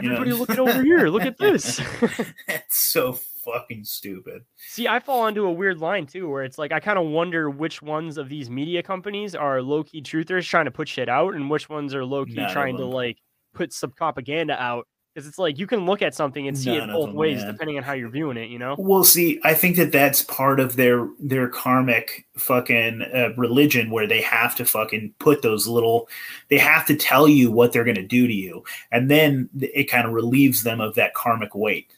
you 0.00 0.08
know? 0.08 0.16
Everybody, 0.16 0.32
look 0.32 0.50
at 0.50 0.58
over 0.58 0.82
here. 0.82 1.08
Look 1.08 1.22
at 1.22 1.38
this. 1.38 1.80
that's 2.48 2.90
so 2.90 3.12
fucking 3.44 3.84
stupid 3.84 4.42
See, 4.56 4.88
I 4.88 5.00
fall 5.00 5.26
into 5.26 5.44
a 5.44 5.52
weird 5.52 5.78
line 5.78 6.06
too, 6.06 6.28
where 6.30 6.44
it's 6.44 6.56
like 6.56 6.72
I 6.72 6.80
kind 6.80 6.98
of 6.98 7.06
wonder 7.06 7.50
which 7.50 7.82
ones 7.82 8.16
of 8.16 8.28
these 8.28 8.48
media 8.48 8.82
companies 8.82 9.34
are 9.34 9.60
low 9.60 9.84
key 9.84 10.00
truthers 10.02 10.48
trying 10.48 10.64
to 10.64 10.70
put 10.70 10.88
shit 10.88 11.08
out, 11.08 11.34
and 11.34 11.50
which 11.50 11.68
ones 11.68 11.94
are 11.94 12.04
low 12.04 12.24
key 12.24 12.34
None 12.34 12.50
trying 12.50 12.76
to 12.78 12.86
like 12.86 13.18
put 13.52 13.72
some 13.72 13.90
propaganda 13.90 14.60
out. 14.60 14.88
Because 15.14 15.28
it's 15.28 15.38
like 15.38 15.58
you 15.60 15.68
can 15.68 15.86
look 15.86 16.02
at 16.02 16.12
something 16.12 16.48
and 16.48 16.58
see 16.58 16.76
None 16.76 16.90
it 16.90 16.92
both 16.92 17.06
them, 17.06 17.14
ways 17.14 17.38
man. 17.38 17.52
depending 17.52 17.76
on 17.76 17.84
how 17.84 17.92
you're 17.92 18.08
viewing 18.08 18.36
it. 18.36 18.50
You 18.50 18.58
know? 18.58 18.74
Well, 18.76 19.04
see, 19.04 19.40
I 19.44 19.54
think 19.54 19.76
that 19.76 19.92
that's 19.92 20.22
part 20.22 20.58
of 20.58 20.74
their 20.74 21.08
their 21.20 21.48
karmic 21.48 22.26
fucking 22.36 23.02
uh, 23.02 23.28
religion, 23.36 23.90
where 23.90 24.08
they 24.08 24.20
have 24.22 24.56
to 24.56 24.64
fucking 24.64 25.14
put 25.20 25.42
those 25.42 25.68
little, 25.68 26.08
they 26.50 26.58
have 26.58 26.84
to 26.86 26.96
tell 26.96 27.28
you 27.28 27.52
what 27.52 27.72
they're 27.72 27.84
going 27.84 27.94
to 27.94 28.02
do 28.02 28.26
to 28.26 28.34
you, 28.34 28.64
and 28.90 29.08
then 29.08 29.48
it 29.60 29.84
kind 29.84 30.04
of 30.04 30.12
relieves 30.12 30.64
them 30.64 30.80
of 30.80 30.96
that 30.96 31.14
karmic 31.14 31.54
weight. 31.54 31.92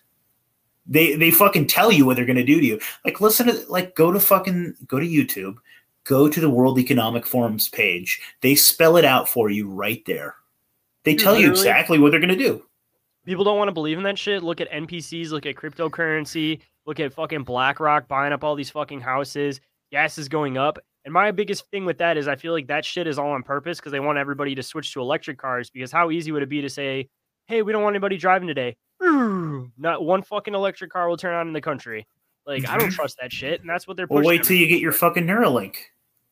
They 0.86 1.16
they 1.16 1.30
fucking 1.30 1.68
tell 1.68 1.90
you 1.90 2.04
what 2.04 2.16
they're 2.16 2.26
going 2.26 2.36
to 2.36 2.44
do 2.44 2.60
to 2.60 2.66
you. 2.66 2.80
Like 3.02 3.22
listen 3.22 3.46
to 3.46 3.64
like 3.70 3.94
go 3.94 4.12
to 4.12 4.20
fucking 4.20 4.74
go 4.86 5.00
to 5.00 5.06
YouTube, 5.06 5.56
go 6.04 6.28
to 6.28 6.40
the 6.40 6.50
World 6.50 6.78
Economic 6.78 7.24
Forum's 7.24 7.70
page. 7.70 8.20
They 8.42 8.54
spell 8.56 8.98
it 8.98 9.06
out 9.06 9.26
for 9.26 9.48
you 9.48 9.70
right 9.70 10.04
there. 10.04 10.34
They 11.04 11.14
tell 11.14 11.38
you 11.38 11.48
exactly 11.48 11.98
what 11.98 12.10
they're 12.10 12.20
going 12.20 12.36
to 12.36 12.36
do. 12.36 12.65
People 13.26 13.44
don't 13.44 13.58
want 13.58 13.68
to 13.68 13.72
believe 13.72 13.98
in 13.98 14.04
that 14.04 14.18
shit. 14.18 14.42
Look 14.42 14.60
at 14.60 14.70
NPCs. 14.70 15.30
Look 15.30 15.44
at 15.46 15.56
cryptocurrency. 15.56 16.60
Look 16.86 17.00
at 17.00 17.12
fucking 17.12 17.42
BlackRock 17.42 18.06
buying 18.08 18.32
up 18.32 18.44
all 18.44 18.54
these 18.54 18.70
fucking 18.70 19.00
houses. 19.00 19.60
Gas 19.90 20.16
is 20.18 20.28
going 20.28 20.56
up. 20.56 20.78
And 21.04 21.12
my 21.12 21.30
biggest 21.32 21.68
thing 21.70 21.84
with 21.84 21.98
that 21.98 22.16
is 22.16 22.26
I 22.28 22.36
feel 22.36 22.52
like 22.52 22.68
that 22.68 22.84
shit 22.84 23.06
is 23.06 23.18
all 23.18 23.30
on 23.30 23.42
purpose 23.42 23.78
because 23.78 23.92
they 23.92 24.00
want 24.00 24.18
everybody 24.18 24.54
to 24.54 24.62
switch 24.62 24.92
to 24.94 25.00
electric 25.00 25.38
cars. 25.38 25.70
Because 25.70 25.92
how 25.92 26.10
easy 26.10 26.32
would 26.32 26.42
it 26.42 26.48
be 26.48 26.62
to 26.62 26.70
say, 26.70 27.08
hey, 27.46 27.62
we 27.62 27.72
don't 27.72 27.82
want 27.82 27.94
anybody 27.94 28.16
driving 28.16 28.48
today? 28.48 28.76
Not 29.00 30.04
one 30.04 30.22
fucking 30.22 30.54
electric 30.54 30.90
car 30.90 31.08
will 31.08 31.16
turn 31.16 31.34
on 31.34 31.46
in 31.48 31.52
the 31.52 31.60
country. 31.60 32.06
Like, 32.46 32.68
I 32.68 32.78
don't 32.78 32.90
Mhm. 32.90 32.94
trust 32.94 33.18
that 33.20 33.32
shit. 33.32 33.60
And 33.60 33.68
that's 33.68 33.86
what 33.88 33.96
they're 33.96 34.06
Well, 34.08 34.24
wait 34.24 34.44
till 34.44 34.56
you 34.56 34.66
get 34.68 34.80
your 34.80 34.92
fucking 34.92 35.24
Neuralink. 35.24 35.76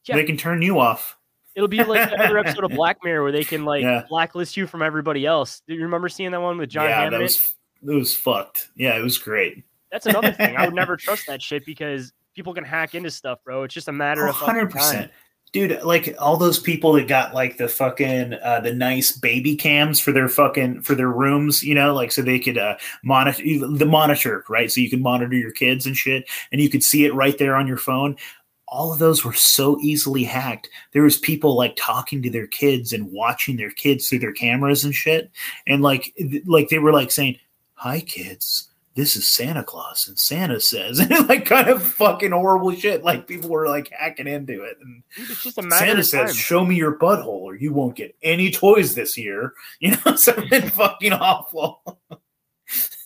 Yeah. 0.06 0.16
They 0.16 0.24
can 0.24 0.36
turn 0.36 0.62
you 0.62 0.78
off. 0.78 1.16
It'll 1.54 1.68
be 1.68 1.82
like 1.84 2.12
another 2.12 2.38
episode 2.38 2.64
of 2.64 2.70
Black 2.72 2.98
Mirror 3.04 3.22
where 3.22 3.32
they 3.32 3.44
can 3.44 3.64
like 3.64 3.82
Yeah. 3.82 4.04
blacklist 4.08 4.56
you 4.56 4.66
from 4.66 4.82
everybody 4.82 5.24
else. 5.26 5.62
Do 5.68 5.74
you 5.74 5.82
remember 5.82 6.08
seeing 6.08 6.30
that 6.32 6.40
one 6.40 6.58
with 6.58 6.70
John 6.70 6.86
yeah, 6.88 6.96
Hammond? 6.96 7.14
that 7.14 7.20
was 7.22 7.54
it 7.86 7.94
was 7.94 8.14
fucked. 8.14 8.68
Yeah, 8.76 8.96
it 8.98 9.02
was 9.02 9.18
great. 9.18 9.62
That's 9.92 10.06
another 10.06 10.32
thing. 10.32 10.56
I 10.56 10.64
would 10.64 10.74
never 10.74 10.96
trust 10.98 11.26
that 11.28 11.40
shit 11.42 11.64
because 11.66 12.12
people 12.34 12.52
can 12.54 12.64
hack 12.64 12.94
into 12.94 13.10
stuff, 13.10 13.38
bro. 13.44 13.62
It's 13.62 13.74
just 13.74 13.88
a 13.88 13.92
matter 13.92 14.26
Oh, 14.26 14.30
of 14.30 14.36
fucking 14.36 14.68
100%. 14.68 15.10
Dude, 15.52 15.80
like 15.84 16.16
all 16.18 16.36
those 16.36 16.58
people 16.58 16.94
that 16.94 17.06
got 17.06 17.32
like 17.32 17.58
the 17.58 17.68
fucking 17.68 18.34
uh, 18.42 18.58
the 18.58 18.74
nice 18.74 19.12
baby 19.12 19.54
cams 19.54 20.00
for 20.00 20.10
their 20.10 20.28
fucking 20.28 20.80
for 20.80 20.96
their 20.96 21.10
rooms, 21.10 21.62
you 21.62 21.76
know, 21.76 21.94
like 21.94 22.10
so 22.10 22.22
they 22.22 22.40
could 22.40 22.58
uh, 22.58 22.76
monitor 23.04 23.40
the 23.68 23.86
monitor, 23.86 24.44
right? 24.48 24.72
So 24.72 24.80
you 24.80 24.90
could 24.90 25.00
monitor 25.00 25.36
your 25.36 25.52
kids 25.52 25.86
and 25.86 25.96
shit, 25.96 26.28
and 26.50 26.60
you 26.60 26.68
could 26.68 26.82
see 26.82 27.04
it 27.04 27.14
right 27.14 27.38
there 27.38 27.54
on 27.54 27.68
your 27.68 27.76
phone. 27.76 28.16
All 28.66 28.92
of 28.92 28.98
those 28.98 29.24
were 29.24 29.34
so 29.34 29.78
easily 29.80 30.24
hacked. 30.24 30.68
There 30.92 31.02
was 31.02 31.18
people 31.18 31.56
like 31.56 31.76
talking 31.76 32.22
to 32.22 32.30
their 32.30 32.46
kids 32.46 32.92
and 32.92 33.12
watching 33.12 33.56
their 33.56 33.70
kids 33.70 34.08
through 34.08 34.20
their 34.20 34.32
cameras 34.32 34.84
and 34.84 34.94
shit, 34.94 35.30
and 35.66 35.82
like 35.82 36.12
th- 36.16 36.46
like 36.46 36.68
they 36.68 36.78
were 36.78 36.92
like 36.92 37.10
saying, 37.10 37.38
"Hi, 37.74 38.00
kids." 38.00 38.70
This 38.96 39.16
is 39.16 39.26
Santa 39.26 39.64
Claus, 39.64 40.06
and 40.06 40.16
Santa 40.16 40.60
says, 40.60 40.98
and 41.10 41.28
like 41.28 41.46
kind 41.46 41.68
of 41.68 41.82
fucking 41.82 42.30
horrible 42.30 42.72
shit. 42.72 43.02
Like 43.02 43.26
people 43.26 43.50
were 43.50 43.68
like 43.68 43.90
hacking 43.90 44.28
into 44.28 44.62
it, 44.62 44.78
and 44.80 45.02
it's 45.16 45.42
just 45.42 45.58
a 45.58 45.62
matter 45.62 45.86
Santa 45.86 46.04
says, 46.04 46.30
time. 46.30 46.36
"Show 46.36 46.64
me 46.64 46.76
your 46.76 46.96
butthole, 46.96 47.26
or 47.26 47.56
you 47.56 47.72
won't 47.72 47.96
get 47.96 48.14
any 48.22 48.50
toys 48.50 48.94
this 48.94 49.18
year." 49.18 49.52
You 49.80 49.96
know, 50.06 50.14
something 50.16 50.68
fucking 50.70 51.12
awful. 51.12 51.98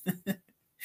Dude, 0.06 0.36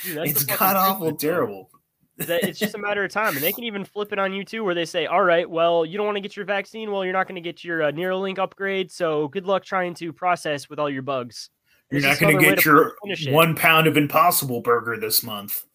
it's 0.03 0.45
god 0.45 0.75
awful 0.77 1.07
of 1.07 1.13
it, 1.13 1.19
bro. 1.19 1.29
terrible. 1.29 1.69
That 2.17 2.43
it's 2.43 2.59
just 2.59 2.75
a 2.75 2.77
matter 2.77 3.03
of 3.03 3.11
time, 3.11 3.35
and 3.35 3.43
they 3.43 3.51
can 3.51 3.63
even 3.63 3.83
flip 3.83 4.13
it 4.13 4.19
on 4.19 4.33
you 4.33 4.43
too, 4.45 4.63
where 4.63 4.75
they 4.75 4.85
say, 4.85 5.05
"All 5.05 5.23
right, 5.23 5.49
well, 5.49 5.85
you 5.85 5.97
don't 5.97 6.05
want 6.05 6.17
to 6.17 6.21
get 6.21 6.35
your 6.35 6.45
vaccine. 6.45 6.91
Well, 6.91 7.03
you're 7.03 7.13
not 7.13 7.27
going 7.27 7.35
to 7.35 7.41
get 7.41 7.63
your 7.63 7.83
uh, 7.83 7.91
Neuralink 7.91 8.37
upgrade. 8.37 8.91
So 8.91 9.27
good 9.29 9.45
luck 9.45 9.63
trying 9.63 9.93
to 9.95 10.13
process 10.13 10.69
with 10.69 10.79
all 10.79 10.89
your 10.89 11.01
bugs." 11.01 11.49
You're 11.91 11.99
It's 11.99 12.07
not 12.07 12.19
going 12.19 12.39
to 12.39 12.43
get 12.43 12.65
your 12.65 12.95
one 13.29 13.55
pound 13.55 13.87
of 13.87 13.97
Impossible 13.97 14.61
Burger 14.61 14.97
this 14.99 15.23
month 15.23 15.65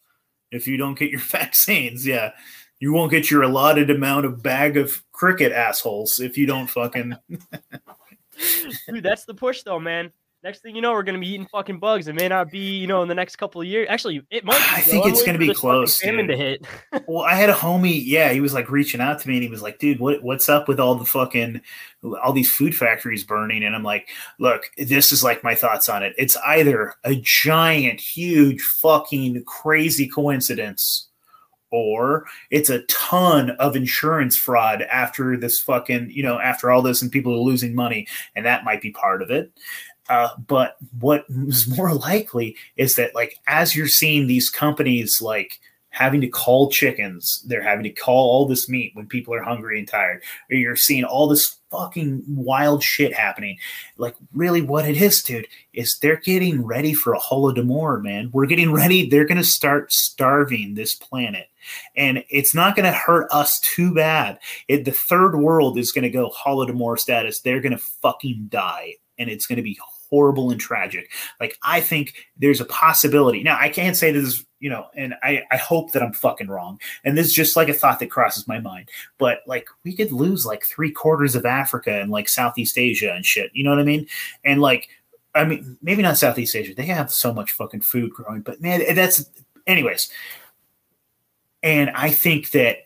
if 0.51 0.67
you 0.67 0.77
don't 0.77 0.97
get 0.97 1.11
your 1.11 1.19
vaccines. 1.19 2.05
Yeah, 2.05 2.31
you 2.79 2.93
won't 2.93 3.11
get 3.11 3.29
your 3.29 3.43
allotted 3.43 3.89
amount 3.89 4.25
of 4.25 4.41
bag 4.41 4.77
of 4.77 5.03
cricket 5.11 5.51
assholes 5.51 6.19
if 6.19 6.37
you 6.37 6.45
don't 6.45 6.67
fucking. 6.67 7.15
Dude, 8.87 9.03
that's 9.03 9.25
the 9.25 9.33
push, 9.33 9.63
though, 9.63 9.79
man. 9.79 10.11
Next 10.41 10.61
thing 10.61 10.73
you 10.73 10.81
know, 10.81 10.93
we're 10.93 11.03
going 11.03 11.15
to 11.15 11.19
be 11.19 11.33
eating 11.33 11.47
fucking 11.47 11.79
bugs. 11.79 12.07
It 12.07 12.15
may 12.15 12.29
not 12.29 12.49
be, 12.49 12.59
you 12.59 12.87
know, 12.87 13.01
in 13.01 13.09
the 13.09 13.15
next 13.15 13.35
couple 13.35 13.59
of 13.59 13.67
years. 13.67 13.87
Actually, 13.89 14.21
it 14.31 14.45
might. 14.45 14.57
Be, 14.57 14.63
I 14.71 14.79
think 14.79 15.05
I'm 15.05 15.11
it's 15.11 15.21
gonna 15.21 15.37
be 15.37 15.53
close, 15.53 15.99
to 15.99 16.07
hit. 16.07 16.65
Well, 17.07 17.25
I 17.25 17.33
had 17.33 17.49
a 17.49 17.53
homie. 17.53 18.01
Yeah, 18.05 18.31
he 18.31 18.39
was 18.39 18.53
like 18.53 18.69
reaching 18.69 19.01
out 19.01 19.19
to 19.19 19.27
me, 19.27 19.33
and 19.35 19.43
he 19.43 19.49
was 19.49 19.61
like, 19.61 19.79
"Dude, 19.79 19.99
what 19.99 20.23
what's 20.23 20.47
up 20.47 20.69
with 20.69 20.79
all 20.79 20.95
the 20.95 21.03
fucking 21.03 21.59
all 22.23 22.31
these 22.31 22.49
food 22.49 22.73
factories 22.73 23.25
burning?" 23.25 23.63
And 23.63 23.75
I'm 23.75 23.83
like, 23.83 24.07
"Look, 24.39 24.71
this 24.77 25.11
is 25.11 25.25
like 25.25 25.43
my 25.43 25.55
thoughts 25.55 25.89
on 25.89 26.03
it. 26.03 26.13
It's 26.17 26.37
either 26.37 26.93
a 27.03 27.15
giant, 27.15 27.99
huge, 27.99 28.61
fucking 28.61 29.43
crazy 29.43 30.07
coincidence." 30.07 31.07
Or 31.71 32.25
it's 32.49 32.71
a 32.71 32.81
ton 32.83 33.51
of 33.51 33.75
insurance 33.75 34.35
fraud 34.35 34.81
after 34.81 35.37
this 35.37 35.59
fucking, 35.59 36.09
you 36.09 36.23
know, 36.23 36.39
after 36.39 36.71
all 36.71 36.81
this 36.81 37.03
and 37.03 37.11
people 37.11 37.31
are 37.31 37.37
losing 37.37 37.75
money, 37.75 38.07
and 38.35 38.43
that 38.43 38.63
might 38.63 38.81
be 38.81 38.89
part 38.89 39.21
of 39.21 39.29
it. 39.29 39.51
Uh, 40.09 40.29
but 40.47 40.75
what 40.99 41.25
is 41.29 41.67
more 41.67 41.93
likely 41.93 42.57
is 42.75 42.95
that, 42.95 43.15
like, 43.15 43.39
as 43.47 43.75
you're 43.75 43.87
seeing 43.87 44.27
these 44.27 44.49
companies, 44.49 45.21
like, 45.21 45.59
having 45.91 46.21
to 46.21 46.27
call 46.27 46.69
chickens. 46.69 47.43
They're 47.47 47.63
having 47.63 47.83
to 47.83 47.89
call 47.89 48.29
all 48.29 48.45
this 48.45 48.69
meat 48.69 48.91
when 48.93 49.07
people 49.07 49.33
are 49.33 49.41
hungry 49.41 49.79
and 49.79 49.87
tired. 49.87 50.21
Or 50.49 50.55
you're 50.55 50.75
seeing 50.75 51.03
all 51.03 51.27
this 51.27 51.57
fucking 51.71 52.23
wild 52.27 52.83
shit 52.83 53.13
happening. 53.13 53.57
Like, 53.97 54.15
really, 54.33 54.61
what 54.61 54.87
it 54.87 55.01
is, 55.01 55.21
dude, 55.21 55.47
is 55.73 55.97
they're 55.97 56.17
getting 56.17 56.63
ready 56.63 56.93
for 56.93 57.13
a 57.13 57.19
holodomor, 57.19 58.01
man. 58.01 58.29
We're 58.31 58.45
getting 58.45 58.71
ready. 58.71 59.09
They're 59.09 59.25
going 59.27 59.37
to 59.37 59.43
start 59.43 59.91
starving 59.91 60.75
this 60.75 60.95
planet. 60.95 61.47
And 61.95 62.23
it's 62.29 62.55
not 62.55 62.75
going 62.75 62.85
to 62.85 62.97
hurt 62.97 63.27
us 63.31 63.59
too 63.59 63.93
bad. 63.93 64.39
It, 64.67 64.85
the 64.85 64.91
third 64.91 65.37
world 65.37 65.77
is 65.77 65.91
going 65.91 66.03
to 66.03 66.09
go 66.09 66.31
holodomor 66.31 66.97
status. 66.97 67.41
They're 67.41 67.61
going 67.61 67.77
to 67.77 67.83
fucking 68.01 68.47
die. 68.49 68.95
And 69.17 69.29
it's 69.29 69.45
going 69.45 69.57
to 69.57 69.63
be 69.63 69.77
horrible 70.09 70.51
and 70.51 70.59
tragic. 70.59 71.11
Like, 71.39 71.57
I 71.63 71.81
think 71.81 72.13
there's 72.37 72.61
a 72.61 72.65
possibility. 72.65 73.43
Now, 73.43 73.57
I 73.59 73.69
can't 73.69 73.95
say 73.95 74.11
this 74.11 74.25
is, 74.25 74.45
you 74.59 74.69
know, 74.69 74.87
and 74.95 75.13
I, 75.23 75.43
I 75.51 75.57
hope 75.57 75.91
that 75.91 76.03
I'm 76.03 76.13
fucking 76.13 76.47
wrong. 76.47 76.79
And 77.03 77.17
this 77.17 77.27
is 77.27 77.33
just 77.33 77.55
like 77.55 77.69
a 77.69 77.73
thought 77.73 77.99
that 77.99 78.11
crosses 78.11 78.47
my 78.47 78.59
mind. 78.59 78.89
But 79.17 79.39
like, 79.47 79.67
we 79.83 79.95
could 79.95 80.11
lose 80.11 80.45
like 80.45 80.65
three 80.65 80.91
quarters 80.91 81.35
of 81.35 81.45
Africa 81.45 82.01
and 82.01 82.11
like 82.11 82.27
Southeast 82.27 82.77
Asia 82.77 83.13
and 83.13 83.25
shit. 83.25 83.51
You 83.53 83.63
know 83.63 83.69
what 83.69 83.79
I 83.79 83.83
mean? 83.83 84.07
And 84.43 84.61
like, 84.61 84.89
I 85.35 85.45
mean, 85.45 85.77
maybe 85.81 86.01
not 86.01 86.17
Southeast 86.17 86.55
Asia. 86.55 86.73
They 86.73 86.85
have 86.87 87.11
so 87.11 87.33
much 87.33 87.51
fucking 87.51 87.81
food 87.81 88.11
growing, 88.11 88.41
but 88.41 88.61
man, 88.61 88.81
that's, 88.95 89.29
anyways. 89.67 90.09
And 91.61 91.91
I 91.91 92.09
think 92.09 92.51
that 92.51 92.77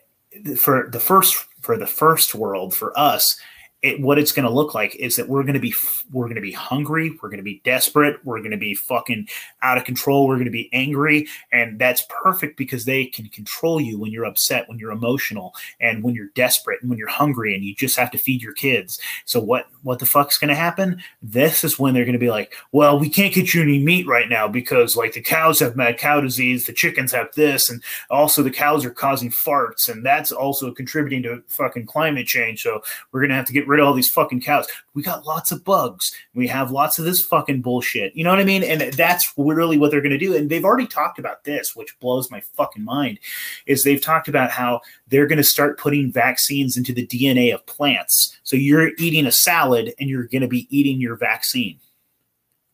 for 0.56 0.88
the 0.90 1.00
first, 1.00 1.34
for 1.60 1.78
the 1.78 1.86
first 1.86 2.34
world, 2.34 2.74
for 2.74 2.96
us, 2.98 3.40
it, 3.84 4.00
what 4.00 4.18
it's 4.18 4.32
going 4.32 4.46
to 4.46 4.52
look 4.52 4.74
like 4.74 4.96
is 4.96 5.14
that 5.16 5.28
we're 5.28 5.42
going 5.42 5.54
to 5.54 5.60
be 5.60 5.74
we're 6.10 6.24
going 6.24 6.34
to 6.34 6.40
be 6.40 6.52
hungry 6.52 7.16
we're 7.22 7.28
going 7.28 7.38
to 7.38 7.44
be 7.44 7.60
desperate 7.64 8.18
we're 8.24 8.38
going 8.38 8.50
to 8.50 8.56
be 8.56 8.74
fucking 8.74 9.28
out 9.62 9.76
of 9.76 9.84
control 9.84 10.26
we're 10.26 10.36
going 10.36 10.46
to 10.46 10.50
be 10.50 10.70
angry 10.72 11.28
and 11.52 11.78
that's 11.78 12.06
perfect 12.08 12.56
because 12.56 12.86
they 12.86 13.04
can 13.04 13.28
control 13.28 13.80
you 13.80 13.98
when 13.98 14.10
you're 14.10 14.24
upset 14.24 14.68
when 14.68 14.78
you're 14.78 14.90
emotional 14.90 15.54
and 15.80 16.02
when 16.02 16.14
you're 16.14 16.30
desperate 16.34 16.80
and 16.80 16.88
when 16.88 16.98
you're 16.98 17.08
hungry 17.08 17.54
and 17.54 17.62
you 17.64 17.74
just 17.74 17.96
have 17.96 18.10
to 18.10 18.18
feed 18.18 18.42
your 18.42 18.54
kids. 18.54 18.98
So 19.26 19.40
what 19.40 19.66
what 19.82 19.98
the 19.98 20.06
fuck's 20.06 20.38
going 20.38 20.48
to 20.48 20.54
happen? 20.54 21.02
This 21.22 21.62
is 21.62 21.78
when 21.78 21.92
they're 21.92 22.04
going 22.04 22.14
to 22.14 22.18
be 22.18 22.30
like 22.30 22.54
well 22.72 22.98
we 22.98 23.08
can't 23.08 23.34
get 23.34 23.52
you 23.52 23.62
any 23.62 23.78
meat 23.78 24.06
right 24.06 24.28
now 24.28 24.48
because 24.48 24.96
like 24.96 25.12
the 25.12 25.20
cows 25.20 25.60
have 25.60 25.76
mad 25.76 25.98
cow 25.98 26.20
disease 26.20 26.66
the 26.66 26.72
chickens 26.72 27.12
have 27.12 27.28
this 27.34 27.68
and 27.68 27.82
also 28.10 28.42
the 28.42 28.50
cows 28.50 28.84
are 28.84 28.90
causing 28.90 29.30
farts 29.30 29.88
and 29.88 30.04
that's 30.04 30.32
also 30.32 30.72
contributing 30.72 31.22
to 31.22 31.42
fucking 31.48 31.86
climate 31.86 32.26
change 32.26 32.62
so 32.62 32.82
we're 33.12 33.20
going 33.20 33.30
to 33.30 33.36
have 33.36 33.46
to 33.46 33.52
get 33.52 33.66
rid 33.68 33.73
of 33.80 33.86
all 33.86 33.94
these 33.94 34.10
fucking 34.10 34.40
cows. 34.40 34.66
We 34.94 35.02
got 35.02 35.26
lots 35.26 35.52
of 35.52 35.64
bugs. 35.64 36.14
We 36.34 36.46
have 36.48 36.70
lots 36.70 36.98
of 36.98 37.04
this 37.04 37.20
fucking 37.20 37.62
bullshit. 37.62 38.14
You 38.16 38.24
know 38.24 38.30
what 38.30 38.38
I 38.38 38.44
mean? 38.44 38.62
And 38.62 38.92
that's 38.92 39.32
really 39.36 39.78
what 39.78 39.90
they're 39.90 40.00
going 40.00 40.12
to 40.12 40.18
do. 40.18 40.36
And 40.36 40.50
they've 40.50 40.64
already 40.64 40.86
talked 40.86 41.18
about 41.18 41.44
this, 41.44 41.74
which 41.74 41.98
blows 42.00 42.30
my 42.30 42.40
fucking 42.40 42.84
mind, 42.84 43.18
is 43.66 43.84
they've 43.84 44.00
talked 44.00 44.28
about 44.28 44.50
how 44.50 44.80
they're 45.08 45.26
going 45.26 45.38
to 45.38 45.44
start 45.44 45.78
putting 45.78 46.12
vaccines 46.12 46.76
into 46.76 46.92
the 46.92 47.06
DNA 47.06 47.52
of 47.52 47.64
plants. 47.66 48.36
So 48.42 48.56
you're 48.56 48.90
eating 48.98 49.26
a 49.26 49.32
salad 49.32 49.94
and 49.98 50.08
you're 50.08 50.24
going 50.24 50.42
to 50.42 50.48
be 50.48 50.66
eating 50.70 51.00
your 51.00 51.16
vaccine. 51.16 51.78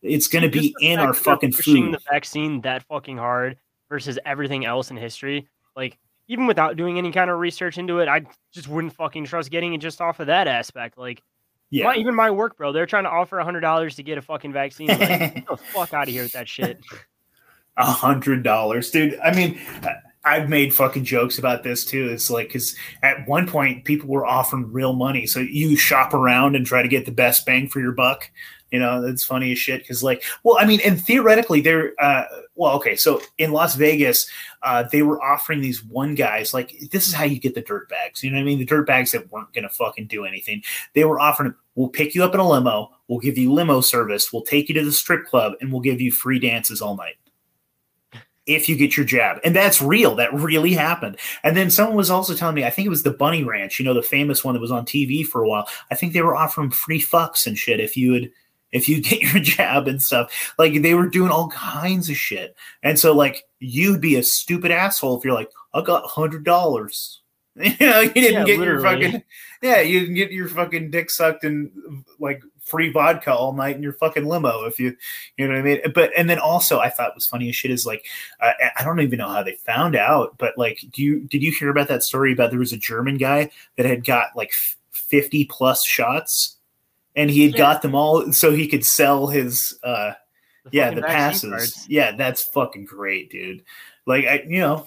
It's 0.01 0.27
going 0.27 0.43
to 0.43 0.49
be 0.49 0.75
in 0.81 0.99
our 0.99 1.13
fucking 1.13 1.53
pushing 1.53 1.85
food. 1.85 1.93
the 1.95 2.01
vaccine 2.09 2.61
that 2.61 2.83
fucking 2.83 3.17
hard 3.17 3.57
versus 3.89 4.17
everything 4.25 4.65
else 4.65 4.89
in 4.89 4.97
history. 4.97 5.47
Like 5.75 5.99
even 6.31 6.47
without 6.47 6.77
doing 6.77 6.97
any 6.97 7.11
kind 7.11 7.29
of 7.29 7.37
research 7.39 7.77
into 7.77 7.99
it, 7.99 8.07
I 8.07 8.21
just 8.53 8.69
wouldn't 8.69 8.93
fucking 8.93 9.25
trust 9.25 9.51
getting 9.51 9.73
it 9.73 9.79
just 9.79 9.99
off 9.99 10.21
of 10.21 10.27
that 10.27 10.47
aspect. 10.47 10.97
Like, 10.97 11.21
Yeah. 11.69 11.85
my, 11.85 11.95
even 11.95 12.15
my 12.15 12.31
work, 12.31 12.55
bro, 12.57 12.71
they're 12.71 12.85
trying 12.85 13.03
to 13.03 13.09
offer 13.09 13.37
a 13.37 13.43
hundred 13.43 13.59
dollars 13.59 13.95
to 13.97 14.03
get 14.03 14.17
a 14.17 14.21
fucking 14.21 14.53
vaccine. 14.53 14.87
Like, 14.87 14.99
get 15.09 15.45
the 15.47 15.57
fuck 15.57 15.93
out 15.93 16.07
of 16.07 16.13
here 16.13 16.23
with 16.23 16.31
that 16.33 16.47
shit. 16.47 16.79
A 17.77 17.85
hundred 17.85 18.43
dollars, 18.43 18.91
dude. 18.91 19.17
I 19.23 19.33
mean, 19.35 19.57
I- 19.83 19.95
I've 20.23 20.49
made 20.49 20.71
fucking 20.75 21.03
jokes 21.05 21.39
about 21.39 21.63
this 21.63 21.83
too. 21.83 22.09
It's 22.09 22.29
like 22.29 22.47
because 22.49 22.75
at 23.01 23.27
one 23.27 23.47
point 23.47 23.85
people 23.85 24.07
were 24.07 24.25
offering 24.25 24.71
real 24.71 24.93
money, 24.93 25.25
so 25.25 25.39
you 25.39 25.75
shop 25.75 26.13
around 26.13 26.55
and 26.55 26.63
try 26.65 26.83
to 26.83 26.87
get 26.87 27.05
the 27.07 27.11
best 27.11 27.43
bang 27.45 27.67
for 27.69 27.79
your 27.79 27.93
buck. 27.93 28.29
You 28.71 28.79
know, 28.79 29.01
that's 29.01 29.23
funny 29.23 29.51
as 29.51 29.59
shit. 29.59 29.81
Because 29.81 30.01
like, 30.01 30.23
well, 30.43 30.57
I 30.59 30.65
mean, 30.65 30.79
and 30.85 30.99
theoretically, 30.99 31.61
they're 31.61 31.93
uh, 31.99 32.23
well, 32.55 32.75
okay. 32.77 32.95
So 32.95 33.21
in 33.37 33.51
Las 33.51 33.75
Vegas, 33.75 34.29
uh, 34.63 34.83
they 34.91 35.01
were 35.01 35.21
offering 35.21 35.61
these 35.61 35.83
one 35.83 36.15
guys 36.15 36.53
like 36.53 36.73
this 36.91 37.07
is 37.07 37.13
how 37.13 37.25
you 37.25 37.39
get 37.39 37.53
the 37.53 37.61
dirt 37.61 37.89
bags. 37.89 38.23
You 38.23 38.31
know 38.31 38.37
what 38.37 38.43
I 38.43 38.45
mean? 38.45 38.59
The 38.59 38.65
dirt 38.65 38.87
bags 38.87 39.11
that 39.11 39.31
weren't 39.31 39.53
gonna 39.53 39.69
fucking 39.69 40.07
do 40.07 40.25
anything. 40.25 40.63
They 40.93 41.03
were 41.03 41.19
offering. 41.19 41.53
We'll 41.75 41.89
pick 41.89 42.15
you 42.15 42.23
up 42.23 42.33
in 42.33 42.39
a 42.39 42.47
limo. 42.47 42.91
We'll 43.07 43.19
give 43.19 43.37
you 43.37 43.53
limo 43.53 43.81
service. 43.81 44.31
We'll 44.31 44.43
take 44.43 44.69
you 44.69 44.75
to 44.75 44.85
the 44.85 44.91
strip 44.91 45.25
club, 45.25 45.53
and 45.61 45.71
we'll 45.71 45.81
give 45.81 46.01
you 46.01 46.11
free 46.11 46.39
dances 46.39 46.81
all 46.81 46.95
night 46.95 47.15
if 48.45 48.67
you 48.67 48.75
get 48.75 48.97
your 48.97 49.05
jab. 49.05 49.39
And 49.43 49.55
that's 49.55 49.81
real. 49.81 50.15
That 50.15 50.33
really 50.33 50.73
happened. 50.73 51.17
And 51.43 51.55
then 51.55 51.69
someone 51.69 51.95
was 51.95 52.09
also 52.09 52.33
telling 52.33 52.55
me, 52.55 52.63
I 52.63 52.69
think 52.69 52.85
it 52.85 52.89
was 52.89 53.03
the 53.03 53.11
Bunny 53.11 53.43
Ranch, 53.43 53.79
you 53.79 53.85
know, 53.85 53.93
the 53.93 54.01
famous 54.01 54.43
one 54.43 54.53
that 54.53 54.61
was 54.61 54.71
on 54.71 54.85
TV 54.85 55.25
for 55.25 55.43
a 55.43 55.47
while. 55.47 55.67
I 55.89 55.95
think 55.95 56.13
they 56.13 56.21
were 56.21 56.35
offering 56.35 56.71
free 56.71 57.01
fucks 57.01 57.45
and 57.45 57.57
shit 57.57 57.79
if 57.79 57.95
you 57.95 58.11
would 58.11 58.31
if 58.71 58.87
you 58.89 59.01
get 59.01 59.21
your 59.21 59.41
jab 59.41 59.87
and 59.87 60.01
stuff. 60.01 60.53
Like 60.57 60.81
they 60.81 60.93
were 60.93 61.09
doing 61.09 61.31
all 61.31 61.49
kinds 61.49 62.09
of 62.09 62.17
shit. 62.17 62.55
And 62.83 62.97
so 62.99 63.13
like 63.13 63.45
you'd 63.59 64.01
be 64.01 64.15
a 64.15 64.23
stupid 64.23 64.71
asshole 64.71 65.17
if 65.17 65.25
you're 65.25 65.33
like, 65.33 65.51
I 65.73 65.81
got 65.81 66.05
hundred 66.05 66.43
dollars. 66.43 67.19
You 67.61 67.75
know, 67.81 67.99
you 67.99 68.13
didn't 68.13 68.33
Yeah, 68.33 68.43
get 68.45 68.59
your 68.59 68.79
fucking 68.79 69.23
yeah, 69.61 69.81
you 69.81 69.99
didn't 69.99 70.15
get 70.15 70.31
your 70.31 70.47
fucking 70.47 70.89
dick 70.89 71.09
sucked 71.09 71.43
and 71.43 71.69
like 72.17 72.41
free 72.61 72.89
vodka 72.91 73.33
all 73.33 73.51
night 73.51 73.75
in 73.75 73.83
your 73.83 73.91
fucking 73.91 74.25
limo 74.25 74.63
if 74.65 74.79
you 74.79 74.95
you 75.35 75.45
know 75.47 75.55
what 75.55 75.59
I 75.59 75.63
mean? 75.63 75.81
But 75.93 76.11
and 76.17 76.29
then 76.29 76.39
also 76.39 76.79
I 76.79 76.87
thought 76.89 77.13
was 77.13 77.27
funny 77.27 77.49
as 77.49 77.55
shit 77.57 77.69
is 77.69 77.85
like 77.85 78.05
uh, 78.39 78.53
I 78.77 78.85
don't 78.85 79.01
even 79.01 79.17
know 79.19 79.27
how 79.27 79.43
they 79.43 79.55
found 79.55 79.97
out, 79.97 80.37
but 80.37 80.57
like 80.57 80.81
do 80.93 81.03
you 81.03 81.19
did 81.27 81.43
you 81.43 81.51
hear 81.51 81.69
about 81.69 81.89
that 81.89 82.03
story 82.03 82.31
about 82.31 82.51
there 82.51 82.59
was 82.59 82.71
a 82.71 82.77
German 82.77 83.17
guy 83.17 83.49
that 83.75 83.85
had 83.85 84.05
got 84.05 84.27
like 84.33 84.53
50 84.91 85.43
plus 85.45 85.83
shots 85.85 86.57
and 87.15 87.29
he 87.29 87.43
had 87.43 87.51
Yeah. 87.53 87.57
got 87.57 87.81
them 87.81 87.95
all 87.95 88.31
so 88.33 88.51
he 88.51 88.67
could 88.67 88.85
sell 88.85 89.27
his 89.27 89.77
uh 89.83 90.13
yeah 90.71 90.91
the 90.91 91.01
passes 91.01 91.49
cards. 91.49 91.85
yeah 91.89 92.15
that's 92.15 92.43
fucking 92.43 92.85
great 92.85 93.29
dude 93.31 93.63
like 94.05 94.25
i 94.25 94.43
you 94.47 94.59
know 94.59 94.85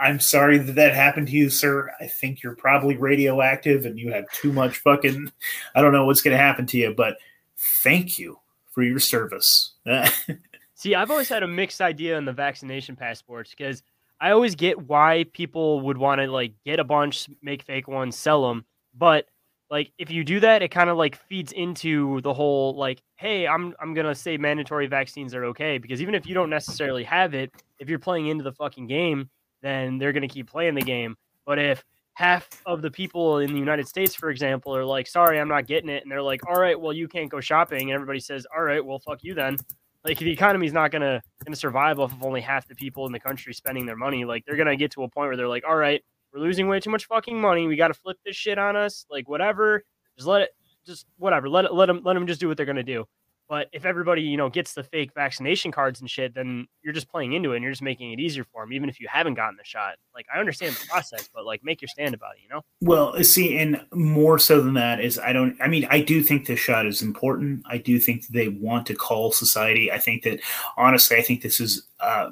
i'm 0.00 0.18
sorry 0.18 0.56
that 0.58 0.74
that 0.76 0.94
happened 0.94 1.26
to 1.28 1.32
you 1.34 1.50
sir 1.50 1.90
i 2.00 2.06
think 2.06 2.42
you're 2.42 2.54
probably 2.56 2.96
radioactive 2.96 3.84
and 3.84 3.98
you 3.98 4.10
have 4.12 4.24
too 4.32 4.52
much 4.52 4.78
fucking 4.78 5.30
i 5.74 5.82
don't 5.82 5.92
know 5.92 6.06
what's 6.06 6.22
going 6.22 6.36
to 6.36 6.42
happen 6.42 6.64
to 6.66 6.78
you 6.78 6.94
but 6.96 7.16
thank 7.58 8.18
you 8.18 8.38
for 8.72 8.82
your 8.82 8.98
service 8.98 9.74
See, 10.74 10.94
I've 10.94 11.10
always 11.10 11.28
had 11.28 11.42
a 11.42 11.46
mixed 11.46 11.82
idea 11.82 12.16
on 12.16 12.24
the 12.24 12.32
vaccination 12.32 12.96
passports 12.96 13.50
because 13.50 13.82
I 14.18 14.30
always 14.30 14.54
get 14.54 14.80
why 14.88 15.26
people 15.34 15.80
would 15.82 15.98
want 15.98 16.22
to 16.22 16.26
like 16.32 16.54
get 16.64 16.80
a 16.80 16.84
bunch, 16.84 17.28
make 17.42 17.62
fake 17.64 17.86
ones, 17.86 18.16
sell 18.16 18.48
them. 18.48 18.64
But 18.96 19.26
like 19.70 19.92
if 19.98 20.10
you 20.10 20.24
do 20.24 20.40
that, 20.40 20.62
it 20.62 20.68
kind 20.68 20.90
of 20.90 20.96
like 20.96 21.16
feeds 21.28 21.52
into 21.52 22.20
the 22.22 22.34
whole 22.34 22.74
like, 22.74 23.02
hey, 23.16 23.46
I'm 23.46 23.74
I'm 23.80 23.94
gonna 23.94 24.14
say 24.14 24.36
mandatory 24.36 24.86
vaccines 24.86 25.34
are 25.34 25.44
okay 25.46 25.78
because 25.78 26.02
even 26.02 26.14
if 26.14 26.26
you 26.26 26.34
don't 26.34 26.50
necessarily 26.50 27.04
have 27.04 27.34
it, 27.34 27.52
if 27.78 27.88
you're 27.88 27.98
playing 27.98 28.26
into 28.26 28.44
the 28.44 28.52
fucking 28.52 28.86
game, 28.86 29.30
then 29.62 29.98
they're 29.98 30.12
gonna 30.12 30.28
keep 30.28 30.50
playing 30.50 30.74
the 30.74 30.82
game. 30.82 31.16
But 31.46 31.58
if 31.58 31.84
half 32.14 32.48
of 32.66 32.82
the 32.82 32.90
people 32.90 33.38
in 33.38 33.52
the 33.52 33.58
United 33.58 33.86
States, 33.86 34.14
for 34.14 34.30
example, 34.30 34.76
are 34.76 34.84
like, 34.84 35.06
sorry, 35.06 35.38
I'm 35.40 35.48
not 35.48 35.66
getting 35.66 35.88
it, 35.88 36.02
and 36.02 36.10
they're 36.10 36.22
like, 36.22 36.46
all 36.48 36.60
right, 36.60 36.78
well, 36.78 36.92
you 36.92 37.08
can't 37.08 37.30
go 37.30 37.40
shopping, 37.40 37.82
and 37.82 37.92
everybody 37.92 38.20
says, 38.20 38.46
all 38.54 38.62
right, 38.62 38.84
well, 38.84 38.98
fuck 38.98 39.20
you 39.22 39.34
then 39.34 39.56
like 40.04 40.18
the 40.18 40.30
economy's 40.30 40.72
not 40.72 40.90
gonna 40.90 41.22
gonna 41.44 41.56
survive 41.56 41.98
off 41.98 42.12
of 42.12 42.22
only 42.22 42.40
half 42.40 42.66
the 42.66 42.74
people 42.74 43.06
in 43.06 43.12
the 43.12 43.20
country 43.20 43.52
spending 43.52 43.86
their 43.86 43.96
money. 43.96 44.24
Like 44.24 44.44
they're 44.46 44.56
gonna 44.56 44.76
get 44.76 44.90
to 44.92 45.02
a 45.02 45.08
point 45.08 45.28
where 45.28 45.36
they're 45.36 45.48
like, 45.48 45.64
all 45.68 45.76
right, 45.76 46.02
we're 46.32 46.40
losing 46.40 46.68
way 46.68 46.80
too 46.80 46.90
much 46.90 47.06
fucking 47.06 47.40
money. 47.40 47.66
We 47.66 47.76
got 47.76 47.88
to 47.88 47.94
flip 47.94 48.18
this 48.24 48.36
shit 48.36 48.58
on 48.58 48.76
us. 48.76 49.06
Like 49.10 49.28
whatever, 49.28 49.84
just 50.16 50.28
let 50.28 50.42
it, 50.42 50.50
just 50.86 51.06
whatever. 51.18 51.48
Let 51.48 51.64
it, 51.66 51.74
let 51.74 51.86
them, 51.86 52.02
let 52.04 52.14
them 52.14 52.26
just 52.26 52.40
do 52.40 52.48
what 52.48 52.56
they're 52.56 52.66
gonna 52.66 52.82
do. 52.82 53.06
But 53.50 53.66
if 53.72 53.84
everybody 53.84 54.22
you 54.22 54.36
know 54.36 54.48
gets 54.48 54.74
the 54.74 54.84
fake 54.84 55.10
vaccination 55.12 55.72
cards 55.72 56.00
and 56.00 56.08
shit, 56.08 56.34
then 56.34 56.68
you're 56.84 56.92
just 56.92 57.08
playing 57.08 57.32
into 57.32 57.52
it 57.52 57.56
and 57.56 57.64
you're 57.64 57.72
just 57.72 57.82
making 57.82 58.12
it 58.12 58.20
easier 58.20 58.44
for 58.44 58.62
them, 58.62 58.72
even 58.72 58.88
if 58.88 59.00
you 59.00 59.08
haven't 59.10 59.34
gotten 59.34 59.56
the 59.56 59.64
shot. 59.64 59.96
Like 60.14 60.26
I 60.32 60.38
understand 60.38 60.76
the 60.76 60.86
process, 60.88 61.28
but 61.34 61.44
like 61.44 61.64
make 61.64 61.82
your 61.82 61.88
stand 61.88 62.14
about 62.14 62.36
it. 62.36 62.42
You 62.44 62.48
know? 62.48 62.62
Well, 62.80 63.20
see, 63.24 63.58
and 63.58 63.84
more 63.92 64.38
so 64.38 64.60
than 64.60 64.74
that 64.74 65.00
is 65.00 65.18
I 65.18 65.32
don't. 65.32 65.60
I 65.60 65.66
mean, 65.66 65.84
I 65.90 66.00
do 66.00 66.22
think 66.22 66.46
this 66.46 66.60
shot 66.60 66.86
is 66.86 67.02
important. 67.02 67.64
I 67.66 67.78
do 67.78 67.98
think 67.98 68.28
they 68.28 68.46
want 68.46 68.86
to 68.86 68.94
call 68.94 69.32
society. 69.32 69.90
I 69.90 69.98
think 69.98 70.22
that 70.22 70.38
honestly, 70.76 71.16
I 71.16 71.22
think 71.22 71.42
this 71.42 71.58
is 71.58 71.88
uh, 71.98 72.30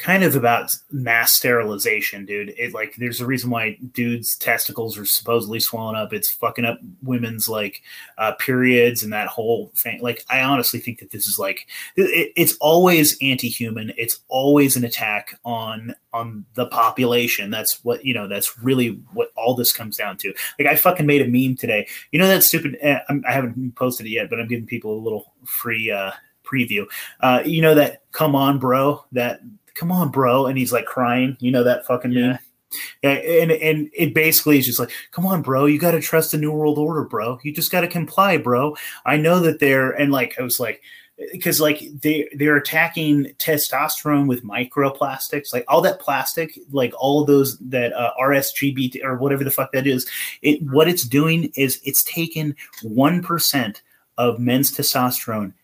kind 0.00 0.24
of 0.24 0.34
about 0.34 0.74
mass 0.90 1.34
sterilization, 1.34 2.24
dude. 2.24 2.54
It 2.56 2.72
like 2.72 2.96
there's 2.96 3.20
a 3.20 3.26
reason 3.26 3.50
why 3.50 3.76
dudes' 3.92 4.34
testicles 4.34 4.96
are 4.96 5.04
supposedly 5.04 5.60
swollen 5.60 5.94
up. 5.94 6.14
It's 6.14 6.30
fucking 6.30 6.64
up 6.64 6.80
women's 7.02 7.48
like 7.48 7.82
uh, 8.16 8.32
periods 8.32 9.02
and 9.02 9.12
that 9.12 9.28
whole 9.28 9.70
thing. 9.76 10.00
Like, 10.00 10.24
I 10.30 10.40
honestly 10.40 10.80
think 10.80 11.00
that 11.00 11.10
this 11.10 11.28
is 11.28 11.38
like 11.38 11.66
it, 11.96 12.32
it's 12.34 12.56
always 12.60 13.18
anti-human. 13.20 13.92
It's 13.98 14.20
always 14.28 14.74
an 14.76 14.84
attack 14.84 15.38
on 15.44 15.94
on 16.14 16.46
the 16.54 16.66
population. 16.66 17.50
That's 17.50 17.84
what 17.84 18.04
you 18.04 18.14
know. 18.14 18.26
That's 18.26 18.58
really 18.58 19.00
what 19.12 19.30
all 19.36 19.54
this 19.54 19.72
comes 19.72 19.98
down 19.98 20.16
to. 20.18 20.32
Like, 20.58 20.66
I 20.66 20.76
fucking 20.76 21.06
made 21.06 21.22
a 21.22 21.28
meme 21.28 21.56
today. 21.56 21.86
You 22.10 22.18
know 22.18 22.28
that 22.28 22.42
stupid. 22.42 22.78
I'm, 23.08 23.22
I 23.28 23.32
haven't 23.32 23.76
posted 23.76 24.06
it 24.06 24.10
yet, 24.10 24.30
but 24.30 24.40
I'm 24.40 24.48
giving 24.48 24.66
people 24.66 24.94
a 24.94 25.04
little 25.04 25.34
free 25.44 25.90
uh, 25.90 26.12
preview. 26.50 26.86
Uh, 27.20 27.42
you 27.44 27.62
know 27.62 27.74
that 27.74 28.02
"Come 28.12 28.34
on, 28.34 28.58
bro." 28.58 29.04
That 29.12 29.40
"Come 29.80 29.90
on, 29.90 30.10
bro," 30.10 30.44
and 30.44 30.58
he's 30.58 30.72
like 30.72 30.84
crying. 30.84 31.38
You 31.40 31.50
know 31.50 31.64
that 31.64 31.86
fucking 31.86 32.12
Yeah. 32.12 32.26
meme. 32.26 32.38
Yeah, 33.02 33.10
and 33.12 33.50
and 33.50 33.90
it 33.94 34.12
basically 34.14 34.58
is 34.58 34.66
just 34.66 34.78
like, 34.78 34.90
come 35.10 35.26
on, 35.26 35.40
bro, 35.40 35.64
you 35.64 35.78
got 35.78 35.92
to 35.92 36.00
trust 36.02 36.32
the 36.32 36.38
new 36.38 36.52
world 36.52 36.76
order, 36.76 37.02
bro. 37.02 37.38
You 37.42 37.52
just 37.52 37.72
got 37.72 37.80
to 37.80 37.88
comply, 37.88 38.36
bro. 38.36 38.76
I 39.06 39.16
know 39.16 39.40
that 39.40 39.58
they're 39.58 39.90
and 39.92 40.12
like 40.12 40.36
I 40.38 40.42
was 40.42 40.60
like, 40.60 40.82
because 41.32 41.60
like 41.62 41.80
they 42.02 42.28
they're 42.36 42.58
attacking 42.58 43.32
testosterone 43.38 44.28
with 44.28 44.44
microplastics, 44.44 45.52
like 45.54 45.64
all 45.66 45.80
that 45.80 45.98
plastic, 45.98 46.58
like 46.70 46.92
all 46.98 47.22
of 47.22 47.26
those 47.26 47.58
that 47.58 47.94
uh, 47.94 48.12
RSGB 48.20 49.02
or 49.02 49.16
whatever 49.16 49.44
the 49.44 49.50
fuck 49.50 49.72
that 49.72 49.86
is. 49.86 50.06
It 50.42 50.62
what 50.62 50.88
it's 50.88 51.04
doing 51.04 51.50
is 51.56 51.80
it's 51.84 52.04
taken 52.04 52.54
one 52.82 53.22
percent 53.22 53.82
of 54.18 54.38
men's 54.38 54.70
testosterone 54.70 55.54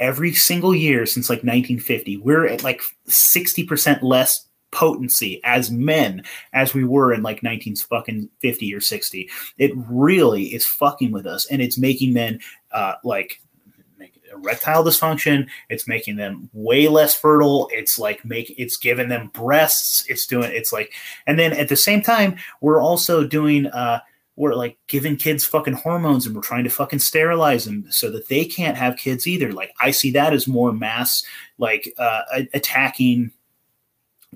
every 0.00 0.32
single 0.32 0.74
year 0.74 1.06
since 1.06 1.28
like 1.28 1.38
1950. 1.38 2.18
We're 2.18 2.46
at 2.46 2.62
like 2.62 2.82
60% 3.08 4.02
less 4.02 4.46
potency 4.70 5.40
as 5.44 5.70
men 5.70 6.22
as 6.52 6.74
we 6.74 6.84
were 6.84 7.12
in 7.12 7.22
like 7.22 7.42
19 7.42 7.74
fucking 7.76 8.28
50 8.40 8.74
or 8.74 8.82
60 8.82 9.26
it 9.56 9.72
really 9.74 10.48
is 10.48 10.66
fucking 10.66 11.10
with 11.10 11.24
us 11.26 11.46
and 11.46 11.62
it's 11.62 11.78
making 11.78 12.12
men 12.12 12.38
uh 12.72 12.92
like 13.02 13.40
erectile 14.32 14.84
dysfunction. 14.84 15.48
It's 15.68 15.88
making 15.88 16.16
them 16.16 16.50
way 16.52 16.88
less 16.88 17.14
fertile. 17.14 17.68
It's 17.72 17.98
like 17.98 18.24
make 18.24 18.54
it's 18.58 18.76
giving 18.76 19.08
them 19.08 19.30
breasts. 19.32 20.04
It's 20.08 20.26
doing 20.26 20.50
it's 20.52 20.72
like 20.72 20.92
and 21.26 21.38
then 21.38 21.52
at 21.52 21.68
the 21.68 21.76
same 21.76 22.02
time 22.02 22.36
we're 22.60 22.80
also 22.80 23.26
doing 23.26 23.66
uh 23.68 24.00
we're 24.38 24.54
like 24.54 24.78
giving 24.86 25.16
kids 25.16 25.44
fucking 25.44 25.74
hormones 25.74 26.24
and 26.24 26.34
we're 26.34 26.40
trying 26.40 26.64
to 26.64 26.70
fucking 26.70 27.00
sterilize 27.00 27.64
them 27.64 27.84
so 27.90 28.10
that 28.10 28.28
they 28.28 28.44
can't 28.44 28.76
have 28.76 28.96
kids 28.96 29.26
either. 29.26 29.52
Like 29.52 29.72
i 29.80 29.90
see 29.90 30.12
that 30.12 30.32
as 30.32 30.46
more 30.46 30.72
mass 30.72 31.24
like 31.58 31.92
uh 31.98 32.22
attacking 32.54 33.32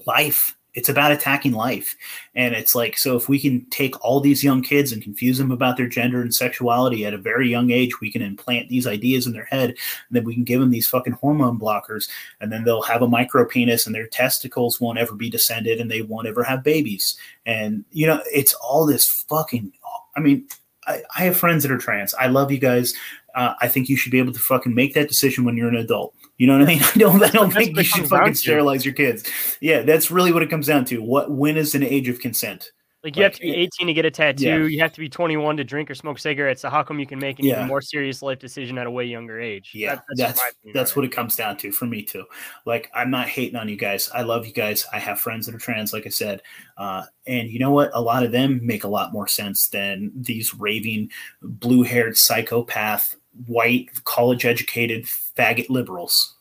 life. 0.06 0.56
It's 0.74 0.88
about 0.88 1.12
attacking 1.12 1.52
life. 1.52 1.94
And 2.34 2.54
it's 2.54 2.74
like 2.74 2.96
so 2.96 3.14
if 3.14 3.28
we 3.28 3.38
can 3.38 3.66
take 3.66 4.02
all 4.02 4.20
these 4.20 4.42
young 4.42 4.62
kids 4.62 4.90
and 4.90 5.02
confuse 5.02 5.36
them 5.38 5.52
about 5.52 5.76
their 5.76 5.86
gender 5.86 6.22
and 6.22 6.34
sexuality 6.34 7.04
at 7.04 7.12
a 7.14 7.18
very 7.18 7.48
young 7.48 7.70
age 7.70 8.00
we 8.00 8.10
can 8.10 8.22
implant 8.22 8.70
these 8.70 8.86
ideas 8.86 9.26
in 9.26 9.34
their 9.34 9.44
head. 9.44 9.70
And 9.70 9.76
then 10.10 10.24
we 10.24 10.34
can 10.34 10.44
give 10.44 10.60
them 10.60 10.70
these 10.70 10.88
fucking 10.88 11.12
hormone 11.12 11.60
blockers. 11.60 12.08
And 12.40 12.50
then 12.50 12.64
they'll 12.64 12.82
have 12.82 13.02
a 13.02 13.08
micro 13.08 13.44
penis 13.44 13.86
and 13.86 13.94
their 13.94 14.06
testicles 14.06 14.80
won't 14.80 14.98
ever 14.98 15.14
be 15.14 15.30
descended 15.30 15.78
and 15.78 15.90
they 15.90 16.02
won't 16.02 16.26
ever 16.26 16.42
have 16.42 16.64
babies. 16.64 17.16
And 17.44 17.84
you 17.92 18.06
know 18.06 18.20
it's 18.32 18.54
all 18.54 18.86
this 18.86 19.06
fucking 19.06 19.72
i 20.16 20.20
mean 20.20 20.46
i, 20.86 21.02
I 21.16 21.24
have 21.24 21.36
friends 21.36 21.62
that 21.62 21.72
are 21.72 21.78
trans 21.78 22.14
i 22.14 22.26
love 22.26 22.50
you 22.50 22.58
guys 22.58 22.94
uh, 23.34 23.54
I 23.60 23.68
think 23.68 23.88
you 23.88 23.96
should 23.96 24.12
be 24.12 24.18
able 24.18 24.32
to 24.32 24.38
fucking 24.38 24.74
make 24.74 24.94
that 24.94 25.08
decision 25.08 25.44
when 25.44 25.56
you're 25.56 25.68
an 25.68 25.76
adult. 25.76 26.14
You 26.38 26.46
know 26.46 26.58
what 26.58 26.68
I 26.68 26.74
mean? 26.74 26.82
I 26.94 26.98
don't. 26.98 27.22
I 27.22 27.28
don't 27.28 27.52
That's 27.52 27.66
think 27.66 27.76
you 27.76 27.84
should 27.84 28.08
fucking 28.08 28.34
sterilize 28.34 28.84
your 28.84 28.94
kids. 28.94 29.28
Yeah, 29.60 29.82
that's 29.82 30.10
really 30.10 30.32
what 30.32 30.42
it 30.42 30.50
comes 30.50 30.66
down 30.66 30.84
to. 30.86 31.02
What 31.02 31.30
when 31.30 31.56
is 31.56 31.74
an 31.74 31.82
age 31.82 32.08
of 32.08 32.20
consent? 32.20 32.72
Like 33.04 33.16
you 33.16 33.24
have 33.24 33.32
to 33.34 33.40
be 33.40 33.52
18 33.52 33.88
to 33.88 33.92
get 33.94 34.04
a 34.04 34.10
tattoo. 34.12 34.44
Yeah. 34.44 34.56
You 34.66 34.78
have 34.80 34.92
to 34.92 35.00
be 35.00 35.08
21 35.08 35.56
to 35.56 35.64
drink 35.64 35.90
or 35.90 35.94
smoke 35.96 36.20
cigarettes. 36.20 36.62
So 36.62 36.70
how 36.70 36.84
come 36.84 37.00
you 37.00 37.06
can 37.06 37.18
make 37.18 37.40
an 37.40 37.46
Yeah. 37.46 37.54
even 37.56 37.66
more 37.66 37.80
serious 37.80 38.22
life 38.22 38.38
decision 38.38 38.78
at 38.78 38.86
a 38.86 38.90
way 38.90 39.04
younger 39.06 39.40
age? 39.40 39.72
Yeah, 39.74 39.96
That- 39.96 40.04
that's 40.16 40.40
that's, 40.72 40.90
on 40.92 40.96
what 40.96 41.04
it 41.04 41.10
comes 41.10 41.34
down 41.34 41.56
to 41.58 41.72
for 41.72 41.86
me 41.86 42.02
too. 42.02 42.24
Like 42.64 42.90
I'm 42.94 43.10
not 43.10 43.28
hating 43.28 43.56
on 43.56 43.68
you 43.68 43.74
guys. 43.76 44.08
I 44.14 44.22
love 44.22 44.46
you 44.46 44.52
guys. 44.52 44.86
I 44.92 45.00
have 45.00 45.18
friends 45.18 45.46
that 45.46 45.54
are 45.54 45.58
trans, 45.58 45.92
like 45.92 46.06
I 46.06 46.10
said, 46.10 46.42
uh, 46.76 47.02
and 47.26 47.50
you 47.50 47.58
know 47.58 47.72
what? 47.72 47.90
A 47.92 48.00
lot 48.00 48.22
of 48.22 48.30
them 48.30 48.60
make 48.64 48.84
a 48.84 48.88
lot 48.88 49.12
more 49.12 49.26
sense 49.26 49.66
than 49.68 50.12
these 50.14 50.54
raving, 50.54 51.10
blue-haired 51.42 52.16
psychopath, 52.16 53.16
white, 53.46 53.88
college-educated 54.04 55.04
faggot 55.06 55.68
liberals. 55.70 56.36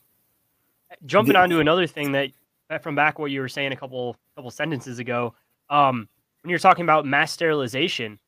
jumping 1.06 1.32
The- 1.32 1.38
on 1.40 1.50
to 1.50 1.58
another 1.58 1.88
thing 1.88 2.12
that 2.12 2.30
that 2.68 2.82
from 2.84 2.94
back 2.94 3.18
what 3.18 3.32
you 3.32 3.40
were 3.40 3.48
saying 3.48 3.72
a 3.72 3.76
couple 3.76 4.14
couple 4.36 4.50
sentences 4.52 5.00
ago 5.00 5.34
um 5.68 6.08
when 6.42 6.50
you're 6.50 6.58
talking 6.58 6.84
about 6.84 7.06
mass 7.06 7.32
sterilization 7.32 8.18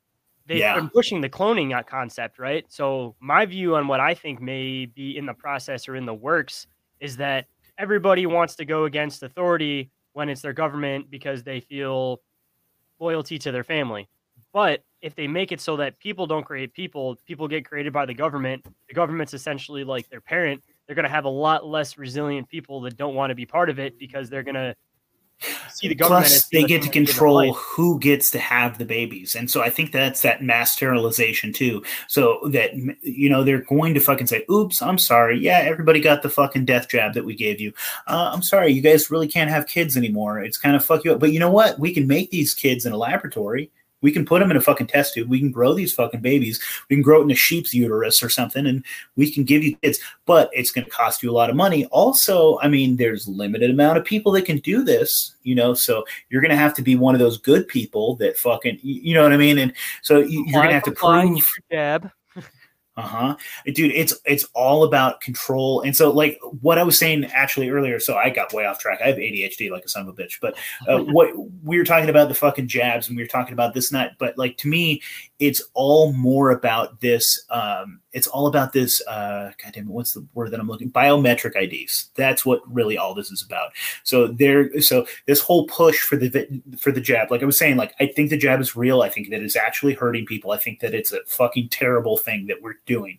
they've 0.47 0.59
Yeah. 0.59 0.75
been 0.75 0.89
pushing 0.91 1.21
the 1.21 1.29
cloning 1.29 1.87
concept 1.87 2.39
right 2.39 2.65
so 2.69 3.15
my 3.21 3.45
view 3.47 3.77
on 3.77 3.87
what 3.89 4.01
i 4.01 4.15
think 4.15 4.41
may 4.41 4.87
be 4.87 5.17
in 5.17 5.27
the 5.27 5.35
process 5.35 5.89
or 5.89 5.97
in 5.97 6.07
the 6.07 6.15
works 6.15 6.67
is 7.01 7.17
that 7.19 7.47
everybody 7.79 8.27
wants 8.27 8.55
to 8.57 8.65
go 8.65 8.85
against 8.85 9.23
authority 9.23 9.91
when 10.13 10.29
it's 10.29 10.41
their 10.43 10.53
government 10.53 11.11
because 11.11 11.43
they 11.43 11.61
feel 11.61 12.21
loyalty 13.01 13.39
to 13.39 13.51
their 13.53 13.65
family 13.65 14.09
but 14.53 14.83
if 15.03 15.15
they 15.17 15.27
make 15.27 15.53
it 15.53 15.61
so 15.61 15.77
that 15.77 15.99
people 15.99 16.27
don't 16.27 16.45
create 16.45 16.73
people 16.73 17.17
people 17.27 17.49
get 17.49 17.65
created 17.65 17.93
by 17.93 18.07
the 18.07 18.15
government 18.15 18.65
the 18.89 18.95
government's 18.95 19.35
essentially 19.35 19.83
like 19.85 20.09
their 20.09 20.21
parent 20.21 20.63
they're 20.87 20.95
going 20.97 21.05
to 21.05 21.11
have 21.11 21.25
a 21.25 21.29
lot 21.29 21.67
less 21.67 21.99
resilient 21.99 22.49
people 22.49 22.81
that 22.81 22.97
don't 22.97 23.15
want 23.15 23.31
to 23.31 23.35
be 23.35 23.45
part 23.47 23.69
of 23.69 23.79
it 23.79 23.99
because 23.99 24.31
they're 24.31 24.43
going 24.43 24.55
to 24.55 24.75
see 25.73 25.89
the 25.89 25.95
government. 25.95 26.27
Plus, 26.27 26.49
they 26.49 26.65
get 26.65 26.83
to 26.83 26.89
thing 26.89 26.89
that 26.89 26.93
gives 26.93 27.11
them 27.11 27.15
control 27.15 27.55
who 27.55 27.99
gets 27.99 28.31
to 28.33 28.39
have 28.39 28.79
the 28.79 28.85
babies, 28.85 29.35
and 29.35 29.51
so 29.51 29.63
I 29.63 29.71
think 29.71 29.93
that's 29.93 30.23
that 30.23 30.43
mass 30.43 30.73
sterilization 30.73 31.53
too. 31.53 31.83
So 32.09 32.41
that 32.53 32.75
you 33.03 33.29
know 33.29 33.45
they're 33.45 33.63
going 33.63 33.95
to 33.95 34.01
fucking 34.01 34.27
say, 34.27 34.45
"Oops, 34.51 34.81
I'm 34.83 34.99
sorry. 34.99 35.39
Yeah, 35.39 35.59
everybody 35.59 36.01
got 36.01 36.23
the 36.23 36.31
fucking 36.31 36.65
death 36.65 36.89
jab 36.89 37.15
that 37.15 37.25
we 37.25 37.35
gave 37.35 37.61
you. 37.61 37.73
Uh, 38.07 38.31
I'm 38.33 38.43
sorry, 38.43 38.73
you 38.73 38.83
guys 38.83 39.11
really 39.11 39.29
can't 39.29 39.51
have 39.51 39.67
kids 39.67 39.97
anymore. 39.97 40.43
It's 40.43 40.59
kind 40.59 40.77
of 40.77 40.85
fuck 40.85 41.05
you 41.05 41.13
up. 41.13 41.21
But 41.21 41.33
you 41.33 41.41
know 41.41 41.51
what? 41.51 41.79
We 41.79 41.93
can 41.93 42.07
make 42.07 42.31
these 42.31 42.55
kids 42.55 42.87
in 42.87 42.93
a 42.93 42.97
laboratory. 42.97 43.71
We 44.05 44.13
can 44.13 44.27
put 44.27 44.41
them 44.41 44.51
in 44.51 44.57
a 44.59 44.61
fucking 44.61 44.89
test 44.89 45.15
tube. 45.15 45.31
We 45.31 45.41
can 45.41 45.51
grow 45.51 45.73
these 45.73 45.95
fucking 45.95 46.21
babies. 46.21 46.61
We 46.91 46.97
can 46.97 47.03
grow 47.03 47.21
it 47.21 47.25
in 47.25 47.31
a 47.31 47.35
sheep's 47.35 47.73
uterus 47.73 48.23
or 48.23 48.29
something, 48.29 48.67
and 48.67 48.85
we 49.17 49.33
can 49.33 49.45
give 49.45 49.65
you 49.65 49.77
kids. 49.77 49.99
But 50.27 50.51
it's 50.53 50.71
going 50.71 50.85
to 50.85 50.91
cost 50.91 51.23
you 51.23 51.31
a 51.31 51.33
lot 51.33 51.49
of 51.49 51.57
money. 51.57 51.87
Also, 51.87 52.59
I 52.61 52.69
mean, 52.69 52.97
there's 52.97 53.27
limited 53.27 53.71
amount 53.71 53.97
of 53.97 54.05
people 54.05 54.31
that 54.33 54.45
can 54.45 54.59
do 54.59 54.85
this. 54.85 55.35
You 55.43 55.55
know, 55.55 55.73
so 55.73 56.05
you're 56.29 56.43
going 56.43 56.51
to 56.51 56.57
have 56.57 56.75
to 56.75 56.83
be 56.83 56.97
one 56.97 57.15
of 57.15 57.19
those 57.19 57.39
good 57.39 57.67
people 57.67 58.17
that 58.17 58.37
fucking, 58.37 58.79
you 58.83 59.15
know 59.15 59.23
what 59.23 59.33
I 59.33 59.39
mean? 59.39 59.59
And 59.59 59.73
so 60.03 60.19
you, 60.19 60.45
you're 60.47 60.63
going 60.63 60.69
to 60.69 60.75
have 60.75 60.83
to 60.85 60.93
prove. 60.93 61.51
Jab. 61.73 62.11
Uh-huh. 62.97 63.37
Dude, 63.67 63.91
it's 63.91 64.15
it's 64.25 64.45
all 64.55 64.85
about 64.85 65.21
control. 65.21 65.81
And 65.81 65.97
so 65.97 66.11
like 66.11 66.39
what 66.61 66.79
I 66.79 66.85
was 66.85 66.97
saying 66.97 67.25
actually 67.27 67.71
earlier, 67.71 67.99
so 67.99 68.17
I 68.17 68.31
got 68.31 68.53
way 68.53 68.67
off 68.67 68.79
track. 68.79 69.01
I 69.03 69.09
have 69.09 69.17
ADHD 69.17 69.71
like 69.71 69.85
a 69.85 69.89
son 69.89 70.07
of 70.07 70.09
a 70.09 70.23
bitch. 70.23 70.39
But 70.41 70.57
uh, 70.89 70.99
what 71.03 71.31
we 71.65 71.77
were 71.77 71.85
talking 71.85 72.09
about 72.09 72.29
the 72.29 72.35
fucking 72.35 72.69
jabs 72.69 73.09
and 73.09 73.17
we 73.17 73.23
were 73.23 73.29
talking 73.29 73.53
about 73.53 73.75
this 73.75 73.91
and 73.91 74.01
that, 74.01 74.13
but 74.19 74.39
like 74.39 74.57
to 74.59 74.69
me, 74.69 75.03
it's 75.45 75.63
all 75.75 76.13
more 76.15 76.51
about 76.51 77.01
this 77.03 77.45
um 77.51 78.01
it's 78.13 78.27
all 78.27 78.47
about 78.47 78.73
this 78.73 79.07
uh 79.07 79.51
god 79.63 79.73
damn 79.75 79.85
it, 79.85 79.91
what's 79.91 80.15
the 80.15 80.27
word 80.33 80.51
that 80.51 80.61
I'm 80.61 80.69
looking 80.69 80.91
biometric 80.91 81.55
IDs. 81.55 82.09
That's 82.15 82.47
what 82.47 82.63
really 82.73 82.97
all 82.97 83.15
this 83.15 83.31
is 83.31 83.43
about. 83.43 83.73
So 84.05 84.29
there 84.29 84.81
so 84.81 85.07
this 85.27 85.41
whole 85.41 85.67
push 85.67 86.01
for 86.01 86.17
the 86.17 86.63
for 86.79 86.93
the 86.93 87.01
jab, 87.01 87.31
like 87.31 87.43
I 87.43 87.47
was 87.47 87.59
saying, 87.59 87.77
like 87.77 87.93
I 88.01 88.07
think 88.07 88.31
the 88.31 88.39
jab 88.39 88.61
is 88.61 88.75
real. 88.75 89.03
I 89.03 89.11
think 89.11 89.29
that 89.31 89.43
it's 89.43 89.57
actually 89.57 89.93
hurting 89.93 90.25
people. 90.25 90.53
I 90.53 90.57
think 90.57 90.81
that 90.81 90.95
it's 90.95 91.13
a 91.13 91.21
fucking 91.27 91.69
terrible 91.69 92.17
thing 92.17 92.47
that 92.47 92.63
we're 92.63 92.77
doing 92.87 93.19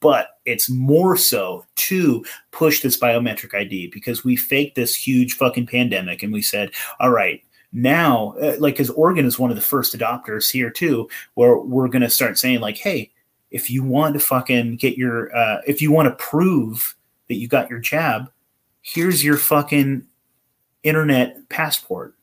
but 0.00 0.30
it's 0.44 0.68
more 0.68 1.16
so 1.16 1.64
to 1.76 2.24
push 2.50 2.82
this 2.82 2.98
biometric 2.98 3.54
ID 3.54 3.86
because 3.94 4.24
we 4.24 4.34
faked 4.34 4.74
this 4.74 4.96
huge 4.96 5.34
fucking 5.34 5.68
pandemic 5.68 6.24
and 6.24 6.32
we 6.32 6.42
said, 6.42 6.72
all 6.98 7.10
right, 7.10 7.40
now, 7.72 8.34
uh, 8.40 8.56
like, 8.58 8.74
because 8.74 8.90
Oregon 8.90 9.24
is 9.24 9.38
one 9.38 9.50
of 9.50 9.56
the 9.56 9.62
first 9.62 9.96
adopters 9.96 10.50
here 10.50 10.70
too, 10.70 11.08
where 11.34 11.56
we're 11.56 11.88
going 11.88 12.02
to 12.02 12.10
start 12.10 12.38
saying, 12.38 12.60
like, 12.60 12.76
hey, 12.76 13.10
if 13.50 13.70
you 13.70 13.82
want 13.82 14.14
to 14.14 14.20
fucking 14.20 14.76
get 14.76 14.96
your, 14.96 15.34
uh, 15.36 15.60
if 15.66 15.80
you 15.80 15.90
want 15.90 16.06
to 16.08 16.24
prove 16.24 16.94
that 17.28 17.36
you 17.36 17.48
got 17.48 17.70
your 17.70 17.78
jab, 17.78 18.30
here's 18.82 19.24
your 19.24 19.36
fucking 19.36 20.06
internet 20.82 21.48
passport. 21.48 22.14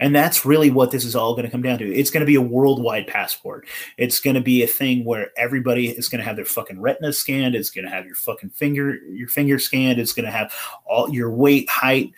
And 0.00 0.14
that's 0.14 0.44
really 0.44 0.70
what 0.70 0.90
this 0.90 1.04
is 1.04 1.16
all 1.16 1.34
going 1.34 1.44
to 1.44 1.50
come 1.50 1.62
down 1.62 1.78
to. 1.78 1.92
It's 1.92 2.10
going 2.10 2.20
to 2.20 2.26
be 2.26 2.36
a 2.36 2.40
worldwide 2.40 3.06
passport. 3.06 3.66
It's 3.96 4.20
going 4.20 4.34
to 4.34 4.40
be 4.40 4.62
a 4.62 4.66
thing 4.66 5.04
where 5.04 5.30
everybody 5.36 5.88
is 5.88 6.08
going 6.08 6.20
to 6.20 6.24
have 6.24 6.36
their 6.36 6.44
fucking 6.44 6.80
retina 6.80 7.12
scanned. 7.12 7.54
It's 7.54 7.70
going 7.70 7.84
to 7.84 7.90
have 7.90 8.06
your 8.06 8.14
fucking 8.14 8.50
finger, 8.50 8.94
your 8.94 9.28
finger 9.28 9.58
scanned. 9.58 9.98
It's 9.98 10.12
going 10.12 10.26
to 10.26 10.30
have 10.30 10.52
all 10.84 11.10
your 11.10 11.30
weight, 11.30 11.68
height, 11.68 12.12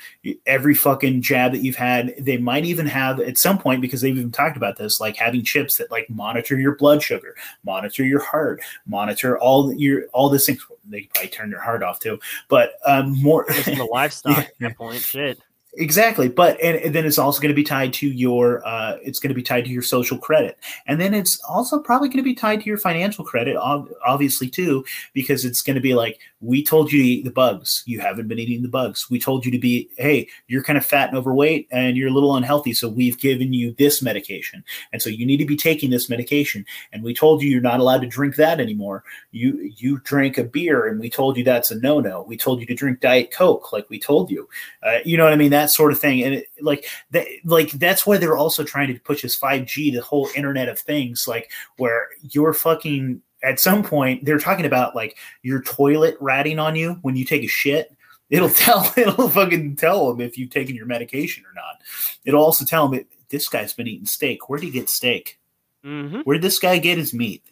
every 0.47 0.74
fucking 0.74 1.23
jab 1.23 1.52
that 1.52 1.62
you've 1.62 1.77
had. 1.77 2.15
They 2.19 2.36
might 2.36 2.65
even 2.65 2.86
have 2.86 3.20
at 3.20 3.39
some 3.39 3.59
point 3.59 3.81
because 3.81 4.01
they've 4.02 4.16
even 4.16 4.31
talked 4.31 4.57
about 4.57 4.77
this, 4.77 5.01
like 5.01 5.16
having 5.16 5.43
chips 5.43 5.77
that 5.77 5.90
like 5.90 6.09
monitor 6.11 6.59
your 6.59 6.77
blood 6.77 7.02
sugar, 7.02 7.35
monitor 7.65 8.05
your 8.05 8.20
heart, 8.20 8.61
monitor 8.86 9.39
all 9.39 9.73
your 9.73 10.05
all 10.12 10.28
this 10.28 10.47
things. 10.47 10.65
They 10.85 11.09
probably 11.15 11.31
turn 11.31 11.51
your 11.51 11.61
heart 11.61 11.82
off 11.82 12.01
too, 12.01 12.19
but 12.48 12.73
um, 12.85 13.20
more 13.23 13.47
the 13.48 13.89
livestock 13.90 14.36
yeah. 14.39 14.43
at 14.43 14.59
that 14.61 14.77
point. 14.77 15.01
Shit. 15.01 15.40
Exactly, 15.74 16.28
but 16.28 16.60
and, 16.60 16.76
and, 16.78 16.92
then 16.92 17.06
it's 17.06 17.18
also 17.18 17.40
going 17.40 17.51
to 17.51 17.55
be 17.55 17.62
tied 17.62 17.92
to 17.92 18.09
your 18.09 18.66
uh, 18.66 18.97
it's 19.05 19.20
going 19.20 19.28
to 19.28 19.36
be 19.36 19.42
tied 19.42 19.64
to 19.66 19.70
your 19.70 19.82
social 19.82 20.18
credit, 20.18 20.59
and 20.88 21.01
then 21.01 21.14
it's 21.14 21.40
also 21.48 21.78
probably 21.78 22.09
going 22.09 22.16
to 22.16 22.24
be 22.24 22.34
tied 22.34 22.60
to 22.60 22.66
your 22.66 22.76
financial 22.76 23.24
credit, 23.24 23.56
obviously 23.56 24.48
too, 24.48 24.84
because 25.12 25.44
it's 25.44 25.62
going 25.62 25.76
to 25.76 25.80
be 25.80 25.94
like 25.94 26.18
we 26.40 26.64
told 26.64 26.90
you 26.90 27.01
to 27.01 27.09
eat 27.09 27.24
the 27.24 27.30
bugs, 27.30 27.84
you 27.86 28.01
haven't 28.01 28.26
been 28.26 28.40
eating 28.40 28.62
the 28.62 28.68
bugs. 28.68 29.09
We 29.10 29.20
told 29.20 29.44
you 29.44 29.52
to 29.52 29.60
be 29.60 29.88
hey, 29.97 30.26
you're 30.48 30.64
kind 30.64 30.76
of 30.76 30.84
fat 30.84 31.09
and 31.09 31.16
overweight, 31.16 31.68
and 31.70 31.97
you're 31.97 32.09
a 32.09 32.12
little 32.12 32.34
unhealthy, 32.34 32.72
so 32.72 32.88
we've 32.88 33.18
given 33.20 33.52
you 33.52 33.72
this 33.78 34.02
medication, 34.02 34.64
and 34.92 35.01
so 35.01 35.09
you 35.09 35.24
need 35.24 35.36
to 35.36 35.47
be 35.47 35.56
taking 35.56 35.90
this 35.90 36.10
medication. 36.10 36.66
And 36.92 37.05
we 37.05 37.14
told 37.14 37.42
you 37.42 37.48
you're 37.48 37.60
not 37.60 37.78
allowed 37.78 38.01
to 38.01 38.09
drink 38.09 38.34
that 38.36 38.59
anymore. 38.59 39.05
You 39.30 39.72
you 39.76 40.01
drank 40.02 40.36
a 40.36 40.42
beer, 40.42 40.88
and 40.88 40.98
we 40.98 41.10
told 41.10 41.36
you 41.36 41.44
that's 41.44 41.70
a 41.70 41.78
no 41.78 42.01
no. 42.01 42.22
We 42.22 42.36
told 42.36 42.59
you 42.59 42.66
to 42.66 42.74
drink 42.74 42.98
diet 42.98 43.30
coke, 43.30 43.72
like 43.72 43.88
we 43.88 44.01
told 44.01 44.32
you. 44.32 44.48
Uh, 44.82 44.98
you 45.05 45.16
know 45.16 45.22
what 45.22 45.32
I 45.32 45.36
mean? 45.36 45.59
that 45.59 45.59
sort 45.68 45.92
of 45.92 45.98
thing. 45.98 46.22
And 46.22 46.34
it, 46.34 46.46
like 46.60 46.86
that, 47.10 47.26
like 47.44 47.72
that's 47.72 48.06
why 48.06 48.16
they're 48.16 48.36
also 48.36 48.64
trying 48.64 48.88
to 48.94 49.00
push 49.00 49.22
this 49.22 49.38
5G, 49.38 49.92
the 49.92 50.00
whole 50.00 50.28
Internet 50.34 50.68
of 50.68 50.78
Things, 50.78 51.26
like 51.28 51.50
where 51.76 52.08
you're 52.30 52.54
fucking 52.54 53.20
at 53.42 53.58
some 53.58 53.82
point 53.82 54.24
they're 54.24 54.38
talking 54.38 54.66
about 54.66 54.94
like 54.94 55.16
your 55.42 55.62
toilet 55.62 56.16
ratting 56.20 56.58
on 56.58 56.76
you 56.76 56.98
when 57.02 57.16
you 57.16 57.24
take 57.24 57.42
a 57.42 57.48
shit. 57.48 57.94
It'll 58.30 58.48
tell, 58.50 58.92
it'll 58.96 59.28
fucking 59.28 59.76
tell 59.76 60.08
them 60.08 60.20
if 60.20 60.38
you've 60.38 60.50
taken 60.50 60.76
your 60.76 60.86
medication 60.86 61.44
or 61.44 61.52
not. 61.54 61.82
It'll 62.24 62.44
also 62.44 62.64
tell 62.64 62.88
them 62.88 63.04
this 63.28 63.48
guy's 63.48 63.72
been 63.72 63.88
eating 63.88 64.06
steak. 64.06 64.48
Where 64.48 64.58
did 64.58 64.66
he 64.66 64.72
get 64.72 64.88
steak? 64.88 65.38
Mm-hmm. 65.84 66.20
Where 66.20 66.34
did 66.34 66.42
this 66.42 66.58
guy 66.58 66.78
get 66.78 66.98
his 66.98 67.14
meat? 67.14 67.42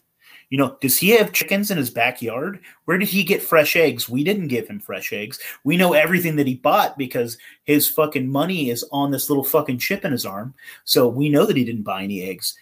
You 0.51 0.59
know, 0.59 0.77
does 0.81 0.97
he 0.97 1.11
have 1.11 1.33
chickens 1.33 1.71
in 1.71 1.77
his 1.77 1.91
backyard? 1.91 2.61
Where 2.87 2.97
did 2.97 3.09
he 3.09 3.23
get 3.23 3.43
fresh 3.43 3.77
eggs? 3.77 4.09
We 4.09 4.25
didn't 4.25 4.49
give 4.49 4.67
him 4.67 4.81
fresh 4.81 5.13
eggs. 5.13 5.39
We 5.63 5.77
know 5.77 5.93
everything 5.93 6.37
that 6.37 6.47
he 6.47 6.55
bought 6.55 6.97
because 6.97 7.37
his 7.65 7.87
fucking 7.89 8.29
money 8.29 8.71
is 8.71 8.85
on 8.91 9.11
this 9.11 9.29
little 9.29 9.45
fucking 9.45 9.79
chip 9.79 10.05
in 10.05 10.13
his 10.13 10.25
arm. 10.25 10.55
So 10.85 11.07
we 11.07 11.29
know 11.29 11.45
that 11.45 11.57
he 11.57 11.65
didn't 11.65 11.83
buy 11.83 12.03
any 12.03 12.23
eggs 12.23 12.57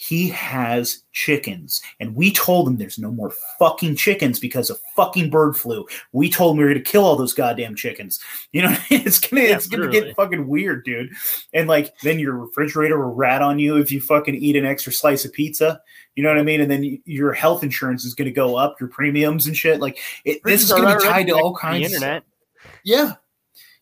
he 0.00 0.28
has 0.28 1.02
chickens. 1.10 1.82
And 1.98 2.14
we 2.14 2.32
told 2.32 2.68
him 2.68 2.76
there's 2.76 3.00
no 3.00 3.10
more 3.10 3.32
fucking 3.58 3.96
chickens 3.96 4.38
because 4.38 4.70
of 4.70 4.78
fucking 4.94 5.28
bird 5.28 5.56
flu. 5.56 5.88
We 6.12 6.30
told 6.30 6.52
him 6.52 6.58
we 6.58 6.64
were 6.64 6.70
gonna 6.70 6.84
kill 6.84 7.04
all 7.04 7.16
those 7.16 7.34
goddamn 7.34 7.74
chickens. 7.74 8.20
You 8.52 8.62
know, 8.62 8.76
it's 8.90 9.18
gonna 9.18 9.42
yeah, 9.42 9.56
it's 9.56 9.66
gonna 9.66 9.88
get 9.88 10.14
fucking 10.14 10.46
weird, 10.46 10.84
dude. 10.84 11.10
And 11.52 11.66
like 11.68 11.98
then 12.02 12.20
your 12.20 12.34
refrigerator 12.34 12.96
will 12.96 13.12
rat 13.12 13.42
on 13.42 13.58
you 13.58 13.76
if 13.78 13.90
you 13.90 14.00
fucking 14.00 14.36
eat 14.36 14.54
an 14.54 14.64
extra 14.64 14.92
slice 14.92 15.24
of 15.24 15.32
pizza. 15.32 15.80
You 16.14 16.22
know 16.22 16.28
what 16.28 16.38
I 16.38 16.44
mean? 16.44 16.60
And 16.60 16.70
then 16.70 17.02
your 17.04 17.32
health 17.32 17.64
insurance 17.64 18.04
is 18.04 18.14
gonna 18.14 18.30
go 18.30 18.54
up, 18.54 18.78
your 18.78 18.90
premiums 18.90 19.48
and 19.48 19.56
shit. 19.56 19.80
Like 19.80 19.98
it, 20.24 20.40
this 20.44 20.62
is 20.62 20.70
gonna 20.70 20.96
be 20.96 21.02
tied 21.02 21.26
to 21.26 21.32
all 21.32 21.56
kinds. 21.56 21.84
of 21.84 21.92
internet. 21.92 22.22
Yeah, 22.84 23.14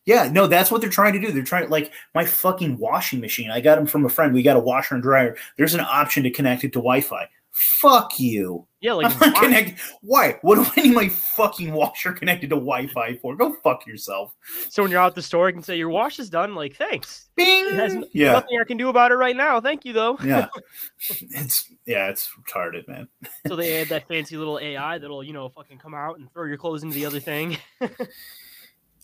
yeah, 0.07 0.29
no, 0.31 0.47
that's 0.47 0.71
what 0.71 0.79
they're 0.79 0.89
trying 0.89 1.11
to 1.13 1.19
do. 1.19 1.31
They're 1.33 1.43
trying 1.43 1.69
like 1.69 1.91
my 2.15 2.25
fucking 2.25 2.77
washing 2.77 3.19
machine. 3.19 3.51
I 3.51 3.59
got 3.59 3.75
them 3.75 3.85
from 3.85 4.05
a 4.05 4.09
friend. 4.09 4.33
We 4.33 4.41
got 4.41 4.55
a 4.55 4.59
washer 4.61 4.95
and 4.95 5.03
dryer. 5.03 5.35
There's 5.57 5.73
an 5.73 5.81
option 5.81 6.23
to 6.23 6.31
connect 6.31 6.63
it 6.63 6.71
to 6.73 6.79
Wi-Fi. 6.79 7.27
Fuck 7.51 8.19
you. 8.19 8.65
Yeah, 8.79 8.93
like 8.93 9.11
I'm 9.21 9.31
not 9.31 9.41
connect- 9.41 9.81
why? 10.01 10.37
What 10.43 10.55
do 10.55 10.65
I 10.77 10.85
need 10.85 10.95
my 10.95 11.09
fucking 11.09 11.73
washer 11.73 12.13
connected 12.19 12.51
to 12.51 12.55
Wi-Fi 12.55 13.17
for? 13.17 13.35
Go 13.35 13.53
fuck 13.63 13.85
yourself. 13.85 14.33
So 14.69 14.81
when 14.83 14.91
you're 14.91 15.01
out 15.01 15.13
the 15.15 15.21
store, 15.21 15.49
you 15.49 15.53
can 15.55 15.63
say 15.63 15.75
your 15.75 15.89
wash 15.89 16.19
is 16.19 16.29
done. 16.29 16.55
Like, 16.55 16.75
thanks. 16.77 17.27
Bing. 17.35 18.05
yeah. 18.13 18.31
Nothing 18.33 18.59
I 18.61 18.63
can 18.65 18.77
do 18.77 18.87
about 18.89 19.11
it 19.11 19.15
right 19.15 19.35
now. 19.35 19.59
Thank 19.59 19.83
you 19.83 19.91
though. 19.91 20.17
yeah. 20.23 20.47
It's 21.09 21.69
yeah, 21.85 22.07
it's 22.09 22.29
retarded, 22.39 22.87
man. 22.87 23.07
so 23.47 23.55
they 23.57 23.81
add 23.81 23.89
that 23.89 24.07
fancy 24.07 24.37
little 24.37 24.59
AI 24.59 24.99
that'll 24.99 25.23
you 25.23 25.33
know 25.33 25.49
fucking 25.49 25.79
come 25.79 25.93
out 25.95 26.17
and 26.19 26.31
throw 26.31 26.45
your 26.45 26.57
clothes 26.57 26.83
into 26.83 26.95
the 26.95 27.05
other 27.05 27.19
thing. 27.19 27.57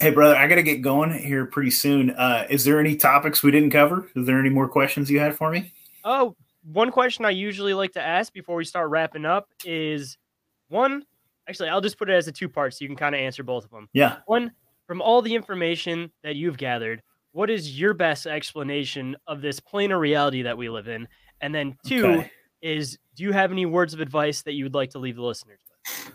Hey, 0.04 0.10
brother, 0.10 0.36
I 0.36 0.48
got 0.48 0.56
to 0.56 0.64
get 0.64 0.82
going 0.82 1.14
here 1.14 1.46
pretty 1.46 1.72
soon. 1.72 2.10
Uh, 2.10 2.46
is 2.50 2.66
there 2.66 2.78
any 2.78 2.98
topics 2.98 3.42
we 3.42 3.52
didn't 3.52 3.70
cover? 3.70 4.10
Is 4.18 4.28
there 4.28 4.38
any 4.38 4.50
more 4.50 4.68
questions 4.68 5.10
you 5.10 5.18
had 5.18 5.34
for 5.34 5.50
me? 5.50 5.72
Oh, 6.04 6.36
one 6.74 6.92
question 6.92 7.24
I 7.24 7.30
usually 7.30 7.74
like 7.74 7.94
to 7.94 8.02
ask 8.02 8.34
before 8.34 8.58
we 8.58 8.66
start 8.66 8.90
wrapping 8.90 9.24
up 9.24 9.48
is 9.64 10.18
one, 10.68 11.06
actually, 11.48 11.70
I'll 11.70 11.80
just 11.80 11.98
put 11.98 12.10
it 12.10 12.16
as 12.16 12.28
a 12.28 12.34
two 12.34 12.50
part 12.50 12.74
so 12.74 12.80
you 12.82 12.90
can 12.90 12.98
kind 12.98 13.16
of 13.16 13.22
answer 13.22 13.44
both 13.44 13.64
of 13.64 13.72
them. 13.72 13.88
Yeah. 13.94 14.18
One, 14.26 14.52
from 14.88 15.02
all 15.02 15.22
the 15.22 15.34
information 15.34 16.12
that 16.22 16.36
you've 16.36 16.58
gathered, 16.58 17.02
what 17.32 17.50
is 17.50 17.80
your 17.80 17.94
best 17.94 18.28
explanation 18.28 19.16
of 19.28 19.42
this 19.42 19.62
planar 19.62 20.02
reality 20.02 20.42
that 20.42 20.58
we 20.58 20.68
live 20.68 20.90
in? 20.90 21.08
And 21.40 21.56
then 21.56 21.78
two 21.88 22.08
okay. 22.08 22.32
is, 22.62 22.98
do 23.16 23.24
you 23.24 23.32
have 23.32 23.54
any 23.54 23.66
words 23.66 23.94
of 23.94 24.02
advice 24.02 24.42
that 24.42 24.52
you 24.52 24.66
would 24.66 24.76
like 24.76 24.90
to 24.90 25.00
leave 25.00 25.16
the 25.16 25.24
listeners 25.24 25.60
with? 25.70 26.14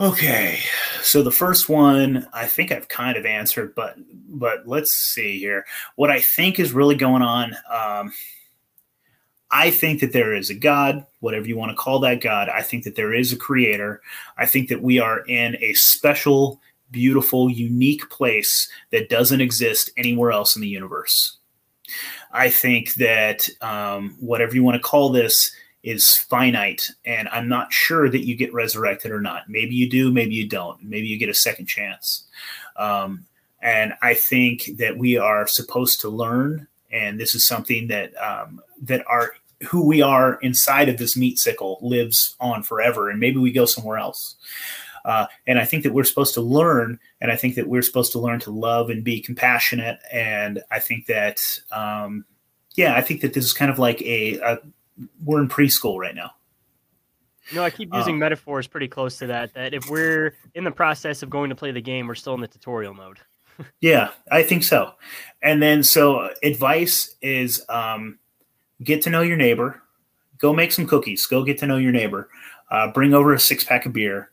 Okay, 0.00 0.60
so 1.02 1.22
the 1.22 1.30
first 1.30 1.68
one 1.68 2.26
I 2.32 2.46
think 2.46 2.72
I've 2.72 2.88
kind 2.88 3.18
of 3.18 3.26
answered, 3.26 3.74
but 3.74 3.96
but 4.30 4.66
let's 4.66 4.92
see 4.92 5.38
here. 5.38 5.66
What 5.96 6.10
I 6.10 6.20
think 6.20 6.58
is 6.58 6.72
really 6.72 6.94
going 6.94 7.20
on. 7.20 7.54
Um, 7.70 8.12
I 9.50 9.70
think 9.70 10.00
that 10.00 10.12
there 10.12 10.32
is 10.34 10.48
a 10.48 10.54
God, 10.54 11.04
whatever 11.18 11.46
you 11.46 11.56
want 11.56 11.72
to 11.72 11.76
call 11.76 11.98
that 12.00 12.22
God. 12.22 12.48
I 12.48 12.62
think 12.62 12.84
that 12.84 12.94
there 12.94 13.12
is 13.12 13.32
a 13.32 13.36
creator. 13.36 14.00
I 14.38 14.46
think 14.46 14.68
that 14.68 14.80
we 14.80 14.98
are 15.00 15.20
in 15.26 15.56
a 15.60 15.74
special, 15.74 16.62
beautiful, 16.90 17.50
unique 17.50 18.08
place 18.08 18.70
that 18.92 19.10
doesn't 19.10 19.40
exist 19.40 19.90
anywhere 19.98 20.30
else 20.30 20.56
in 20.56 20.62
the 20.62 20.68
universe. 20.68 21.38
I 22.32 22.48
think 22.48 22.94
that 22.94 23.50
um, 23.60 24.16
whatever 24.20 24.54
you 24.54 24.62
want 24.62 24.76
to 24.76 24.88
call 24.88 25.10
this, 25.10 25.52
is 25.82 26.16
finite 26.16 26.90
and 27.04 27.28
i'm 27.28 27.48
not 27.48 27.72
sure 27.72 28.08
that 28.10 28.26
you 28.26 28.36
get 28.36 28.52
resurrected 28.52 29.10
or 29.10 29.20
not. 29.20 29.48
Maybe 29.48 29.74
you 29.74 29.88
do 29.88 30.12
maybe 30.12 30.34
you 30.34 30.48
don't. 30.48 30.82
Maybe 30.82 31.06
you 31.06 31.18
get 31.18 31.28
a 31.28 31.34
second 31.34 31.66
chance. 31.66 32.24
Um, 32.76 33.26
and 33.62 33.92
i 34.02 34.14
think 34.14 34.70
that 34.78 34.96
we 34.96 35.18
are 35.18 35.46
supposed 35.46 36.00
to 36.00 36.08
learn 36.08 36.66
and 36.92 37.20
this 37.20 37.34
is 37.34 37.46
something 37.46 37.88
that 37.88 38.12
um, 38.16 38.60
that 38.82 39.04
our 39.06 39.32
who 39.68 39.86
we 39.86 40.00
are 40.02 40.38
inside 40.40 40.88
of 40.88 40.96
this 40.96 41.16
meat 41.16 41.38
sickle 41.38 41.78
lives 41.82 42.34
on 42.40 42.62
forever 42.62 43.10
and 43.10 43.20
maybe 43.20 43.38
we 43.38 43.52
go 43.52 43.66
somewhere 43.66 43.98
else. 43.98 44.36
Uh, 45.04 45.26
and 45.46 45.58
I 45.58 45.64
think 45.64 45.82
that 45.84 45.94
we're 45.94 46.04
supposed 46.04 46.34
to 46.34 46.42
learn, 46.42 46.98
and 47.22 47.32
I 47.32 47.36
think 47.36 47.54
that 47.54 47.66
we're 47.66 47.80
supposed 47.80 48.12
to 48.12 48.18
learn 48.18 48.38
to 48.40 48.50
love 48.50 48.90
and 48.90 49.02
be 49.02 49.20
compassionate. 49.20 49.98
And 50.12 50.62
I 50.70 50.78
think 50.78 51.06
that 51.06 51.42
um, 51.72 52.26
yeah, 52.74 52.94
I 52.94 53.00
think 53.00 53.22
that 53.22 53.32
this 53.32 53.44
is 53.44 53.52
kind 53.52 53.70
of 53.70 53.78
like 53.78 54.02
a, 54.02 54.38
a 54.40 54.58
we're 55.24 55.40
in 55.40 55.48
preschool 55.48 55.98
right 55.98 56.14
now. 56.14 56.32
No, 57.52 57.64
I 57.64 57.70
keep 57.70 57.92
using 57.92 58.14
Um, 58.14 58.20
metaphors 58.20 58.66
pretty 58.66 58.88
close 58.88 59.18
to 59.18 59.26
that. 59.26 59.54
That 59.54 59.74
if 59.74 59.88
we're 59.90 60.34
in 60.54 60.64
the 60.64 60.70
process 60.70 61.22
of 61.22 61.30
going 61.30 61.50
to 61.50 61.56
play 61.56 61.72
the 61.72 61.80
game, 61.80 62.06
we're 62.06 62.14
still 62.14 62.34
in 62.34 62.40
the 62.40 62.48
tutorial 62.48 62.94
mode. 62.94 63.18
Yeah, 63.82 64.10
I 64.30 64.42
think 64.42 64.64
so. 64.64 64.94
And 65.42 65.62
then 65.62 65.82
so 65.82 66.30
advice 66.42 67.14
is 67.20 67.62
um, 67.68 68.18
get 68.82 69.02
to 69.02 69.10
know 69.10 69.20
your 69.20 69.36
neighbor. 69.36 69.82
Go 70.38 70.54
make 70.54 70.72
some 70.72 70.86
cookies. 70.86 71.26
Go 71.26 71.44
get 71.44 71.58
to 71.58 71.66
know 71.66 71.76
your 71.76 71.92
neighbor. 71.92 72.30
Uh, 72.70 72.90
bring 72.90 73.12
over 73.12 73.34
a 73.34 73.38
six 73.38 73.62
pack 73.62 73.84
of 73.84 73.92
beer, 73.92 74.30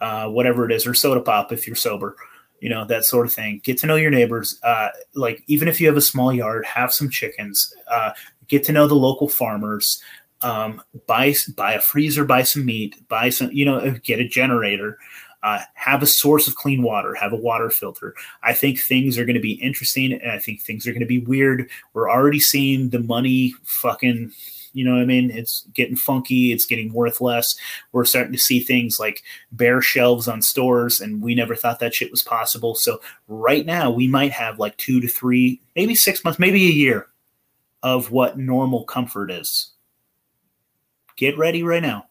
uh, 0.00 0.28
whatever 0.28 0.64
it 0.64 0.70
is, 0.70 0.86
or 0.86 0.94
soda 0.94 1.20
pop 1.20 1.50
if 1.50 1.66
you're 1.66 1.74
sober. 1.74 2.14
You 2.60 2.68
know 2.68 2.84
that 2.84 3.04
sort 3.04 3.26
of 3.26 3.32
thing. 3.32 3.60
Get 3.64 3.76
to 3.78 3.88
know 3.88 3.96
your 3.96 4.12
neighbors. 4.12 4.60
Uh, 4.62 4.90
like 5.14 5.42
even 5.48 5.66
if 5.66 5.80
you 5.80 5.88
have 5.88 5.96
a 5.96 6.00
small 6.00 6.32
yard, 6.32 6.64
have 6.64 6.92
some 6.92 7.10
chickens. 7.10 7.74
Uh, 8.50 8.56
get 8.56 8.64
to 8.64 8.72
know 8.72 8.86
the 8.86 8.94
local 8.94 9.28
farmers. 9.28 10.02
Um, 10.42 10.82
buy 11.06 11.34
buy 11.56 11.74
a 11.74 11.80
freezer, 11.80 12.24
buy 12.24 12.42
some 12.42 12.64
meat, 12.64 12.96
buy 13.08 13.30
some. 13.30 13.50
You 13.52 13.64
know, 13.64 13.90
get 14.02 14.20
a 14.20 14.28
generator. 14.28 14.98
Uh, 15.42 15.60
have 15.72 16.02
a 16.02 16.06
source 16.06 16.46
of 16.46 16.54
clean 16.54 16.82
water. 16.82 17.14
Have 17.14 17.32
a 17.32 17.36
water 17.36 17.70
filter. 17.70 18.14
I 18.42 18.52
think 18.52 18.78
things 18.78 19.16
are 19.16 19.24
going 19.24 19.36
to 19.36 19.40
be 19.40 19.52
interesting 19.52 20.12
and 20.12 20.30
I 20.30 20.38
think 20.38 20.60
things 20.60 20.86
are 20.86 20.92
going 20.92 21.00
to 21.00 21.06
be 21.06 21.20
weird. 21.20 21.70
We're 21.94 22.10
already 22.10 22.40
seeing 22.40 22.90
the 22.90 22.98
money 22.98 23.54
fucking, 23.64 24.32
you 24.74 24.84
know 24.84 24.92
what 24.92 25.00
I 25.00 25.06
mean? 25.06 25.30
It's 25.30 25.66
getting 25.72 25.96
funky, 25.96 26.52
it's 26.52 26.66
getting 26.66 26.92
worth 26.92 27.22
less. 27.22 27.56
We're 27.92 28.04
starting 28.04 28.32
to 28.32 28.38
see 28.38 28.60
things 28.60 29.00
like 29.00 29.22
bare 29.50 29.80
shelves 29.80 30.28
on 30.28 30.42
stores, 30.42 31.00
and 31.00 31.22
we 31.22 31.34
never 31.34 31.56
thought 31.56 31.80
that 31.80 31.94
shit 31.94 32.10
was 32.10 32.22
possible. 32.22 32.74
So, 32.74 33.00
right 33.26 33.64
now, 33.64 33.90
we 33.90 34.06
might 34.06 34.32
have 34.32 34.58
like 34.58 34.76
two 34.76 35.00
to 35.00 35.08
three, 35.08 35.58
maybe 35.74 35.94
six 35.94 36.22
months, 36.22 36.38
maybe 36.38 36.66
a 36.66 36.70
year 36.70 37.06
of 37.82 38.10
what 38.10 38.38
normal 38.38 38.84
comfort 38.84 39.30
is. 39.30 39.72
Get 41.16 41.38
ready 41.38 41.62
right 41.62 41.82
now. 41.82 42.06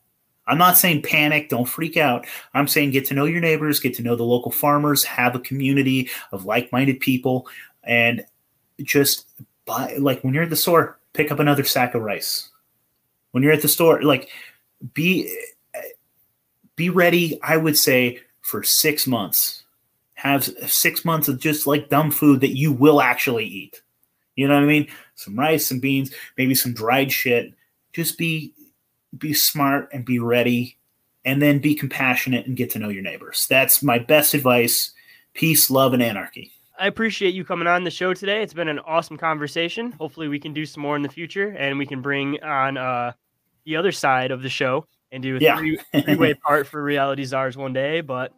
I'm 0.48 0.58
not 0.58 0.78
saying 0.78 1.04
panic, 1.04 1.50
don't 1.50 1.66
freak 1.66 1.96
out. 1.96 2.26
I'm 2.56 2.68
saying 2.68 2.92
get 2.92 3.06
to 3.06 3.14
know 3.14 3.26
your 3.26 3.40
neighbors, 3.40 3.80
get 3.80 3.94
to 3.96 4.02
know 4.02 4.16
the 4.16 4.24
local 4.24 4.52
farmers, 4.52 5.04
have 5.04 5.36
a 5.36 5.40
community 5.40 6.10
of 6.32 6.46
like 6.46 6.72
minded 6.72 7.00
people, 7.00 7.48
and 7.84 8.26
just 8.82 9.28
buy, 9.66 9.96
like 10.00 10.24
when 10.24 10.34
you're 10.34 10.44
at 10.44 10.50
the 10.50 10.56
store, 10.56 11.00
pick 11.14 11.32
up 11.32 11.40
another 11.40 11.64
sack 11.64 11.94
of 11.94 12.02
rice. 12.02 12.50
When 13.32 13.44
you're 13.44 13.54
at 13.54 13.62
the 13.62 13.68
store, 13.68 14.02
like 14.02 14.30
be 14.94 15.38
be 16.76 16.90
ready, 16.90 17.40
I 17.44 17.58
would 17.58 17.78
say, 17.78 18.22
for 18.42 18.64
six 18.64 19.06
months. 19.06 19.64
Have 20.16 20.46
six 20.68 21.06
months 21.06 21.28
of 21.28 21.40
just 21.40 21.68
like 21.68 21.90
dumb 21.90 22.10
food 22.10 22.42
that 22.42 22.58
you 22.58 22.72
will 22.72 23.02
actually 23.02 23.46
eat. 23.46 23.82
You 24.40 24.48
know 24.48 24.54
what 24.54 24.64
I 24.64 24.68
mean? 24.68 24.88
Some 25.16 25.38
rice, 25.38 25.68
some 25.68 25.82
beans, 25.82 26.14
maybe 26.38 26.56
some 26.56 26.74
dried 26.74 27.12
shit. 27.12 27.54
Just 27.92 28.18
be 28.18 28.54
be 29.18 29.34
smart 29.34 29.90
and 29.92 30.06
be 30.06 30.18
ready 30.20 30.78
and 31.26 31.42
then 31.42 31.60
be 31.60 31.76
compassionate 31.76 32.48
and 32.48 32.56
get 32.56 32.70
to 32.70 32.80
know 32.80 32.88
your 32.88 33.02
neighbors. 33.02 33.46
That's 33.50 33.84
my 33.84 34.00
best 34.00 34.34
advice. 34.34 34.94
Peace, 35.34 35.70
love, 35.70 35.92
and 35.94 36.02
anarchy. 36.02 36.54
I 36.80 36.88
appreciate 36.88 37.34
you 37.34 37.44
coming 37.44 37.68
on 37.68 37.84
the 37.84 37.92
show 37.92 38.14
today. 38.14 38.42
It's 38.42 38.54
been 38.54 38.70
an 38.70 38.80
awesome 38.80 39.18
conversation. 39.18 39.92
Hopefully, 39.92 40.30
we 40.30 40.40
can 40.40 40.54
do 40.54 40.66
some 40.66 40.84
more 40.84 40.96
in 40.96 41.02
the 41.02 41.10
future, 41.10 41.50
and 41.58 41.78
we 41.78 41.86
can 41.86 42.02
bring 42.02 42.42
on 42.42 42.78
uh, 42.78 43.12
the 43.66 43.76
other 43.76 43.92
side 43.92 44.32
of 44.32 44.42
the 44.42 44.48
show 44.50 44.86
and 45.12 45.22
do 45.22 45.36
a 45.36 45.40
Yeah. 45.40 45.58
three, 45.58 45.78
three-way 46.02 46.34
part 46.46 46.66
for 46.66 46.82
Reality 46.82 47.26
Czars 47.26 47.58
one 47.58 47.74
day. 47.74 48.00
But 48.00 48.32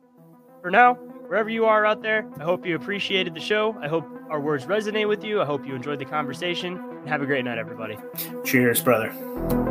for 0.64 0.72
now, 0.72 0.98
wherever 1.32 1.50
you 1.50 1.64
are 1.64 1.86
out 1.86 2.02
there, 2.02 2.30
I 2.42 2.44
hope 2.44 2.66
you 2.66 2.76
appreciated 2.76 3.34
the 3.34 3.40
show. 3.40 3.74
I 3.82 3.88
hope 3.88 4.06
our 4.30 4.42
words 4.42 4.66
resonate 4.66 5.08
with 5.08 5.24
you. 5.24 5.42
I 5.42 5.46
hope 5.46 5.66
you 5.66 5.74
enjoyed 5.74 5.98
the 5.98 6.06
conversation. 6.06 6.78
And 6.78 7.08
have 7.08 7.22
a 7.22 7.26
great 7.26 7.46
night, 7.46 7.58
everybody. 7.58 7.98
Cheers, 8.44 8.82
brother. 8.82 9.71